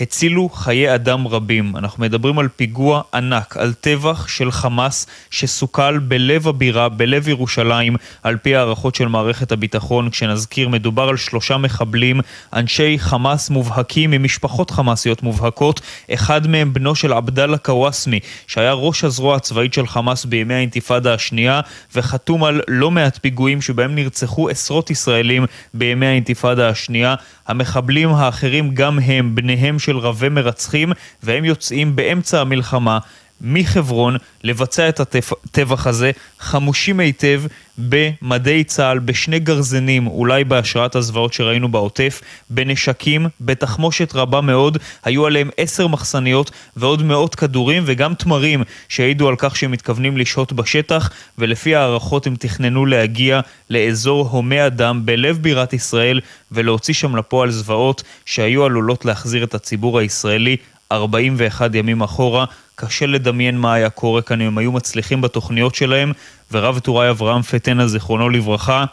הצילו 0.00 0.48
חיי 0.48 0.94
אדם 0.94 1.26
רבים. 1.26 1.76
אנחנו 1.76 2.02
מדברים 2.02 2.38
על 2.38 2.48
פיגוע 2.56 3.02
ענק, 3.14 3.56
על 3.56 3.72
טבח 3.72 4.28
של 4.28 4.50
חמאס 4.50 5.06
שסוכל 5.30 5.98
בלב 5.98 6.48
הבירה, 6.48 6.88
בלב 6.88 7.28
ירושלים, 7.28 7.96
על 8.22 8.36
פי 8.36 8.56
הערכות 8.56 8.94
של 8.94 9.08
מערכת 9.08 9.52
הביטחון. 9.52 10.10
כשנזכיר, 10.10 10.68
מדובר 10.68 11.08
על 11.08 11.16
שלושה 11.16 11.56
מחבלים, 11.56 12.20
אנשי 12.52 12.98
חמאס 12.98 13.50
מובהקים 13.50 14.10
ממשפחות 14.10 14.70
חמאסיות 14.70 15.22
מובהקות. 15.22 15.80
אחד 16.14 16.46
מהם 16.46 16.72
בנו 16.72 16.94
של 16.94 17.12
עבדאללה 17.12 17.58
קוואסמי, 17.58 18.20
שהיה 18.46 18.72
ראש 18.72 19.04
הזרוע 19.04 19.36
הצבאית 19.36 19.74
של 19.74 19.86
חמאס 19.86 20.24
בימי 20.24 20.54
האינתיפאדה 20.54 21.14
השנייה, 21.14 21.60
וחתום 21.94 22.44
על 22.44 22.60
לא 22.68 22.90
מעט 22.90 23.18
פיגועים 23.22 23.62
שבהם 23.62 23.94
נרצחו 23.94 24.48
עשרות 24.48 24.90
ישראלים 24.90 25.46
בימי 25.74 26.06
האינתיפאדה 26.06 26.68
השנייה. 26.68 27.14
המחבלים 27.50 28.08
האחרים 28.14 28.74
גם 28.74 28.98
הם 28.98 29.34
בניהם 29.34 29.78
של 29.78 29.98
רבי 29.98 30.28
מרצחים, 30.28 30.92
והם 31.22 31.44
יוצאים 31.44 31.96
באמצע 31.96 32.40
המלחמה 32.40 32.98
מחברון 33.40 34.16
לבצע 34.44 34.88
את 34.88 35.00
הטבח 35.00 35.86
הזה, 35.86 36.10
חמושים 36.38 37.00
היטב 37.00 37.42
במדי 37.78 38.64
צה"ל, 38.64 38.98
בשני 38.98 39.38
גרזנים, 39.38 40.06
אולי 40.06 40.44
בהשראת 40.44 40.94
הזוועות 40.94 41.32
שראינו 41.32 41.68
בעוטף, 41.68 42.20
בנשקים, 42.50 43.26
בתחמושת 43.40 44.14
רבה 44.14 44.40
מאוד, 44.40 44.78
היו 45.04 45.26
עליהם 45.26 45.50
עשר 45.56 45.86
מחסניות 45.86 46.50
ועוד 46.76 47.02
מאות 47.02 47.34
כדורים 47.34 47.82
וגם 47.86 48.14
תמרים 48.14 48.62
שהעידו 48.88 49.28
על 49.28 49.34
כך 49.38 49.56
שהם 49.56 49.70
מתכוונים 49.70 50.16
לשהות 50.16 50.52
בשטח, 50.52 51.10
ולפי 51.38 51.74
הערכות 51.74 52.26
הם 52.26 52.36
תכננו 52.36 52.86
להגיע 52.86 53.40
לאזור 53.70 54.28
הומה 54.28 54.66
אדם 54.66 55.06
בלב 55.06 55.38
בירת 55.38 55.72
ישראל 55.72 56.20
ולהוציא 56.52 56.94
שם 56.94 57.16
לפועל 57.16 57.50
זוועות 57.50 58.02
שהיו 58.24 58.64
עלולות 58.64 59.04
להחזיר 59.04 59.44
את 59.44 59.54
הציבור 59.54 59.98
הישראלי 59.98 60.56
41 60.92 61.74
ימים 61.74 62.02
אחורה. 62.02 62.44
קשה 62.80 63.06
לדמיין 63.06 63.58
מה 63.58 63.74
היה 63.74 63.90
קורה 63.90 64.22
כאן 64.22 64.40
אם 64.40 64.46
הם 64.46 64.58
היו 64.58 64.72
מצליחים 64.72 65.20
בתוכניות 65.20 65.74
שלהם, 65.74 66.12
ורב 66.52 66.78
טוראי 66.78 67.10
אברהם 67.10 67.42
פטנה, 67.42 67.86
זיכרונו 67.86 68.28
לברכה, 68.28 68.84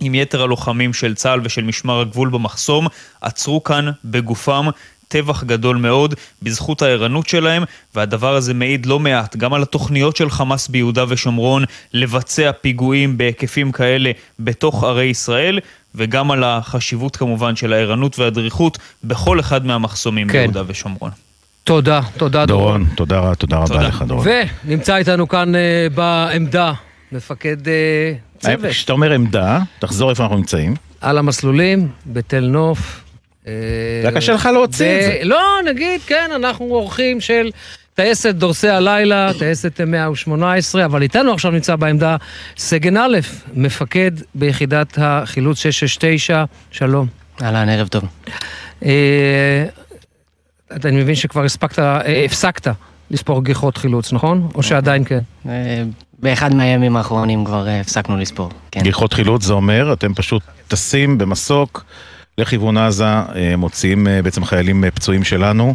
עם 0.00 0.14
יתר 0.14 0.42
הלוחמים 0.42 0.94
של 0.94 1.14
צה"ל 1.14 1.40
ושל 1.44 1.64
משמר 1.64 2.00
הגבול 2.00 2.28
במחסום, 2.28 2.86
עצרו 3.20 3.62
כאן 3.62 3.90
בגופם 4.04 4.66
טבח 5.08 5.44
גדול 5.44 5.76
מאוד 5.76 6.14
בזכות 6.42 6.82
הערנות 6.82 7.28
שלהם, 7.28 7.62
והדבר 7.94 8.34
הזה 8.34 8.54
מעיד 8.54 8.86
לא 8.86 8.98
מעט 8.98 9.36
גם 9.36 9.54
על 9.54 9.62
התוכניות 9.62 10.16
של 10.16 10.30
חמאס 10.30 10.68
ביהודה 10.68 11.04
ושומרון 11.08 11.64
לבצע 11.92 12.52
פיגועים 12.52 13.18
בהיקפים 13.18 13.72
כאלה 13.72 14.10
בתוך 14.40 14.84
ערי 14.84 15.04
ישראל, 15.04 15.60
וגם 15.94 16.30
על 16.30 16.44
החשיבות 16.44 17.16
כמובן 17.16 17.56
של 17.56 17.72
הערנות 17.72 18.18
והדריכות 18.18 18.78
בכל 19.04 19.40
אחד 19.40 19.66
מהמחסומים 19.66 20.28
כן. 20.28 20.38
ביהודה 20.38 20.62
ושומרון. 20.66 21.27
תודה, 21.68 22.00
תודה 22.16 22.46
דורון. 22.46 22.84
דורון, 22.84 22.94
תודה, 22.94 23.34
תודה 23.34 23.56
רבה 23.56 23.82
לך 23.82 24.02
דורון. 24.02 24.26
ונמצא 24.64 24.96
איתנו 24.96 25.28
כאן 25.28 25.54
uh, 25.54 25.58
בעמדה 25.94 26.72
מפקד 27.12 27.56
uh, 27.66 27.70
צוות. 28.38 28.70
כשאתה 28.70 28.92
אומר 28.92 29.12
עמדה, 29.12 29.58
תחזור 29.78 30.10
איפה 30.10 30.22
אנחנו 30.22 30.36
נמצאים. 30.36 30.74
על 31.00 31.18
המסלולים, 31.18 31.88
בתל 32.06 32.40
נוף. 32.40 33.00
אה, 33.46 33.52
זה 34.02 34.10
קשה 34.16 34.32
לך 34.32 34.46
להוציא 34.46 34.96
את 34.96 35.02
זה. 35.02 35.20
לא, 35.22 35.42
נגיד, 35.66 36.00
כן, 36.06 36.30
אנחנו 36.34 36.64
אורחים 36.64 37.20
של 37.20 37.50
טייסת 37.94 38.34
דורסי 38.34 38.68
הלילה, 38.68 39.30
טייסת 39.38 39.80
118, 39.80 40.84
אבל 40.84 41.02
איתנו 41.02 41.32
עכשיו 41.32 41.50
נמצא 41.50 41.76
בעמדה 41.76 42.16
סגן 42.56 42.96
א', 42.96 43.18
מפקד 43.54 44.12
ביחידת 44.34 44.98
החילוץ 45.00 45.58
669, 45.58 46.44
שלום. 46.70 47.06
אהלן, 47.42 47.68
ערב 47.68 47.88
טוב. 47.88 48.04
אני 50.84 50.96
מבין 51.02 51.14
שכבר 51.14 51.44
הספקת, 51.44 51.78
אה, 51.78 52.24
הפסקת 52.24 52.72
לספור 53.10 53.44
גיחות 53.44 53.76
חילוץ, 53.76 54.12
נכון? 54.12 54.48
או 54.54 54.62
שעדיין 54.62 55.04
כן? 55.04 55.18
אה, 55.48 55.82
באחד 56.18 56.54
מהימים 56.54 56.96
האחרונים 56.96 57.44
כבר 57.44 57.68
אה, 57.68 57.80
הפסקנו 57.80 58.16
לספור, 58.16 58.50
כן. 58.70 58.80
גיחות 58.80 59.12
חילוץ 59.12 59.44
זה 59.44 59.52
אומר, 59.52 59.92
אתם 59.92 60.14
פשוט 60.14 60.42
טסים 60.68 61.18
במסוק 61.18 61.84
לכיוון 62.38 62.78
עזה, 62.78 63.06
מוציאים 63.58 64.06
בעצם 64.24 64.44
חיילים 64.44 64.84
פצועים 64.94 65.24
שלנו, 65.24 65.74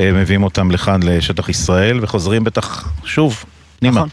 מביאים 0.00 0.42
אותם 0.42 0.70
לכאן 0.70 1.02
לשטח 1.02 1.48
ישראל 1.48 1.98
וחוזרים 2.02 2.44
בטח 2.44 2.92
שוב 3.04 3.44
פנימה. 3.78 3.96
נכון. 3.96 4.08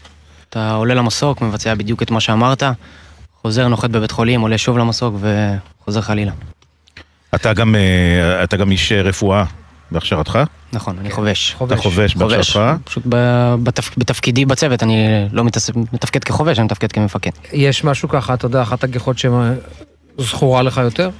אתה 0.50 0.72
עולה 0.72 0.94
למסוק, 0.94 1.42
מבצע 1.42 1.74
בדיוק 1.74 2.02
את 2.02 2.10
מה 2.10 2.20
שאמרת, 2.20 2.62
חוזר, 3.42 3.68
נוחת 3.68 3.90
בבית 3.90 4.10
חולים, 4.10 4.40
עולה 4.40 4.58
שוב 4.58 4.78
למסוק 4.78 5.14
וחוזר 5.20 6.00
חלילה. 6.00 6.32
אתה 7.34 7.52
גם, 7.52 7.74
אתה 8.44 8.56
גם 8.56 8.70
איש 8.70 8.92
רפואה 8.92 9.44
בהכשרתך? 9.92 10.38
נכון, 10.72 10.98
אני 10.98 11.10
חובש. 11.10 11.56
אתה 11.66 11.76
חובש 11.76 12.16
בהכשרתך? 12.16 12.80
פשוט 12.84 13.04
בתפקידי 13.98 14.44
בצוות, 14.44 14.82
אני 14.82 15.28
לא 15.32 15.44
מתפקד 15.92 16.24
כחובש, 16.24 16.58
אני 16.58 16.64
מתפקד 16.64 16.92
כמפקד. 16.92 17.30
יש 17.52 17.84
משהו 17.84 18.08
ככה, 18.08 18.34
אתה 18.34 18.46
יודע, 18.46 18.62
אחת 18.62 18.84
הגיחות 18.84 19.16
שזכורה 20.18 20.62
לך 20.62 20.76
יותר? 20.76 21.10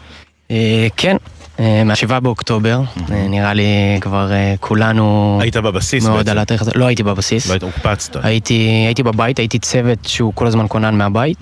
אה, 0.50 0.86
כן, 0.96 1.16
אה, 1.60 1.84
מהשבעה 1.84 2.20
באוקטובר, 2.20 2.80
אה, 3.10 3.28
נראה 3.28 3.54
לי 3.54 3.98
כבר 4.00 4.30
כולנו... 4.60 5.38
היית 5.42 5.56
בבסיס 5.56 6.04
בעצם? 6.04 6.14
מאוד 6.14 6.28
על 6.28 6.38
התאריך 6.38 6.62
הזה, 6.62 6.70
לא 6.74 6.86
הייתי 6.86 7.02
בבסיס. 7.02 7.46
לא 7.46 7.52
היית, 7.52 7.62
הוקפצת. 7.62 8.16
הייתי 8.22 9.02
בבית, 9.02 9.38
הייתי 9.38 9.58
צוות 9.58 9.98
שהוא 10.04 10.32
כל 10.34 10.46
הזמן 10.46 10.66
כונן 10.68 10.98
מהבית, 10.98 11.38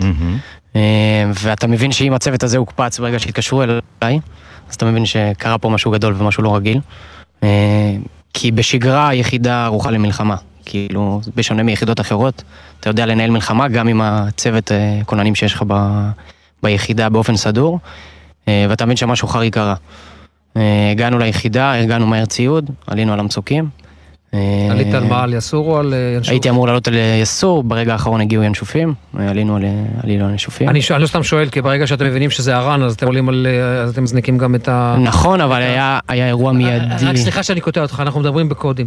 ואתה 1.33 1.67
מבין 1.67 1.91
שאם 1.91 2.13
הצוות 2.13 2.43
הזה 2.43 2.57
הוקפץ 2.57 2.99
ברגע 2.99 3.19
שהתקשרו 3.19 3.63
אליי, 3.63 4.19
אז 4.69 4.75
אתה 4.75 4.85
מבין 4.85 5.05
שקרה 5.05 5.57
פה 5.57 5.69
משהו 5.69 5.91
גדול 5.91 6.15
ומשהו 6.17 6.43
לא 6.43 6.55
רגיל. 6.55 6.79
אה, 7.43 7.95
כי 8.33 8.51
בשגרה 8.51 9.09
היחידה 9.09 9.65
ערוכה 9.65 9.91
למלחמה. 9.91 10.35
כאילו, 10.65 11.21
בשונה 11.35 11.63
מיחידות 11.63 11.99
אחרות, 11.99 12.43
אתה 12.79 12.89
יודע 12.89 13.05
לנהל 13.05 13.29
מלחמה 13.29 13.67
גם 13.67 13.87
עם 13.87 14.01
הצוות 14.01 14.71
אה, 14.71 14.99
כוננים 15.05 15.35
שיש 15.35 15.53
לך 15.53 15.63
ב, 15.67 15.73
ביחידה 16.63 17.09
באופן 17.09 17.35
סדור, 17.35 17.79
אה, 18.47 18.65
ואתה 18.69 18.85
מבין 18.85 18.97
שמשהו 18.97 19.27
חריג 19.27 19.53
קרה. 19.53 19.75
הגענו 20.91 21.19
ליחידה, 21.19 21.75
ארגנו 21.75 22.07
מהר 22.07 22.25
ציוד, 22.25 22.69
עלינו 22.87 23.13
על 23.13 23.19
המצוקים. 23.19 23.69
עלית 24.71 24.93
על 24.93 25.03
מה, 25.03 25.23
על 25.23 25.33
יסור 25.33 25.71
או 25.71 25.79
על 25.79 25.93
ינשוף? 26.15 26.31
הייתי 26.31 26.49
אמור 26.49 26.67
לעלות 26.67 26.87
על 26.87 26.93
יסור, 27.21 27.63
ברגע 27.63 27.93
האחרון 27.93 28.21
הגיעו 28.21 28.43
ינשופים, 28.43 28.93
עלינו 29.17 29.55
על, 29.55 29.63
עלינו 30.03 30.25
על 30.25 30.31
ינשופים. 30.31 30.69
אני, 30.69 30.79
אני 30.91 31.01
לא 31.01 31.07
סתם 31.07 31.23
שואל, 31.23 31.49
כי 31.49 31.61
ברגע 31.61 31.87
שאתם 31.87 32.05
מבינים 32.05 32.29
שזה 32.29 32.57
ארן, 32.57 32.83
אז 32.83 32.93
אתם 32.93 33.05
עולים 33.05 33.29
על... 33.29 33.47
אז 33.83 33.89
אתם 33.89 34.03
מזניקים 34.03 34.37
גם 34.37 34.55
את 34.55 34.67
ה... 34.67 34.95
נכון, 35.03 35.41
אבל 35.41 35.61
היה, 35.61 35.99
היה 36.07 36.27
אירוע 36.27 36.51
מיידי. 36.51 37.05
רק 37.05 37.15
סליחה 37.15 37.43
שאני 37.43 37.61
קוטע 37.61 37.81
אותך, 37.81 37.99
אנחנו 37.99 38.19
מדברים 38.19 38.49
בקודים. 38.49 38.85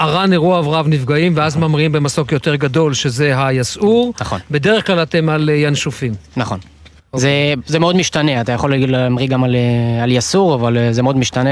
ארן 0.00 0.32
אירוע 0.32 0.60
רב 0.60 0.86
נפגעים, 0.88 1.32
ואז 1.36 1.56
ממריאים 1.56 1.92
במסוק 1.92 2.32
יותר 2.32 2.54
גדול, 2.54 2.94
שזה 2.94 3.46
היסעור. 3.46 4.12
נכון. 4.20 4.40
בדרך 4.50 4.86
כלל 4.86 5.02
אתם 5.02 5.28
על 5.28 5.50
ינשופים. 5.52 6.12
נכון. 6.36 6.58
זה, 7.16 7.54
זה 7.66 7.78
מאוד 7.78 7.96
משתנה, 7.96 8.40
אתה 8.40 8.52
יכול 8.52 8.76
להמריא 8.76 9.28
גם 9.28 9.44
על, 9.44 9.56
על 10.02 10.12
יסור, 10.12 10.54
אבל 10.54 10.78
אה, 10.78 10.92
זה 10.92 11.02
מאוד 11.02 11.16
משתנה 11.16 11.50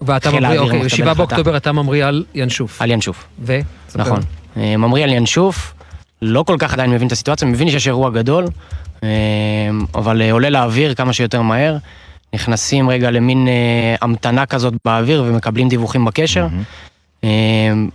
ואתה 0.00 0.30
ממריא, 0.30 0.58
אוקיי, 0.58 0.88
7 0.88 1.14
באוקטובר 1.14 1.56
אתה 1.56 1.72
ממריא 1.72 2.06
על 2.06 2.24
ינשוף. 2.34 2.82
על 2.82 2.90
ינשוף. 2.90 3.24
ו? 3.42 3.58
נכון. 3.94 4.20
אה, 4.56 4.76
ממריא 4.76 5.04
על 5.04 5.10
ינשוף, 5.10 5.74
לא 6.22 6.42
כל 6.42 6.56
כך 6.58 6.72
עדיין 6.72 6.90
מבין 6.90 7.06
את 7.06 7.12
הסיטואציה, 7.12 7.48
מבין 7.48 7.70
שיש 7.70 7.86
אירוע 7.86 8.10
גדול, 8.10 8.44
אה, 9.02 9.08
אבל 9.94 10.30
עולה 10.30 10.50
לאוויר 10.50 10.94
כמה 10.94 11.12
שיותר 11.12 11.42
מהר. 11.42 11.76
נכנסים 12.34 12.90
רגע 12.90 13.10
למין 13.10 13.48
המתנה 14.00 14.46
כזאת 14.46 14.74
באוויר 14.84 15.24
ומקבלים 15.26 15.68
דיווחים 15.68 16.04
בקשר. 16.04 16.46
Mm-hmm. 16.46 17.26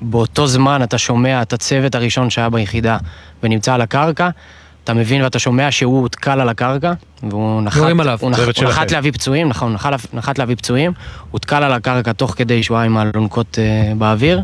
באותו 0.01 0.47
זמן 0.47 0.83
אתה 0.83 0.97
שומע 0.97 1.41
את 1.41 1.53
הצוות 1.53 1.95
הראשון 1.95 2.29
שהיה 2.29 2.49
ביחידה 2.49 2.97
ונמצא 3.43 3.73
על 3.73 3.81
הקרקע. 3.81 4.29
אתה 4.83 4.93
מבין 4.93 5.23
ואתה 5.23 5.39
שומע 5.39 5.71
שהוא 5.71 6.01
הותקל 6.01 6.39
על 6.39 6.49
הקרקע, 6.49 6.93
והוא 7.23 7.61
נחת, 7.61 7.81
הוא 7.81 7.89
נחת, 7.91 8.57
הוא 8.57 8.69
נחת 8.69 8.91
להביא 8.91 9.11
פצועים, 9.11 9.49
נכון, 9.49 9.73
נחת, 9.73 10.13
נחת 10.13 10.39
להביא 10.39 10.55
פצועים, 10.55 10.91
הותקל 11.31 11.63
על 11.63 11.71
הקרקע 11.71 12.13
תוך 12.13 12.33
כדי 12.37 12.63
שהוא 12.63 12.77
היה 12.77 12.85
עם 12.85 12.97
האלונקות 12.97 13.57
uh, 13.57 13.95
באוויר, 13.95 14.41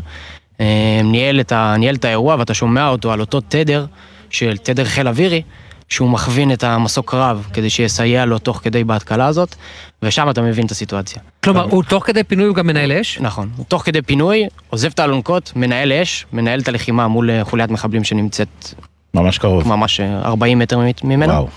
uh, 0.56 0.60
ניהל, 1.04 1.40
את 1.40 1.52
ה, 1.52 1.74
ניהל 1.78 1.94
את 1.94 2.04
האירוע 2.04 2.36
ואתה 2.38 2.54
שומע 2.54 2.88
אותו 2.88 3.12
על 3.12 3.20
אותו 3.20 3.40
תדר, 3.40 3.86
של 4.30 4.56
תדר 4.56 4.84
חיל 4.84 5.08
אווירי, 5.08 5.42
שהוא 5.88 6.10
מכווין 6.10 6.52
את 6.52 6.64
המסוק 6.64 7.10
קרב 7.10 7.46
כדי 7.52 7.70
שיסייע 7.70 8.24
לו 8.24 8.38
תוך 8.38 8.60
כדי 8.62 8.84
בהתקלה 8.84 9.26
הזאת, 9.26 9.54
ושם 10.02 10.30
אתה 10.30 10.42
מבין 10.42 10.66
את 10.66 10.70
הסיטואציה. 10.70 11.22
כלומר, 11.44 11.62
הוא 11.62 11.82
תוך 11.82 12.06
כדי 12.06 12.24
פינוי 12.24 12.46
הוא 12.46 12.54
גם 12.54 12.66
מנהל 12.66 12.92
אש? 12.92 13.18
נכון, 13.20 13.48
הוא 13.56 13.64
תוך 13.68 13.82
כדי 13.82 14.02
פינוי, 14.02 14.46
עוזב 14.70 14.90
את 14.94 14.98
האלונקות, 14.98 15.52
מנהל 15.56 15.92
אש, 15.92 16.26
מנהל 16.32 16.60
את 16.60 16.68
הלחימה 16.68 17.08
מול 17.08 17.30
אה, 17.30 17.44
חוליית 17.44 17.70
מחבלים 17.70 18.04
שנמצאת 18.04 18.74
ממש 19.14 19.38
קרוב. 19.38 19.68
ממש 19.68 20.00
40 20.00 20.58
מטר 20.58 20.78
ממנו. 21.04 21.32
וואו. 21.32 21.48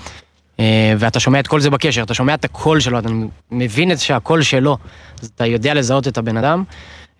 אה, 0.61 0.93
ואתה 0.97 1.19
שומע 1.19 1.39
את 1.39 1.47
כל 1.47 1.59
זה 1.59 1.69
בקשר, 1.69 2.03
אתה 2.03 2.13
שומע 2.13 2.33
את 2.33 2.45
הקול 2.45 2.79
שלו, 2.79 2.99
אתה 2.99 3.09
מבין 3.51 3.91
את 3.91 3.99
שהקול 3.99 4.41
שלו, 4.41 4.77
אז 5.21 5.27
אתה 5.35 5.45
יודע 5.45 5.73
לזהות 5.73 6.07
את 6.07 6.17
הבן 6.17 6.37
אדם, 6.37 6.63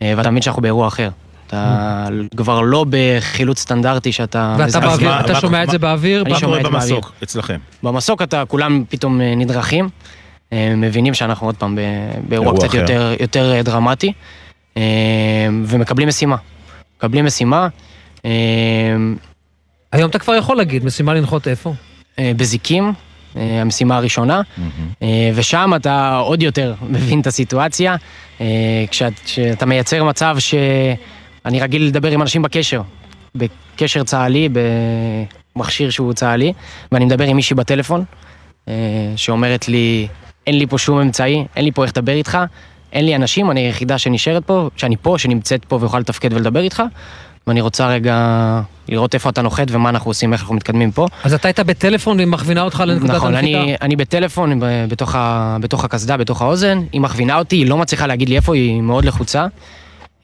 אה, 0.02 0.14
ואתה 0.18 0.30
מבין 0.30 0.42
שאנחנו 0.42 0.62
באירוע 0.62 0.88
אחר. 0.88 1.10
אתה 1.48 2.08
כבר 2.38 2.62
לא 2.62 2.86
בחילוץ 2.90 3.60
סטנדרטי 3.60 4.12
שאתה... 4.12 4.56
ואתה 4.60 4.80
באוויר, 4.80 5.20
אתה 5.20 5.36
שומע 5.36 5.64
את 5.64 5.70
זה 5.70 5.78
באוויר? 5.78 6.24
אני 6.26 6.36
שומע 6.36 6.58
את 6.58 6.64
זה 6.64 6.70
במסוק, 6.70 7.14
אצלכם. 7.24 7.58
במסוק 7.84 8.22
אתה, 8.22 8.46
כולם 8.46 8.84
פתאום 8.90 9.22
אה, 9.22 9.36
נדרכים, 9.36 9.90
מבינים 10.54 11.14
שאנחנו 11.14 11.48
עוד 11.48 11.56
פעם 11.56 11.78
באירוע 12.28 12.54
קצת 12.58 12.74
יותר 13.20 13.62
דרמטי, 13.64 14.14
ומקבלים 15.66 16.08
משימה. 16.08 16.36
מקבלים 16.98 17.26
משימה. 17.26 17.68
היום 19.92 20.10
אתה 20.10 20.20
כבר 20.20 20.36
יכול 20.36 20.58
להגיד, 20.58 20.86
משימה 20.86 21.14
לנחות 21.14 21.48
איפה? 21.48 21.74
אה, 22.20 22.32
בזיקים, 22.38 22.94
אה, 23.38 23.62
המשימה 23.62 23.98
הראשונה, 23.98 24.42
אה, 25.02 25.32
ושם 25.36 25.72
אתה 25.76 26.18
עוד 26.18 26.44
יותר 26.44 26.74
מבין 26.90 27.22
את 27.22 27.28
הסיטואציה, 27.28 27.96
כשאתה 28.92 29.66
מייצר 29.66 30.04
מצב 30.04 30.36
שאני 30.40 31.60
רגיל 31.62 31.84
לדבר 31.84 32.12
עם 32.12 32.22
אנשים 32.22 32.42
בקשר, 32.42 32.82
בקשר 33.36 34.04
צה"לי, 34.04 34.50
במכשיר 35.56 35.90
שהוא 35.90 36.14
צה"לי, 36.14 36.54
ואני 36.92 37.06
מדבר 37.06 37.26
עם 37.26 37.36
מישהי 37.36 37.56
בטלפון, 37.56 38.04
שאומרת 39.16 39.68
לי, 39.68 40.08
אין 40.48 40.58
לי 40.58 40.68
פה 40.68 40.78
שום 40.78 41.00
אמצעי, 41.00 41.46
אין 41.56 41.66
לי 41.66 41.72
פה 41.72 41.84
איך 41.84 41.92
לדבר 41.98 42.12
איתך, 42.12 42.38
אין 42.94 43.06
לי 43.06 43.16
אנשים, 43.16 43.52
אני 43.52 43.60
היחידה 43.60 43.98
שנשארת 43.98 44.46
פה, 44.46 44.70
שאני 44.76 44.96
פה, 45.02 45.16
שנמצאת 45.18 45.66
פה 45.66 45.78
ויכולה 45.82 46.00
לתפקד 46.00 46.34
ולדבר 46.34 46.60
איתך, 46.60 46.84
ואני 47.48 47.62
רוצה 47.62 47.88
רגע 47.88 48.62
לראות 48.92 49.14
איפה 49.14 49.30
אתה 49.30 49.42
נוחת 49.42 49.68
ומה 49.70 49.90
אנחנו 49.90 50.10
עושים, 50.10 50.34
איך 50.34 50.42
אנחנו 50.42 50.56
מתקדמים 50.56 50.92
פה. 50.92 51.08
אז 51.24 51.34
אתה 51.34 51.48
היית 51.48 51.60
בטלפון 51.60 52.18
והיא 52.18 52.28
מכווינה 52.28 52.62
אותך 52.62 52.84
לנקודת 52.88 53.12
נכון, 53.12 53.36
הנחיתה? 53.36 53.58
נכון, 53.58 53.68
אני, 53.68 53.76
אני 53.82 53.96
בטלפון, 53.96 54.60
בתוך, 54.90 55.16
ה, 55.16 55.58
בתוך 55.62 55.86
הקסדה, 55.86 56.18
בתוך 56.18 56.42
האוזן, 56.42 56.82
היא 56.92 57.02
מכווינה 57.02 57.38
אותי, 57.38 57.56
היא 57.56 57.70
לא 57.70 57.78
מצליחה 57.78 58.08
להגיד 58.08 58.30
לי 58.30 58.36
איפה, 58.36 58.56
היא 58.56 58.82
מאוד 58.82 59.06
לחוצה. 59.06 59.48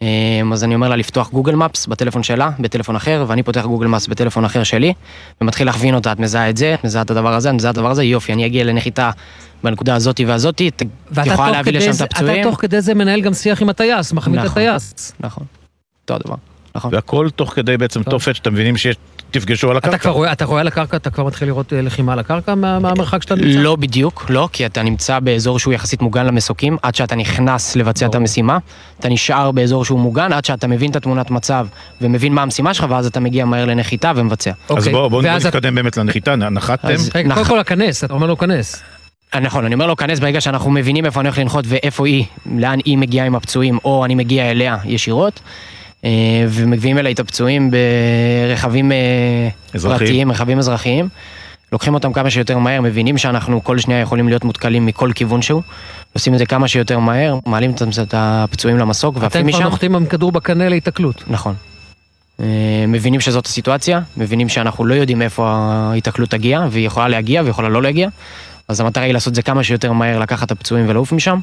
אמ, 0.02 0.54
אז 0.54 0.64
אני 0.64 0.76
אומר 0.76 0.90
לה 0.90 0.96
לפתוח 0.96 1.30
גוגל 1.32 1.56
מפס 1.56 1.88
בטלפון 1.88 2.24
שלה, 2.24 2.50
בטלפון 2.60 2.96
אחר, 2.96 3.26
ואני 3.28 3.44
פותח 3.44 3.66
גוגל 3.66 3.88
מפס 3.88 4.08
בטלפון 4.08 4.46
אחר 4.46 4.64
שלי, 4.64 4.94
ומתחיל 5.42 5.68
להכווין 5.68 5.96
אותה, 5.96 6.12
את 6.12 6.20
מזהה 6.20 6.50
את 6.50 6.58
זה, 6.58 6.74
את 6.74 6.84
מזהה 6.84 7.02
את 7.02 7.12
הדבר 7.12 7.34
הזה, 7.34 7.50
את 7.50 7.54
מזהה 7.54 7.72
את 7.72 7.78
הדבר 7.78 7.92
הזה, 7.92 8.04
יופי, 8.04 8.34
אני 8.34 8.46
אגיע 8.46 8.64
לנחיתה 8.64 9.12
בנקודה 9.64 9.96
הזאתי 9.96 10.26
והזאתי, 10.26 10.68
את 10.68 10.84
יכולה 11.26 11.52
להביא 11.52 11.74
לשם 11.74 11.92
את 11.92 12.02
הפצועים. 12.02 12.42
אתה 12.42 12.50
תוך 12.50 12.62
כדי 12.62 12.82
זה 12.82 12.94
מנהל 12.94 13.22
גם 13.22 13.34
שיח 13.34 13.62
עם 13.62 13.70
הטייס, 13.70 14.14
מכווין 14.14 14.36
נכון, 14.36 14.48
את 14.48 14.52
הטייס. 14.52 15.14
נכון, 15.20 15.44
אותו 16.02 16.16
הדבר. 16.16 16.36
נכון. 16.78 16.94
והכל 16.94 17.30
תוך 17.36 17.54
כדי 17.54 17.78
בעצם 17.78 18.04
תופת 18.04 18.36
שאתם 18.36 18.54
מבינים 18.54 18.78
שיש... 18.78 18.96
תפגשו 19.32 19.72
על 19.72 19.78
הקרקע. 19.78 19.96
אתה 19.96 20.04
כבר 20.04 20.12
רואה, 20.12 20.32
אתה 20.32 20.46
רואה 20.46 20.62
על 20.62 20.68
הקרקע, 20.68 20.98
אתה 20.98 21.10
כבר 21.10 21.24
מתחיל 21.24 21.48
לראות 21.48 21.74
אה, 21.74 21.82
לחימה 21.82 22.14
על 22.14 22.20
הקרקע 22.20 22.56
מהמרחק 22.56 23.22
שאתה 23.22 23.36
נמצא? 23.36 23.60
לא 23.60 23.76
בדיוק, 23.76 24.26
לא, 24.30 24.50
כי 24.54 24.66
אתה 24.66 24.84
נמצא 24.84 25.20
באזור 25.20 25.60
שהוא 25.60 25.74
יחסית 25.74 26.02
מוגן 26.02 26.26
למסוקים, 26.26 26.78
עד 26.82 26.96
שאתה 26.96 27.16
נכנס 27.16 27.76
לבצע 27.76 28.06
את 28.06 28.16
המשימה. 28.16 28.58
אתה 29.00 29.10
נשאר 29.10 29.52
באזור 29.52 29.86
שהוא 29.86 30.00
מוגן, 30.00 30.34
עד 30.34 30.46
שאתה 30.46 30.68
מבין 30.68 30.92
את 30.92 30.96
התמונת 30.96 31.32
מצב 31.32 31.68
ומבין 32.02 32.34
מה 32.34 32.42
המשימה 32.42 32.74
שלך, 32.74 32.86
ואז 32.90 33.06
אתה 33.06 33.20
מגיע 33.20 33.46
מהר 33.46 33.66
לנחיתה 33.66 34.12
ומבצע. 34.16 34.52
אז 34.52 34.56
אוקיי. 34.70 34.92
בואו 34.92 35.22
נתקדם 35.22 35.76
באמת 35.76 35.98
לנחיתה, 35.98 36.36
נחתתם? 36.36 36.96
רגע, 37.16 37.34
קודם 37.34 37.46
כל 37.46 37.60
הכנס, 37.60 38.04
אתה 38.04 38.14
אומר 38.14 38.28
לו 38.28 38.38
כנס. 38.38 38.84
אה, 39.36 39.40
נכון, 39.40 39.66
אני 39.66 39.74
אומר 39.74 39.88
לו, 39.88 39.96
כנס 39.96 40.20
ברגע 40.20 40.42
שאנחנו 40.42 40.72
מבינים 40.72 41.06
איפה 41.06 41.20
אני 41.20 41.30
הולך 41.30 41.40
לנחות 41.40 41.66
ואיפה 41.68 42.08
היא, 42.08 42.26
לאן 42.46 42.80
היא 42.86 42.98
מגיעה 42.98 43.26
עם 43.26 43.36
הפצועים, 43.36 43.78
או 43.86 44.06
אני 44.06 44.16
מגיע 44.16 44.52
אליה 44.52 44.78
ישירות. 44.86 45.40
אה, 46.06 46.10
ומביאים 46.50 46.98
אליי 46.98 47.14
את 47.14 47.20
הפצועים 47.20 47.72
ברכבים 47.72 48.92
אה, 48.92 48.98
אזרחים. 49.74 49.98
פרטיים, 49.98 50.32
רכבים 50.32 50.60
אזרחיים. 50.60 51.10
לוקחים 51.72 51.94
אותם 51.94 52.14
כמה 52.14 52.30
שיותר 52.30 52.58
מהר, 52.58 52.82
מבינים 52.82 53.18
שאנחנו 53.18 53.64
כל 53.64 53.80
שנייה 53.80 54.00
יכולים 54.02 54.28
להיות 54.28 54.44
מותקלים 54.44 54.86
מכל 54.86 55.12
כיוון 55.16 55.42
שהוא. 55.42 55.62
עושים 56.14 56.34
את 56.34 56.40
זה 56.40 56.46
כמה 56.46 56.68
שיותר 56.68 57.00
מהר, 57.00 57.40
מעלים 57.46 57.72
את 58.02 58.14
הפצועים 58.14 58.78
למסוק 58.78 59.18
ועפים 59.20 59.48
משם. 59.48 59.50
אתם 59.50 59.58
כבר 59.58 59.70
נוחתים 59.70 59.96
עם 59.96 60.06
כדור 60.06 60.32
בקנה 60.32 60.70
להיתקלות. 60.70 61.24
נכון. 61.28 61.56
אה, 62.40 62.86
מבינים 62.88 63.20
שזאת 63.20 63.46
הסיטואציה, 63.46 64.02
מבינים 64.18 64.50
שאנחנו 64.50 64.86
לא 64.86 64.94
יודעים 64.94 65.22
איפה 65.22 65.50
ההיתקלות 65.50 66.30
תגיע, 66.30 66.66
והיא 66.72 66.88
יכולה 66.88 67.08
להגיע 67.08 67.42
ויכולה 67.46 67.70
לא 67.70 67.82
להגיע. 67.82 68.10
אז 68.68 68.80
המטרה 68.80 69.04
היא 69.04 69.14
לעשות 69.14 69.32
את 69.32 69.36
זה 69.36 69.42
כמה 69.42 69.64
שיותר 69.64 69.92
מהר, 69.92 70.20
לקחת 70.20 70.46
את 70.48 70.52
הפצועים 70.52 70.86
ולעוף 70.90 71.12
משם. 71.12 71.40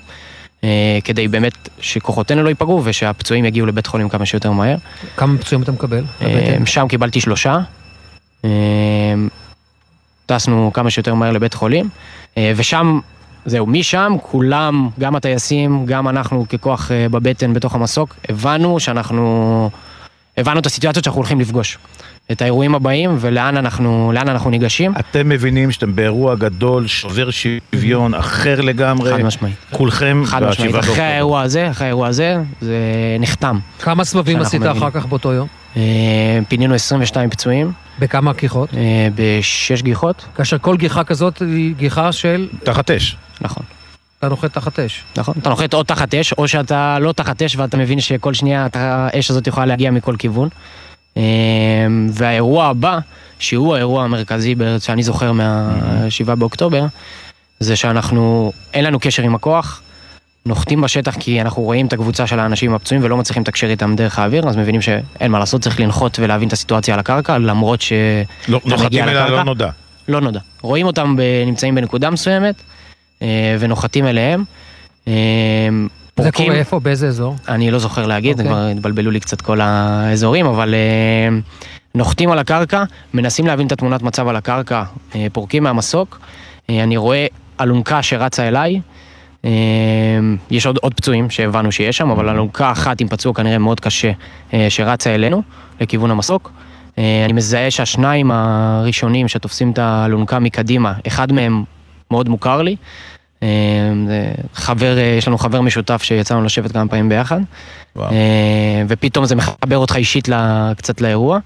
כדי 1.05 1.29
באמת 1.29 1.69
שכוחותינו 1.81 2.43
לא 2.43 2.49
ייפגעו 2.49 2.83
ושהפצועים 2.85 3.45
יגיעו 3.45 3.67
לבית 3.67 3.87
חולים 3.87 4.09
כמה 4.09 4.27
שיותר 4.27 4.53
מהר. 4.53 4.77
כמה 5.17 5.39
פצועים 5.39 5.63
אתה 5.63 5.73
מקבל? 5.73 6.05
שם 6.65 6.89
קיבלתי 6.89 7.21
שלושה. 7.21 7.59
טסנו 10.27 10.71
כמה 10.75 10.91
שיותר 10.91 11.15
מהר 11.15 11.33
לבית 11.33 11.55
חולים, 11.55 11.89
ושם 12.57 13.01
זהו, 13.47 13.67
משם 13.67 14.13
כולם, 14.23 14.89
גם 14.99 15.17
הטייסים, 15.17 15.87
גם 15.87 16.09
אנחנו 16.09 16.47
ככוח 16.49 16.91
בבטן 17.11 17.53
בתוך 17.53 17.75
המסוק, 17.75 18.15
הבנו 18.29 18.81
שאנחנו, 18.81 19.71
הבנו 20.37 20.61
את 20.61 20.67
הסיטואציות 20.67 21.05
שאנחנו 21.05 21.19
הולכים 21.19 21.41
לפגוש. 21.41 21.79
את 22.33 22.43
האירועים 22.43 22.75
הבאים 22.75 23.17
ולאן 23.21 23.57
אנחנו, 23.57 24.13
אנחנו 24.17 24.51
ניגשים. 24.51 24.93
אתם 24.99 25.29
מבינים 25.29 25.71
שאתם 25.71 25.97
באירוע 25.97 26.35
גדול, 26.35 26.87
שובר 26.87 27.29
שוויון, 27.31 28.15
אחר 28.15 28.61
לגמרי. 28.61 29.13
חד 29.13 29.23
משמעית. 29.23 29.57
כולכם 29.71 30.23
חד 30.27 30.45
משמעית. 30.45 30.79
אחרי 30.79 31.05
האירוע 31.05 31.43
הזה, 31.43 31.71
אחרי 31.71 31.87
האירוע 31.87 32.09
הזה, 32.09 32.37
זה 32.61 32.77
נחתם. 33.21 33.59
כמה 33.79 34.05
סבבים 34.05 34.41
עשית 34.41 34.63
אחר 34.63 34.91
כך 34.91 35.07
באותו 35.07 35.33
יום? 35.33 35.49
פינינו 36.49 36.75
22 36.75 37.31
פצועים. 37.31 37.73
בכמה 37.99 38.33
גיחות? 38.33 38.69
בשש 39.15 39.83
גיחות. 39.83 40.25
כאשר 40.37 40.59
כל 40.59 40.77
גיחה 40.77 41.05
כזאת 41.05 41.43
היא 41.43 41.75
גיחה 41.75 42.13
של... 42.13 42.49
תחת 42.63 42.91
אש. 42.91 43.17
נכון. 43.41 43.63
אתה 44.19 44.29
נוחת 44.29 44.53
תחת 44.53 44.79
אש. 44.79 45.05
נכון, 45.17 45.35
אתה 45.41 45.51
נוחת 45.51 45.75
או 45.75 45.83
תחת 45.83 46.15
אש, 46.15 46.33
או 46.33 46.49
שאתה 46.49 46.99
לא 47.01 47.13
תחת 47.13 47.43
אש 47.43 47.57
ואתה 47.57 47.77
מבין 47.77 48.01
שכל 48.01 48.35
שנייה 48.35 48.67
האש 48.75 49.31
הזאת 49.31 49.47
יכולה 49.47 49.67
להגיע 49.67 49.91
מכל 49.91 50.17
כיוון. 50.19 50.49
והאירוע 52.11 52.67
הבא, 52.67 52.99
שהוא 53.39 53.75
האירוע 53.75 54.05
המרכזי 54.05 54.55
שאני 54.81 55.03
זוכר 55.03 55.33
מה-7 55.33 56.35
באוקטובר, 56.35 56.87
זה 57.61 57.77
שאנחנו, 57.77 58.53
אין 58.75 58.85
לנו 58.85 59.01
קשר 59.01 59.23
עם 59.23 59.35
הכוח, 59.35 59.81
נוחתים 60.47 60.81
בשטח 60.81 61.17
כי 61.21 61.41
אנחנו 61.41 61.63
רואים 61.63 61.87
את 61.87 61.93
הקבוצה 61.93 62.27
של 62.27 62.39
האנשים 62.39 62.75
הפצועים 62.75 63.05
ולא 63.05 63.17
מצליחים 63.17 63.43
לתקשר 63.43 63.67
איתם 63.67 63.97
דרך 63.97 64.19
האוויר, 64.19 64.49
אז 64.49 64.57
מבינים 64.57 64.83
שאין 64.83 65.31
מה 65.31 65.39
לעשות, 65.39 65.61
צריך 65.61 65.81
לנחות 65.81 66.19
ולהבין 66.19 66.49
את 66.49 66.53
הסיטואציה 66.53 66.95
על 66.95 67.01
הקרקע, 67.01 67.39
למרות 67.39 67.81
ש... 67.81 67.93
לא, 68.49 68.61
נוחתים 68.65 69.05
אליה 69.05 69.29
לא 69.29 69.43
נודע. 69.43 69.71
לא 70.09 70.21
נודע. 70.21 70.41
רואים 70.63 70.87
אותם 70.87 71.17
נמצאים 71.47 71.75
בנקודה 71.75 72.11
מסוימת, 72.11 72.55
ונוחתים 73.59 74.07
אליהם. 74.07 74.45
פורקים. 76.15 76.33
זה 76.33 76.45
קורה 76.47 76.59
איפה? 76.59 76.81
באיזה 76.81 77.09
אזור? 77.09 77.37
אני 77.49 77.71
לא 77.71 77.79
זוכר 77.79 78.07
להגיד, 78.07 78.41
okay. 78.41 78.45
כבר 78.45 78.67
התבלבלו 78.67 79.11
לי 79.11 79.21
קצת 79.21 79.41
כל 79.41 79.61
האזורים, 79.61 80.47
אבל 80.47 80.75
uh, 80.75 81.59
נוחתים 81.95 82.31
על 82.31 82.39
הקרקע, 82.39 82.85
מנסים 83.15 83.47
להבין 83.47 83.67
את 83.67 83.73
התמונת 83.73 84.03
מצב 84.03 84.29
על 84.29 84.37
הקרקע, 84.37 84.83
uh, 85.13 85.15
פורקים 85.33 85.63
מהמסוק, 85.63 86.19
uh, 86.21 86.73
אני 86.83 86.97
רואה 86.97 87.27
אלונקה 87.61 88.03
שרצה 88.03 88.49
אליי, 88.49 88.81
uh, 89.43 89.47
יש 90.51 90.67
עוד, 90.67 90.79
עוד 90.83 90.95
פצועים 90.95 91.31
שהבנו 91.31 91.73
שיש 91.73 91.97
שם, 91.97 92.11
אבל 92.11 92.29
אלונקה 92.29 92.73
אחת 92.73 93.01
עם 93.01 93.09
פצוע 93.09 93.35
כנראה 93.35 93.59
מאוד 93.59 93.81
קשה 93.81 94.11
uh, 94.51 94.55
שרצה 94.69 95.15
אלינו, 95.15 95.43
לכיוון 95.81 96.11
המסוק. 96.11 96.51
Uh, 96.95 96.99
אני 97.25 97.33
מזהה 97.33 97.71
שהשניים 97.71 98.31
הראשונים 98.31 99.29
שתופסים 99.29 99.71
את 99.71 99.79
האלונקה 99.79 100.39
מקדימה, 100.39 100.93
אחד 101.07 101.33
מהם 101.33 101.65
מאוד 102.11 102.29
מוכר 102.29 102.63
לי. 102.63 102.77
חבר, 104.55 104.97
יש 105.19 105.29
לנו 105.29 105.39
חבר 105.39 105.61
משותף 105.61 106.03
שיצא 106.03 106.35
לנו 106.35 106.45
לשבת 106.45 106.73
כמה 106.73 106.89
פעמים 106.89 107.09
ביחד. 107.09 107.41
וואו. 107.97 108.15
ופתאום 108.89 109.27
זה 109.27 109.35
מחבר 109.35 109.79
אותך 109.79 109.97
אישית 109.97 110.29
קצת 110.77 111.01
לאירוע. 111.01 111.39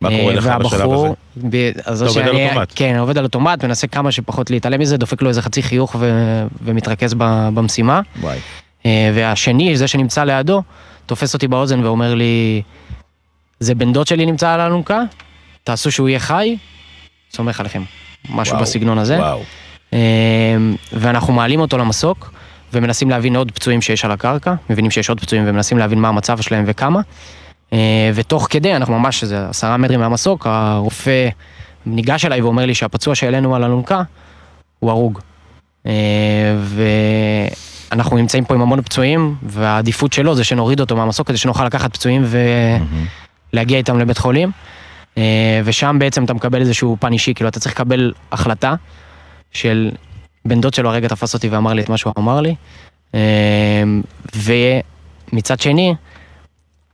מה 0.00 0.08
קורה 0.20 0.34
לך 0.34 0.46
בשלב 0.46 0.92
הזה? 0.92 1.08
ב... 1.50 1.70
אתה 1.78 1.90
עובד 1.90 2.18
על 2.18 2.36
אוטומט. 2.48 2.72
כן, 2.74 2.96
עובד 2.98 3.18
על 3.18 3.24
אוטומט, 3.24 3.64
מנסה 3.64 3.86
כמה 3.86 4.12
שפחות 4.12 4.50
להתעלם 4.50 4.80
מזה, 4.80 4.96
דופק 4.96 5.22
לו 5.22 5.28
איזה 5.28 5.42
חצי 5.42 5.62
חיוך 5.62 5.96
ו... 5.98 6.10
ומתרכז 6.62 7.14
ב... 7.14 7.48
במשימה. 7.54 8.00
וואי. 8.20 8.38
והשני, 9.14 9.76
זה 9.76 9.88
שנמצא 9.88 10.24
לידו, 10.24 10.62
תופס 11.06 11.34
אותי 11.34 11.48
באוזן 11.48 11.84
ואומר 11.84 12.14
לי, 12.14 12.62
זה 13.60 13.74
בן 13.74 13.92
דוד 13.92 14.06
שלי 14.06 14.26
נמצא 14.26 14.50
על 14.50 14.60
האלונקה, 14.60 15.02
תעשו 15.64 15.92
שהוא 15.92 16.08
יהיה 16.08 16.18
חי, 16.18 16.56
סומך 17.32 17.60
עליכם. 17.60 17.82
משהו 18.30 18.54
וואו, 18.54 18.64
בסגנון 18.64 18.98
הזה. 18.98 19.18
וואו. 19.18 19.42
ואנחנו 20.92 21.32
מעלים 21.32 21.60
אותו 21.60 21.78
למסוק 21.78 22.32
ומנסים 22.72 23.10
להבין 23.10 23.36
עוד 23.36 23.52
פצועים 23.52 23.82
שיש 23.82 24.04
על 24.04 24.10
הקרקע, 24.10 24.54
מבינים 24.70 24.90
שיש 24.90 25.08
עוד 25.08 25.20
פצועים 25.20 25.44
ומנסים 25.46 25.78
להבין 25.78 26.00
מה 26.00 26.08
המצב 26.08 26.40
שלהם 26.40 26.64
וכמה. 26.66 27.00
ותוך 28.14 28.46
כדי, 28.50 28.76
אנחנו 28.76 28.98
ממש, 28.98 29.24
זה 29.24 29.48
עשרה 29.48 29.76
מטרים 29.76 30.00
מהמסוק, 30.00 30.46
הרופא 30.46 31.28
ניגש 31.86 32.24
אליי 32.24 32.40
ואומר 32.40 32.66
לי 32.66 32.74
שהפצוע 32.74 33.14
שהעלינו 33.14 33.56
על 33.56 33.64
אלונקה 33.64 34.02
הוא 34.78 34.90
הרוג. 34.90 35.20
ואנחנו 37.90 38.16
נמצאים 38.16 38.44
פה 38.44 38.54
עם 38.54 38.60
המון 38.60 38.82
פצועים, 38.82 39.34
והעדיפות 39.42 40.12
שלו 40.12 40.34
זה 40.34 40.44
שנוריד 40.44 40.80
אותו 40.80 40.96
מהמסוק 40.96 41.28
כדי 41.28 41.36
שנוכל 41.36 41.64
לקחת 41.64 41.92
פצועים 41.92 42.24
ולהגיע 43.52 43.78
איתם 43.78 43.98
לבית 43.98 44.18
חולים. 44.18 44.50
ושם 45.64 45.96
בעצם 45.98 46.24
אתה 46.24 46.34
מקבל 46.34 46.60
איזשהו 46.60 46.96
פן 47.00 47.12
אישי, 47.12 47.34
כאילו 47.34 47.48
אתה 47.48 47.60
צריך 47.60 47.74
לקבל 47.74 48.12
החלטה. 48.32 48.74
של 49.52 49.90
בן 50.44 50.60
דוד 50.60 50.74
שלו 50.74 50.90
הרגע 50.90 51.08
תפס 51.08 51.34
אותי 51.34 51.48
ואמר 51.48 51.72
לי 51.72 51.82
את 51.82 51.88
מה 51.88 51.96
שהוא 51.96 52.12
אמר 52.18 52.40
לי. 52.40 52.54
ומצד 55.32 55.60
שני, 55.60 55.94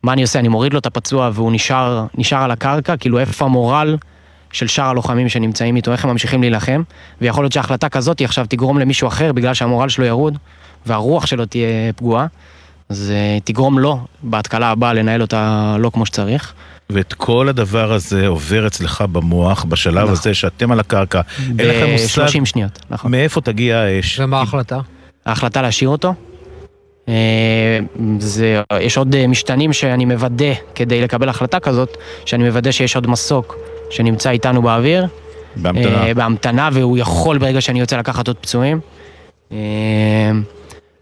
מה 0.02 0.12
אני 0.12 0.22
עושה? 0.22 0.38
אני 0.38 0.48
מוריד 0.48 0.72
לו 0.72 0.78
את 0.78 0.86
הפצוע 0.86 1.30
והוא 1.34 1.52
נשאר, 1.52 2.06
נשאר 2.14 2.42
על 2.42 2.50
הקרקע, 2.50 2.96
כאילו 2.96 3.18
איפה 3.18 3.44
המורל 3.44 3.96
של 4.52 4.66
שאר 4.66 4.84
הלוחמים 4.84 5.28
שנמצאים 5.28 5.76
איתו, 5.76 5.92
איך 5.92 6.04
הם 6.04 6.10
ממשיכים 6.10 6.40
להילחם, 6.40 6.82
ויכול 7.20 7.44
להיות 7.44 7.52
שהחלטה 7.52 7.88
כזאת 7.88 8.20
עכשיו 8.20 8.46
תגרום 8.48 8.78
למישהו 8.78 9.08
אחר 9.08 9.32
בגלל 9.32 9.54
שהמורל 9.54 9.88
שלו 9.88 10.04
ירוד, 10.04 10.38
והרוח 10.86 11.26
שלו 11.26 11.46
תהיה 11.46 11.92
פגועה, 11.96 12.26
אז 12.88 13.12
תגרום 13.44 13.78
לו 13.78 14.00
בהתקלה 14.22 14.70
הבאה 14.70 14.92
לנהל 14.92 15.22
אותה 15.22 15.76
לא 15.78 15.90
כמו 15.90 16.06
שצריך. 16.06 16.54
ואת 16.90 17.12
כל 17.12 17.48
הדבר 17.48 17.92
הזה 17.92 18.26
עובר 18.26 18.66
אצלך 18.66 19.04
במוח 19.12 19.64
בשלב 19.64 19.98
נכון. 19.98 20.12
הזה 20.12 20.34
שאתם 20.34 20.72
על 20.72 20.80
הקרקע. 20.80 21.20
אין 21.58 21.68
לכם 21.68 21.90
מושג... 21.92 22.22
ב-30 22.22 22.44
שניות, 22.44 22.78
נכון. 22.90 23.10
מאיפה 23.10 23.40
תגיע 23.40 23.78
האש? 23.78 24.20
ומה 24.20 24.38
ההחלטה? 24.38 24.80
ההחלטה 25.26 25.62
להשאיר 25.62 25.90
אותו. 25.90 26.14
זה, 28.18 28.62
יש 28.80 28.96
עוד 28.96 29.26
משתנים 29.26 29.72
שאני 29.72 30.04
מוודא 30.04 30.52
כדי 30.74 31.00
לקבל 31.00 31.28
החלטה 31.28 31.60
כזאת, 31.60 31.96
שאני 32.24 32.44
מוודא 32.44 32.70
שיש 32.70 32.94
עוד 32.94 33.06
מסוק 33.06 33.56
שנמצא 33.90 34.30
איתנו 34.30 34.62
באוויר. 34.62 35.06
בהמתנה. 35.56 36.14
בהמתנה, 36.14 36.68
והוא 36.72 36.98
יכול 36.98 37.38
ברגע 37.38 37.60
שאני 37.60 37.80
יוצא 37.80 37.96
לקחת 37.96 38.28
עוד 38.28 38.36
פצועים. 38.36 38.80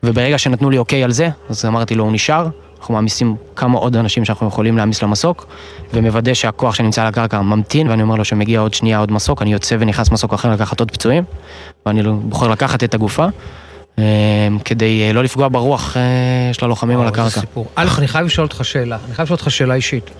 וברגע 0.02 0.38
שנתנו 0.38 0.70
לי 0.70 0.78
אוקיי 0.78 1.04
על 1.04 1.12
זה, 1.12 1.28
אז 1.48 1.64
אמרתי 1.64 1.94
לו, 1.94 2.04
הוא 2.04 2.12
נשאר. 2.12 2.48
אנחנו 2.84 2.94
מעמיסים 2.94 3.36
כמה 3.56 3.78
עוד 3.78 3.96
אנשים 3.96 4.24
שאנחנו 4.24 4.48
יכולים 4.48 4.76
להעמיס 4.76 5.02
למסוק, 5.02 5.46
ומוודא 5.94 6.34
שהכוח 6.34 6.74
שנמצא 6.74 7.02
על 7.02 7.08
הקרקע 7.08 7.40
ממתין, 7.40 7.88
ואני 7.88 8.02
אומר 8.02 8.16
לו 8.16 8.24
שמגיע 8.24 8.60
עוד 8.60 8.74
שנייה 8.74 8.98
עוד 8.98 9.12
מסוק, 9.12 9.42
אני 9.42 9.52
יוצא 9.52 9.76
ונכנס 9.78 10.10
מסוק 10.10 10.34
אחר 10.34 10.50
לקחת 10.52 10.80
עוד 10.80 10.90
פצועים, 10.90 11.24
ואני 11.86 12.02
לא- 12.02 12.12
בוחר 12.12 12.48
לקחת 12.48 12.84
את 12.84 12.94
הגופה, 12.94 13.26
אה, 13.98 14.04
כדי 14.64 15.02
אה, 15.02 15.12
לא 15.12 15.24
לפגוע 15.24 15.48
ברוח 15.48 15.96
אה, 15.96 16.02
של 16.52 16.64
הלוחמים 16.64 17.00
על 17.00 17.08
הקרקע. 17.08 17.40
א', 17.74 17.88
אני 17.98 18.08
חייב 18.08 18.26
לשאול 18.26 18.46
אותך 18.46 18.64
שאלה, 18.64 18.98
אני 19.06 19.14
חייב 19.14 19.26
לשאול 19.26 19.36
אותך 19.36 19.50
שאלה 19.50 19.74
אישית. 19.74 20.10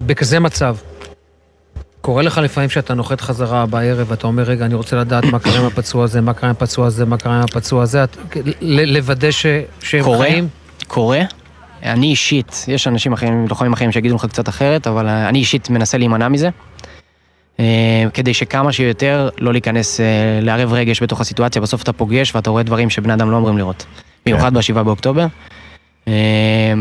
בכזה 0.00 0.40
מצב, 0.40 0.76
קורה 2.00 2.22
לך 2.22 2.38
לפעמים 2.38 2.70
שאתה 2.70 2.94
נוחת 2.94 3.20
חזרה 3.20 3.66
בערב 3.66 4.06
ואתה 4.10 4.26
אומר, 4.26 4.42
רגע, 4.42 4.64
אני 4.66 4.74
רוצה 4.74 4.96
לדעת 4.96 5.24
מה 5.24 5.38
קרה 5.38 5.58
עם 5.58 5.66
הפצוע 5.66 6.04
הזה, 6.04 6.20
מה 6.20 6.34
קרה 6.34 6.48
עם 6.48 6.56
הפצוע 6.56 6.86
הזה, 6.86 7.04
מה 7.04 7.16
קרה 7.16 7.36
עם 7.36 7.42
הפצוע 7.42 7.82
הזה, 7.82 8.04
לוודא 8.62 9.30
שהם 9.30 10.18
חיים? 10.18 10.48
קורה. 10.86 11.20
אני 11.82 12.06
אישית, 12.06 12.64
יש 12.68 12.86
אנשים 12.86 13.12
אחרים, 13.12 13.46
לוחמים 13.48 13.72
אחרים 13.72 13.92
שיגידו 13.92 14.14
לך 14.14 14.26
קצת 14.26 14.48
אחרת, 14.48 14.86
אבל 14.86 15.08
אני 15.08 15.38
אישית 15.38 15.70
מנסה 15.70 15.98
להימנע 15.98 16.28
מזה. 16.28 16.50
כדי 18.14 18.34
שכמה 18.34 18.72
שיותר 18.72 19.28
לא 19.38 19.52
להיכנס, 19.52 20.00
לערב 20.42 20.72
רגש 20.72 21.02
בתוך 21.02 21.20
הסיטואציה, 21.20 21.62
בסוף 21.62 21.82
אתה 21.82 21.92
פוגש 21.92 22.34
ואתה 22.34 22.50
רואה 22.50 22.62
דברים 22.62 22.90
שבני 22.90 23.14
אדם 23.14 23.30
לא 23.30 23.36
אמורים 23.36 23.58
לראות. 23.58 23.86
במיוחד 24.26 24.54
בשבעה 24.54 24.84
באוקטובר. 24.84 25.26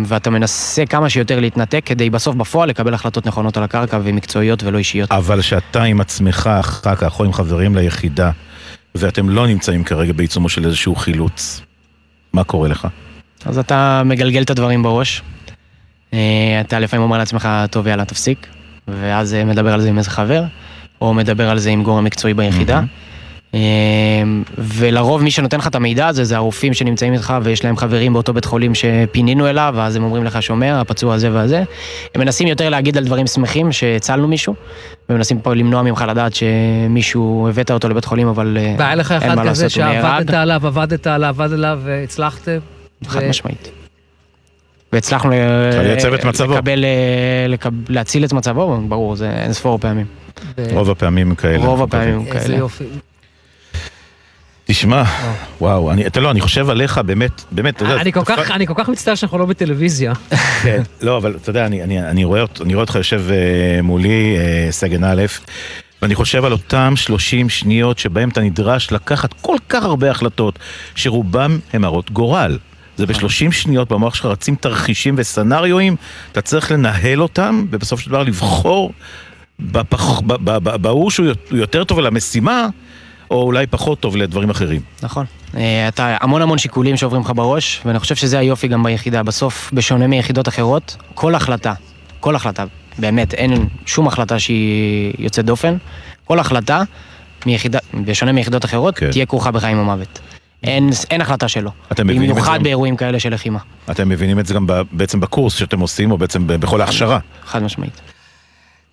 ואתה 0.06 0.30
מנסה 0.30 0.86
כמה 0.86 1.10
שיותר 1.10 1.40
להתנתק 1.40 1.82
כדי 1.86 2.10
בסוף 2.10 2.36
בפועל 2.36 2.70
לקבל 2.70 2.94
החלטות 2.94 3.26
נכונות 3.26 3.58
על 3.58 3.64
הקרקע 3.64 4.00
ומקצועיות 4.04 4.64
ולא 4.64 4.78
אישיות. 4.78 5.12
אבל 5.12 5.42
שאתה 5.42 5.84
עם 5.84 6.02
עצמך 6.02 6.50
אחר 6.60 6.96
כך 6.96 7.20
או 7.20 7.26
עם 7.26 7.34
חברים 7.34 7.76
ליחידה, 7.76 8.32
ואתם 8.96 9.30
לא 9.30 9.48
נמצאים 9.48 9.84
כרגע 9.84 10.14
בעיצומו 10.14 10.50
של 10.50 10.66
איזשהו 10.66 10.96
חילוץ, 10.96 11.62
מה 12.34 12.44
קורה 12.44 12.68
לך? 12.68 12.88
אז 13.46 13.58
אתה 13.58 14.02
מגלגל 14.06 14.42
את 14.42 14.50
הדברים 14.50 14.84
בראש. 14.84 15.22
אתה 16.62 16.80
לפעמים 16.80 17.04
אומר 17.04 17.18
לעצמך, 17.18 17.50
טוב 17.72 17.88
יאללה 17.88 18.06
תפסיק, 18.06 18.48
ואז 18.88 19.36
מדבר 19.46 19.74
על 19.74 19.82
זה 19.82 19.90
עם 19.90 19.98
איזה 19.98 20.10
חבר, 20.10 20.44
או 21.02 21.14
מדבר 21.14 21.50
על 21.50 21.60
זה 21.60 21.70
עם 21.70 21.84
גורם 21.84 22.04
מקצועי 22.04 22.34
ביחידה. 22.34 22.82
ולרוב 24.58 25.24
מי 25.24 25.32
שנותן 25.32 25.58
לך 25.58 25.68
את 25.68 25.76
המידע 25.76 26.08
הזה 26.08 26.24
זה 26.24 26.36
הרופאים 26.36 26.74
שנמצאים 26.74 27.14
איתך 27.14 27.34
ויש 27.44 27.66
להם 27.66 27.78
חברים 27.78 28.14
באותו 28.14 28.34
בית 28.34 28.46
חולים 28.46 28.76
שפינינו 28.76 29.48
אליו, 29.48 29.74
ואז 29.78 29.96
הם 29.96 30.04
אומרים 30.04 30.24
לך 30.24 30.42
שומע, 30.42 30.82
הפצוע 30.82 31.16
הזה 31.16 31.34
והזה. 31.34 31.64
הם 32.16 32.22
מנסים 32.22 32.48
יותר 32.48 32.70
להגיד 32.70 32.98
על 32.98 33.04
דברים 33.04 33.28
שמחים 33.28 33.72
שהצלנו 33.72 34.28
מישהו, 34.28 34.56
ומנסים 35.10 35.40
פה 35.40 35.54
למנוע 35.54 35.82
ממך 35.82 36.06
לדעת 36.08 36.32
שמישהו 36.36 37.48
הבאת 37.50 37.72
אותו 37.72 37.90
לבית 37.90 38.06
חולים, 38.06 38.28
אבל 38.28 38.58
אין 38.58 38.78
מה 38.78 38.78
לעשות, 38.78 38.80
והיה 38.80 38.96
לך 38.96 39.12
אחד 39.12 39.50
כזה 39.50 39.70
שעבדת 39.70 40.30
עליו, 40.34 40.68
עבדת 40.68 41.08
עליו, 41.08 41.30
עבדת 41.30 41.54
עליו 41.54 41.80
והצלחתם? 41.84 42.58
חד 43.04 43.24
משמעית. 43.24 43.70
והצלחנו 44.94 45.32
לקבל, 46.48 46.86
להציל 47.90 48.26
את 48.26 48.34
מצבו, 48.34 48.82
ברור, 48.90 49.16
זה 49.16 49.32
אין 49.32 49.54
ספור 49.54 49.78
פעמים. 49.78 50.06
רוב 50.72 50.90
הפעמים 50.90 51.36
כאלה. 51.36 51.66
רוב 51.66 51.82
הפעמים 51.82 52.26
כאלה. 52.26 52.40
איזה 52.40 52.56
יופי. 52.56 52.86
תשמע, 54.66 55.04
וואו, 55.62 55.92
אני, 55.92 56.08
אתה 56.08 56.20
לא, 56.20 56.32
אני 56.32 56.42
חושב 56.42 56.70
עליך 56.70 56.98
באמת, 56.98 57.42
באמת, 57.52 57.76
אתה 57.76 57.84
יודע... 57.84 58.02
אני 58.02 58.12
כל 58.12 58.26
כך, 58.26 58.52
אני 58.52 58.68
כל 58.68 58.74
כך 58.76 58.90
מצטער 58.90 59.16
שאנחנו 59.16 59.38
לא 59.38 59.46
בטלוויזיה. 59.46 60.14
כן, 60.64 60.84
לא, 61.02 61.18
אבל 61.18 61.36
אתה 61.42 61.50
יודע, 61.50 61.66
אני, 61.66 61.84
אני, 61.84 62.10
אני, 62.10 62.24
רואה, 62.24 62.44
אני 62.62 62.74
רואה 62.74 62.84
אותך 62.84 62.96
יושב 62.96 63.24
uh, 63.28 63.82
מולי, 63.82 64.38
סגן 64.70 65.04
א', 65.04 65.24
ואני 66.02 66.16
חושב 66.16 66.46
על 66.46 66.52
אותם 66.52 66.94
30 66.96 67.50
שניות 67.50 68.00
שבהם 68.00 68.30
אתה 68.30 68.42
נדרש 68.42 68.92
לקחת 68.92 69.34
כל 69.42 69.58
כך 69.70 69.84
הרבה 69.84 70.12
החלטות, 70.12 70.60
שרובם 70.96 71.60
הם 71.74 71.84
הרות 71.84 72.12
גורל. 72.12 72.58
זה 72.98 73.06
ב-30 73.06 73.52
שניות 73.52 73.92
במוח 73.92 74.16
שלך 74.16 74.26
רצים 74.26 74.56
תרחישים 74.56 75.16
וסצנריואים, 75.18 75.96
אתה 76.32 76.42
צריך 76.42 76.72
לנהל 76.72 77.22
אותם, 77.22 77.66
ובסופו 77.70 78.02
של 78.02 78.10
דבר 78.10 78.24
לבחור 78.24 78.94
בהוא 80.60 81.12
שהוא 81.12 81.28
יותר 81.52 81.84
טוב 81.84 82.00
למשימה, 82.00 82.68
או 83.32 83.42
אולי 83.42 83.68
פחות 83.68 84.00
טוב 84.00 84.18
לדברים 84.18 84.50
אחרים. 84.50 84.82
נכון. 85.04 85.26
אתה 85.88 86.18
המון 86.22 86.42
המון 86.42 86.58
שיקולים 86.58 86.98
שעוברים 86.98 87.22
לך 87.22 87.32
בראש, 87.36 87.82
ואני 87.86 88.00
חושב 88.00 88.16
שזה 88.16 88.40
היופי 88.40 88.68
גם 88.68 88.84
ביחידה. 88.84 89.24
בסוף, 89.24 89.70
בשונה 89.74 90.08
מיחידות 90.08 90.48
אחרות, 90.48 90.98
כל 91.14 91.36
החלטה, 91.36 91.74
כל 92.20 92.36
החלטה, 92.36 92.66
באמת, 93.00 93.34
אין 93.34 93.68
שום 93.86 94.08
החלטה 94.08 94.40
שהיא 94.40 95.14
יוצאת 95.20 95.46
דופן, 95.46 95.78
כל 96.26 96.40
החלטה, 96.40 96.84
מיחידה, 97.46 97.80
בשונה 97.94 98.32
מיחידות 98.32 98.66
אחרות, 98.66 98.98
כן. 98.98 99.12
תהיה 99.12 99.26
כרוכה 99.26 99.52
בחיים 99.52 99.80
ומוות. 99.80 100.20
אין, 100.68 100.90
אין 101.10 101.22
החלטה 101.22 101.48
שלו. 101.48 101.72
במיוחד 102.00 102.60
באירועים 102.64 102.98
כאלה 102.98 103.20
של 103.20 103.34
לחימה. 103.34 103.60
אתם 103.92 104.10
מבינים 104.10 104.40
את 104.40 104.46
זה 104.46 104.54
גם 104.54 104.68
בעצם 104.92 105.20
בקורס 105.20 105.56
שאתם 105.56 105.80
עושים, 105.80 106.12
או 106.12 106.18
בעצם 106.18 106.48
בכל 106.48 106.82
ההכשרה. 106.82 107.20
חד 107.46 107.64
משמעית. 107.64 108.02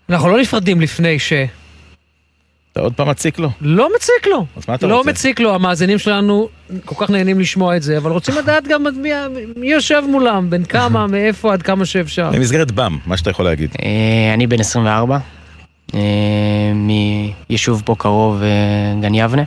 אנחנו 0.09 0.29
לא 0.29 0.41
נפרדים 0.41 0.81
לפני 0.81 1.19
ש... 1.19 1.33
אתה 2.73 2.81
עוד 2.81 2.95
פעם 2.95 3.09
מציק 3.09 3.39
לו? 3.39 3.51
לא 3.61 3.89
מציק 3.97 4.27
לו. 4.27 4.47
אז 4.57 4.63
מה 4.69 4.75
אתה 4.75 4.87
לא 4.87 4.97
רוצה? 4.99 5.11
מציק 5.11 5.41
לו, 5.41 5.55
המאזינים 5.55 5.99
שלנו 5.99 6.49
כל 6.85 6.95
כך 7.05 7.11
נהנים 7.11 7.41
לשמוע 7.41 7.77
את 7.77 7.83
זה, 7.83 7.99
אבל 7.99 8.11
רוצים 8.11 8.35
לדעת 8.35 8.69
גם 8.69 8.85
מי, 8.97 9.11
מי 9.57 9.73
יושב 9.73 10.03
מולם, 10.09 10.51
בין 10.51 10.65
כמה, 10.65 11.07
מאיפה, 11.13 11.53
עד 11.53 11.63
כמה 11.63 11.85
שאפשר. 11.85 12.31
במסגרת 12.31 12.71
באם, 12.71 12.99
מה 13.07 13.17
שאתה 13.17 13.31
יכול 13.31 13.45
להגיד. 13.45 13.71
אני 14.35 14.47
בן 14.47 14.61
24, 14.61 15.19
מיישוב 16.75 17.83
פה 17.85 17.95
קרוב, 17.99 18.43
גן 19.01 19.15
יבנה. 19.15 19.43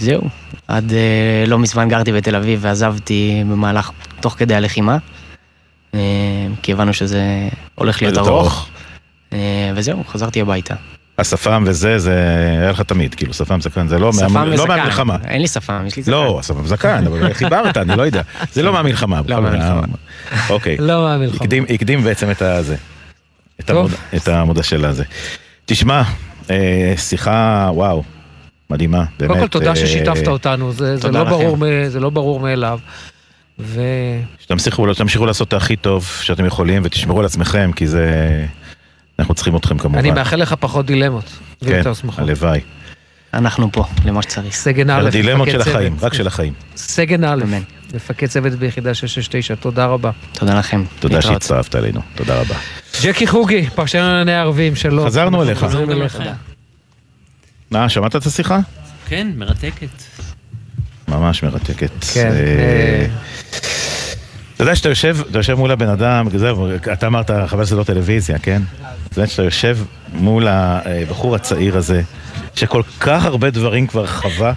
זהו, 0.00 0.22
עד 0.68 0.92
לא 1.46 1.58
מזמן 1.58 1.88
גרתי 1.88 2.12
בתל 2.12 2.36
אביב 2.36 2.58
ועזבתי 2.62 3.42
במהלך, 3.50 3.90
תוך 4.20 4.34
כדי 4.38 4.54
הלחימה. 4.54 4.98
כי 6.62 6.72
הבנו 6.72 6.92
שזה 6.92 7.48
הולך 7.74 8.02
להיות 8.02 8.18
ארוך. 8.18 8.68
וזהו, 9.74 10.04
חזרתי 10.08 10.40
הביתה. 10.40 10.74
השפם 11.18 11.64
וזה, 11.66 11.98
זה 11.98 12.14
היה 12.60 12.70
לך 12.70 12.80
תמיד, 12.80 13.14
כאילו, 13.14 13.34
שפם 13.34 13.60
זקן, 13.60 13.88
זה 13.88 13.98
לא 13.98 14.12
מהמלחמה. 14.68 15.16
אין 15.24 15.40
לי 15.40 15.48
שפם, 15.48 15.82
יש 15.86 15.96
לי 15.96 16.02
זקן. 16.02 16.12
לא, 16.12 16.40
שפם 16.42 16.66
זקן, 16.66 17.06
אבל 17.06 17.32
חיברת, 17.32 17.76
אני 17.76 17.96
לא 17.96 18.02
יודע. 18.02 18.22
זה 18.54 18.62
לא 18.62 18.72
מהמלחמה. 18.72 19.20
לא 19.26 19.42
מהמלחמה. 19.42 19.82
אוקיי. 20.50 20.76
לא 20.80 21.02
מהמלחמה. 21.02 21.46
הקדים 21.70 22.02
בעצם 22.04 22.30
את 22.30 22.42
הזה. 22.42 22.76
את 24.16 24.28
המודע 24.28 24.62
של 24.62 24.84
הזה. 24.84 25.04
תשמע, 25.66 26.02
שיחה, 26.96 27.70
וואו, 27.74 28.02
מדהימה, 28.70 29.04
באמת. 29.18 29.30
קודם 29.30 29.40
כל 29.40 29.48
תודה 29.48 29.76
ששיתפת 29.76 30.28
אותנו, 30.28 30.72
זה 30.72 32.00
לא 32.00 32.10
ברור 32.10 32.40
מאליו. 32.40 32.78
ו... 33.58 33.82
שתמשיכו 34.38 35.26
לעשות 35.26 35.48
את 35.48 35.52
הכי 35.52 35.76
טוב 35.76 36.10
שאתם 36.20 36.44
יכולים 36.44 36.82
ותשמרו 36.84 37.20
על 37.20 37.26
עצמכם 37.26 37.70
כי 37.76 37.86
זה... 37.86 38.06
אנחנו 39.18 39.34
צריכים 39.34 39.56
אתכם 39.56 39.78
כמובן. 39.78 39.98
אני 39.98 40.10
מאחל 40.10 40.36
לך 40.36 40.54
פחות 40.60 40.86
דילמות. 40.86 41.24
כן, 41.64 41.82
הלוואי. 42.16 42.60
אנחנו 43.34 43.72
פה, 43.72 43.84
למה 44.04 44.22
שצריך. 44.22 44.54
סגן 44.54 44.90
א', 44.90 45.10
דילמות 45.10 45.48
של 45.50 45.60
החיים, 45.60 45.96
רק 46.00 46.14
של 46.14 46.26
החיים. 46.26 46.52
סגן 46.76 47.24
א', 47.24 47.44
מפקד 47.94 48.26
צוות 48.26 48.52
ביחידה 48.52 48.94
669, 48.94 49.54
תודה 49.54 49.86
רבה. 49.86 50.10
תודה 50.32 50.58
לכם. 50.58 50.84
תודה 51.00 51.22
שהצטרפת 51.22 51.76
אלינו, 51.76 52.00
תודה 52.14 52.40
רבה. 52.40 52.54
ג'קי 53.02 53.26
חוגי, 53.26 53.66
פרשן 53.74 53.98
לענייני 53.98 54.34
ערבים, 54.34 54.76
שלום. 54.76 55.06
חזרנו 55.06 55.42
אליך. 55.42 55.58
חזרנו 55.58 55.92
אליך. 55.92 56.18
אה, 57.74 57.88
שמעת 57.88 58.16
את 58.16 58.26
השיחה? 58.26 58.58
כן, 59.08 59.28
מרתקת. 59.36 60.02
ממש 61.08 61.42
מרתקת. 61.42 62.04
כן. 62.14 62.32
אתה 64.54 64.62
יודע 64.62 64.76
שאתה 64.76 64.88
יושב, 64.88 65.16
אתה 65.30 65.38
יושב 65.38 65.54
מול 65.54 65.70
הבן 65.70 65.88
אדם, 65.88 66.28
זהו, 66.38 66.68
אתה 66.92 67.06
אמרת, 67.06 67.30
חבל 67.46 67.64
שזה 67.64 67.76
לא 67.76 67.84
טלוויזיה, 67.84 68.38
כן? 68.38 68.62
אתה 69.08 69.18
יודע 69.18 69.26
שאתה 69.26 69.42
יושב 69.42 69.78
מול 70.12 70.48
הבחור 70.48 71.34
הצעיר 71.34 71.76
הזה, 71.76 72.02
שכל 72.54 72.82
כך 73.00 73.24
הרבה 73.24 73.50
דברים 73.50 73.86
כבר 73.86 74.06
חווה 74.06 74.52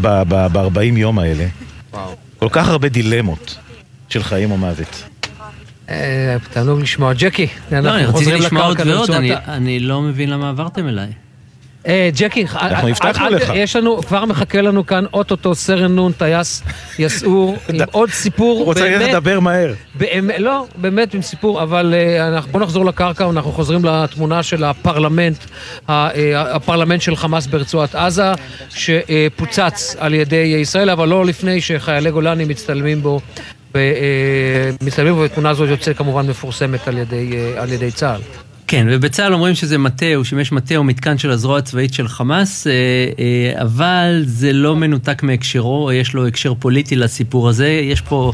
ב-40 0.00 0.80
יום 0.82 1.18
האלה. 1.18 1.46
כל 2.38 2.48
כך 2.52 2.68
הרבה 2.68 2.88
דילמות 2.88 3.58
של 4.08 4.22
חיים 4.22 4.50
או 4.50 4.56
מוות. 4.56 5.04
תענוג 6.52 6.80
לשמוע. 6.80 7.12
ג'קי, 7.12 7.46
לא, 7.72 7.96
אני 7.96 8.06
רציתי 8.06 8.32
לשמוע 8.32 8.64
עוד 8.64 8.80
ועוד, 8.86 9.10
אני 9.48 9.80
לא 9.80 10.02
מבין 10.02 10.30
למה 10.30 10.48
עברתם 10.48 10.88
אליי. 10.88 11.12
ג'קי, 12.16 12.44
אנחנו 12.54 12.88
הבטחנו 12.88 13.30
לך. 13.30 13.52
יש 13.54 13.76
לנו, 13.76 14.02
כבר 14.02 14.24
מחכה 14.24 14.60
לנו 14.60 14.86
כאן 14.86 15.04
אוטוטו 15.12 15.54
סרן 15.54 15.94
נון, 15.94 16.12
טייס 16.12 16.62
יסעור, 16.98 17.56
עם 17.68 17.80
עוד 17.92 18.10
סיפור. 18.10 18.58
הוא 18.58 18.64
רוצה 18.64 18.98
לדבר 18.98 19.40
מהר. 19.40 19.74
לא, 20.38 20.66
באמת 20.76 21.14
עם 21.14 21.22
סיפור, 21.22 21.62
אבל 21.62 21.94
בואו 22.50 22.62
נחזור 22.62 22.84
לקרקע, 22.84 23.30
אנחנו 23.30 23.52
חוזרים 23.52 23.84
לתמונה 23.84 24.42
של 24.42 24.64
הפרלמנט, 24.64 25.38
הפרלמנט 25.88 27.00
של 27.02 27.16
חמאס 27.16 27.46
ברצועת 27.46 27.94
עזה, 27.94 28.32
שפוצץ 28.68 29.96
על 29.98 30.14
ידי 30.14 30.56
ישראל, 30.60 30.90
אבל 30.90 31.08
לא 31.08 31.24
לפני 31.26 31.60
שחיילי 31.60 32.10
גולני 32.10 32.44
מצטלמים 32.44 33.02
בו. 33.02 33.20
מצטלמים 34.82 35.14
בו, 35.14 35.20
ותמונה 35.20 35.50
הזאת 35.50 35.68
יוצאת 35.68 35.96
כמובן 35.96 36.26
מפורסמת 36.26 36.88
על 37.58 37.72
ידי 37.72 37.90
צה"ל. 37.90 38.20
כן, 38.72 38.86
ובצה"ל 38.90 39.34
אומרים 39.34 39.54
שזה 39.54 39.78
מטה, 39.78 40.14
הוא 40.14 40.24
שימש 40.24 40.52
מטה 40.52 40.76
או 40.76 40.84
מתקן 40.84 41.18
של 41.18 41.30
הזרוע 41.30 41.58
הצבאית 41.58 41.94
של 41.94 42.08
חמאס, 42.08 42.66
אבל 43.60 44.22
זה 44.26 44.52
לא 44.52 44.76
מנותק 44.76 45.22
מהקשרו, 45.22 45.92
יש 45.92 46.14
לו 46.14 46.26
הקשר 46.26 46.54
פוליטי 46.54 46.96
לסיפור 46.96 47.48
הזה, 47.48 47.68
יש 47.68 48.00
פה 48.00 48.32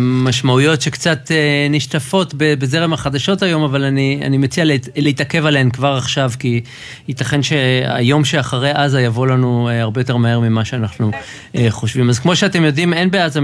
משמעויות 0.00 0.82
שקצת 0.82 1.30
נשטפות 1.70 2.34
בזרם 2.38 2.92
החדשות 2.92 3.42
היום, 3.42 3.62
אבל 3.62 3.84
אני, 3.84 4.20
אני 4.24 4.38
מציע 4.38 4.64
להתעכב 4.96 5.46
עליהן 5.46 5.70
כבר 5.70 5.94
עכשיו, 5.96 6.32
כי 6.38 6.60
ייתכן 7.08 7.42
שהיום 7.42 8.24
שאחרי 8.24 8.70
עזה 8.70 9.00
יבוא 9.00 9.26
לנו 9.26 9.68
הרבה 9.80 10.00
יותר 10.00 10.16
מהר 10.16 10.40
ממה 10.40 10.64
שאנחנו 10.64 11.10
חושבים. 11.68 12.08
אז 12.08 12.18
כמו 12.18 12.36
שאתם 12.36 12.64
יודעים, 12.64 12.92
אין 12.92 13.10
בעזה, 13.10 13.40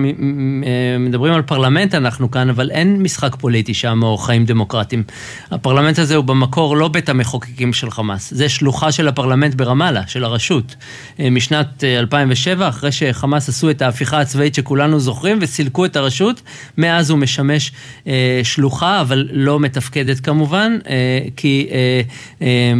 מדברים 0.99 1.33
על 1.33 1.43
פרלמנט 1.43 1.95
אנחנו 1.95 2.31
כאן, 2.31 2.51
אבל 2.51 2.71
אין 2.71 3.03
משחק 3.03 3.37
פוליטי 3.37 3.75
שם 3.75 4.01
או 4.03 4.19
חיים 4.19 4.45
דמוקרטיים. 4.45 5.03
הפרלמנט 5.51 5.98
הזה 5.99 6.17
הוא 6.17 6.25
במקור 6.25 6.77
לא 6.77 6.89
בית 6.89 7.09
המחוקקים 7.09 7.73
של 7.73 7.91
חמאס, 7.91 8.35
זה 8.35 8.49
שלוחה 8.49 8.93
של 8.93 9.09
הפרלמנט 9.09 9.55
ברמאללה, 9.55 10.03
של 10.07 10.25
הרשות. 10.25 10.77
משנת 11.19 11.85
2007, 11.85 12.69
אחרי 12.69 12.93
שחמאס 12.93 13.49
עשו 13.49 13.71
את 13.71 13.83
ההפיכה 13.83 14.21
הצבאית 14.21 14.55
שכולנו 14.55 15.01
זוכרים 15.01 15.39
וסילקו 15.41 15.85
את 15.85 15.97
הרשות, 15.97 16.43
מאז 16.79 17.11
הוא 17.11 17.19
משמש 17.19 17.73
אה, 18.07 18.41
שלוחה, 18.43 19.01
אבל 19.01 19.29
לא 19.33 19.61
מתפקדת 19.61 20.21
כמובן, 20.21 20.79
אה, 20.89 21.21
כי 21.37 21.69
אה, 21.71 22.01
אה, 22.43 22.73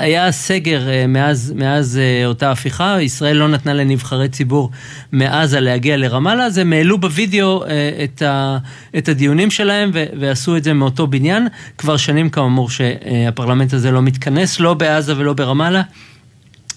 היה 0.00 0.32
סגר 0.32 0.88
אה, 0.88 1.06
מאז, 1.06 1.52
מאז 1.56 1.98
אה, 1.98 2.26
אותה 2.26 2.50
הפיכה, 2.50 3.02
ישראל 3.02 3.36
לא 3.36 3.48
נתנה 3.48 3.74
לנבחרי 3.74 4.28
ציבור 4.28 4.70
מעזה 5.12 5.60
להגיע 5.60 5.96
לרמאללה, 5.96 6.44
אז 6.46 6.58
הם 6.58 6.72
העלו 6.72 6.98
בווידאו 6.98 7.64
אה, 7.64 7.68
את, 8.04 8.22
ה, 8.22 8.58
את 8.98 9.08
הדיונים 9.08 9.50
שלהם 9.50 9.90
ו, 9.94 10.04
ועשו 10.20 10.56
את 10.56 10.64
זה 10.64 10.72
מאותו 10.72 11.06
בניין. 11.06 11.48
כבר 11.78 11.96
שנים 11.96 12.19
כאמור 12.28 12.70
שהפרלמנט 12.70 13.72
הזה 13.72 13.90
לא 13.90 14.02
מתכנס, 14.02 14.60
לא 14.60 14.74
בעזה 14.74 15.14
ולא 15.16 15.32
ברמאללה. 15.32 15.82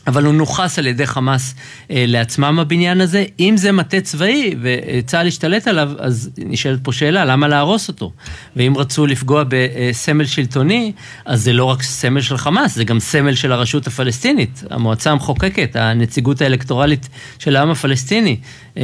אבל 0.08 0.24
הוא 0.24 0.34
נוכס 0.34 0.80
על 0.80 0.88
ידי 0.88 1.08
חמאס 1.08 1.56
אה, 1.92 2.06
לעצמם 2.08 2.60
הבניין 2.60 3.02
הזה. 3.02 3.26
אם 3.40 3.54
זה 3.58 3.72
מטה 3.72 4.02
צבאי 4.02 4.56
וצה"ל 4.62 5.28
השתלט 5.28 5.68
עליו, 5.68 5.92
אז 6.00 6.30
נשאלת 6.38 6.80
פה 6.84 6.92
שאלה, 6.92 7.26
למה 7.26 7.48
להרוס 7.48 7.88
אותו? 7.88 8.12
ואם 8.56 8.74
רצו 8.78 9.06
לפגוע 9.06 9.44
בסמל 9.48 10.26
שלטוני, 10.26 10.92
אז 11.26 11.44
זה 11.44 11.54
לא 11.54 11.66
רק 11.66 11.84
סמל 11.84 12.22
של 12.22 12.38
חמאס, 12.38 12.76
זה 12.76 12.84
גם 12.84 13.00
סמל 13.00 13.36
של 13.36 13.52
הרשות 13.52 13.88
הפלסטינית, 13.88 14.64
המועצה 14.70 15.12
המחוקקת, 15.12 15.76
הנציגות 15.76 16.42
האלקטורלית 16.42 17.10
של 17.40 17.56
העם 17.56 17.70
הפלסטיני. 17.70 18.38
אה, 18.78 18.84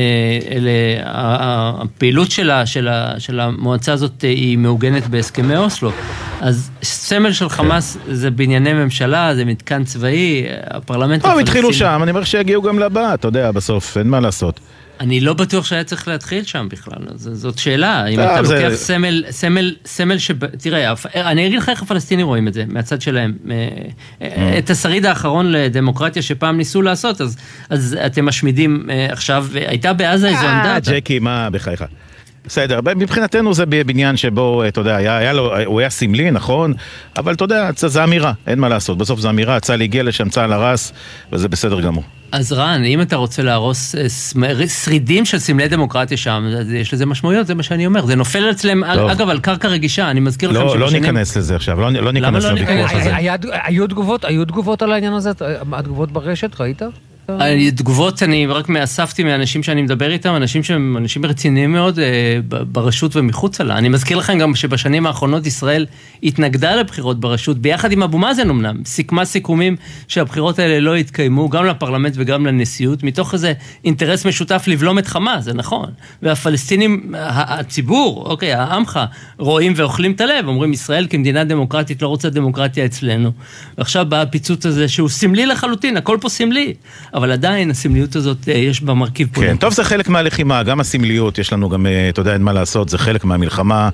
אלה, 0.52 0.70
הפעילות 1.04 2.32
שלה, 2.32 2.66
של, 2.66 2.90
של 3.18 3.40
המועצה 3.40 3.94
הזאת 3.94 4.24
אה, 4.24 4.30
היא 4.30 4.58
מעוגנת 4.58 5.08
בהסכמי 5.08 5.58
אוסלו. 5.58 5.92
אז 6.42 6.72
סמל 6.84 7.32
של 7.32 7.50
חמאס 7.50 7.98
זה 8.12 8.32
בנייני 8.32 8.74
ממשלה, 8.74 9.36
זה 9.36 9.46
מתקן 9.46 9.84
צבאי, 9.84 10.46
הפרלמנט 10.70 11.09
הפלסטיני... 11.18 11.34
הם 11.34 11.40
התחילו 11.40 11.74
שם, 11.74 12.00
אני 12.04 12.12
אומר 12.12 12.24
שיגיעו 12.24 12.62
גם 12.62 12.80
לבא, 12.80 13.14
אתה 13.14 13.28
יודע, 13.28 13.52
בסוף, 13.52 13.98
אין 13.98 14.08
מה 14.08 14.20
לעשות. 14.20 14.60
אני 15.00 15.20
לא 15.20 15.34
בטוח 15.34 15.66
שהיה 15.66 15.84
צריך 15.84 16.08
להתחיל 16.08 16.44
שם 16.44 16.68
בכלל, 16.72 16.98
זאת 17.16 17.58
שאלה, 17.58 18.08
אם 18.08 18.20
אתה 18.20 18.42
לוקח 18.42 18.70
סמל, 18.74 19.24
סמל, 19.30 19.76
סמל 19.86 20.18
ש... 20.18 20.32
תראה, 20.58 20.94
אני 21.16 21.48
אגיד 21.48 21.60
לך 21.60 21.70
איך 21.70 21.82
הפלסטינים 21.82 22.28
רואים 22.28 22.48
את 22.48 22.54
זה, 22.54 22.64
מהצד 22.68 23.02
שלהם. 23.02 23.34
אה, 23.52 23.68
אה, 24.22 24.58
את 24.58 24.70
השריד 24.70 25.06
האחרון 25.06 25.52
לדמוקרטיה 25.52 26.22
שפעם 26.22 26.58
ניסו 26.58 26.82
לעשות, 26.82 27.22
אז, 27.22 27.38
אז 27.70 27.98
אתם 28.06 28.26
משמידים 28.26 28.86
אה, 28.90 29.08
עכשיו, 29.12 29.48
הייתה 29.54 29.94
בעזה 29.94 30.28
איזו 30.28 30.48
עמדה. 30.48 30.80
ג'קי, 30.80 31.20
מה 31.20 31.50
בחייך? 31.50 31.84
בסדר, 32.46 32.80
מבחינתנו 32.96 33.54
זה 33.54 33.66
בניין 33.66 34.18
שבו, 34.18 34.64
אתה 34.68 34.82
יודע, 34.82 34.96
היה, 34.96 35.18
היה 35.18 35.34
לו, 35.34 35.58
הוא 35.66 35.80
היה 35.80 35.90
סמלי, 35.90 36.32
נכון? 36.32 36.74
אבל 37.18 37.34
אתה 37.34 37.44
יודע, 37.44 37.70
זו 37.76 38.04
אמירה, 38.04 38.34
אין 38.48 38.60
מה 38.60 38.70
לעשות. 38.70 38.98
בסוף 38.98 39.20
זו 39.20 39.30
אמירה, 39.30 39.60
צה"ל 39.60 39.82
הגיע 39.82 40.04
לשם, 40.04 40.30
צה"ל 40.30 40.54
הרס, 40.54 40.94
וזה 41.32 41.48
בסדר 41.48 41.82
גמור. 41.82 42.04
אז 42.32 42.52
רן, 42.52 42.84
אם 42.84 43.02
אתה 43.02 43.16
רוצה 43.16 43.44
להרוס 43.44 43.96
אה, 43.96 44.68
שרידים 44.68 45.26
של 45.26 45.40
סמלי 45.40 45.68
דמוקרטיה 45.68 46.18
שם, 46.18 46.50
יש 46.74 46.94
לזה 46.94 47.06
משמעויות, 47.06 47.48
זה 47.48 47.56
מה 47.56 47.64
שאני 47.64 47.86
אומר. 47.86 48.06
זה 48.06 48.16
נופל 48.16 48.52
אצלם, 48.52 48.84
אגב, 48.84 49.30
על 49.30 49.40
קרקע 49.40 49.68
רגישה, 49.68 50.12
אני 50.12 50.20
מזכיר 50.20 50.52
לא, 50.52 50.60
לכם 50.60 50.70
שבשנים... 50.70 51.04
לא 51.04 51.10
ניכנס 51.12 51.38
לזה 51.38 51.56
עכשיו, 51.56 51.82
לא, 51.82 51.92
לא 51.92 52.12
ניכנס 52.12 52.44
לא 52.44 52.52
לוויכוח 52.52 52.94
הזה. 52.94 53.16
היו 53.52 53.88
תגובות, 53.88 54.26
היו 54.26 54.46
תגובות 54.46 54.82
על 54.82 54.92
העניין 54.92 55.14
הזה? 55.14 55.32
התגובות 55.72 56.12
ברשת, 56.12 56.62
ראית? 56.62 56.82
תגובות 57.76 58.24
אני 58.24 58.48
רק 58.48 58.70
אספתי 58.70 59.24
מאנשים 59.24 59.64
שאני 59.64 59.82
מדבר 59.82 60.12
איתם, 60.12 60.36
אנשים 60.36 60.64
שהם 60.64 60.98
אנשים 60.98 61.26
רציניים 61.26 61.72
מאוד 61.72 62.00
אה, 62.00 62.40
ברשות 62.48 63.16
ומחוצה 63.16 63.64
לה. 63.64 63.78
אני 63.78 63.90
מזכיר 63.90 64.18
לכם 64.18 64.40
גם 64.40 64.56
שבשנים 64.56 65.06
האחרונות 65.06 65.46
ישראל 65.46 65.86
התנגדה 66.24 66.76
לבחירות 66.76 67.20
ברשות, 67.20 67.58
ביחד 67.58 67.92
עם 67.92 68.04
אבו 68.04 68.18
מאזן 68.18 68.50
אמנם, 68.50 68.76
סיכמה 68.86 69.26
סיכומים 69.26 69.76
שהבחירות 70.08 70.60
האלה 70.60 70.80
לא 70.80 70.98
יתקיימו, 70.98 71.50
גם 71.50 71.66
לפרלמנט 71.66 72.14
וגם 72.18 72.46
לנשיאות, 72.46 73.04
מתוך 73.04 73.34
איזה 73.34 73.54
אינטרס 73.86 74.26
משותף 74.26 74.64
לבלום 74.68 75.00
את 75.00 75.08
חמאס, 75.08 75.44
זה 75.44 75.54
נכון. 75.54 75.90
והפלסטינים, 76.22 77.16
הציבור, 77.18 78.26
אוקיי, 78.26 78.54
העמך, 78.54 79.00
רואים 79.38 79.74
ואוכלים 79.76 80.12
את 80.12 80.22
הלב, 80.22 80.48
אומרים 80.48 80.74
ישראל 80.74 81.08
כמדינה 81.10 81.44
דמוקרטית 81.44 82.02
לא 82.02 82.08
רוצה 82.08 82.30
דמוקרטיה 82.30 82.86
אצלנו. 82.86 83.32
ועכשיו 83.78 84.06
בא 84.10 84.22
הפיצוץ 84.22 84.66
הזה 84.66 84.88
שהוא 84.88 85.10
סמלי 85.10 85.46
לחלוטין, 85.46 85.98
הכל 85.98 86.18
פה 86.22 86.30
סמלי. 86.30 86.74
אבל 87.20 87.32
עדיין 87.32 87.72
הסמליות 87.72 88.16
הזאת, 88.16 88.50
אה, 88.50 88.54
יש 88.54 88.82
בה 88.82 88.94
מרכיב 88.94 89.28
כן, 89.28 89.34
פוליטי. 89.34 89.54
כן, 89.54 89.58
טוב, 89.58 89.74
זה 89.74 89.84
חלק 89.84 90.10
מהלחימה, 90.10 90.64
גם 90.64 90.80
הסמליות, 90.80 91.38
יש 91.38 91.54
לנו 91.54 91.70
גם, 91.70 91.86
אה, 91.86 92.10
אתה 92.10 92.22
יודע, 92.22 92.34
אין 92.34 92.42
מה 92.42 92.54
לעשות, 92.54 92.90
זה 92.90 92.98
חלק 92.98 93.26
מהמלחמה, 93.26 93.90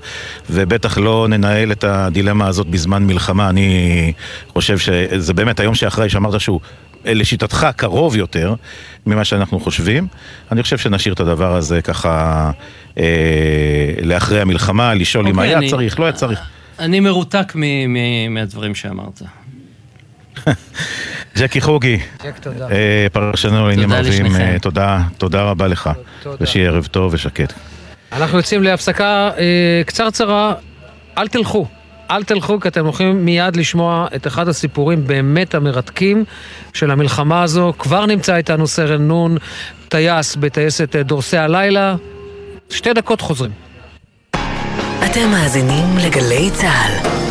ובטח 0.49 0.97
לא 0.97 1.27
ננהל 1.29 1.71
את 1.71 1.83
הדילמה 1.83 2.47
הזאת 2.47 2.67
בזמן 2.67 3.03
מלחמה. 3.03 3.49
אני 3.49 4.13
חושב 4.53 4.77
שזה 4.77 5.33
באמת 5.33 5.59
היום 5.59 5.75
שאחרי 5.75 6.09
שאמרת 6.09 6.41
שהוא 6.41 6.59
לשיטתך 7.05 7.67
קרוב 7.75 8.15
יותר 8.15 8.53
ממה 9.05 9.25
שאנחנו 9.25 9.59
חושבים. 9.59 10.07
אני 10.51 10.63
חושב 10.63 10.77
שנשאיר 10.77 11.13
את 11.13 11.19
הדבר 11.19 11.55
הזה 11.55 11.81
ככה 11.81 12.51
אה, 12.97 13.03
לאחרי 14.03 14.41
המלחמה, 14.41 14.93
לשאול 14.93 15.27
אם 15.27 15.35
אוקיי, 15.35 15.49
היה 15.49 15.57
אני, 15.57 15.69
צריך, 15.69 15.99
לא 15.99 16.05
היה 16.05 16.13
צריך. 16.13 16.39
אני 16.79 16.99
מרותק 16.99 17.53
מהדברים 18.29 18.75
שאמרת. 18.75 19.21
ג'קי 21.37 21.61
חוגי, 21.61 21.99
אה, 22.71 23.07
פרשנו 23.11 23.67
לעניינים 23.67 23.91
ערבים, 23.91 24.35
אה, 24.35 24.55
תודה, 24.61 25.01
תודה 25.17 25.43
רבה 25.43 25.67
לך, 25.67 25.89
ושיהיה 26.41 26.69
ערב 26.69 26.85
טוב 26.85 27.13
ושקט. 27.13 27.53
אנחנו 28.11 28.37
יוצאים 28.37 28.63
להפסקה 28.63 29.31
אה, 29.37 29.81
קצרצרה, 29.85 30.53
אל 31.17 31.27
תלכו. 31.27 31.67
אל 32.11 32.23
תלכו, 32.23 32.59
כי 32.59 32.67
אתם 32.67 32.85
הולכים 32.85 33.25
מיד 33.25 33.55
לשמוע 33.55 34.07
את 34.15 34.27
אחד 34.27 34.47
הסיפורים 34.47 35.07
באמת 35.07 35.55
המרתקים 35.55 36.23
של 36.73 36.91
המלחמה 36.91 37.43
הזו. 37.43 37.73
כבר 37.79 38.05
נמצא 38.05 38.35
איתנו 38.35 38.67
סרן 38.67 39.07
נון, 39.07 39.37
טייס 39.89 40.35
בטייסת 40.35 40.95
דורסי 40.95 41.37
הלילה. 41.37 41.95
שתי 42.69 42.93
דקות 42.93 43.21
חוזרים. 43.21 43.51
אתם 45.05 45.31
מאזינים 45.31 45.97
לגלי 45.97 46.49
צה"ל. 46.53 47.24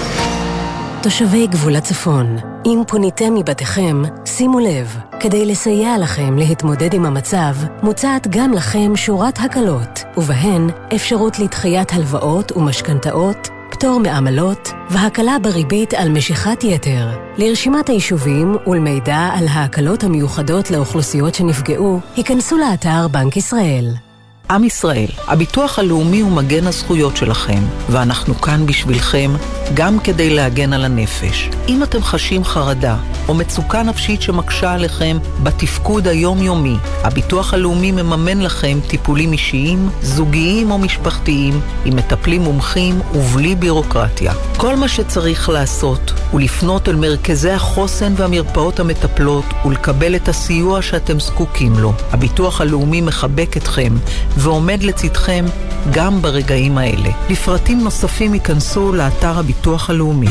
תושבי 1.05 1.47
גבול 1.47 1.76
הצפון, 1.76 2.36
אם 2.66 2.82
פוניתם 2.89 3.35
מבתיכם, 3.35 4.02
שימו 4.24 4.60
לב, 4.60 4.97
כדי 5.20 5.47
לסייע 5.47 5.98
לכם 5.98 6.39
להתמודד 6.39 6.94
עם 6.94 7.06
המצב, 7.06 7.55
מוצעת 7.82 8.26
גם 8.31 8.52
לכם 8.52 8.97
שורת 8.97 9.39
הקלות, 9.40 10.05
ובהן 10.16 10.70
אפשרות 10.94 11.39
לדחיית 11.39 11.93
הלוואות 11.93 12.52
ומשכנתאות, 12.52 13.48
פטור 13.70 14.01
מעמלות 14.01 14.70
והקלה 14.90 15.36
בריבית 15.43 15.94
על 15.94 16.09
משיכת 16.09 16.64
יתר. 16.64 17.09
לרשימת 17.39 17.89
היישובים 17.89 18.56
ולמידע 18.66 19.31
על 19.32 19.47
ההקלות 19.48 20.05
המיוחדות 20.05 20.70
לאוכלוסיות 20.70 21.35
שנפגעו, 21.35 22.01
היכנסו 22.16 22.59
לאתר 22.59 23.09
בנק 23.09 23.36
ישראל. 23.36 24.03
עם 24.50 24.64
ישראל, 24.64 25.08
הביטוח 25.26 25.78
הלאומי 25.78 26.20
הוא 26.20 26.32
מגן 26.32 26.66
הזכויות 26.66 27.16
שלכם, 27.16 27.62
ואנחנו 27.88 28.40
כאן 28.40 28.66
בשבילכם, 28.66 29.30
גם 29.74 29.98
כדי 29.98 30.30
להגן 30.30 30.72
על 30.72 30.84
הנפש. 30.84 31.50
אם 31.68 31.82
אתם 31.82 32.02
חשים 32.02 32.44
חרדה 32.44 32.96
או 33.28 33.34
מצוקה 33.34 33.82
נפשית 33.82 34.22
שמקשה 34.22 34.72
עליכם 34.72 35.18
בתפקוד 35.42 36.08
היומיומי, 36.08 36.76
הביטוח 37.02 37.54
הלאומי 37.54 37.92
מממן 37.92 38.40
לכם 38.40 38.78
טיפולים 38.86 39.32
אישיים, 39.32 39.90
זוגיים 40.02 40.70
או 40.70 40.78
משפחתיים, 40.78 41.60
עם 41.84 41.96
מטפלים 41.96 42.42
מומחים 42.42 43.00
ובלי 43.14 43.54
בירוקרטיה. 43.54 44.32
כל 44.56 44.76
מה 44.76 44.88
שצריך 44.88 45.48
לעשות 45.48 46.12
הוא 46.30 46.40
לפנות 46.40 46.88
אל 46.88 46.96
מרכזי 46.96 47.50
החוסן 47.50 48.12
והמרפאות 48.16 48.80
המטפלות 48.80 49.44
ולקבל 49.66 50.16
את 50.16 50.28
הסיוע 50.28 50.82
שאתם 50.82 51.20
זקוקים 51.20 51.78
לו. 51.78 51.92
הביטוח 52.12 52.60
הלאומי 52.60 53.00
מחבק 53.00 53.56
אתכם 53.56 53.92
ועומד 54.36 54.82
לצדכם 54.82 55.44
גם 55.93 56.23
ברגעים 56.23 56.78
האלה. 56.78 57.11
לפרטים 57.31 57.81
נוספים 57.81 58.35
ייכנסו 58.35 58.93
לאתר 58.93 59.39
הביטוח 59.39 59.90
הלאומי. 59.90 60.28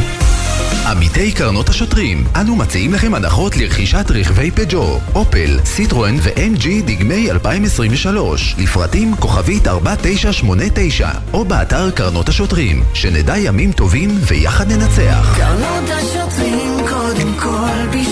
עמיתי 0.88 1.32
קרנות 1.32 1.70
השוטרים, 1.70 2.24
אנו 2.36 2.56
מציעים 2.56 2.94
לכם 2.94 3.14
הנחות 3.14 3.58
לרכישת 3.58 4.06
רכבי 4.10 4.52
פג'ו, 4.52 5.00
אופל, 5.16 5.60
סיטרואן 5.66 6.16
ו-MG 6.22 6.68
דגמי 6.86 7.32
2023, 7.32 8.56
לפרטים 8.58 9.16
כוכבית 9.16 9.68
4989, 9.68 11.10
או 11.34 11.46
באתר 11.46 11.92
קרנות 11.92 12.30
השוטרים, 12.30 12.84
שנדע 12.94 13.38
ימים 13.38 13.72
טובים 13.72 14.18
ויחד 14.28 14.72
ננצח. 14.72 15.38
קרנות 15.38 15.90
השוטרים 15.90 16.88
קודם 16.90 17.34
כל 17.40 17.88
בשבילך 17.90 18.03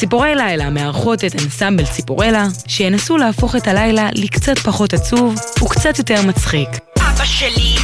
ציפורי 0.00 0.34
לילה 0.34 0.70
מארחות 0.70 1.24
את 1.24 1.34
אנסמבל 1.34 1.84
ציפורלה, 1.86 2.46
שינסו 2.66 3.16
להפוך 3.16 3.56
את 3.56 3.68
הלילה 3.68 4.08
לקצת 4.14 4.58
פחות 4.58 4.94
עצוב 4.94 5.34
וקצת 5.62 5.98
יותר 5.98 6.22
מצחיק. 6.26 6.68
אבא 6.98 7.24
שלי 7.24 7.74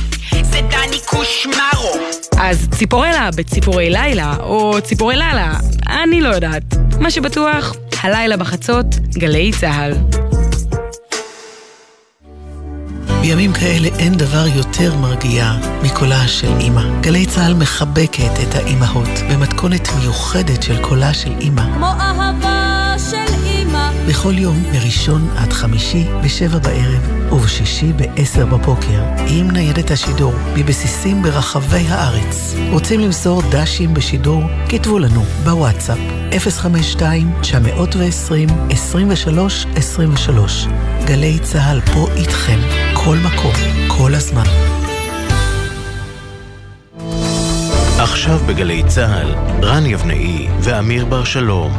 זה 0.43 0.61
דני 0.61 1.01
קושמרו. 1.07 1.93
אז 2.39 2.69
ציפורלה 2.71 3.31
בציפורי 3.37 3.91
לילה, 3.91 4.37
או 4.41 4.81
ציפורי 4.83 5.17
לילה, 5.17 5.53
אני 5.89 6.21
לא 6.21 6.29
יודעת. 6.29 6.63
מה 7.01 7.11
שבטוח, 7.11 7.75
הלילה 8.03 8.37
בחצות, 8.37 8.87
גלי 9.19 9.51
צהל. 9.61 9.93
בימים 13.27 13.53
כאלה 13.53 13.89
אין 13.99 14.15
דבר 14.15 14.47
יותר 14.55 14.97
מרגיע 14.97 15.53
מקולה 15.83 16.29
של 16.29 16.53
אימא. 16.61 17.01
גלי 17.01 17.27
צה"ל 17.27 17.55
מחבקת 17.55 18.31
את 18.43 18.55
האימהות 18.55 19.09
במתכונת 19.31 19.89
מיוחדת 19.99 20.63
של 20.63 20.83
קולה 20.83 21.15
של 21.15 21.33
אימא. 21.41 21.63
כמו 21.75 21.87
אהבה 21.87 22.95
של 23.11 23.35
אימא. 23.45 23.91
בכל 24.09 24.39
יום, 24.39 24.63
מראשון 24.73 25.29
עד 25.37 25.53
חמישי, 25.53 26.05
בשבע 26.25 26.59
בערב, 26.59 27.33
ובשישי 27.33 27.93
בעשר 27.93 28.47
בבוקר, 28.47 29.03
עם 29.29 29.51
ניידת 29.51 29.91
השידור, 29.91 30.35
מבסיסים 30.57 31.23
ברחבי 31.23 31.85
הארץ. 31.89 32.55
רוצים 32.71 33.01
למסור 33.01 33.43
דשים 33.51 33.95
בשידור? 33.95 34.43
כתבו 34.69 34.99
לנו 34.99 35.25
בוואטסאפ 35.45 35.99
052-920-2323. 36.31 36.37
גלי 41.07 41.39
צה"ל 41.39 41.81
פה 41.81 42.09
איתכם. 42.17 42.59
כל 43.07 43.17
מקום, 43.17 43.53
כל 43.89 44.15
הזמן. 44.15 44.45
עכשיו 47.99 48.39
בגלי 48.39 48.83
צה"ל, 48.87 49.35
רן 49.65 49.87
יבנאי 49.87 50.49
ואמיר 50.61 51.05
בר 51.05 51.25
שלום. 51.25 51.73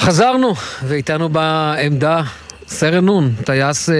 חזרנו, 0.00 0.54
ואיתנו 0.84 1.28
בעמדה 1.28 2.22
סרן 2.66 3.04
נון, 3.04 3.32
טייס 3.44 3.90
אה, 3.90 3.94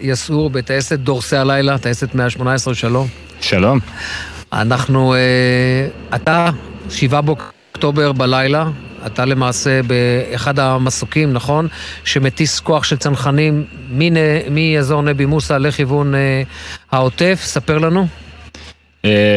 יסעור 0.00 0.50
בטייסת 0.50 0.98
דורסי 0.98 1.36
הלילה, 1.36 1.78
טייסת 1.78 2.14
118, 2.14 2.74
שלום. 2.74 3.08
שלום. 3.40 3.78
אנחנו, 4.52 5.14
אה, 5.14 5.18
אתה, 6.16 6.50
שבעה 6.90 7.20
באוקטובר 7.20 8.12
בלילה, 8.12 8.64
אתה 9.06 9.24
למעשה 9.24 9.80
באחד 9.82 10.58
המסוקים, 10.58 11.32
נכון? 11.32 11.68
שמטיס 12.04 12.60
כוח 12.60 12.84
של 12.84 12.96
צנחנים 12.96 13.64
מאזור 14.50 15.02
נבי 15.02 15.26
מוסא 15.26 15.52
לכיוון 15.52 16.14
אה, 16.14 16.42
העוטף, 16.92 17.40
ספר 17.42 17.78
לנו. 17.78 18.06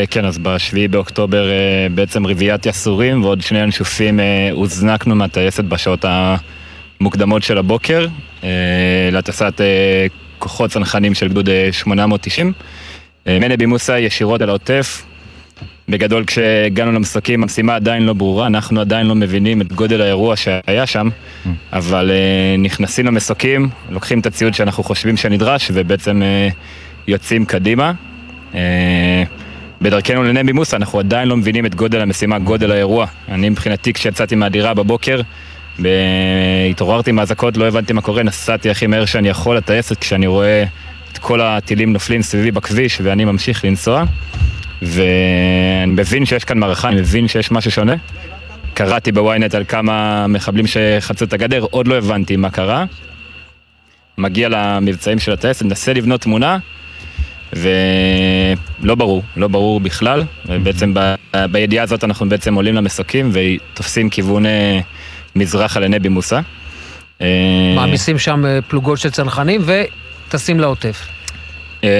כן, 0.09 0.25
אז 0.25 0.37
בשביעי 0.37 0.87
באוקטובר 0.87 1.49
בעצם 1.95 2.27
רביעיית 2.27 2.65
יסורים 2.65 3.23
ועוד 3.23 3.41
שני 3.41 3.63
אנשופים 3.63 4.19
הוזנקנו 4.51 5.15
מהטייסת 5.15 5.63
בשעות 5.63 6.05
המוקדמות 6.99 7.43
של 7.43 7.57
הבוקר 7.57 8.07
להטסת 9.11 9.61
כוחות 10.39 10.69
צנחנים 10.69 11.13
של 11.13 11.27
גדוד 11.27 11.49
890. 11.71 12.53
מנבי 13.25 13.65
מוסא 13.65 13.91
ישירות 13.91 14.41
על 14.41 14.49
העוטף. 14.49 15.03
בגדול 15.91 16.25
כשהגענו 16.25 16.91
למסוקים 16.91 17.43
המשימה 17.43 17.75
עדיין 17.75 18.03
לא 18.03 18.13
ברורה, 18.13 18.47
אנחנו 18.47 18.81
עדיין 18.81 19.07
לא 19.07 19.15
מבינים 19.15 19.61
את 19.61 19.73
גודל 19.73 20.01
האירוע 20.01 20.35
שהיה 20.35 20.85
שם, 20.85 21.09
אבל 21.73 22.11
uh, 22.11 22.61
נכנסים 22.61 23.05
למסוקים, 23.05 23.69
לוקחים 23.89 24.19
את 24.19 24.25
הציוד 24.25 24.53
שאנחנו 24.53 24.83
חושבים 24.83 25.17
שנדרש 25.17 25.71
ובעצם 25.73 26.21
uh, 26.21 26.53
יוצאים 27.07 27.45
קדימה. 27.45 27.91
Uh, 28.51 28.55
בדרכנו 29.81 30.23
לנבי 30.23 30.51
מוסא 30.51 30.75
אנחנו 30.75 30.99
עדיין 30.99 31.27
לא 31.27 31.37
מבינים 31.37 31.65
את 31.65 31.75
גודל 31.75 32.01
המשימה, 32.01 32.39
גודל 32.39 32.71
האירוע. 32.71 33.05
אני 33.29 33.49
מבחינתי 33.49 33.93
כשיצאתי 33.93 34.35
מהדירה 34.35 34.73
בבוקר, 34.73 35.21
התעוררתי 36.69 37.11
מהאזעקות, 37.11 37.57
לא 37.57 37.67
הבנתי 37.67 37.93
מה 37.93 38.01
קורה, 38.01 38.23
נסעתי 38.23 38.69
הכי 38.69 38.87
מהר 38.87 39.05
שאני 39.05 39.29
יכול 39.29 39.57
לטייסת 39.57 39.99
כשאני 39.99 40.27
רואה 40.27 40.63
את 41.13 41.17
כל 41.17 41.41
הטילים 41.41 41.93
נופלים 41.93 42.21
סביבי 42.21 42.51
בכביש 42.51 43.01
ואני 43.03 43.25
ממשיך 43.25 43.65
לנסוע. 43.65 44.03
ואני 44.81 45.91
מבין 45.91 46.25
שיש 46.25 46.43
כאן 46.43 46.59
מערכה, 46.59 46.89
אני 46.89 47.01
מבין 47.01 47.27
שיש 47.27 47.51
משהו 47.51 47.71
שונה. 47.71 47.95
קראתי 48.73 49.11
בוויינט 49.11 49.55
על 49.55 49.63
כמה 49.67 50.27
מחבלים 50.27 50.65
שחצו 50.67 51.25
את 51.25 51.33
הגדר, 51.33 51.65
עוד 51.71 51.87
לא 51.87 51.95
הבנתי 51.95 52.35
מה 52.35 52.49
קרה. 52.49 52.85
מגיע 54.17 54.49
למבצעים 54.49 55.19
של 55.19 55.31
הטייסת, 55.31 55.61
מנסה 55.61 55.93
לבנות 55.93 56.21
תמונה, 56.21 56.57
ולא 57.53 58.95
ברור, 58.95 59.23
לא 59.37 59.47
ברור 59.47 59.79
בכלל. 59.79 60.23
ובעצם 60.45 60.93
ב... 60.93 61.15
בידיעה 61.51 61.83
הזאת 61.83 62.03
אנחנו 62.03 62.29
בעצם 62.29 62.53
עולים 62.53 62.75
למסוקים 62.75 63.31
ותופסים 63.33 64.09
כיוון 64.09 64.45
אה, 64.45 64.79
מזרח 65.35 65.77
על 65.77 65.87
נבי 65.87 66.09
מוסא. 66.09 66.39
אה, 67.21 67.27
מעמיסים 67.75 68.19
שם 68.19 68.45
אה, 68.45 68.59
פלוגות 68.67 68.99
של 68.99 69.09
צנחנים 69.09 69.61
וטסים 69.65 70.59
לעוטף. 70.59 71.07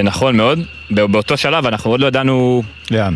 נכון 0.04 0.36
מאוד. 0.36 0.60
באותו 0.90 1.36
שלב 1.36 1.66
אנחנו 1.66 1.90
עוד 1.90 2.00
לא 2.00 2.06
ידענו... 2.06 2.62
לאן? 2.90 3.14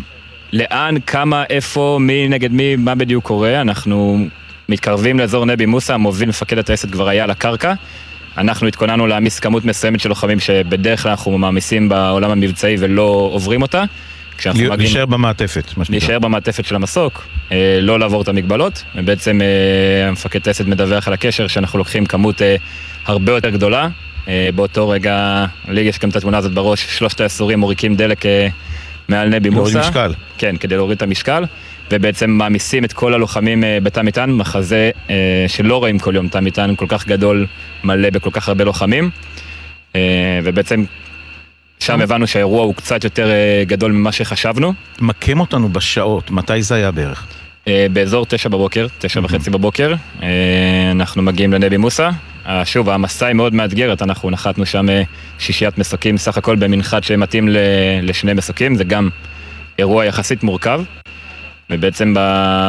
לאן, 0.53 0.95
כמה, 1.07 1.43
איפה, 1.49 1.97
מי 2.01 2.27
נגד 2.27 2.51
מי, 2.51 2.75
מה 2.75 2.95
בדיוק 2.95 3.25
קורה. 3.25 3.61
אנחנו 3.61 4.27
מתקרבים 4.69 5.19
לאזור 5.19 5.45
נבי 5.45 5.65
מוסא, 5.65 5.93
המוביל 5.93 6.29
מפקד 6.29 6.57
הטייסת 6.57 6.91
כבר 6.91 7.07
היה 7.07 7.23
על 7.23 7.29
הקרקע. 7.29 7.73
אנחנו 8.37 8.67
התכוננו 8.67 9.07
להעמיס 9.07 9.39
כמות 9.39 9.65
מסוימת 9.65 9.99
של 9.99 10.09
לוחמים 10.09 10.39
שבדרך 10.39 11.03
כלל 11.03 11.11
אנחנו 11.11 11.37
מעמיסים 11.37 11.89
בעולם 11.89 12.31
המבצעי 12.31 12.75
ולא 12.79 13.29
עוברים 13.31 13.61
אותה. 13.61 13.83
נשאר 14.39 14.51
מגיעים... 14.71 15.09
במעטפת, 15.09 15.77
מה 15.77 15.85
שנקרא. 15.85 15.97
נשאר 15.97 16.19
במעטפת 16.19 16.65
של 16.65 16.75
המסוק, 16.75 17.27
אה, 17.51 17.79
לא 17.81 17.99
לעבור 17.99 18.21
את 18.21 18.27
המגבלות, 18.27 18.83
ובעצם 18.95 19.41
אה, 19.41 20.07
המפקד 20.07 20.39
טייסת 20.39 20.65
מדווח 20.65 21.07
על 21.07 21.13
הקשר 21.13 21.47
שאנחנו 21.47 21.79
לוקחים 21.79 22.05
כמות 22.05 22.41
אה, 22.41 22.55
הרבה 23.05 23.31
יותר 23.31 23.49
גדולה, 23.49 23.81
אה, 23.83 23.89
באותו 24.55 24.89
רגע, 24.89 25.45
לי 25.67 25.81
יש 25.81 25.99
גם 25.99 26.09
את 26.09 26.15
התמונה 26.15 26.37
הזאת 26.37 26.53
בראש, 26.53 26.97
שלושת 26.97 27.21
העשורים 27.21 27.59
מוריקים 27.59 27.95
דלק 27.95 28.25
אה, 28.25 28.47
מעל 29.07 29.29
נבי 29.29 29.49
מוסא. 29.49 29.59
להוריד 29.59 29.77
משקל. 29.77 30.13
כן, 30.37 30.57
כדי 30.57 30.75
להוריד 30.75 30.95
את 30.95 31.01
המשקל, 31.01 31.45
ובעצם 31.91 32.29
מעמיסים 32.31 32.85
את 32.85 32.93
כל 32.93 33.13
הלוחמים 33.13 33.63
אה, 33.63 33.77
בתא 33.83 33.99
מטען, 33.99 34.31
מחזה 34.31 34.91
שלא 35.47 35.77
רואים 35.77 35.99
כל 35.99 36.15
יום, 36.15 36.27
תא 36.27 36.39
מטען 36.39 36.75
כל 36.75 36.85
כך 36.89 37.07
גדול, 37.07 37.45
מלא 37.83 38.09
בכל 38.09 38.29
כך 38.33 38.47
הרבה 38.47 38.63
לוחמים, 38.63 39.09
ובעצם 40.43 40.83
שם 41.79 42.01
הבנו 42.01 42.27
שהאירוע 42.27 42.63
הוא 42.63 42.75
קצת 42.75 43.03
יותר 43.03 43.29
גדול 43.63 43.91
ממה 43.91 44.11
שחשבנו. 44.11 44.73
מקם 44.99 45.39
אותנו 45.39 45.69
בשעות, 45.69 46.31
מתי 46.31 46.61
זה 46.61 46.75
היה 46.75 46.91
בערך? 46.91 47.27
באזור 47.93 48.25
תשע 48.25 48.49
בבוקר, 48.49 48.87
תשע 48.97 49.19
וחצי 49.23 49.49
בבוקר, 49.49 49.93
אנחנו 50.91 51.21
מגיעים 51.21 51.53
לנבי 51.53 51.77
מוסא, 51.77 52.09
שוב, 52.63 52.89
המסע 52.89 53.25
היא 53.25 53.35
מאוד 53.35 53.53
מאתגרת, 53.53 54.01
אנחנו 54.01 54.29
נחתנו 54.29 54.65
שם 54.65 54.89
אה, 54.89 55.03
שישיית 55.39 55.77
מסוקים 55.77 56.17
סך 56.17 56.37
הכל 56.37 56.55
במנחת 56.55 57.03
שמתאים 57.03 57.49
לשני 58.01 58.33
מסוקים, 58.33 58.75
זה 58.75 58.83
גם 58.83 59.09
אירוע 59.79 60.05
יחסית 60.05 60.43
מורכב, 60.43 60.81
ובעצם 61.69 62.13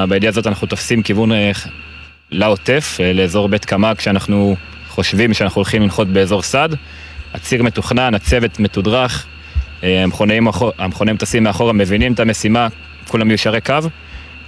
בידיעה 0.09 0.31
הזאת 0.31 0.47
אנחנו 0.47 0.67
תופסים 0.67 1.03
כיוון 1.03 1.33
אה, 1.33 1.51
לעוטף, 2.31 2.99
אה, 3.01 3.13
לאזור 3.13 3.49
בית 3.49 3.65
קמה, 3.65 3.95
כשאנחנו 3.95 4.57
חושבים 4.89 5.35
שאנחנו 5.35 5.59
הולכים 5.59 5.83
לנחות 5.83 6.09
באזור 6.09 6.43
סד. 6.43 6.69
הציר 7.35 7.63
מתוכנן, 7.63 8.15
הצוות 8.15 8.61
מתודרך, 8.61 9.27
המכונאים 10.79 11.17
טסים 11.19 11.43
מאחורה, 11.43 11.73
מבינים 11.73 12.13
את 12.13 12.21
המשימה, 12.21 12.69
כולם 13.09 13.31
ישרי 13.31 13.61
קו. 13.61 13.75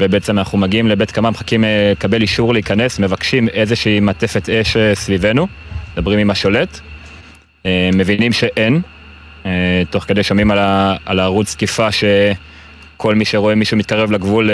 ובעצם 0.00 0.38
אנחנו 0.38 0.58
מגיעים 0.58 0.88
לבית 0.88 1.10
קמה, 1.10 1.30
מחכים 1.30 1.64
אה, 1.64 1.92
לקבל 1.92 2.22
אישור 2.22 2.52
להיכנס, 2.52 2.98
מבקשים 2.98 3.48
איזושהי 3.48 4.00
מעטפת 4.00 4.48
אש 4.48 4.76
אה, 4.76 4.94
סביבנו, 4.94 5.46
מדברים 5.92 6.18
עם 6.18 6.30
השולט, 6.30 6.80
אה, 7.66 7.90
מבינים 7.92 8.32
שאין, 8.32 8.80
תוך 9.90 10.04
כדי 10.04 10.22
שומעים 10.22 10.50
על, 10.50 10.58
ה, 10.58 10.96
על 11.06 11.20
הערוץ 11.20 11.54
תקיפה 11.54 11.88
שכל 11.92 13.14
מי 13.14 13.24
שרואה 13.24 13.54
מישהו 13.54 13.76
מתקרב 13.76 14.12
לגבול 14.12 14.50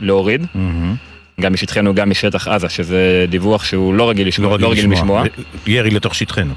להוריד. 0.00 0.42
Mm-hmm. 0.42 1.40
גם 1.40 1.52
משטחנו, 1.52 1.94
גם 1.94 2.10
משטח 2.10 2.48
עזה, 2.48 2.68
שזה 2.68 3.26
דיווח 3.28 3.64
שהוא 3.64 3.94
לא 3.94 4.10
רגיל 4.10 4.28
לשמוע. 4.28 4.48
לא 4.48 4.54
רגיל, 4.54 4.66
לא 4.66 4.72
רגיל 4.72 4.92
לשמוע. 4.92 5.24
ירי 5.66 5.90
לתוך 5.90 6.14
שטחנו. 6.14 6.54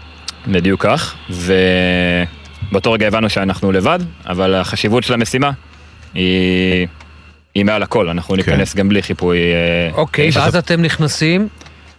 בדיוק 0.47 0.85
כך, 0.85 1.15
ובאותו 1.29 2.91
רגע 2.91 3.07
הבנו 3.07 3.29
שאנחנו 3.29 3.71
לבד, 3.71 3.99
אבל 4.25 4.55
החשיבות 4.55 5.03
של 5.03 5.13
המשימה 5.13 5.51
היא 6.13 6.87
היא 7.55 7.65
מעל 7.65 7.83
הכל, 7.83 8.09
אנחנו 8.09 8.33
כן. 8.33 8.37
ניכנס 8.37 8.75
גם 8.75 8.89
בלי 8.89 9.01
חיפוי. 9.01 9.37
אה, 9.37 9.89
אוקיי, 9.93 10.29
ואז 10.33 10.55
אתם 10.55 10.81
נכנסים? 10.81 11.47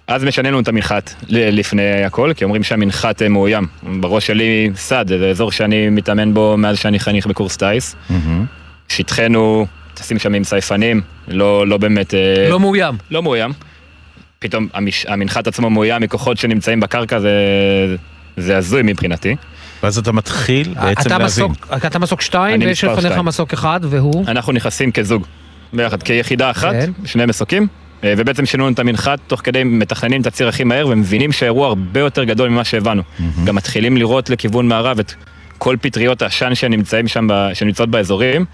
אז 0.06 0.24
משננו 0.24 0.60
את 0.60 0.68
המנחת 0.68 1.14
לפני 1.28 2.05
הכל, 2.05 2.32
כי 2.36 2.44
אומרים 2.44 2.62
שהמנחת 2.62 3.22
אה, 3.22 3.28
מאוים. 3.28 3.66
בראש 4.01 4.26
שלי 4.26 4.70
סד, 4.76 5.05
זה 5.09 5.31
אזור 5.31 5.52
שאני 5.52 5.89
מתאמן 5.89 6.35
בו 6.35 6.56
מאז 6.59 6.78
שאני 6.78 6.98
חניך 6.98 7.26
בקורס 7.26 7.56
טיס. 7.56 7.97
שטחנו, 8.89 9.66
טסים 9.94 10.18
שם 10.18 10.35
עם 10.35 10.44
סייפנים, 10.44 11.01
לא, 11.28 11.66
לא 11.66 11.76
באמת... 11.76 12.14
אה, 12.14 12.48
לא 12.51 12.60
מאוים. 12.60 12.94
לא 13.10 13.22
מאוים. 13.22 13.52
פתאום 14.39 14.68
המש, 14.74 15.06
המנחת 15.06 15.47
עצמו 15.47 15.70
מאוים 15.70 16.02
מכוחות 16.02 16.36
שנמצאים 16.36 16.81
בקרקע, 16.81 17.20
זה, 17.20 17.32
זה 18.36 18.56
הזוי 18.56 18.82
מבחינתי. 18.85 19.36
ואז 19.82 19.98
אתה 19.98 20.12
מתחיל 20.12 20.74
בעצם 20.82 21.10
להבין. 21.10 21.26
מסוק, 21.26 21.52
אתה 21.86 21.98
מסוק 21.98 22.20
שתיים, 22.20 22.60
ויש 22.60 22.85
לפניך 22.85 23.18
מסוק 23.18 23.52
אחד, 23.52 23.81
והוא? 23.82 24.24
אנחנו 24.28 24.52
נכנסים 24.52 24.93
כזוג. 24.93 25.26
ביחד, 25.75 26.03
כיחידה 26.03 26.51
אחת, 26.51 26.73
כן. 26.73 26.91
שני 27.05 27.27
מסוקים, 27.27 27.67
אה, 28.05 28.15
ובעצם 28.17 28.47
שינו 28.47 28.69
את 28.69 28.79
המנחת 28.79 29.19
תוך 29.27 29.41
כדי 29.45 29.65
מתכננים 29.65 30.21
את 30.21 30.27
הציר 30.27 30.49
הכי 30.49 30.65
מהר 30.65 30.89
ומבינים 30.89 31.33
שהאירוע 31.33 31.69
הרבה 31.69 32.01
יותר 32.01 32.25
גדול 32.25 32.49
ממה 32.49 32.65
שהבנו. 32.65 33.03
Mm-hmm. 33.03 33.23
גם 33.45 33.55
מתחילים 33.55 33.97
לראות 33.97 34.31
לכיוון 34.31 34.69
מערב 34.69 34.99
את 34.99 35.13
כל 35.59 35.77
פטריות 35.81 36.23
העשן 36.23 36.55
שנמצאים 36.55 37.09
שם, 37.09 37.29
שנמצאות 37.55 37.91
באזורים. 37.91 38.45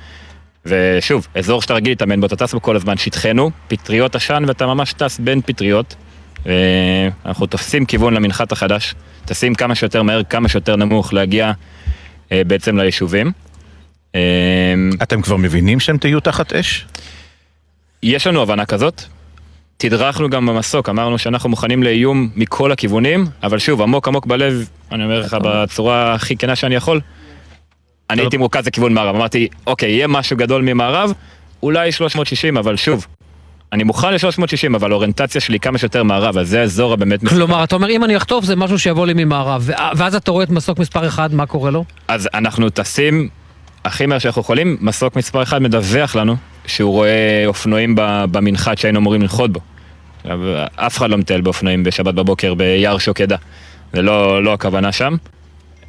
ושוב, 0.67 1.27
אזור 1.35 1.63
שאתה 1.63 1.75
רגיל 1.75 1.93
להתאמן 1.93 2.21
בו, 2.21 2.27
אתה 2.27 2.37
טס 2.37 2.55
בו 2.55 2.63
כל 2.63 2.77
הזמן, 2.77 2.97
שטחנו, 2.97 3.51
פטריות 3.69 4.15
עשן 4.15 4.43
ואתה 4.47 4.67
ממש 4.67 4.93
טס 4.93 5.19
בין 5.19 5.41
פטריות. 5.41 5.95
אנחנו 7.27 7.47
תופסים 7.47 7.85
כיוון 7.87 8.15
למנחת 8.15 8.53
החדש, 8.53 8.95
טסים 9.25 9.55
כמה 9.55 9.75
שיותר 9.75 10.03
מהר, 10.03 10.23
כמה 10.23 10.49
שיותר 10.49 10.77
נמוך, 10.77 11.13
להגיע 11.13 11.53
אה, 12.33 12.43
בעצם 12.47 12.77
ליישובים. 12.77 13.33
אתם 15.03 15.23
כבר 15.23 15.37
מבינים 15.37 15.81
שהם 15.81 15.99
תהיו 15.99 16.21
תחת 16.21 16.53
אש? 16.53 16.87
יש 18.03 18.27
לנו 18.27 18.43
הבנה 18.43 18.65
כזאת. 18.65 19.03
תדרכנו 19.77 20.31
גם 20.31 20.47
במסוק, 20.47 20.89
אמרנו 20.89 21.19
שאנחנו 21.19 21.49
מוכנים 21.49 21.83
לאיום 21.83 22.31
מכל 22.37 22.73
הכיוונים, 22.73 23.27
אבל 23.43 23.59
שוב, 23.59 23.83
עמוק 23.83 24.09
עמוק 24.09 24.27
בלב, 24.27 24.69
אני 24.93 25.05
אומר 25.05 25.21
לך 25.21 25.37
בצורה 25.43 26.15
הכי 26.15 26.37
כנה 26.37 26.57
שאני 26.57 26.75
יכול, 26.75 27.01
אני 28.11 28.23
הייתי 28.23 28.37
מורכז 28.37 28.67
לכיוון 28.67 28.95
מערב. 28.95 29.17
אמרתי, 29.17 29.49
אוקיי, 29.67 29.91
יהיה 29.91 30.07
משהו 30.07 30.37
גדול 30.37 30.63
ממערב, 30.63 31.13
אולי 31.63 31.93
360, 31.93 32.57
אבל 32.57 32.77
שוב, 32.77 33.07
אני 33.73 33.85
מוכן 33.85 34.13
ל-360, 34.13 34.77
אבל 34.77 34.93
האוריינטציה 34.93 35.41
שלי 35.41 35.61
כמה 35.61 35.79
שיותר 35.79 36.03
מערב, 36.03 36.39
אז 36.39 36.49
זה 36.49 36.61
האזור 36.61 36.93
הבאמת 36.93 37.23
מסוכן. 37.23 37.37
כלומר, 37.37 37.65
אתה 37.65 37.75
אומר, 37.75 37.91
אם 37.91 38.05
אני 38.05 38.17
אחטוף, 38.17 38.45
זה 38.45 38.57
משהו 38.57 38.79
שיבוא 38.79 39.07
לי 39.07 39.13
ממערב, 39.25 39.71
ואז 39.97 40.15
אתה 40.15 40.31
רואה 40.31 40.45
את 40.45 40.51
מסוק 40.51 40.79
מספר 40.79 41.07
1, 41.07 41.33
מה 41.33 41.47
קורה 41.47 41.71
לו? 41.71 41.85
אז 42.09 42.29
אנחנו 42.35 42.71
טסים 42.71 43.29
הכי 43.85 44.07
מהר 44.07 44.19
שאנחנו 44.19 44.41
יכולים, 44.43 44.77
מסוק 44.81 45.17
מספר 45.17 45.43
1 45.43 45.61
מדווח 45.61 46.17
לנו 46.17 46.37
שהוא 46.71 46.93
רואה 46.93 47.43
אופנועים 47.47 47.95
במנחת 48.31 48.79
שהיינו 48.79 48.99
אמורים 48.99 49.23
לנחות 49.23 49.51
בו. 49.53 49.61
אף 50.77 50.99
אחד 50.99 51.11
לא 51.11 51.19
מטייל 51.19 51.41
באופנועים 51.41 51.85
בשבת 51.85 52.15
בבוקר 52.15 52.55
ביער 52.55 52.99
שוקדה. 52.99 53.37
זה 53.93 54.03
לא, 54.03 54.45
לא 54.45 54.53
הכוונה 54.53 54.93
שם. 54.93 55.17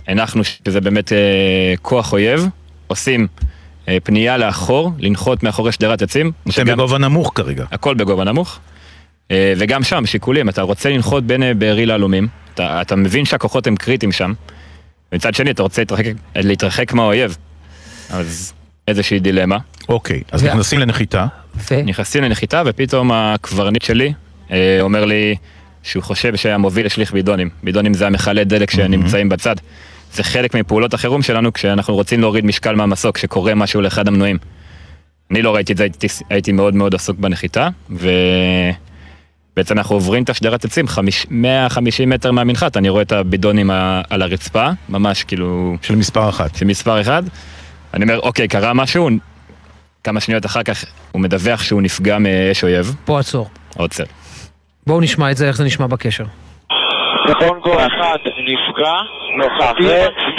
הנחנו 0.08 0.44
שזה 0.44 0.82
באמת 0.82 1.14
אה, 1.14 1.74
כוח 1.82 2.14
אויב, 2.14 2.48
עושים 2.88 3.28
אה, 3.88 3.98
פנייה 4.04 4.38
לאחור, 4.38 4.92
לנחות 5.00 5.44
מאחורי 5.44 5.72
שדרת 5.72 6.02
עצים. 6.02 6.32
אתם 6.50 6.66
בגובה 6.66 6.98
נמוך 6.98 7.32
כרגע. 7.36 7.66
הכל 7.72 7.96
בגובה 7.96 8.24
נמוך. 8.24 8.60
אה, 9.32 9.54
וגם 9.58 9.84
שם, 9.84 10.06
שיקולים, 10.06 10.50
אתה 10.50 10.62
רוצה 10.62 10.90
לנחות 10.90 11.24
בין 11.24 11.44
אה, 11.44 11.54
בארי 11.54 11.86
להלומים, 11.86 12.28
אתה, 12.54 12.82
אתה 12.82 12.96
מבין 12.96 13.26
שהכוחות 13.26 13.68
הם 13.68 13.76
קריטיים 13.76 14.12
שם, 14.12 14.34
ומצד 15.12 15.36
שני 15.36 15.52
אתה 15.52 15.64
רוצה 15.64 15.82
להתרחק, 15.82 16.06
להתרחק 16.36 16.94
מהאויב. 16.94 17.38
אז 18.10 18.54
איזושהי 18.92 19.20
דילמה. 19.20 19.58
אוקיי, 19.90 20.22
אז 20.32 20.44
נכנסים 20.44 20.80
לנחיתה. 20.80 21.26
נכנסים 21.86 22.24
לנחיתה 22.24 22.64
ופתאום 22.66 23.12
הקברניט 23.12 23.82
שלי 23.82 24.14
אה, 24.52 24.78
אומר 24.82 25.06
לי 25.06 25.36
שהוא 25.84 26.04
חושב 26.04 26.36
שהמוביל 26.36 26.86
השליך 26.86 27.14
בידונים. 27.14 27.50
בידונים 27.64 27.94
זה 27.94 28.08
המכלי 28.08 28.46
דלק 28.46 28.72
שנמצאים 28.72 29.30
בצד. 29.30 29.56
זה 30.14 30.24
חלק 30.24 30.56
מפעולות 30.56 30.94
החירום 30.94 31.22
שלנו 31.22 31.54
כשאנחנו 31.54 31.94
רוצים 31.94 32.22
להוריד 32.22 32.46
משקל 32.46 32.76
מהמסוק, 32.76 33.16
כשקורה 33.16 33.56
משהו 33.56 33.82
לאחד 33.82 34.08
המנועים. 34.08 34.38
אני 35.32 35.42
לא 35.42 35.56
ראיתי 35.56 35.74
את 35.74 35.78
זה, 35.78 35.84
הייתי, 35.84 36.08
הייתי 36.30 36.52
מאוד 36.52 36.76
מאוד 36.76 36.96
עסוק 36.96 37.18
בנחיתה, 37.20 37.70
ובעצם 37.90 39.78
אנחנו 39.78 39.96
עוברים 39.96 40.24
את 40.24 40.30
השדרת 40.30 40.66
עצים, 40.66 40.88
חמיש, 40.88 41.28
150 41.30 42.10
מטר 42.10 42.32
מהמנחת, 42.32 42.78
אני 42.78 42.90
רואה 42.90 43.02
את 43.02 43.12
הבידונים 43.12 43.70
על 44.10 44.22
הרצפה, 44.22 44.70
ממש 44.90 45.24
כאילו... 45.24 45.78
של 45.82 45.96
מספר 45.96 46.30
אחת. 46.30 46.56
של 46.56 46.66
מספר 46.66 47.02
אחד. 47.02 47.24
אני 47.94 48.04
אומר, 48.04 48.20
אוקיי, 48.20 48.48
קרה 48.48 48.74
משהו, 48.74 49.10
כמה 50.04 50.20
שניות 50.20 50.46
אחר 50.46 50.64
כך 50.64 50.86
הוא 51.12 51.22
מדווח 51.22 51.64
שהוא 51.64 51.82
נפגע 51.82 52.18
מאש 52.20 52.64
אויב. 52.64 52.96
פה 53.06 53.20
עצור. 53.20 53.50
עוצר. 53.78 54.04
בואו 54.88 55.02
נשמע 55.02 55.32
את 55.32 55.38
זה, 55.38 55.48
איך 55.48 55.56
זה 55.56 55.64
נשמע 55.64 55.88
בקשר. 55.88 56.24
רונגו 57.42 57.74
אחד 57.74 58.18
נפגע, 58.48 58.94
נוכח, 59.38 59.72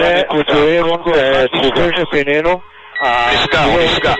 וקבוצויים, 0.00 0.84
דחופים 1.54 1.90
שפינינו. 2.00 2.60
נפגע, 3.34 3.64
הוא 3.64 3.80
נפגע. 3.84 4.14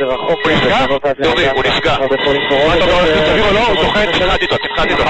נפגע? 0.47 0.87
דורי, 1.23 1.49
הוא 1.51 1.65
נפגע. 1.65 1.97
מה 1.99 2.07
אתה 2.07 2.85
אומר, 2.85 3.31
תביא 3.31 3.43
או 3.43 3.53
לא? 3.55 3.67
הוא 3.67 3.83
זוכר, 3.83 4.07
תתחלתי 4.07 4.45
איתו, 4.45 4.57
תתחלתי 4.57 4.93
איתו. 4.93 5.05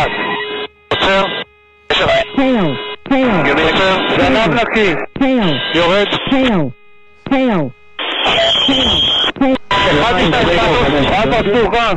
עוצר. 0.89 1.24
גמי 3.49 3.62
עוצר. 3.62 3.99
זנב 4.19 4.55
נקי. 4.55 4.94
יורד. 5.74 6.07
אחד 11.09 11.31
פתוחה. 11.43 11.93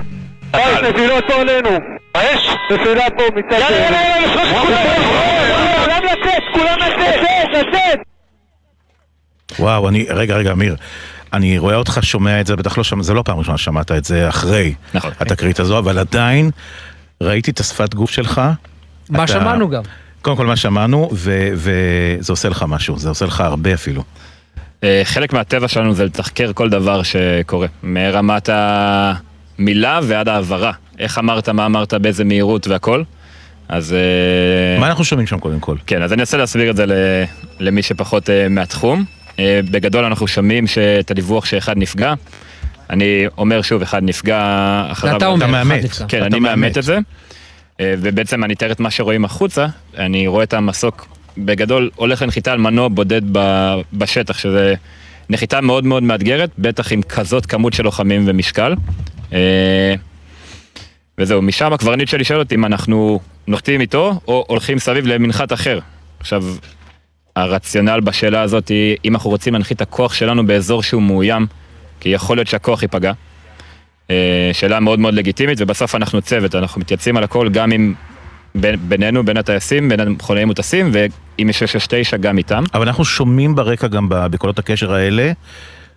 יש 0.53 0.79
נפילות 0.89 1.23
פה 1.27 1.33
עלינו. 1.33 1.69
מה 2.15 2.23
יש? 2.23 2.49
נפילה 2.71 3.05
פה 3.17 3.23
מצד... 3.35 3.51
יאללה, 3.59 3.77
יאללה, 3.77 3.97
יאללה, 4.01 4.27
לשחק 4.27 4.57
כולם! 4.61 6.03
לצאת! 6.03 6.43
כולם 6.53 6.77
לצאת! 6.79 7.21
לצאת! 7.67 7.99
וואו, 9.59 9.89
אני, 9.89 10.05
רגע, 10.09 10.35
רגע, 10.35 10.51
אמיר. 10.51 10.75
אני 11.33 11.57
רואה 11.57 11.75
אותך 11.75 11.99
שומע 12.01 12.41
את 12.41 12.47
זה, 12.47 12.55
בטח 12.55 12.77
לא 12.77 12.83
שמע, 12.83 13.03
זה 13.03 13.13
לא 13.13 13.21
פעם 13.25 13.37
ראשונה 13.39 13.57
ששמעת 13.57 13.91
את 13.91 14.05
זה 14.05 14.29
אחרי 14.29 14.73
נכון. 14.93 15.11
התקרית 15.19 15.59
הזו, 15.59 15.77
אבל 15.79 15.97
עדיין 15.99 16.49
ראיתי 17.21 17.51
את 17.51 17.59
השפת 17.59 17.93
גוף 17.93 18.11
שלך. 18.11 18.41
מה 19.09 19.23
אתה- 19.23 19.27
שמענו 19.33 19.69
גם. 19.69 19.81
קודם 20.21 20.37
כל 20.37 20.45
מה 20.45 20.55
שמענו, 20.55 21.09
וזה 21.11 22.33
עושה 22.33 22.49
לך 22.49 22.65
משהו, 22.67 22.97
זה 22.99 23.09
עושה 23.09 23.25
לך 23.25 23.41
הרבה 23.41 23.73
אפילו. 23.73 24.03
אה, 24.83 25.01
חלק 25.03 25.33
מהטבע 25.33 25.67
שלנו 25.67 25.93
זה 25.93 26.05
לתחקר 26.05 26.53
כל 26.53 26.69
דבר 26.69 27.01
שקורה, 27.03 27.67
מרמת 27.83 28.49
המילה 28.53 29.99
ועד 30.03 30.29
העברה. 30.29 30.71
איך 30.99 31.17
אמרת, 31.17 31.49
מה 31.49 31.65
אמרת, 31.65 31.93
באיזה 31.93 32.23
מהירות 32.23 32.67
והכל. 32.67 33.03
אז... 33.69 33.93
אה, 33.93 34.79
מה 34.79 34.87
אנחנו 34.87 35.03
שומעים 35.03 35.27
שם 35.27 35.39
קודם 35.39 35.59
כל? 35.59 35.75
כן, 35.87 36.01
אז 36.01 36.13
אני 36.13 36.21
אנסה 36.21 36.37
להסביר 36.37 36.69
את 36.69 36.75
זה 36.75 36.85
ל- 36.85 37.23
למי 37.59 37.81
שפחות 37.81 38.29
אה, 38.29 38.49
מהתחום. 38.49 39.05
בגדול 39.71 40.05
אנחנו 40.05 40.27
שומעים 40.27 40.67
שאת 40.67 41.11
הדיווח 41.11 41.45
שאחד 41.45 41.77
נפגע. 41.77 42.13
אני 42.89 43.25
אומר 43.37 43.61
שוב, 43.61 43.81
אחד 43.81 44.03
נפגע 44.03 44.39
אחריו. 44.91 45.17
אתה 45.17 45.25
אומר, 45.25 45.45
אחד 45.45 45.51
מאמת. 45.51 45.83
נפגע. 45.83 46.05
כן, 46.07 46.23
אני 46.23 46.39
מאמת. 46.39 46.77
את 46.77 46.83
זה. 46.83 46.97
ובעצם 47.81 48.43
אני 48.43 48.53
אתאר 48.53 48.71
את 48.71 48.79
מה 48.79 48.91
שרואים 48.91 49.25
החוצה, 49.25 49.65
אני 49.97 50.27
רואה 50.27 50.43
את 50.43 50.53
המסוק 50.53 51.07
בגדול 51.37 51.89
הולך 51.95 52.21
לנחיתה 52.21 52.51
על 52.51 52.59
מנוע 52.59 52.87
בודד 52.87 53.21
ב- 53.31 53.75
בשטח, 53.93 54.37
שזה 54.37 54.73
נחיתה 55.29 55.61
מאוד 55.61 55.85
מאוד 55.85 56.03
מאתגרת, 56.03 56.49
בטח 56.57 56.91
עם 56.91 57.01
כזאת 57.01 57.45
כמות 57.45 57.73
של 57.73 57.83
לוחמים 57.83 58.23
ומשקל. 58.27 58.75
אה, 59.33 59.95
וזהו, 61.17 61.41
משם 61.41 61.73
הקברניט 61.73 62.07
שלי 62.07 62.23
שואל 62.23 62.39
אותי 62.39 62.55
אם 62.55 62.65
אנחנו 62.65 63.19
נוחתים 63.47 63.81
איתו 63.81 64.19
או 64.27 64.45
הולכים 64.47 64.79
סביב 64.79 65.07
למנחת 65.07 65.53
אחר. 65.53 65.79
עכשיו, 66.19 66.43
הרציונל 67.35 67.99
בשאלה 67.99 68.41
הזאת 68.41 68.67
היא, 68.67 68.97
אם 69.05 69.15
אנחנו 69.15 69.29
רוצים 69.29 69.53
להנחית 69.53 69.77
את 69.77 69.81
הכוח 69.81 70.13
שלנו 70.13 70.47
באזור 70.47 70.83
שהוא 70.83 71.01
מאוים, 71.01 71.45
כי 71.99 72.09
יכול 72.09 72.37
להיות 72.37 72.47
שהכוח 72.47 72.81
ייפגע. 72.81 73.11
אה, 74.09 74.49
שאלה 74.53 74.79
מאוד 74.79 74.99
מאוד 74.99 75.13
לגיטימית, 75.13 75.57
ובסוף 75.61 75.95
אנחנו 75.95 76.21
צוות, 76.21 76.55
אנחנו 76.55 76.81
מתייצבים 76.81 77.17
על 77.17 77.23
הכל 77.23 77.49
גם 77.49 77.71
עם 77.71 77.93
בין, 78.55 78.75
בינינו, 78.89 79.25
בין 79.25 79.37
הטייסים, 79.37 79.89
בין 79.89 79.99
המכונאים 79.99 80.47
מוטסים, 80.47 80.89
ועם 80.93 81.51
669 81.51 82.17
גם 82.17 82.37
איתם. 82.37 82.63
אבל 82.73 82.87
אנחנו 82.87 83.05
שומעים 83.05 83.55
ברקע 83.55 83.87
גם 83.87 84.05
בקולות 84.09 84.59
הקשר 84.59 84.93
האלה, 84.93 85.31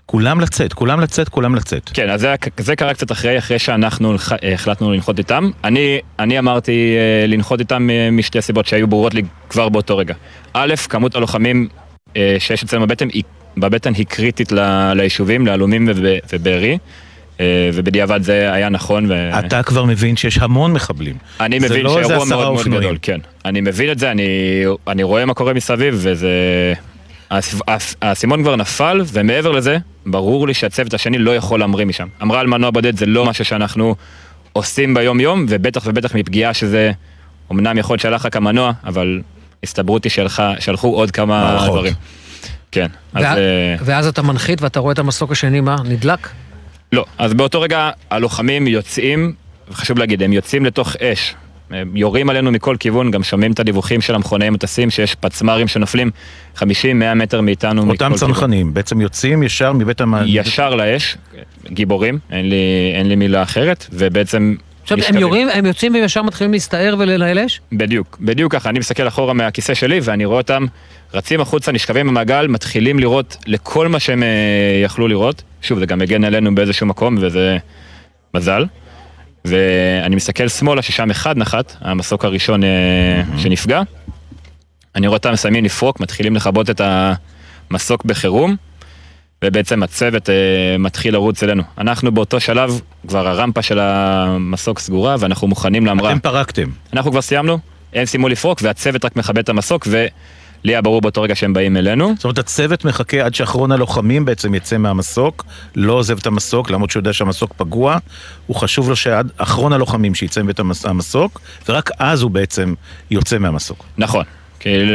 כולם 0.07 0.41
לצאת, 0.41 0.73
כולם 0.73 1.01
לצאת, 1.01 1.29
כולם 1.29 1.55
לצאת. 1.55 1.91
כן, 1.95 2.11
אז 2.11 2.21
זה, 2.21 2.35
זה 2.59 2.77
קרה 2.77 2.95
קצת 2.95 3.13
אחרי, 3.13 3.39
אחרי 3.39 3.59
שאנחנו 3.59 4.13
אה, 4.43 4.53
החלטנו 4.55 4.93
לנחות 4.93 5.19
איתם. 5.19 5.51
אני, 5.65 5.99
אני 6.19 6.39
אמרתי 6.39 6.95
אה, 6.97 7.27
לנחות 7.27 7.61
איתם 7.61 7.91
אה, 7.91 8.11
משתי 8.11 8.43
סיבות 8.43 8.67
שהיו 8.67 8.89
ברורות 8.89 9.15
לי 9.15 9.23
כבר 9.51 9.69
באותו 9.69 9.97
רגע. 9.97 10.15
א', 10.53 10.75
כמות 10.89 11.15
הלוחמים 11.15 11.69
שיש 12.39 12.65
אצלנו 12.65 12.87
בבטן 12.87 13.09
היא, 13.13 13.23
בבטן 13.57 13.95
היא 13.95 14.07
קריטית 14.07 14.53
ליישובים, 14.95 15.47
להלומים 15.47 15.89
וב- 15.89 16.05
ובארי. 16.33 16.73
אה, 16.73 16.77
ובדיעבד 17.75 18.23
זה 18.23 18.53
היה 18.53 18.69
נכון. 18.69 19.07
ו... 19.11 19.31
אתה 19.39 19.63
כבר 19.63 19.85
מבין 19.85 20.17
שיש 20.17 20.39
המון 20.39 20.73
מחבלים. 20.73 21.17
אני 21.41 21.59
מבין 21.59 21.83
לא 21.83 21.91
שאירוע 21.95 22.09
מאוד 22.25 22.29
מאוד 22.29 22.47
אופנועים. 22.59 22.83
גדול, 22.83 22.99
כן. 23.03 23.19
אני 23.45 23.61
מבין 23.61 23.91
את 23.91 23.99
זה, 23.99 24.11
אני, 24.11 24.23
אני 24.89 25.03
רואה 25.03 25.25
מה 25.25 25.35
קורה 25.35 25.53
מסביב, 25.55 25.95
וזה... 25.99 26.29
האס- 27.31 27.61
האס- 27.69 27.97
האסימון 28.03 28.43
כבר 28.43 28.57
נפל, 28.57 29.01
ומעבר 29.13 29.51
לזה, 29.53 29.79
ברור 30.07 30.47
לי 30.47 30.55
שהצוות 30.55 30.95
השני 30.95 31.19
לא 31.19 31.37
יכול 31.37 31.61
להמריא 31.61 31.87
משם. 31.87 32.07
אמרה 32.23 32.41
על 32.41 32.47
מנוע 32.47 32.71
בודד 32.71 32.97
זה 32.97 33.07
לא 33.07 33.25
משהו 33.25 33.45
שאנחנו 33.45 33.95
עושים 34.53 34.95
ביום-יום, 34.95 35.47
ובטח 35.49 35.83
ובטח 35.87 36.15
מפגיעה 36.15 36.55
שזה, 36.55 36.93
אמנם 37.53 37.79
יכול 37.79 37.95
להיות 37.95 38.01
שהלך 38.01 38.27
רק 38.27 38.37
המנוע, 38.37 38.73
אבל 38.85 39.21
הסתברות 39.65 40.05
היא 40.05 40.11
שהלכו 40.59 40.89
עוד 40.97 41.11
כמה 41.11 41.41
מערכות. 41.45 41.69
דברים. 41.75 41.93
כן, 42.73 42.87
אז... 43.15 43.25
אה, 43.25 43.75
ואז 43.85 44.07
אתה 44.07 44.23
מנחית 44.23 44.63
ואתה 44.63 44.81
רואה 44.81 44.93
את 44.93 44.99
המסוק 44.99 45.33
השני, 45.33 45.61
מה? 45.61 45.77
נדלק? 45.85 46.29
לא, 46.93 47.05
אז 47.19 47.35
באותו 47.35 47.61
רגע 47.61 47.91
הלוחמים 48.11 48.67
יוצאים, 48.67 49.33
וחשוב 49.71 49.99
להגיד, 49.99 50.23
הם 50.23 50.33
יוצאים 50.33 50.65
לתוך 50.65 50.97
אש. 50.97 51.35
הם 51.71 51.97
יורים 51.97 52.31
עלינו 52.31 52.53
מכל 52.53 52.77
כיוון, 52.81 53.11
גם 53.11 53.23
שומעים 53.23 53.53
את 53.53 53.61
הדיווחים 53.61 54.01
של 54.01 54.15
המכונאי 54.15 54.51
מטסים, 54.51 54.91
שיש 54.91 55.15
פצמ"רים 55.15 55.69
שנופלים 55.69 56.11
50-100 56.57 56.61
מטר 57.17 57.41
מאיתנו 57.41 57.83
מכל 57.83 57.93
אותם 57.93 58.15
כיוון. 58.15 58.35
צנחנים 58.35 58.75
בעצם 58.75 59.01
יוצאים 59.01 59.43
ישר 59.43 59.73
מבית 59.73 60.01
המ... 60.01 60.15
ישר 60.27 60.75
לאש, 60.75 61.17
גיבורים, 61.67 62.19
אין 62.31 62.49
לי, 62.49 62.93
אין 62.95 63.09
לי 63.09 63.17
מילה 63.17 63.43
אחרת, 63.43 63.87
ובעצם... 63.93 64.55
עכשיו, 64.93 65.17
הם. 65.17 65.21
יורים, 65.21 65.49
הם 65.49 65.67
יוצאים 65.67 65.95
וישר 65.95 66.23
מתחילים 66.23 66.53
להסתער 66.53 66.95
ולנהל 66.99 67.39
אש? 67.39 67.61
בדיוק, 67.73 68.19
בדיוק 68.21 68.53
ככה, 68.53 68.71
אני 68.71 68.79
מסתכל 68.79 69.09
אחורה 69.09 69.33
מהכיסא 69.33 69.75
שלי 69.75 70.01
ואני 70.03 70.25
רואה 70.25 70.39
אותם 70.39 70.67
רצים 71.15 71.41
החוצה, 71.41 71.73
נשכבים 71.73 72.07
במעגל, 72.07 72.47
מתחילים 72.47 72.99
לראות 72.99 73.37
לכל 73.47 73.89
מה 73.89 74.01
שהם 74.01 74.23
אה, 74.23 74.29
יכלו 74.85 75.09
לראות. 75.09 75.43
שוב, 75.63 75.79
זה 75.79 75.87
גם 75.87 76.03
הגן 76.03 76.25
עלינו 76.25 76.55
באיזשהו 76.55 76.87
מקום 76.87 77.17
וזה 77.21 77.59
מזל. 78.35 78.65
ואני 79.45 80.17
מסתכל 80.17 80.49
שמאלה 80.49 80.83
ששם 80.83 81.11
אחד 81.11 81.39
נחת, 81.39 81.77
המסוק 81.81 82.25
הראשון 82.25 82.65
אה, 82.65 82.69
שנפגע. 83.39 83.83
אני 84.97 85.07
רואה 85.07 85.17
אותם 85.17 85.33
מסיימים 85.33 85.65
לפרוק, 85.65 86.01
מתחילים 86.01 86.37
לכבות 86.37 86.71
את 86.71 86.81
המסוק 87.71 88.05
בחירום. 88.05 88.57
ובעצם 89.45 89.83
הצוות 89.83 90.31
אה, 90.31 90.35
מתחיל 90.79 91.15
לרוץ 91.15 91.43
אלינו. 91.43 91.63
אנחנו 91.79 92.13
באותו 92.13 92.41
שלב, 92.41 92.81
כבר 93.09 93.29
הרמפה 93.29 93.63
של 93.63 93.79
המסוק 93.81 94.79
סגורה 94.79 95.17
ואנחנו 95.19 95.49
מוכנים 95.49 95.87
להמראה. 95.87 96.11
אתם 96.11 96.19
פרקתם. 96.19 96.69
אנחנו 96.93 97.11
כבר 97.11 97.23
סיימנו, 97.23 97.59
הם 97.95 98.05
סיימו 98.07 98.29
לפרוק 98.29 98.59
והצוות 98.63 99.05
רק 99.05 99.17
מכבה 99.17 99.41
את 99.41 99.49
המסוק 99.49 99.89
לי 100.65 100.73
היה 100.73 100.83
ברור 100.83 101.01
באותו 101.01 101.23
רגע 101.23 101.35
שהם 101.35 101.53
באים 101.53 101.77
אלינו. 101.77 102.13
זאת 102.17 102.25
אומרת, 102.25 102.39
הצוות 102.39 102.85
מחכה 102.85 103.25
עד 103.25 103.35
שאחרון 103.35 103.73
הלוחמים 103.73 104.25
בעצם 104.25 104.55
יצא 104.55 104.79
מהמסוק, 104.79 105.45
לא 105.77 105.93
עוזב 105.93 106.19
את 106.19 106.27
המסוק, 106.27 106.71
למרות 106.71 106.91
שהוא 106.91 107.01
יודע 107.01 107.13
שהמסוק 107.13 107.53
פגוע, 107.57 107.99
הוא 108.47 108.57
חשוב 108.57 108.89
לו 108.89 108.97
שעד 108.97 109.31
אחרון 109.37 109.73
הלוחמים 109.73 110.15
שיצא 110.15 110.43
מבית 110.43 110.59
המס- 110.61 110.87
המסוק, 110.87 111.41
ורק 111.69 111.91
אז 111.99 112.23
הוא 112.23 112.31
בעצם 112.31 112.75
יוצא 113.11 113.39
מהמסוק. 113.39 113.85
נכון, 113.99 114.25
כאילו, 114.61 114.93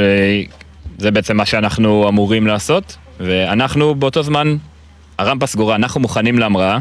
זה 0.97 1.11
בעצם 1.11 1.37
מה 1.37 1.45
שאנחנו 1.45 2.09
אמורים 2.09 2.47
לעשות, 2.47 2.97
ואנחנו 3.19 3.95
באותו 3.95 4.23
זמן, 4.23 4.55
הרמפה 5.17 5.45
סגורה, 5.45 5.75
אנחנו 5.75 6.01
מוכנים 6.01 6.39
להמראה, 6.39 6.79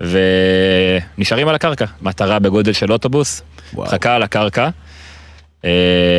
ונשארים 0.00 1.48
על 1.48 1.54
הקרקע. 1.54 1.84
מטרה 2.02 2.38
בגודל 2.38 2.72
של 2.72 2.92
אוטובוס, 2.92 3.42
מחכה 3.74 4.14
על 4.14 4.22
הקרקע, 4.22 4.68
אה, 5.64 5.70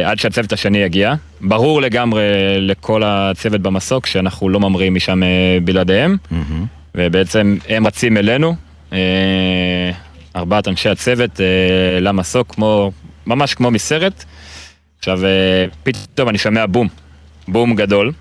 עד 0.06 0.20
שהצוות 0.20 0.54
השני 0.54 0.78
יגיע. 0.78 1.14
ברור 1.42 1.82
לגמרי 1.82 2.24
לכל 2.60 3.02
הצוות 3.06 3.62
במסוק 3.62 4.06
שאנחנו 4.06 4.50
לא 4.50 4.60
ממריאים 4.60 4.96
משם 4.96 5.24
אה, 5.24 5.58
בלעדיהם, 5.64 6.18
ובעצם 6.96 7.58
הם 7.70 7.88
רצים 7.88 8.18
אלינו, 8.18 8.56
אה, 8.94 9.92
ארבעת 10.36 10.68
אנשי 10.68 10.90
הצוות 10.90 11.40
למסוק, 12.02 12.56
כמו, 12.56 12.92
ממש 13.26 13.54
כמו 13.54 13.72
מסרט. 13.72 14.24
עכשיו, 15.00 15.20
פתאום 15.84 16.30
אני 16.30 16.38
שומע 16.38 16.66
בום, 16.66 16.88
בום 17.48 17.76
גדול. 17.76 18.12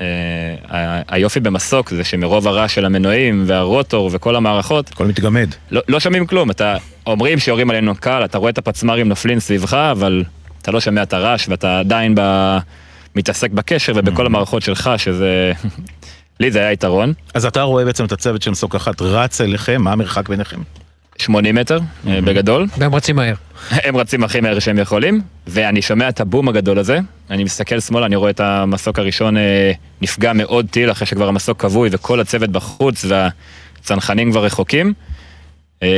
אה, 0.00 1.02
היופי 1.08 1.40
במסוק 1.40 1.90
זה 1.90 2.04
שמרוב 2.04 2.48
הרעש 2.48 2.74
של 2.74 2.84
המנועים 2.84 3.44
והרוטור 3.46 4.10
וכל 4.12 4.36
המערכות, 4.36 4.90
הכל 4.92 5.06
מתגמד. 5.06 5.48
לא, 5.70 5.80
לא 5.88 6.00
שומעים 6.00 6.26
כלום, 6.26 6.50
אתה, 6.50 6.76
אומרים 7.06 7.38
שיורים 7.38 7.70
עלינו 7.70 7.94
קל, 7.94 8.24
אתה 8.24 8.38
רואה 8.38 8.50
את 8.50 8.58
הפצמ"רים 8.58 9.08
נופלים 9.08 9.40
סביבך, 9.40 9.74
אבל 9.74 10.24
אתה 10.62 10.70
לא 10.70 10.80
שומע 10.80 11.02
את 11.02 11.12
הרעש 11.12 11.48
ואתה 11.48 11.78
עדיין 11.78 12.14
ב... 12.16 12.20
מתעסק 13.16 13.50
בקשר 13.50 13.92
ובכל 13.96 14.26
המערכות 14.26 14.62
שלך, 14.62 14.90
שזה... 14.96 15.52
לי 16.40 16.50
זה 16.50 16.58
היה 16.58 16.72
יתרון. 16.72 17.12
אז 17.34 17.46
אתה 17.46 17.62
רואה 17.62 17.84
בעצם 17.84 18.04
את 18.04 18.12
הצוות 18.12 18.42
של 18.42 18.50
מסוק 18.50 18.74
אחת 18.74 19.02
רץ 19.02 19.40
אליכם, 19.40 19.82
מה 19.82 19.92
המרחק 19.92 20.28
ביניכם? 20.28 20.60
80 21.18 21.54
מטר, 21.54 21.78
אה, 22.06 22.20
בגדול. 22.20 22.66
והם 22.78 22.94
רצים 22.94 23.16
מהר. 23.16 23.34
הם 23.84 23.96
רצים 23.96 24.24
הכי 24.24 24.40
מהר 24.40 24.58
שהם 24.58 24.78
יכולים, 24.78 25.20
ואני 25.46 25.82
שומע 25.82 26.08
את 26.08 26.20
הבום 26.20 26.48
הגדול 26.48 26.78
הזה, 26.78 26.98
אני 27.30 27.44
מסתכל 27.44 27.80
שמאלה, 27.80 28.06
אני 28.06 28.16
רואה 28.16 28.30
את 28.30 28.40
המסוק 28.40 28.98
הראשון 28.98 29.36
אה, 29.36 29.72
נפגע 30.02 30.32
מאוד 30.32 30.66
טיל, 30.70 30.90
אחרי 30.90 31.06
שכבר 31.06 31.28
המסוק 31.28 31.60
כבוי 31.62 31.88
וכל 31.92 32.20
הצוות 32.20 32.50
בחוץ 32.50 33.04
והצנחנים 33.08 34.30
כבר 34.30 34.44
רחוקים. 34.44 34.92
אה, 35.82 35.88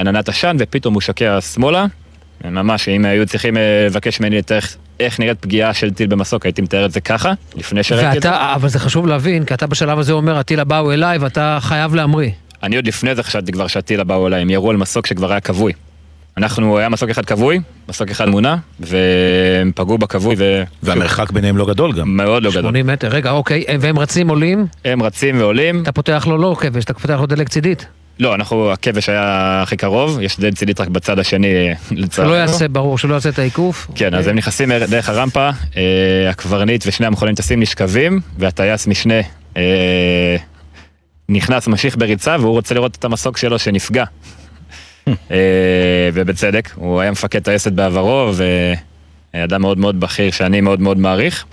עננת 0.00 0.28
עשן, 0.28 0.56
ופתאום 0.60 0.94
הוא 0.94 1.00
שקע 1.00 1.40
שמאלה. 1.40 1.86
ממש, 2.44 2.88
אם 2.88 3.04
היו 3.04 3.26
צריכים 3.26 3.56
אה, 3.56 3.62
לבקש 3.86 4.20
ממני 4.20 4.38
לתאר 4.38 4.56
איך- 4.56 4.76
איך 5.00 5.20
נראית 5.20 5.38
פגיעה 5.40 5.74
של 5.74 5.90
טיל 5.90 6.06
במסוק, 6.06 6.46
הייתי 6.46 6.62
מתאר 6.62 6.84
את 6.86 6.92
זה 6.92 7.00
ככה, 7.00 7.32
לפני 7.54 7.82
שראיתי 7.82 8.16
את 8.18 8.22
זה. 8.22 8.28
אבל 8.54 8.68
זה 8.68 8.78
חשוב 8.78 9.06
להבין, 9.06 9.44
כי 9.44 9.54
אתה 9.54 9.66
בשלב 9.66 9.98
הזה 9.98 10.12
אומר, 10.12 10.38
הטיל 10.38 10.60
הבא 10.60 10.78
הוא 10.78 10.92
אליי 10.92 11.18
ואתה 11.18 11.58
חייב 11.60 11.94
להמריא. 11.94 12.30
אני 12.62 12.76
עוד 12.76 12.86
לפני 12.86 13.14
זה 13.14 13.22
חשבתי 13.22 13.52
כבר 13.52 13.66
שהטיל 13.66 14.00
הבא 14.00 14.26
אליי, 14.26 14.40
הם 14.42 14.50
ירו 14.50 14.70
על 14.70 14.76
מסוק 14.76 15.06
שכבר 15.06 15.30
היה 15.30 15.40
כבוי. 15.40 15.72
אנחנו, 16.38 16.78
היה 16.78 16.88
מסוק 16.88 17.10
אחד 17.10 17.24
כבוי, 17.24 17.60
מסוק 17.88 18.10
אחד 18.10 18.28
מונע, 18.28 18.56
והם 18.80 19.72
פגעו 19.74 19.98
בכבוי 19.98 20.34
ו... 20.38 20.62
והמרחק 20.82 21.30
ביניהם 21.30 21.56
לא 21.56 21.66
גדול 21.66 21.92
גם. 21.92 22.16
מאוד 22.16 22.42
לא 22.42 22.50
גדול. 22.50 22.62
80 22.62 22.86
מטר, 22.86 23.08
רגע, 23.08 23.30
אוקיי, 23.30 23.64
והם 23.80 23.98
רצים 23.98 24.28
עולים? 24.28 24.66
הם 24.84 25.02
רצים 25.02 25.40
ועולים. 25.40 25.82
אתה 25.82 25.92
פותח 25.92 26.26
לו 26.28 26.38
לא 26.38 26.56
כבש, 26.60 26.84
אתה 26.84 26.94
פותח 26.94 27.18
לו 27.20 27.26
דלק 27.26 27.48
צידית. 27.48 27.86
לא, 28.18 28.34
אנחנו, 28.34 28.72
הכבש 28.72 29.08
היה 29.08 29.62
הכי 29.62 29.76
קרוב, 29.76 30.20
יש 30.20 30.40
דלת 30.40 30.54
צידית 30.54 30.80
רק 30.80 30.88
בצד 30.88 31.18
השני, 31.18 31.48
לצערנו. 31.90 32.30
שלא 32.30 32.36
יעשה, 32.38 32.68
ברור, 32.68 32.98
שלא 32.98 33.14
יעשה 33.14 33.28
את 33.28 33.38
העיקוף. 33.38 33.86
כן, 33.94 34.14
אז 34.14 34.26
הם 34.26 34.36
נכנסים 34.36 34.72
דרך 34.72 35.08
הרמפה, 35.08 35.50
אה, 35.76 36.30
הקברניט 36.30 36.84
ושני 36.86 37.06
המכונים 37.06 37.34
טסים 37.34 37.60
נשכבים, 37.60 38.20
והטייס 38.38 38.86
משנה 38.86 39.20
אה, 39.56 40.36
נכנס, 41.28 41.68
ממשיך 41.68 41.96
בריצה, 41.96 42.36
והוא 42.40 42.52
רוצה 42.52 42.74
לראות 42.74 42.96
את 42.96 43.04
המסוק 43.04 43.36
שלו 43.36 43.58
שנפגע. 43.58 44.04
אה, 45.08 46.08
ובצדק, 46.12 46.70
הוא 46.74 47.00
היה 47.00 47.10
מפקד 47.10 47.42
טייסת 47.42 47.72
בעברו, 47.72 48.32
ואדם 49.34 49.62
מאוד 49.62 49.78
מאוד 49.78 50.00
בכיר 50.00 50.30
שאני 50.30 50.60
מאוד 50.60 50.80
מאוד 50.80 50.98
מעריך. 50.98 51.44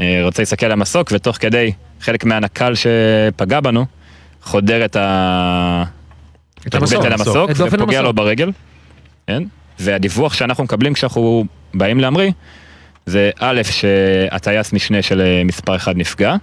אה, 0.00 0.20
רוצה 0.22 0.42
להסתכל 0.42 0.66
על 0.66 0.72
המסוק, 0.72 1.08
ותוך 1.12 1.36
כדי 1.36 1.72
חלק 2.00 2.24
מהנקל 2.24 2.72
שפגע 2.74 3.60
בנו, 3.60 3.86
חודר 4.42 4.84
את 4.84 4.96
ה... 4.96 5.84
את 6.66 6.74
המסוק. 6.74 7.04
המסוק, 7.04 7.50
את 7.50 7.56
דופן 7.56 7.76
ופוגע 7.76 7.98
המסוק. 7.98 8.04
לו 8.04 8.12
ברגל. 8.12 8.52
כן? 9.26 9.42
והדיווח 9.78 10.34
שאנחנו 10.34 10.64
מקבלים 10.64 10.92
כשאנחנו 10.92 11.44
באים 11.74 12.00
להמריא, 12.00 12.30
זה 13.06 13.30
א', 13.38 13.62
שהטייס 13.62 14.72
משנה 14.72 15.02
של 15.02 15.42
מספר 15.44 15.76
1 15.76 15.96
נפגע, 15.96 16.34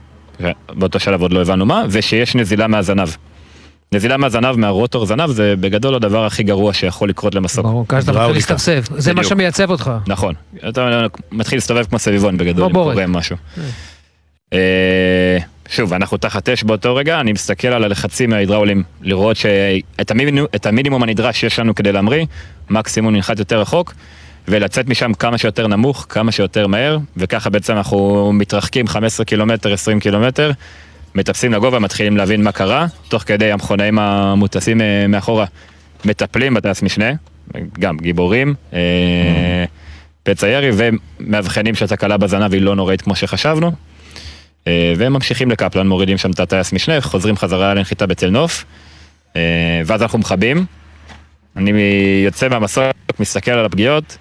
באותו 0.70 1.00
שלב 1.00 1.22
עוד 1.22 1.34
לא 1.34 1.42
הבנו 1.42 1.66
מה, 1.66 1.84
ושיש 1.90 2.36
נזילה 2.36 2.68
מהזנב. 2.68 3.10
נזילה 3.92 4.18
מהזנב, 4.18 4.56
מהרוטור 4.56 5.06
זנב, 5.06 5.32
זה 5.32 5.54
בגדול 5.60 5.96
הדבר 5.96 6.26
הכי 6.26 6.44
גרוע 6.44 6.74
שיכול 6.74 7.10
לקרות 7.10 7.36
למסוק. 7.36 7.66
ברור, 7.66 7.86
ככה 7.88 8.02
שאתה 8.02 8.12
מתחיל 8.12 8.34
להסתכסף. 8.36 8.88
זה 8.98 9.14
מה. 9.14 9.24
שמייצב 9.24 9.72
אותך. 9.72 9.92
נכון. 10.08 10.34
אתה 10.70 11.06
מתחיל 11.32 11.58
להסתובב 11.58 11.86
כמו 11.86 12.00
סביבון 12.00 12.38
בגדול, 12.38 12.66
אם. 12.66 12.74
קורה 12.74 13.08
משהו. 13.08 13.36
אה, 14.54 15.38
שוב, 15.70 15.94
אנחנו 15.94 16.18
תחת 16.18 16.50
אש 16.50 16.64
באותו 16.64 16.96
רגע, 16.96 17.20
אני 17.20 17.32
מסתכל 17.32 17.68
על 17.68 17.84
הלחצים 17.84 18.34
ההידראולים, 18.34 18.84
לראות 19.02 19.38
שאת 19.38 20.12
המינימום, 20.12 20.48
את 20.56 20.66
המינימום 20.66 21.04
הנדרש 21.04 21.40
שיש 21.40 21.60
לנו 21.60 21.76
כדי 21.76 21.92
להמריא, 21.92 22.26
מקסימום 22.70 23.16
ננחת 23.16 23.40
יותר 23.40 23.62
רחוק, 23.62 23.94
ולצאת 24.48 24.88
משם 24.88 25.14
כמה 25.14 25.38
שיותר 25.38 25.68
נמוך, 25.68 26.06
כמה 26.10 26.32
שיותר 26.32 26.68
מהר, 26.68 26.98
וככה 27.18 27.50
בעצם 27.50 27.74
אנחנו 27.74 28.32
מתרחקים 28.34 28.88
15 28.88 29.26
קילומטר, 29.26 29.74
20 29.74 30.00
קילומטר, 30.00 30.52
מטפסים 31.16 31.54
לגובה, 31.54 31.80
מתחילים 31.80 32.18
להבין 32.18 32.44
מה 32.44 32.52
קרה, 32.52 32.86
תוך 33.08 33.24
כדי 33.24 33.52
המכונאים 33.52 34.00
המוטסים 34.00 34.82
אה, 34.82 35.08
מאחורה 35.08 35.46
מטפלים 36.06 36.54
בטייס 36.54 36.82
משנה, 36.82 37.12
גם 37.80 37.98
גיבורים, 37.98 38.54
אה, 38.74 39.66
פצע 40.24 40.48
ירי, 40.48 40.70
ומאבחנים 40.74 41.76
שהתקלה 41.76 42.18
בזנב 42.18 42.54
היא 42.54 42.62
לא 42.62 42.76
נוראית 42.76 43.02
כמו 43.02 43.16
שחשבנו. 43.16 43.72
אה, 44.68 44.94
והם 44.98 45.14
ממשיכים 45.14 45.52
לקפלן, 45.52 45.88
מורידים 45.88 46.18
שם 46.18 46.32
את 46.32 46.40
הטייס 46.40 46.74
משנה, 46.74 47.02
חוזרים 47.02 47.38
חזרה 47.38 47.74
לנחיתה 47.74 48.06
בתל 48.06 48.30
נוף, 48.30 48.66
ואז 49.86 50.02
אנחנו 50.02 50.20
מכבים. 50.20 50.66
אני 51.56 51.72
יוצא 52.26 52.50
מהמסוק, 52.50 52.86
מסתכל 53.20 53.52
על 53.52 53.66
הפגיעות, 53.66 54.18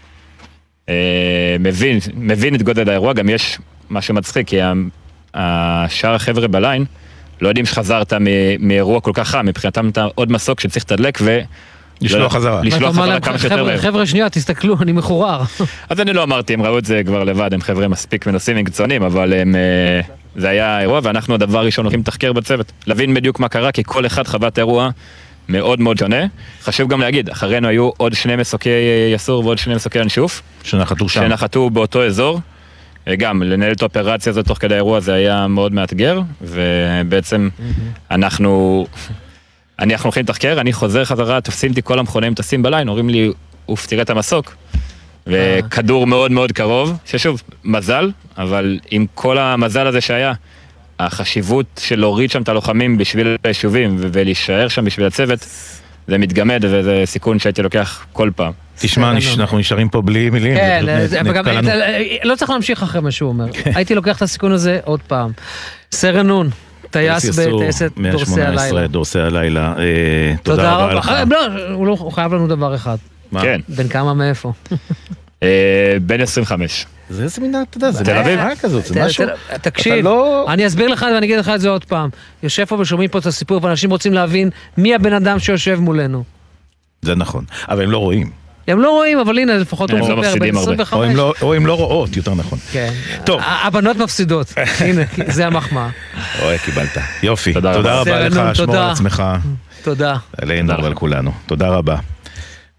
מבין, 1.60 1.98
מבין 2.14 2.54
את 2.54 2.62
גודל 2.62 2.88
האירוע, 2.88 3.12
גם 3.12 3.28
יש 3.28 3.58
משהו 3.90 4.14
מצחיק, 4.14 4.46
כי 4.46 4.60
השאר 5.34 6.14
החבר'ה 6.14 6.48
בליין 6.48 6.84
לא 7.40 7.48
יודעים 7.48 7.66
שחזרת 7.66 8.12
מאירוע 8.58 9.00
כל 9.00 9.10
כך 9.14 9.28
חם, 9.28 9.46
מבחינתם 9.46 9.88
אתה 9.88 10.06
עוד 10.14 10.32
מסוק 10.32 10.60
שצריך 10.60 10.84
לתדלק 10.84 11.18
ו... 11.22 11.40
לשלוח 12.00 12.22
לא- 12.22 12.28
חזרה. 12.28 12.60
לשלוח 12.62 12.92
חזרה 12.92 13.20
כמה 13.20 13.38
שיותר 13.38 13.54
"חבר'ה, 13.56 13.66
מהר. 13.66 13.78
חבר'ה, 13.78 14.06
שנייה, 14.06 14.30
תסתכלו, 14.30 14.76
אני 14.80 14.92
מחורר. 14.92 15.42
אז 15.90 16.00
אני 16.00 16.12
לא 16.12 16.22
אמרתי, 16.22 16.54
הם 16.54 16.62
ראו 16.62 16.78
את 16.78 16.84
זה 16.84 17.02
כבר 17.06 17.24
לבד, 17.24 17.54
הם 17.54 17.60
חבר'ה 17.60 17.88
מספיק 17.88 18.26
מנוסים 18.26 18.56
ומקצוענים, 18.56 19.02
אבל 19.02 19.32
הם, 19.32 19.54
אה, 19.54 20.00
זה 20.36 20.48
היה 20.48 20.80
אירוע, 20.80 21.00
ואנחנו 21.02 21.34
הדבר 21.34 21.58
הראשון 21.58 21.84
הולכים 21.84 22.00
לתחקר 22.00 22.32
בצוות. 22.32 22.72
להבין 22.86 23.14
בדיוק 23.14 23.40
מה 23.40 23.48
קרה, 23.48 23.72
כי 23.72 23.82
כל 23.84 24.06
אחד 24.06 24.26
חווה 24.26 24.48
את 24.48 24.58
האירוע 24.58 24.90
מאוד 25.48 25.80
מאוד 25.80 25.98
שונה. 25.98 26.26
חשוב 26.62 26.90
גם 26.90 27.00
להגיד, 27.00 27.30
אחרינו 27.30 27.68
היו 27.68 27.90
עוד 27.96 28.14
שני 28.14 28.36
מסוקי 28.36 28.70
יסור 29.14 29.44
ועוד 29.44 29.58
שני 29.58 29.74
מסוקי 29.74 29.98
ינשוף. 29.98 30.42
שנחתו 30.62 31.08
שם. 31.08 31.20
שנחתו 31.20 31.70
באותו 31.70 32.04
אזור. 32.06 32.40
אה, 33.08 33.16
גם 33.16 33.42
לנהל 33.42 33.72
את 33.72 33.82
האופרציה 33.82 34.30
הזאת 34.30 34.46
תוך 34.46 34.58
כדי 34.58 34.74
האירוע 34.74 35.00
זה 35.00 35.14
היה 35.14 35.46
מאוד 35.46 35.72
מאתגר, 35.72 36.20
ובעצם 36.40 37.48
אנחנו, 38.10 38.86
אנחנו 39.78 40.06
הולכים 40.06 40.22
לתחקר, 40.22 40.60
אני 40.60 40.72
חוזר 40.72 41.04
חזרה, 41.04 41.40
תופסים 41.40 41.70
אותי 41.70 41.82
כל 41.82 41.98
המכונאים, 41.98 42.34
טסים 42.34 42.62
בליין, 42.62 42.88
אומרים 42.88 43.08
לי, 43.08 43.30
אוף, 43.68 43.86
תראה 43.86 44.02
את 44.02 44.10
המסוק. 44.10 44.56
וכדור 45.26 46.06
מאוד 46.06 46.30
מאוד 46.30 46.52
קרוב, 46.52 46.98
ששוב, 47.06 47.42
מזל, 47.64 48.10
אבל 48.38 48.78
עם 48.90 49.06
כל 49.14 49.38
המזל 49.38 49.86
הזה 49.86 50.00
שהיה, 50.00 50.32
החשיבות 50.98 51.80
של 51.80 52.00
להוריד 52.00 52.30
שם 52.30 52.42
את 52.42 52.48
הלוחמים 52.48 52.98
בשביל 52.98 53.36
היישובים 53.44 53.96
ולהישאר 53.98 54.68
שם 54.68 54.84
בשביל 54.84 55.06
הצוות, 55.06 55.46
זה 56.08 56.18
מתגמד 56.18 56.64
וזה 56.64 57.02
סיכון 57.04 57.38
שהייתי 57.38 57.62
לוקח 57.62 58.06
כל 58.12 58.30
פעם. 58.36 58.52
תשמע, 58.78 59.12
נש- 59.12 59.38
אנחנו 59.38 59.58
נשארים 59.58 59.88
פה 59.88 60.02
בלי 60.02 60.30
מילים. 60.30 60.56
כן, 60.56 60.84
נ- 61.24 61.28
וגם 61.30 61.44
לנו. 61.46 61.68
לא 62.24 62.34
צריך 62.36 62.50
להמשיך 62.50 62.82
אחרי 62.82 63.00
מה 63.00 63.10
שהוא 63.10 63.28
אומר. 63.28 63.52
כן. 63.52 63.70
הייתי 63.74 63.94
לוקח 63.94 64.16
את 64.16 64.22
הסיכון 64.22 64.52
הזה 64.52 64.78
עוד 64.84 65.00
פעם. 65.06 65.30
סרן 65.92 66.26
נון, 66.26 66.50
טייס 66.90 67.24
בטייסת 67.38 67.90
דורסי 67.96 68.30
118, 68.30 68.64
הלילה. 68.66 68.86
דורסי 68.86 69.18
הלילה. 69.20 69.74
אה, 69.78 70.34
תודה 70.42 70.72
רבה 70.76 70.94
לך. 70.94 71.08
אה, 71.08 71.24
לא, 71.30 71.38
הוא 71.72 71.86
לא- 71.86 71.96
הוא 72.00 72.12
חייב 72.12 72.34
לנו 72.34 72.46
דבר 72.48 72.74
אחד. 72.74 72.96
מה? 73.32 73.42
כן. 73.42 73.60
בן 73.68 73.88
כמה 73.88 74.14
מאיפה? 74.14 74.52
אה, 75.44 75.96
בן 76.02 76.20
25. 76.20 76.86
זה 77.10 77.22
איזה 77.22 77.40
מין, 77.40 77.54
אתה 77.70 77.76
יודע, 77.76 77.90
זה 77.90 78.04
תל 78.04 78.16
אביב. 78.18 78.40
מה 78.40 78.56
כזאת, 78.56 78.84
זה 78.86 79.04
משהו... 79.04 79.24
תקשיב, 79.62 80.04
לא- 80.04 80.46
אני 80.48 80.66
אסביר 80.66 80.88
לך 80.88 81.06
ואני 81.14 81.26
אגיד 81.26 81.38
לך 81.38 81.48
את 81.54 81.60
זה 81.60 81.68
עוד 81.68 81.84
פעם. 81.84 82.08
יושב 82.42 82.64
פה 82.64 82.76
ושומעים 82.80 83.10
פה 83.10 83.18
את 83.18 83.26
הסיפור 83.26 83.64
ואנשים 83.64 83.90
רוצים 83.90 84.12
להבין 84.14 84.50
מי 84.76 84.94
הבן 84.94 85.12
אדם 85.12 85.38
שיושב 85.38 85.78
מולנו. 85.80 86.24
זה 87.02 87.14
נכון, 87.14 87.44
אבל 87.68 87.82
הם 87.82 87.90
לא 87.90 87.98
רואים. 87.98 88.30
הם 88.68 88.80
לא 88.80 88.90
רואים, 88.90 89.18
אבל 89.18 89.38
הנה, 89.38 89.54
לפחות 89.56 89.90
הוא 89.90 89.98
הם 89.98 90.10
לא 90.10 90.16
מספר, 90.16 90.34
בן 90.40 90.46
הרבה. 90.56 90.60
25. 90.60 90.92
או 90.92 91.04
הם 91.04 91.16
לא- 91.16 91.34
או 91.42 91.54
הם 91.54 91.66
לא 91.66 91.74
רואות, 91.74 92.16
יותר 92.16 92.34
נכון. 92.34 92.58
כן. 92.72 92.92
טוב. 93.24 93.40
הבנות 93.44 93.96
מפסידות. 93.96 94.52
הנה, 94.80 95.02
זה 95.28 95.46
המחמאה. 95.46 95.88
אוי, 96.42 96.58
קיבלת. 96.58 96.98
יופי. 97.22 97.52
תודה 97.52 97.72
רבה. 97.72 98.28
לך, 98.28 98.56
שמור 98.56 98.76
על. 98.76 98.90
עצמך. 98.90 99.22
תודה. 99.82 100.16
עלינו 100.42 100.82
ועל 100.82 100.94
כולנו. 100.94 101.32
תודה 101.46 101.68
רבה. 101.68 101.96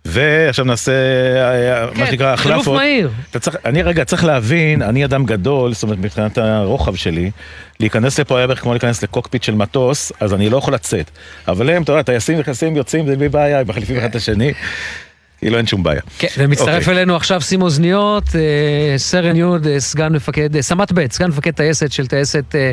ועכשיו 0.06 0.66
נעשה 0.66 0.92
אה, 0.92 1.86
מה 1.86 1.92
כן, 1.96 2.06
שנקרא 2.06 2.36
חילוף 2.36 2.58
החלפות. 2.58 2.78
מהיר. 2.78 3.10
אתה 3.32 3.40
צריך, 3.40 3.58
אני 3.66 3.82
רגע 3.82 4.06
צריך 4.06 4.24
להבין, 4.26 4.82
אני 4.82 5.06
אדם 5.06 5.26
גדול, 5.26 5.74
זאת 5.74 5.84
אומרת 5.84 5.98
מבחינת 5.98 6.38
הרוחב 6.38 6.96
שלי, 6.96 7.32
להיכנס 7.80 8.20
לפה 8.20 8.38
היה 8.38 8.48
בערך 8.48 8.62
כמו 8.62 8.74
להיכנס 8.74 9.04
לקוקפיט 9.04 9.44
של 9.44 9.56
מטוס, 9.56 10.12
אז 10.20 10.34
אני 10.34 10.50
לא 10.50 10.58
יכול 10.58 10.74
לצאת. 10.74 11.12
אבל 11.48 11.70
הם, 11.70 11.84
אתה 11.84 11.92
יודע, 11.92 12.02
טייסים 12.02 12.40
נכנסים, 12.40 12.76
יוצאים, 12.76 13.08
זה 13.08 13.16
בלי 13.16 13.30
בעיה, 13.30 13.60
הם 13.60 13.68
מחליפים 13.68 13.98
אחד 13.98 14.10
את 14.10 14.16
השני, 14.16 14.54
כאילו 15.46 15.58
אין 15.58 15.68
שום 15.68 15.84
בעיה. 15.84 16.02
כן, 16.20 16.28
ומצטרף 16.38 16.82
אוקיי. 16.82 16.94
אלינו 16.94 17.16
עכשיו 17.16 17.42
שים 17.42 17.62
אוזניות, 17.62 18.24
אה, 18.36 18.98
סרן 18.98 19.36
יוד, 19.36 19.68
אה, 19.68 19.80
סגן 19.80 20.14
מפקד, 20.14 20.56
אה, 20.56 20.62
סמ"ט 20.62 20.92
ב', 20.92 21.12
סגן 21.12 21.28
מפקד 21.28 21.52
טייסת 21.52 21.92
של 21.92 22.08
טייסת 22.08 22.56
אה, 22.56 22.72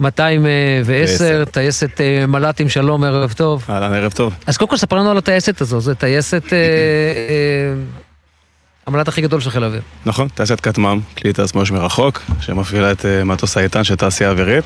210, 0.00 1.44
טייסת 1.44 2.00
מל"טים, 2.28 2.68
שלום, 2.68 3.04
ערב 3.04 3.32
טוב. 3.32 3.64
אהלן, 3.70 3.92
ערב 3.92 4.12
טוב. 4.12 4.34
אז 4.46 4.56
קודם 4.56 4.70
כל 4.70 4.76
ספר 4.76 4.96
לנו 4.96 5.10
על 5.10 5.18
הטייסת 5.18 5.60
הזו, 5.60 5.80
זו 5.80 5.94
טייסת 5.94 6.44
המל"ט 8.86 9.08
הכי 9.08 9.20
גדול 9.20 9.40
של 9.40 9.50
חיל 9.50 9.62
האוויר. 9.64 9.80
נכון, 10.06 10.28
טייסת 10.28 10.60
כטמ"ם, 10.60 11.00
כלי 11.18 11.32
טיס 11.32 11.54
מאוש 11.54 11.70
מרחוק, 11.70 12.22
שמפעילה 12.40 12.92
את 12.92 13.06
אה, 13.06 13.24
מטוס 13.24 13.56
האיתן 13.56 13.84
של 13.84 13.94
תעשייה 13.96 14.30
אווירית. 14.30 14.64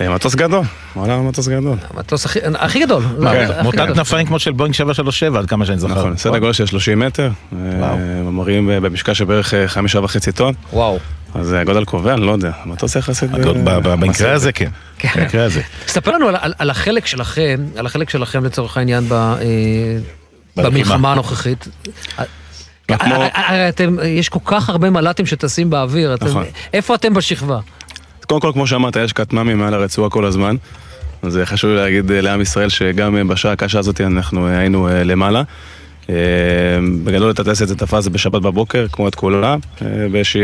אה, 0.00 0.08
מטוס 0.10 0.34
גדול, 0.34 0.62
וואלה, 0.96 1.18
מטוס 1.22 1.48
גדול. 1.48 1.78
המטוס 1.94 2.26
הכי- 2.26 2.38
הכי 2.58 2.80
גדול. 2.84 3.02
מותג 3.62 3.78
גדול. 3.78 3.94
כנפיים 3.94 4.26
כמו 4.26 4.38
של 4.38 4.52
בואינג 4.52 4.74
737, 4.74 5.38
עד 5.38 5.46
כמה 5.46 5.66
שאני 5.66 5.78
זוכר. 5.78 5.94
נכון, 5.98 6.16
סדר 6.16 6.38
גודל 6.38 6.52
של 6.52 6.66
30 6.66 6.98
מטר, 6.98 7.30
אה, 7.52 7.96
ממרים 8.22 8.70
אה, 8.70 8.80
במשקל 8.80 9.14
של 9.14 9.24
בערך 9.24 9.54
אה, 9.54 9.68
חמישה 9.68 10.00
וחצי 10.00 10.32
טון. 10.32 10.54
וואו. 10.72 10.98
אז 11.34 11.54
אה, 11.54 11.64
גודל 11.64 11.84
קובע, 11.84 12.12
אני 12.14 12.20
לא 12.20 12.32
יודע, 12.32 12.50
מטוס 12.66 12.96
יחסית... 12.96 13.30
אה, 13.34 13.38
ב- 13.52 13.64
ב- 13.70 13.88
במקרה. 13.88 14.32
הזה 14.32 14.52
כן. 14.52 14.70
במקרה 15.16 15.44
הזה. 15.44 15.60
ספר 15.86 16.10
לנו 16.10 16.28
על, 16.58 16.70
החלק 16.70 17.06
שלכם, 17.06 17.60
על 17.76 17.86
החלק 17.86 18.10
שלכם 18.10 18.44
לצורך 18.44 18.76
העניין 18.76 19.04
אה. 19.12 19.34
במלחמה 20.56 21.12
הנוכחית. 21.12 21.68
כמו- 22.96 23.24
הרי 23.34 23.68
אתם, 23.68 23.96
יש 24.04 24.28
כל 24.28 24.38
כך 24.44 24.68
הרבה 24.68 24.90
מל"טים 24.90 25.26
שטסים 25.26 25.70
באוויר, 25.70 26.14
אתם, 26.14 26.26
נכון. 26.26 26.44
איפה 26.72 26.94
אתם 26.94 27.14
בשכבה? 27.14 27.58
קודם 28.26 28.40
כל, 28.40 28.50
כמו 28.52 28.66
שאמרת, 28.66 28.96
יש 28.96 29.12
כטמ"מים 29.12 29.58
מעל 29.58 29.74
הרצועה 29.74 30.10
כל 30.10 30.24
הזמן. 30.24 30.56
אז 31.22 31.38
אה, 31.38 31.46
חשוב 31.46 31.70
לי 31.70 31.76
להגיד 31.76 32.10
אה, 32.12 32.20
לעם 32.20 32.40
ישראל 32.40 32.68
שגם 32.68 33.16
אה, 33.16 33.24
בשעה 33.24 33.52
הקשה 33.52 33.78
הזאת 33.78 34.00
אנחנו 34.00 34.46
היינו 34.46 34.88
למעלה. 35.04 35.42
בגדול 37.04 37.30
את 37.30 37.38
הטייסת 37.38 37.68
זה 37.68 37.76
תפס 37.76 38.08
בשבת 38.08 38.42
בבוקר, 38.42 38.86
כמו 38.92 39.08
את 39.08 39.14
כולה, 39.14 39.56
באיזושהי 40.12 40.42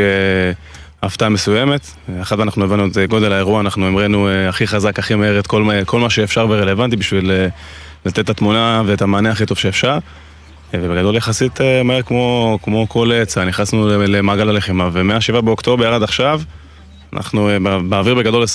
הפתעה 1.03 1.29
מסוימת. 1.29 1.87
אחת 2.23 2.41
אנחנו 2.41 2.65
הבנו 2.65 2.87
את 2.87 2.99
גודל 3.09 3.33
האירוע, 3.33 3.61
אנחנו 3.61 3.87
המראנו 3.87 4.29
אה, 4.29 4.49
הכי 4.49 4.66
חזק, 4.66 4.99
הכי 4.99 5.15
מהר 5.15 5.39
את 5.39 5.47
כל, 5.47 5.69
כל 5.87 6.01
מה 6.01 6.11
שאפשר 6.11 6.47
ורלוונטי 6.51 6.97
בשביל 6.97 7.31
לתת 8.07 8.19
את 8.19 8.31
התמונה 8.31 8.83
ואת 8.87 9.03
המענה 9.03 9.31
הכי 9.31 9.47
טוב 9.47 9.59
שאפשר. 9.59 9.99
אה, 10.74 10.78
ובגדול 10.82 11.16
יחסית 11.16 11.60
אה, 11.60 11.82
מהר 11.82 12.02
כמו, 12.02 12.59
כמו 12.62 12.88
כל 12.88 13.12
אה, 13.12 13.24
צה"ל, 13.24 13.48
נכנסנו 13.48 13.88
למעגל 14.06 14.48
הלחימה, 14.48 14.88
ומהשבעה 14.92 15.40
באוקטובר 15.40 15.94
עד 15.94 16.02
עכשיו, 16.02 16.40
אנחנו 17.12 17.48
אה, 17.51 17.59
בא- 17.59 17.78
באוויר 17.88 18.14
בגדול 18.14 18.44
24-7. 18.44 18.46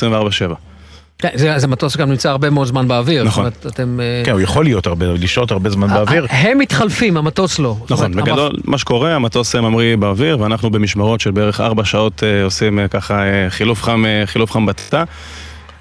כן, 1.21 1.29
זה, 1.35 1.53
זה 1.59 1.67
מטוס 1.67 1.93
שגם 1.93 2.09
נמצא 2.09 2.29
הרבה 2.29 2.49
מאוד 2.49 2.67
זמן 2.67 2.87
באוויר. 2.87 3.23
נכון. 3.23 3.43
זאת 3.43 3.63
אומרת, 3.63 3.73
אתם... 3.75 3.99
אה, 3.99 4.21
כן, 4.25 4.31
הוא 4.31 4.41
יכול 4.41 4.63
להיות 4.63 4.87
הרבה, 4.87 5.05
לשהות 5.05 5.51
הרבה 5.51 5.69
זמן 5.69 5.87
באוויר. 5.87 6.25
הם 6.29 6.57
מתחלפים, 6.57 7.17
המטוס 7.17 7.59
לא. 7.59 7.75
נכון, 7.89 8.11
אומרת, 8.13 8.25
בגדול, 8.27 8.51
מה 8.65 8.77
שקורה, 8.77 9.15
המטוס 9.15 9.55
אה, 9.55 9.61
ממריא 9.61 9.95
באוויר, 9.97 10.39
ואנחנו 10.39 10.69
במשמרות 10.69 11.21
של 11.21 11.31
בערך 11.31 11.61
ארבע 11.61 11.85
שעות 11.85 12.23
אה, 12.23 12.43
עושים 12.43 12.79
אה, 12.79 12.87
ככה 12.87 13.23
אה, 13.23 13.49
חילוף 13.49 13.83
חם, 13.83 14.05
אה, 14.05 14.23
חילוף 14.25 14.51
חם 14.51 14.65
בתא, 14.65 15.03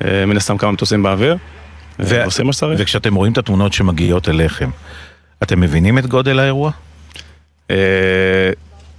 אה, 0.05 0.27
מן 0.27 0.37
הסתם 0.37 0.59
כמה 0.59 0.73
מטוסים 0.73 1.03
באוויר, 1.03 1.33
אה, 1.33 1.37
ו- 2.01 2.05
ועושים 2.09 2.47
מה 2.47 2.53
שצריך. 2.53 2.81
וכשאתם 2.83 3.15
רואים 3.15 3.33
את 3.33 3.39
התמונות 3.39 3.73
שמגיעות 3.73 4.29
אליכם, 4.29 4.71
אתם 5.43 5.61
מבינים 5.61 5.99
את 5.99 6.07
גודל 6.07 6.39
האירוע? 6.39 6.71
אה, 7.71 7.77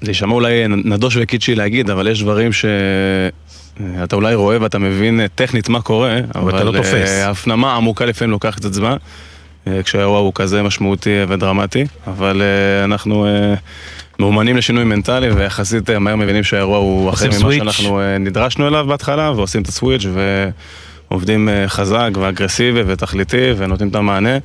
זה 0.01 0.09
יישמע 0.11 0.33
אולי 0.33 0.67
נדוש 0.67 1.17
וקיצ'י 1.21 1.55
להגיד, 1.55 1.89
אבל 1.89 2.07
יש 2.07 2.23
דברים 2.23 2.53
ש... 2.53 2.65
אה, 2.65 4.03
אתה 4.03 4.15
אולי 4.15 4.35
רואה 4.35 4.61
ואתה 4.61 4.79
מבין 4.79 5.19
אה, 5.19 5.27
טכנית 5.35 5.69
מה 5.69 5.81
קורה, 5.81 6.19
אבל 6.35 6.55
אתה 6.55 6.63
לא 6.63 6.71
תופס. 6.71 7.09
ההפנמה 7.09 7.73
העמוקה 7.73 8.05
לפעמים 8.05 8.31
לוקחת 8.31 8.65
את 8.65 8.73
זמן, 8.73 8.95
כשהאירוע 9.83 10.19
הוא 10.19 10.31
כזה 10.35 10.63
משמעותי 10.63 11.23
ודרמטי, 11.27 11.85
אבל 12.07 12.41
אנחנו 12.83 13.27
מאומנים 14.19 14.57
לשינוי 14.57 14.83
מנטלי, 14.83 15.31
ויחסית 15.31 15.89
מהר 15.89 16.15
מבינים 16.15 16.43
שהאירוע 16.43 16.77
הוא 16.77 17.09
אחר 17.09 17.25
ממה 17.25 17.33
סוויץ'. 17.33 17.63
שאנחנו 17.63 18.01
נדרשנו 18.19 18.67
אליו 18.67 18.85
בהתחלה, 18.87 19.31
ועושים 19.31 19.61
את 19.61 19.67
הסוויץ' 19.67 20.05
ועובדים 21.09 21.49
חזק 21.67 22.09
ואגרסיבי 22.13 22.81
ותכליתי, 22.87 23.51
ונותנים 23.57 23.89
את 23.89 23.95
המענה, 23.95 24.37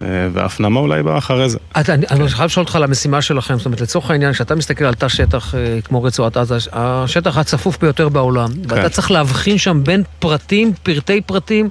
וההפנמה 0.00 0.80
אולי 0.80 1.02
באה 1.02 1.18
אחרי 1.18 1.48
זה. 1.48 1.58
אתה, 1.80 1.94
אני, 1.94 2.06
אני 2.10 2.28
חייב 2.28 2.46
לשאול 2.46 2.64
אותך 2.64 2.76
על 2.76 2.84
המשימה 2.84 3.22
שלכם, 3.22 3.56
זאת 3.56 3.66
אומרת, 3.66 3.80
לצורך 3.80 4.10
העניין, 4.10 4.32
כשאתה 4.32 4.54
מסתכל 4.54 4.84
על 4.84 4.94
תא 4.94 5.08
שטח 5.08 5.54
אה, 5.54 5.78
כמו 5.84 6.02
רצועת 6.02 6.36
עזה, 6.36 6.56
השטח 6.72 7.38
הצפוף 7.38 7.78
ביותר 7.78 8.08
בעולם, 8.08 8.48
כן. 8.48 8.60
ואתה 8.68 8.88
צריך 8.88 9.10
להבחין 9.10 9.58
שם 9.58 9.84
בין 9.84 10.02
פרטים, 10.18 10.72
פרטי 10.82 11.20
פרטים, 11.20 11.68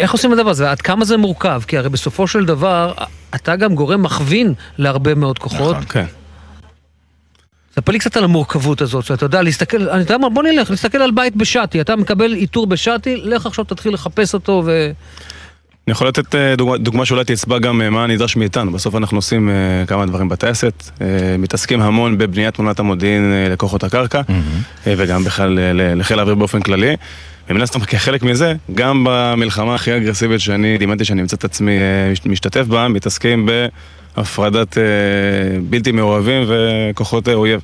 איך 0.00 0.12
עושים 0.12 0.32
את 0.32 0.38
הדבר 0.38 0.50
הזה? 0.50 0.70
עד 0.70 0.80
כמה 0.80 1.04
זה 1.04 1.16
מורכב? 1.16 1.62
כי 1.66 1.78
הרי 1.78 1.88
בסופו 1.88 2.26
של 2.26 2.44
דבר, 2.44 2.92
אתה 3.34 3.56
גם 3.56 3.74
גורם 3.74 4.02
מכווין 4.02 4.54
להרבה 4.78 5.14
מאוד 5.14 5.38
כוחות. 5.38 5.76
נכון, 5.76 5.84
כן. 5.88 6.04
ספר 7.74 7.92
לי 7.92 7.98
קצת 7.98 8.16
על 8.16 8.24
המורכבות 8.24 8.80
הזאת, 8.80 9.04
שאתה 9.04 9.24
יודע, 9.24 9.42
להסתכל, 9.42 9.88
אני 9.88 10.00
יודע 10.00 10.18
מה, 10.18 10.28
בוא 10.28 10.42
נלך, 10.42 10.70
להסתכל 10.70 10.98
על 10.98 11.10
בית 11.10 11.36
בשאטי, 11.36 11.80
אתה 11.80 11.96
מקבל 11.96 12.34
איתור 12.34 12.66
בשאטי, 12.66 13.16
לך 13.16 13.46
עכשיו 13.46 13.64
תתחיל 13.64 13.94
לחפש 13.94 14.34
אותו 14.34 14.62
ו... 14.66 14.90
אני 15.86 15.92
יכול 15.92 16.08
לתת 16.08 16.34
אה, 16.34 16.56
דוגמה, 16.56 16.76
דוגמה 16.78 17.04
שאולי 17.06 17.24
תצבע 17.24 17.58
גם 17.58 17.82
אה, 17.82 17.90
מה 17.90 18.06
נדרש 18.06 18.36
מאיתנו. 18.36 18.72
בסוף 18.72 18.94
אנחנו 18.94 19.18
עושים 19.18 19.48
אה, 19.50 19.54
כמה 19.86 20.06
דברים 20.06 20.28
בטייסת, 20.28 20.90
מתעסקים 21.38 21.80
המון 21.80 22.18
בבניית 22.18 22.54
תמונת 22.54 22.78
המודיעין 22.78 23.22
לכוחות 23.50 23.84
הקרקע, 23.84 24.20
אה, 24.86 24.94
וגם 24.96 25.24
בכלל 25.24 25.58
לחיל 25.96 26.18
האוויר 26.18 26.34
באופן 26.34 26.60
כללי. 26.60 26.96
ומן 27.50 27.60
הסתם 27.60 27.80
כחלק 27.80 28.22
מזה, 28.22 28.54
גם 28.74 29.06
במלחמה 29.08 29.74
הכי 29.74 29.96
אגרסיבית 29.96 30.40
שאני 30.40 30.78
דימנתי 30.78 31.04
שאני 31.04 31.20
אמצא 31.22 31.36
את 31.36 31.44
עצמי 31.44 31.72
מש- 32.12 32.26
משתתף 32.26 32.66
בה, 32.66 32.88
מתעסקים 32.88 33.48
בהפרדת 34.16 34.78
בלתי 35.70 35.92
מעורבים 35.92 36.42
וכוחות 36.48 37.28
אויב. 37.28 37.60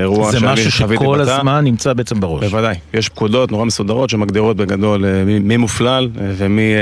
אירוע 0.00 0.30
זה 0.32 0.40
משהו 0.40 0.70
שכל 0.72 0.86
בתא. 1.22 1.30
הזמן 1.30 1.64
נמצא 1.64 1.92
בעצם 1.92 2.20
בראש. 2.20 2.44
בוודאי. 2.44 2.74
יש 2.94 3.08
פקודות 3.08 3.50
נורא 3.52 3.64
מסודרות 3.64 4.10
שמגדירות 4.10 4.56
בגדול 4.56 5.04
אה, 5.04 5.22
מי- 5.40 5.56
מופלל 5.56 6.08
אה, 6.20 6.32
ומי 6.36 6.72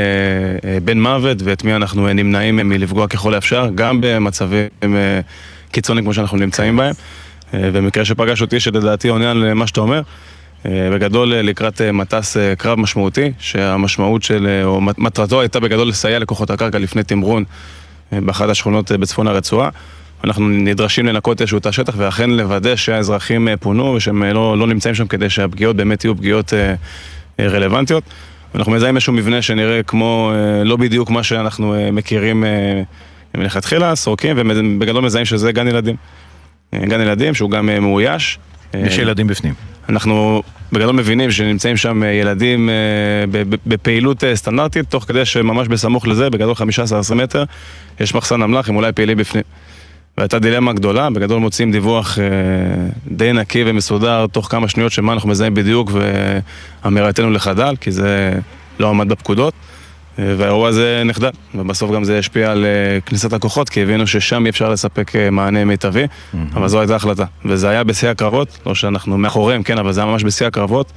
אה, 0.64 0.78
בן 0.84 1.00
מוות 1.00 1.36
ואת 1.44 1.64
מי 1.64 1.74
אנחנו 1.76 2.12
נמנעים 2.12 2.56
מלפגוע 2.56 3.08
ככל 3.08 3.34
האפשר, 3.34 3.68
גם 3.74 3.98
במצבים 4.00 4.68
קיצוניים 5.72 6.04
כמו 6.04 6.14
שאנחנו 6.14 6.38
נמצאים 6.38 6.76
בהם. 6.76 6.94
במקרה 7.52 8.04
שפגש 8.04 8.42
אותי, 8.42 8.60
שלדעתי 8.60 9.08
עונה 9.08 9.30
על 9.30 9.54
מה 9.54 9.66
שאתה 9.66 9.80
אומר, 9.80 10.02
בגדול 10.64 11.34
לקראת 11.34 11.80
מטס 11.80 12.36
קרב 12.58 12.78
משמעותי, 12.80 13.32
שהמשמעות 13.38 14.22
של, 14.22 14.60
או 14.64 14.80
מט- 14.80 14.98
מטרתו 14.98 15.40
הייתה 15.40 15.60
בגדול 15.60 15.88
לסייע 15.88 16.18
לכוחות 16.18 16.50
הקרקע 16.50 16.78
לפני 16.78 17.02
תמרון 17.02 17.44
באחת 18.12 18.48
השכונות 18.48 18.92
בצפון 18.92 19.28
הרצועה. 19.28 19.68
אנחנו 20.24 20.48
נדרשים 20.48 21.06
לנקות 21.06 21.40
איזשהו 21.40 21.60
תא 21.60 21.72
שטח 21.72 21.94
ואכן 21.96 22.30
לוודא 22.30 22.76
שהאזרחים 22.76 23.48
אה, 23.48 23.56
פונו 23.56 23.94
ושהם 23.96 24.22
אה, 24.22 24.32
לא, 24.32 24.58
לא 24.58 24.66
נמצאים 24.66 24.94
שם 24.94 25.06
כדי 25.06 25.30
שהפגיעות 25.30 25.76
באמת 25.76 26.04
יהיו 26.04 26.16
פגיעות 26.16 26.54
אה, 26.54 26.74
רלוונטיות. 27.40 28.04
אנחנו 28.54 28.72
מזהים 28.72 28.96
איזשהו 28.96 29.12
מבנה 29.12 29.42
שנראה 29.42 29.82
כמו, 29.82 30.32
לא 30.64 30.76
בדיוק 30.76 31.10
מה 31.10 31.22
שאנחנו 31.22 31.74
מכירים 31.92 32.44
מלכתחילה, 33.34 33.94
סורקים, 33.94 34.36
ובגדול 34.38 35.04
מזהים 35.04 35.24
שזה 35.24 35.52
גן 35.52 35.68
ילדים. 35.68 35.96
גן 36.74 37.00
ילדים 37.00 37.34
שהוא 37.34 37.50
גם 37.50 37.66
מאויש. 37.66 38.38
יש 38.74 38.98
ילדים 38.98 39.26
בפנים. 39.26 39.54
אנחנו 39.88 40.42
בגדול 40.72 40.94
מבינים 40.94 41.30
שנמצאים 41.30 41.76
שם 41.76 42.02
ילדים 42.02 42.70
בפעילות 43.66 44.24
סטנדרטית, 44.34 44.88
תוך 44.88 45.04
כדי 45.04 45.24
שממש 45.24 45.68
בסמוך 45.68 46.06
לזה, 46.06 46.30
בגדול 46.30 46.54
15-20 47.10 47.14
מטר, 47.14 47.44
יש 48.00 48.14
מחסן 48.14 48.42
אמל"ח, 48.42 48.68
הם 48.68 48.76
אולי 48.76 48.92
פעילים 48.92 49.18
בפנים. 49.18 49.44
והייתה 50.18 50.38
דילמה 50.38 50.72
גדולה, 50.72 51.10
בגדול 51.10 51.38
מוצאים 51.38 51.72
דיווח 51.72 52.18
אה, 52.18 52.24
די 53.06 53.32
נקי 53.32 53.64
ומסודר 53.66 54.26
תוך 54.26 54.46
כמה 54.50 54.68
שניות 54.68 54.92
של 54.92 55.02
מה 55.02 55.12
אנחנו 55.12 55.28
מזהים 55.28 55.54
בדיוק 55.54 55.90
ואמירתנו 56.84 57.30
לחדל, 57.30 57.76
כי 57.80 57.92
זה 57.92 58.38
לא 58.78 58.88
עמד 58.88 59.08
בפקודות. 59.08 59.54
אה, 60.18 60.34
והאירוע 60.38 60.68
הזה 60.68 61.02
נחדל, 61.04 61.30
ובסוף 61.54 61.90
גם 61.90 62.04
זה 62.04 62.18
השפיע 62.18 62.50
על 62.50 62.64
אה, 62.64 63.00
כניסת 63.00 63.32
הכוחות, 63.32 63.68
כי 63.68 63.82
הבינו 63.82 64.06
ששם 64.06 64.44
אי 64.44 64.50
אפשר 64.50 64.68
לספק 64.68 65.16
אה, 65.16 65.30
מענה 65.30 65.64
מיטבי, 65.64 66.06
אבל 66.54 66.68
זו 66.68 66.80
הייתה 66.80 66.96
החלטה. 66.96 67.24
וזה 67.44 67.68
היה 67.68 67.84
בשיא 67.84 68.08
הקרבות, 68.08 68.58
לא 68.66 68.74
שאנחנו 68.74 69.18
מאחוריהם, 69.18 69.62
כן, 69.62 69.78
אבל 69.78 69.92
זה 69.92 70.00
היה 70.00 70.10
ממש 70.10 70.24
בשיא 70.24 70.46
הקרבות, 70.46 70.92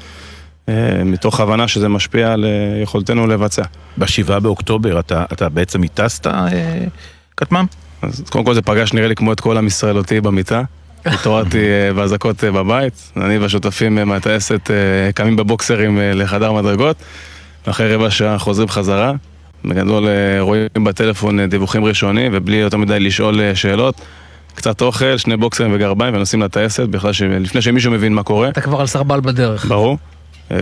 מתוך 1.05 1.39
הבנה 1.39 1.67
שזה 1.67 1.89
משפיע 1.89 2.33
על 2.33 2.45
יכולתנו 2.83 3.27
לבצע. 3.27 3.63
בשבעה 3.97 4.39
באוקטובר 4.39 4.99
אתה, 4.99 5.25
אתה 5.33 5.49
בעצם 5.49 5.83
הטסת 5.83 6.27
אה, 6.27 6.47
כטמ"ם? 7.37 7.65
אז 8.07 8.23
קודם 8.29 8.45
כל 8.45 8.53
זה 8.53 8.61
פגש 8.61 8.93
נראה 8.93 9.07
לי 9.07 9.15
כמו 9.15 9.33
את 9.33 9.39
כל 9.39 9.57
עם 9.57 9.67
ישראל 9.67 9.97
אותי 9.97 10.21
במיטה. 10.21 10.61
התעוררתי 11.05 11.57
אה, 11.57 11.93
באזעקות 11.93 12.43
אה, 12.43 12.51
בבית, 12.51 13.11
אני 13.17 13.37
והשותפים 13.37 13.97
אה, 13.97 14.05
מהטייסת 14.05 14.71
קמים 15.15 15.35
בבוקסרים 15.35 15.99
לחדר 16.13 16.51
מדרגות, 16.51 16.97
ואחרי 17.67 17.95
רבע 17.95 18.09
שעה 18.09 18.37
חוזרים 18.37 18.67
חזרה. 18.67 19.13
בגדול 19.65 20.07
רואים 20.39 20.67
בטלפון 20.83 21.49
דיווחים 21.49 21.85
ראשונים, 21.85 22.31
ובלי 22.35 22.57
יותר 22.57 22.77
מדי 22.77 22.99
לשאול 22.99 23.53
שאלות. 23.53 24.01
קצת 24.55 24.81
אוכל, 24.81 25.17
שני 25.17 25.37
בוקסרים 25.37 25.71
וגרביים, 25.73 26.15
ונוסעים 26.15 26.41
לטייסת, 26.41 26.83
בכלל 26.89 27.13
ש... 27.13 27.21
לפני 27.21 27.61
שמישהו 27.61 27.91
מבין 27.91 28.13
מה 28.13 28.23
קורה. 28.23 28.49
אתה 28.49 28.61
כבר 28.61 28.81
על 28.81 28.87
סרבל 28.87 29.19
בדרך. 29.19 29.65
ברור. 29.65 29.97
אה, 30.51 30.57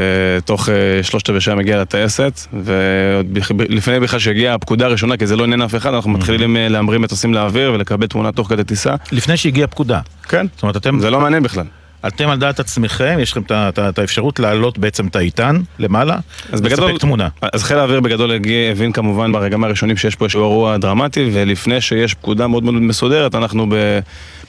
תוך 0.46 0.70
אה, 0.70 1.04
שלושת 1.04 1.30
רבעי 1.30 1.42
שעה 1.42 1.56
מגיע 1.56 1.82
לטייסת, 1.82 2.40
ולפני 2.54 4.00
בכלל 4.00 4.20
שהגיעה 4.20 4.54
הפקודה 4.56 4.86
הראשונה, 4.86 5.18
כי 5.18 5.28
זה 5.28 5.36
לא 5.36 5.44
עניין 5.44 5.62
אף 5.62 5.76
אחד, 5.76 5.94
אנחנו 5.94 6.10
מתחילים 6.10 6.58
אה, 6.58 6.68
להמריא 6.68 7.00
מטוסים 7.00 7.34
לאוויר 7.34 7.72
ולקבל 7.74 8.08
תמונה 8.08 8.32
תוך 8.32 8.50
כדי 8.50 8.64
טיסה. 8.64 8.96
לפני 9.12 9.38
שהגיעה 9.38 9.68
פקודה. 9.68 10.00
כן. 10.24 10.46
זאת 10.56 10.64
אומרת, 10.64 10.78
אתם... 10.78 11.00
זה 11.00 11.10
לא 11.10 11.20
מעניין 11.20 11.44
בכלל. 11.44 11.66
אתם 12.08 12.30
על 12.30 12.38
דעת 12.38 12.60
עצמכם, 12.60 13.18
יש 13.22 13.32
לכם 13.32 13.42
את 13.80 14.00
האפשרות 14.00 14.40
להעלות 14.40 14.78
בעצם 14.78 15.08
את 15.08 15.16
האיתן 15.16 15.62
למעלה, 15.80 16.18
אז 16.52 16.62
בגדול, 16.62 16.90
לספק 16.90 17.02
תמונה. 17.02 17.28
אז 17.54 17.64
חיל 17.64 17.78
האוויר 17.78 18.00
בגדול 18.00 18.32
הגיע, 18.32 18.72
הבין 18.72 18.92
כמובן 18.92 19.32
ברגעים 19.32 19.64
הראשונים 19.64 19.98
שיש 19.98 20.16
פה 20.16 20.26
איזשהו 20.26 20.42
אירוע 20.42 20.78
דרמטי, 20.78 21.30
ולפני 21.34 21.82
שיש 21.82 22.14
פקודה 22.14 22.48
מאוד 22.48 22.64
מאוד 22.64 22.74
מסודרת, 22.74 23.36
אנחנו 23.36 23.68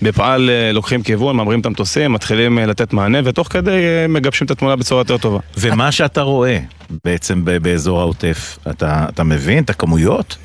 בפעל 0.02 0.50
אה, 0.50 0.72
לוקחים 0.72 1.02
כיוון, 1.02 1.36
מאמרים 1.36 1.60
את 1.60 1.66
המטוסים, 1.66 2.12
מתחילים 2.12 2.58
אה, 2.58 2.66
לתת 2.66 2.92
מענה, 2.92 3.18
ותוך 3.24 3.48
כדי 3.50 3.70
אה, 3.70 4.06
מגבשים 4.08 4.44
את 4.44 4.50
התמונה 4.50 4.76
בצורה 4.76 5.00
יותר 5.00 5.18
טובה. 5.18 5.38
ומה 5.58 5.92
שאתה 5.92 6.22
רואה 6.22 6.58
בעצם 7.04 7.44
באזור 7.62 8.00
העוטף, 8.00 8.58
אתה 8.70 9.06
אתה 9.08 9.24
מבין 9.24 9.64
את 9.64 9.70
הכמויות? 9.70 10.36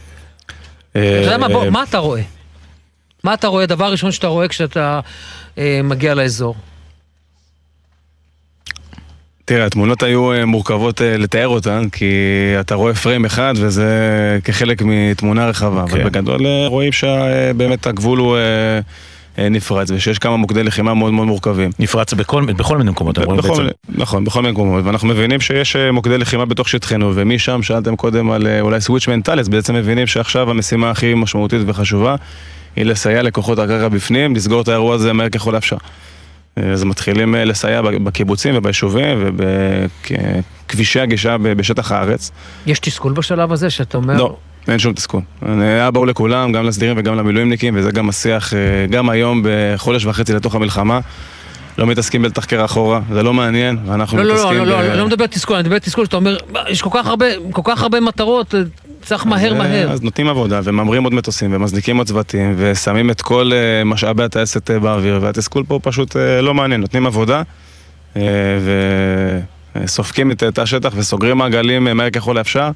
אתה 0.91 0.99
יודע 0.99 1.38
מה, 1.38 1.47
בוא, 1.47 1.69
מה 1.69 1.83
אתה 1.83 1.97
רואה? 1.97 2.21
מה 3.23 3.33
אתה 3.33 3.47
רואה? 3.47 3.65
דבר 3.65 3.91
ראשון 3.91 4.11
שאתה 4.11 4.27
רואה 4.27 4.47
כשאתה 4.47 4.99
אה, 5.57 5.79
מגיע 5.83 6.13
לאזור. 6.13 6.55
תראה, 9.52 9.65
התמונות 9.65 10.03
היו 10.03 10.32
אה, 10.32 10.45
מורכבות 10.45 11.02
אה, 11.02 11.18
לתאר 11.18 11.48
אותן, 11.48 11.90
כי 11.91 12.06
אתה 12.60 12.76
רואה 12.76 12.94
פריים 12.94 13.26
אחד 13.26 13.53
וזה 13.57 13.90
כחלק 14.44 14.82
מתמונה 14.86 15.48
רחבה, 15.48 15.84
אבל 15.84 16.03
בגדול 16.03 16.45
אה, 16.45 16.68
רואים 16.68 16.91
שבאמת 16.91 17.88
הגבול 17.88 18.19
הוא 18.19 18.38
נפרץ, 19.38 19.91
ושיש 19.91 20.19
כמה 20.19 20.38
מוקדי 20.38 20.64
לחימה 20.64 20.94
מאוד 20.94 21.14
מאוד 21.14 21.28
מורכבים. 21.28 21.69
נפרץ 21.80 22.14
בכל, 22.14 22.45
בכל 22.45 22.78
מיני 22.78 22.91
מקומות, 22.91 23.18
רואים 23.18 23.38
בכל 23.38 23.49
בעצם. 23.49 23.69
נכון, 23.90 24.23
בכל 24.23 24.41
מיני 24.41 24.52
מקומות, 24.52 24.86
ואנחנו 24.86 25.07
מבינים 25.07 25.41
שיש 25.41 25.76
מוקדי 25.76 26.18
לחימה 26.18 26.45
בתוך 26.45 26.69
שטחנו, 26.69 27.11
ומשם 27.15 27.64
שאלתם 27.64 27.95
קודם 27.95 28.32
על 28.32 28.48
אולי 28.60 28.82
סוויץ' 28.82 29.07
מנטלי, 29.07 29.40
אז 29.40 29.49
בעצם 29.49 29.76
מבינים 29.76 30.07
שעכשיו 30.07 30.49
המשימה 30.49 30.90
הכי 30.90 31.14
משמעותית 31.14 31.61
וחשובה 31.65 32.15
היא 32.76 32.86
לסייע 32.86 33.22
לכוחות 33.22 33.60
הקרקע 33.60 33.88
בפנים, 33.88 34.36
לסגור 34.36 34.61
את 34.61 34.68
האירוע 34.68 34.95
הזה 34.95 35.14
מהר 35.14 35.30
ככל 35.30 35.56
האפשר. 35.56 35.78
אה, 36.57 36.72
אז 36.72 36.84
מתחילים 36.84 37.36
אה, 37.36 37.45
לסייע 37.45 37.82
בקיבוצים 37.82 38.53
וביישובים 38.57 39.18
ובכבישי 39.22 40.99
הגישה 40.99 41.38
בשטח 41.38 41.91
הארץ. 41.91 42.32
יש 42.65 42.80
תסכול 42.80 43.14
בשלב 43.14 43.52
הזה 43.52 43.69
שאתה 43.69 43.98
אומר... 43.98 44.18
לא, 44.18 44.36
אין 44.68 44.80
שום 44.80 44.94
תסכול. 44.94 45.22
היה 45.41 45.91
ברור 45.91 46.07
לכולם, 46.07 46.52
גם 46.52 46.65
לסדירים 46.65 46.95
וגם 46.99 47.15
למילואימניקים, 47.18 47.73
וזה 47.78 47.91
גם 47.91 48.10
השיח, 48.10 48.53
אה, 48.53 48.60
גם 48.90 49.10
היום 49.10 49.44
בחודש 49.45 50.06
וחצי 50.06 50.34
לתוך 50.34 50.56
המלחמה. 50.56 50.99
לא 51.78 51.88
מתעסקים 51.88 52.22
בלתחקר 52.22 52.65
אחורה, 52.65 52.99
זה 53.14 53.23
לא 53.23 53.34
מעניין, 53.34 53.78
ואנחנו 53.86 54.18
לא, 54.18 54.23
לא, 54.23 54.34
מתעסקים 54.34 54.57
לא, 54.57 54.65
לא, 54.65 54.78
ב- 54.78 54.82
לא, 54.82 54.90
אני 54.91 54.98
לא 54.99 55.06
מדבר 55.06 55.26
תסכול, 55.26 55.56
אני 55.56 55.64
מדבר 55.64 55.80
תסכול 55.80 56.06
שאתה 56.06 56.15
אומר, 56.15 56.38
"מה, 56.52 56.60
יש 56.69 56.82
כל 56.82 56.90
כך 56.94 57.07
הרבה, 57.07 57.26
כל 57.52 57.61
כך 57.65 57.82
הרבה 57.82 57.99
מטרות, 57.99 58.56
צריך 59.02 59.26
מהר 59.26 59.52
אז, 59.52 59.57
מהר. 59.57 59.91
אז 59.91 60.02
נותנים 60.02 60.28
עבודה, 60.28 60.60
וממרים 60.64 61.03
עוד 61.03 61.14
מטוסים, 61.14 61.53
ומזניקים 61.53 61.98
עוד 61.98 62.07
צוותים, 62.07 62.53
ושמים 62.57 63.10
את 63.10 63.22
כל 63.22 63.52
אה, 63.53 63.84
משאבי 63.84 64.23
הטייסת 64.23 64.72
אה, 64.72 64.80
באוויר, 64.80 65.19
והתסכול 65.22 65.64
פה 65.68 65.80
פשוט 65.84 66.18
אה, 66.18 66.41
לא 66.41 66.53
מעניין, 66.53 66.82
נותנים 66.82 67.06
עבודה, 67.06 67.41
אה, 68.18 68.22
וסופקים 69.76 70.32
את 70.32 70.44
תא 70.44 70.61
השטח 70.61 70.94
וסוגרים 70.95 71.38
מעגלים 71.38 71.88
אה, 71.88 71.94
מהר 71.94 72.10
ככל 72.10 72.38
האפשר. 72.38 72.69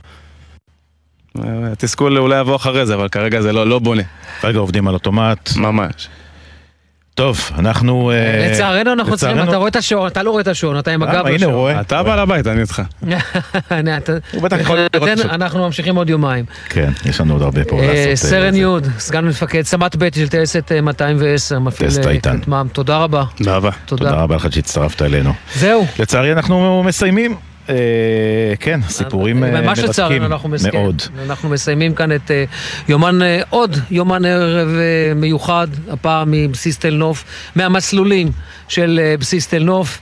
אה, 1.39 1.43
התסכול 1.71 2.17
אולי 2.17 2.39
יבוא 2.39 2.55
אחרי 2.55 2.85
זה, 2.85 2.95
אבל 2.95 3.09
כרגע 3.09 3.41
זה 3.41 3.53
לא, 3.53 3.67
לא 3.67 3.79
בונה. 3.79 4.03
כרגע 4.41 4.59
עובדים 4.59 4.87
על 4.87 4.93
אוטומט. 4.93 5.49
ממש. 5.55 6.07
טוב, 7.15 7.51
אנחנו... 7.57 8.11
אה, 8.11 8.47
לצערנו 8.51 8.93
אנחנו 8.93 9.17
צריכים, 9.17 9.43
אתה 9.43 9.55
רואה 9.55 9.67
את 9.67 9.75
השעון, 9.75 10.07
אתה 10.07 10.23
לא 10.23 10.31
רואה 10.31 10.41
את 10.41 10.47
השעון, 10.47 10.79
אתה 10.79 10.91
עם 10.91 11.03
אה, 11.03 11.09
הגב 11.09 11.25
הנה, 11.25 11.35
לשעון. 11.35 11.53
הוא 11.53 11.61
רואה. 11.61 11.81
אתה 11.81 12.03
בעל 12.03 12.19
הבית, 12.19 12.47
אני 12.47 12.61
איתך. 12.61 12.81
הוא 14.33 14.41
בטח 14.41 14.57
יכול 14.59 14.77
לראות 14.77 14.95
עכשיו. 14.95 15.31
אנחנו 15.31 15.65
ממשיכים 15.65 15.95
עוד 15.95 16.09
יומיים. 16.09 16.45
כן, 16.69 16.89
יש 17.05 17.21
לנו 17.21 17.33
עוד 17.33 17.41
הרבה 17.41 17.63
פה 17.63 17.81
לעשות. 17.81 17.95
אה, 17.95 18.15
סרן. 18.15 18.55
יוד, 18.55 18.87
סגן 18.99 19.25
מפקד, 19.25 19.61
סמ"ט 19.61 19.95
ב' 19.99 20.15
של 20.15 20.27
טייסת 20.27 20.71
אה, 20.71 20.81
210, 20.81 21.59
מפעיל 21.59 21.89
טייסת 21.89 22.07
איתן. 22.07 22.41
כטמ"ם. 22.41 22.67
תודה 22.73 22.97
רבה. 22.97 23.23
תודה. 23.37 23.69
תודה 23.85 24.11
רבה 24.11 24.35
לך 24.35 24.47
שהצטרפת 24.53 25.01
אלינו. 25.01 25.33
זהו. 25.55 25.85
לצערי 25.99 26.31
אנחנו 26.33 26.83
מסיימים. 26.85 27.35
אה, 27.69 27.75
כן, 28.59 28.79
סיפורים 28.89 29.43
אה, 29.43 29.61
מרתקים. 29.61 30.23
מאוד. 30.73 31.01
אנחנו 31.25 31.49
מסיימים 31.49 31.95
כאן 31.95 32.11
את 32.11 32.31
אה, 32.31 32.43
יומן, 32.87 33.19
עוד 33.49 33.77
יומן 33.91 34.25
ערב 34.25 34.69
מיוחד, 35.15 35.67
הפעם 35.89 36.31
מבסיס 36.31 36.79
תל 36.79 36.93
נוף, 36.93 37.23
מהמסלולים 37.55 38.31
של 38.67 38.99
בסיס 39.19 39.47
תל 39.47 39.63
נוף. 39.63 40.01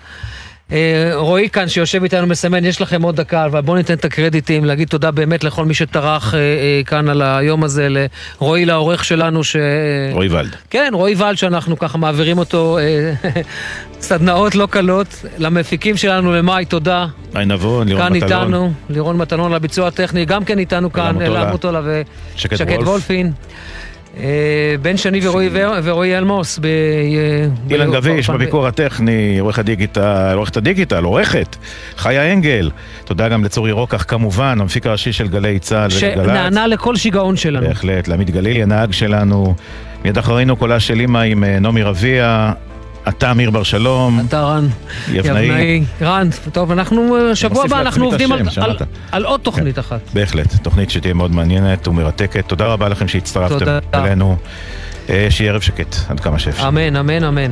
אה, 0.73 1.11
רועי 1.15 1.49
כאן 1.49 1.67
שיושב 1.67 2.03
איתנו 2.03 2.27
מסמן, 2.27 2.65
יש 2.65 2.81
לכם 2.81 3.01
עוד 3.01 3.15
דקה, 3.15 3.45
אבל 3.45 3.61
בואו 3.61 3.77
ניתן 3.77 3.93
את 3.93 4.05
הקרדיטים, 4.05 4.65
להגיד 4.65 4.87
תודה 4.87 5.11
באמת 5.11 5.43
לכל 5.43 5.65
מי 5.65 5.73
שטרח 5.73 6.33
אה, 6.33 6.39
אה, 6.39 6.81
כאן 6.85 7.09
על 7.09 7.21
היום 7.21 7.63
הזה, 7.63 7.87
לרועי 7.89 8.65
לעורך 8.65 9.05
שלנו 9.05 9.43
ש... 9.43 9.55
רועי 10.11 10.27
ולד. 10.27 10.55
כן, 10.69 10.91
רועי 10.93 11.15
ולד 11.15 11.35
שאנחנו 11.35 11.79
ככה 11.79 11.97
מעבירים 11.97 12.37
אותו 12.37 12.77
סדנאות 13.99 14.55
לא 14.55 14.65
קלות, 14.65 15.25
למפיקים 15.37 15.97
שלנו, 15.97 16.33
למאי, 16.33 16.65
תודה. 16.65 17.05
היי 17.33 17.45
נבון, 17.45 17.87
לירון 17.87 18.03
כאן 18.03 18.13
מטלון. 18.13 18.31
איתנו, 18.41 18.73
לירון 18.89 19.17
מטלון 19.17 19.51
על 19.51 19.55
הביצוע 19.55 19.87
הטכני, 19.87 20.25
גם 20.25 20.45
כן 20.45 20.59
איתנו 20.59 20.93
כאן. 20.93 21.21
אלה 21.21 21.51
מוטולה 21.51 21.81
שקד 22.35 22.53
ושקד. 22.53 22.77
וולפין. 22.81 23.31
אה, 24.19 24.25
בן 24.81 24.97
שני 24.97 25.27
ורועי 25.27 25.49
ור- 25.51 25.75
ורועי 25.83 26.17
אלמוס. 26.17 26.59
ב- 26.59 26.67
ב- 27.67 27.71
אילן 27.71 27.91
גביש 27.91 28.29
בביקור 28.29 28.67
הטכני, 28.67 29.39
עורך 29.39 29.59
הדיגיטל, 29.59 30.33
עורכת 30.35 30.57
הדיגיטל, 30.57 31.03
עורכת, 31.03 31.55
חיה 31.97 32.33
אנגל. 32.33 32.71
תודה 33.05 33.29
גם 33.29 33.43
לצורי 33.43 33.71
רוקח 33.71 34.05
כמובן, 34.07 34.57
המפיק 34.61 34.87
הראשי 34.87 35.13
של 35.13 35.27
גלי 35.27 35.59
צה"ל 35.59 35.87
וגל"צ. 35.87 35.99
שנענה 36.25 36.67
לכל 36.67 36.95
שיגעון 36.95 37.35
שלנו. 37.35 37.67
בהחלט, 37.67 38.07
לעמית 38.07 38.29
גלילי, 38.29 38.63
הנהג 38.63 38.91
שלנו. 38.91 39.55
מיד 40.05 40.17
אחרינו 40.17 40.55
קולה 40.55 40.79
של 40.79 40.99
אימא 40.99 41.19
עם 41.19 41.43
אה, 41.43 41.59
נעמי 41.59 41.83
רביע, 41.83 42.51
אתה 43.09 43.31
אמיר 43.31 43.49
בר 43.51 43.63
שלום. 43.63 44.19
אתה 44.29 44.41
רן. 44.41 44.67
יבנאי. 45.11 45.83
רן, 46.01 46.29
טוב, 46.51 46.71
אנחנו, 46.71 47.17
אה, 47.17 47.35
שבוע 47.35 47.63
הבא 47.65 47.81
אנחנו 47.81 48.05
עובדים 48.05 48.31
על- 48.31 48.47
השם, 48.47 48.61
על- 48.61 48.75
שמעת. 48.77 48.87
על 49.11 49.25
עוד 49.25 49.39
תוכנית 49.39 49.79
אחת. 49.79 49.99
בהחלט, 50.13 50.53
תוכנית 50.63 50.89
שתהיה 50.89 51.13
מאוד 51.13 51.31
מעניינת 51.31 51.87
ומרתקת. 51.87 52.47
תודה 52.47 52.65
רבה 52.65 52.89
לכם 52.89 53.07
שהצטרפתם 53.07 53.59
תודה. 53.59 53.79
אלינו. 53.93 54.37
אה, 55.09 55.27
שיהיה 55.29 55.51
ערב 55.51 55.61
שקט, 55.61 55.95
עד 56.09 56.19
כמה 56.19 56.39
שאפשר. 56.39 56.67
אמן, 56.67 56.95
אמן, 56.95 57.23
אמן. 57.23 57.51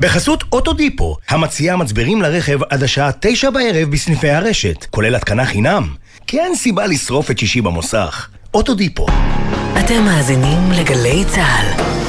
בחסות 0.00 0.44
אוטודיפו, 0.52 1.16
המציעה 1.28 1.76
מצברים 1.76 2.22
לרכב 2.22 2.58
עד 2.70 2.82
השעה 2.82 3.10
תשע 3.20 3.50
בערב 3.50 3.90
בסניפי 3.90 4.30
הרשת, 4.30 4.86
כולל 4.90 5.14
התקנה 5.14 5.46
חינם. 5.46 5.88
כי 6.26 6.40
אין 6.40 6.54
סיבה 6.54 6.86
לשרוף 6.86 7.30
את 7.30 7.38
שישי 7.38 7.60
במוסך. 7.60 8.28
אוטודיפו. 8.54 9.06
אתם 9.78 10.04
מאזינים 10.04 10.72
לגלי 10.72 11.24
צה"ל. 11.24 12.05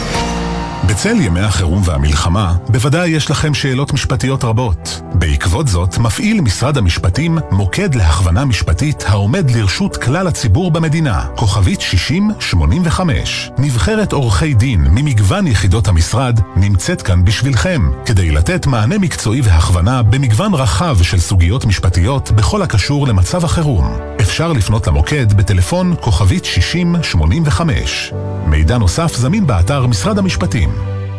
בצל 0.97 1.21
ימי 1.21 1.39
החירום 1.39 1.81
והמלחמה, 1.85 2.55
בוודאי 2.69 3.09
יש 3.09 3.31
לכם 3.31 3.53
שאלות 3.53 3.93
משפטיות 3.93 4.43
רבות. 4.43 5.01
בעקבות 5.13 5.67
זאת, 5.67 5.97
מפעיל 5.97 6.41
משרד 6.41 6.77
המשפטים 6.77 7.37
מוקד 7.51 7.95
להכוונה 7.95 8.45
משפטית 8.45 9.03
העומד 9.07 9.51
לרשות 9.51 9.97
כלל 9.97 10.27
הציבור 10.27 10.71
במדינה, 10.71 11.25
כוכבית 11.35 11.81
6085. 11.81 13.51
נבחרת 13.57 14.13
עורכי 14.13 14.53
דין 14.53 14.81
ממגוון 14.81 15.47
יחידות 15.47 15.87
המשרד 15.87 16.39
נמצאת 16.55 17.01
כאן 17.01 17.25
בשבילכם, 17.25 17.91
כדי 18.05 18.31
לתת 18.31 18.67
מענה 18.67 18.97
מקצועי 18.97 19.41
והכוונה 19.41 20.03
במגוון 20.03 20.53
רחב 20.53 20.97
של 21.01 21.19
סוגיות 21.19 21.65
משפטיות 21.65 22.31
בכל 22.31 22.61
הקשור 22.61 23.07
למצב 23.07 23.45
החירום. 23.45 24.16
אפשר 24.27 24.53
לפנות 24.53 24.87
למוקד 24.87 25.33
בטלפון 25.33 25.95
כוכבית 26.01 26.45
6085. 26.45 28.13
מידע 28.45 28.77
נוסף 28.77 29.15
זמין 29.15 29.47
באתר 29.47 29.87
משרד 29.87 30.17
המשפטים. 30.17 30.69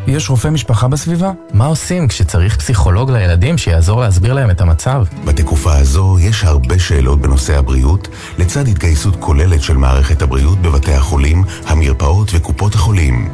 יש 0.06 0.30
רופא 0.30 0.48
משפחה 0.48 0.88
בסביבה? 0.88 1.32
מה 1.52 1.66
עושים 1.66 2.08
כשצריך 2.08 2.56
פסיכולוג 2.56 3.10
לילדים 3.10 3.58
שיעזור 3.58 4.00
להסביר 4.00 4.32
להם 4.32 4.50
את 4.50 4.60
המצב? 4.60 5.04
בתקופה 5.24 5.76
הזו 5.76 6.16
יש 6.20 6.44
הרבה 6.44 6.78
שאלות 6.78 7.20
בנושא 7.20 7.58
הבריאות, 7.58 8.08
לצד 8.38 8.68
התגייסות 8.68 9.16
כוללת 9.20 9.62
של 9.62 9.76
מערכת 9.76 10.22
הבריאות 10.22 10.62
בבתי 10.62 10.92
החולים, 10.92 11.44
המרפאות 11.66 12.30
וקופות 12.34 12.74
החולים. 12.74 13.28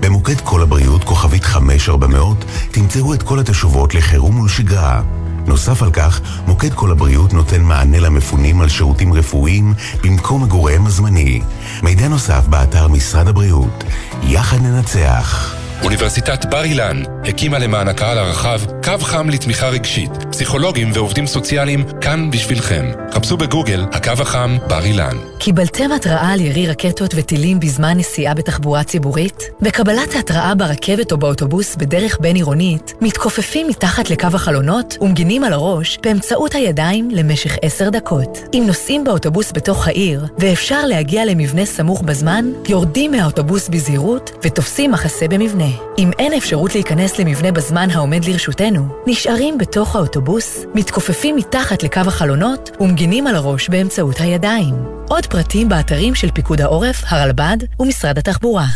במוקד 0.00 0.40
כל 0.40 0.62
הבריאות, 0.62 1.04
כוכבית 1.04 1.44
5400, 1.44 2.36
תמצאו 2.70 3.14
את 3.14 3.22
כל 3.22 3.38
התשובות 3.38 3.94
לחירום 3.94 4.40
ולשגרה. 4.40 5.19
נוסף 5.50 5.82
על 5.82 5.90
כך, 5.90 6.20
מוקד 6.46 6.74
כל 6.74 6.90
הבריאות 6.90 7.32
נותן 7.32 7.62
מענה 7.62 8.00
למפונים 8.00 8.60
על 8.60 8.68
שירותים 8.68 9.12
רפואיים 9.12 9.74
במקום 10.02 10.42
מגוריהם 10.42 10.86
הזמני. 10.86 11.40
מידע 11.82 12.08
נוסף 12.08 12.46
באתר 12.46 12.88
משרד 12.88 13.28
הבריאות. 13.28 13.84
יחד 14.22 14.62
ננצח. 14.62 15.59
אוניברסיטת 15.84 16.44
בר 16.44 16.64
אילן 16.64 17.02
הקימה 17.24 17.58
למען 17.58 17.88
הקהל 17.88 18.18
הרחב 18.18 18.60
קו 18.84 18.98
חם 18.98 19.30
לתמיכה 19.30 19.68
רגשית. 19.68 20.10
פסיכולוגים 20.30 20.90
ועובדים 20.94 21.26
סוציאליים 21.26 21.84
כאן 22.00 22.30
בשבילכם. 22.30 22.90
חפשו 23.12 23.36
בגוגל 23.36 23.84
הקו 23.92 24.12
החם 24.20 24.56
בר 24.68 24.84
אילן. 24.84 25.16
קיבלתם 25.38 25.92
התראה 25.92 26.32
על 26.32 26.40
ירי 26.40 26.66
רקטות 26.66 27.14
וטילים 27.16 27.60
בזמן 27.60 27.98
נסיעה 27.98 28.34
בתחבורה 28.34 28.84
ציבורית? 28.84 29.42
בקבלת 29.60 30.14
ההתראה 30.14 30.54
ברכבת 30.54 31.12
או 31.12 31.16
באוטובוס 31.16 31.76
בדרך 31.76 32.18
בין-עירונית, 32.20 32.94
מתכופפים 33.00 33.68
מתחת 33.68 34.10
לקו 34.10 34.28
החלונות 34.34 34.96
ומגינים 35.00 35.44
על 35.44 35.52
הראש 35.52 35.98
באמצעות 36.02 36.54
הידיים 36.54 37.10
למשך 37.10 37.56
עשר 37.62 37.90
דקות. 37.90 38.38
אם 38.54 38.64
נוסעים 38.66 39.04
באוטובוס 39.04 39.52
בתוך 39.52 39.88
העיר 39.88 40.26
ואפשר 40.38 40.86
להגיע 40.86 41.24
למבנה 41.24 41.66
סמוך 41.66 42.02
בזמן, 42.02 42.44
יורדים 42.68 43.10
מהאוטובוס 43.10 43.68
בזהירות 43.68 44.30
ותופסים 44.42 44.90
מחסה 44.90 45.28
במבנה. 45.28 45.69
אם 45.98 46.10
אין 46.18 46.32
אפשרות 46.32 46.74
להיכנס 46.74 47.18
למבנה 47.18 47.52
בזמן 47.52 47.90
העומד 47.90 48.24
לרשותנו, 48.24 48.88
נשארים 49.06 49.58
בתוך 49.58 49.96
האוטובוס, 49.96 50.64
מתכופפים 50.74 51.36
מתחת 51.36 51.82
לקו 51.82 52.00
החלונות 52.06 52.70
ומגינים 52.80 53.26
על 53.26 53.34
הראש 53.34 53.68
באמצעות 53.68 54.20
הידיים. 54.20 54.74
עוד 55.08 55.26
פרטים 55.26 55.68
באתרים 55.68 56.14
של 56.14 56.30
פיקוד 56.30 56.60
העורף, 56.60 57.02
הרלב"ד 57.06 57.56
ומשרד 57.80 58.18
התחבורה. 58.18 58.66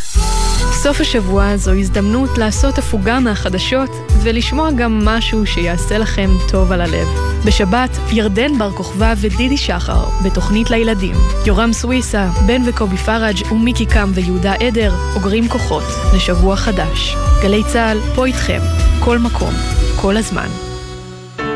סוף 0.84 1.00
השבוע 1.00 1.56
זו 1.56 1.72
הזדמנות 1.72 2.38
לעשות 2.38 2.78
הפוגה 2.78 3.20
מהחדשות 3.20 3.90
ולשמוע 4.22 4.70
גם 4.70 5.04
משהו 5.04 5.46
שיעשה 5.46 5.98
לכם 5.98 6.30
טוב 6.50 6.72
על 6.72 6.80
הלב. 6.80 7.08
בשבת, 7.46 7.90
ירדן 8.12 8.58
בר 8.58 8.70
כוכבא 8.70 9.14
ודידי 9.20 9.56
שחר 9.56 10.04
בתוכנית 10.24 10.70
לילדים. 10.70 11.16
יורם 11.46 11.72
סוויסה, 11.72 12.30
בן 12.46 12.62
וקובי 12.66 12.96
פראג' 12.96 13.52
ומיקי 13.52 13.86
קם 13.86 14.10
ויהודה 14.14 14.54
עדר 14.54 14.94
אוגרים 15.14 15.48
כוחות 15.48 15.84
לשבוע 16.16 16.56
חדש. 16.56 17.16
גלי 17.42 17.62
צה"ל, 17.72 17.98
פה 18.14 18.26
איתכם, 18.26 18.60
כל 19.00 19.18
מקום, 19.18 19.54
כל 19.96 20.16
הזמן. 20.16 20.73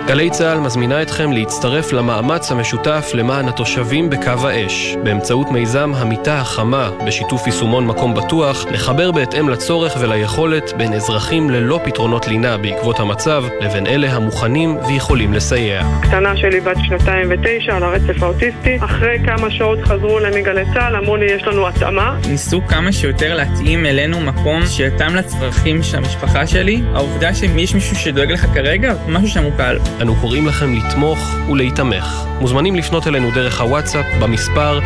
גלי 0.08 0.30
צה"ל 0.30 0.60
מזמינה 0.60 1.02
אתכם 1.02 1.32
להצטרף 1.32 1.92
למאמץ 1.92 2.52
המשותף 2.52 3.10
למען 3.14 3.48
התושבים 3.48 4.10
בקו 4.10 4.48
האש, 4.48 4.96
באמצעות 5.04 5.50
מיזם 5.50 5.92
המיטה 5.96 6.38
החמה, 6.38 6.90
בשיתוף 7.06 7.46
יישומון 7.46 7.86
מקום 7.86 8.14
בטוח, 8.14 8.66
לחבר 8.70 9.12
בהתאם 9.12 9.48
לצורך 9.48 9.96
וליכולת 10.00 10.72
בין 10.76 10.92
אזרחים 10.92 11.50
ללא 11.50 11.80
פתרונות 11.84 12.28
לינה 12.28 12.56
בעקבות 12.56 13.00
המצב, 13.00 13.44
לבין 13.60 13.86
אלה 13.86 14.12
המוכנים 14.12 14.76
ויכולים 14.86 15.32
לסייע. 15.32 15.82
קטנה 16.02 16.36
שלי 16.36 16.60
בת 16.60 16.76
שנתיים 16.84 17.28
ותשע 17.30 17.76
על 17.76 17.82
הרצף 17.82 18.22
האוטיסטי, 18.22 18.76
אחרי 18.80 19.18
כמה 19.26 19.50
שעות 19.50 19.78
חזרו 19.84 20.18
אליי 20.18 20.40
מגלי 20.40 20.64
צה"ל, 20.74 20.96
אמרו 20.96 21.16
לי 21.16 21.26
יש 21.26 21.42
לנו 21.42 21.68
התאמה. 21.68 22.16
ניסו 22.28 22.66
כמה 22.68 22.92
שיותר 22.92 23.34
להתאים 23.34 23.86
אלינו 23.86 24.20
מקום 24.20 24.66
שיתאם 24.66 25.14
לצרכים 25.16 25.82
של 25.82 25.96
המשפחה 25.96 26.46
שלי. 26.46 26.82
העובדה 26.94 27.34
שיש 27.34 27.74
מישהו 27.74 27.96
שדואג 27.96 28.32
לך 28.32 28.46
כרגע, 28.54 28.94
משהו 29.08 29.28
שם 29.28 29.42
הוא 29.42 29.52
קל. 29.56 29.78
אנו 30.02 30.16
קוראים 30.20 30.46
לכם 30.46 30.74
לתמוך 30.74 31.18
ולהיתמך. 31.50 32.24
מוזמנים 32.40 32.76
לפנות 32.76 33.06
אלינו 33.06 33.30
דרך 33.30 33.60
הוואטסאפ 33.60 34.06
במספר 34.20 34.80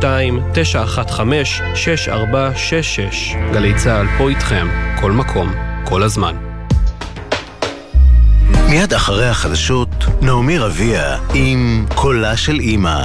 052-915-6466. 0.00 0.04
גלי 3.52 3.74
צה"ל 3.74 4.06
פה 4.18 4.28
איתכם, 4.28 4.68
כל 5.00 5.12
מקום, 5.12 5.52
כל 5.84 6.02
הזמן. 6.02 6.36
מיד 8.68 8.94
אחרי 8.94 9.28
החדשות, 9.28 10.04
נעמי 10.22 10.58
רביע 10.58 11.16
עם 11.34 11.86
קולה 11.94 12.36
של 12.36 12.60
אימא. 12.60 13.02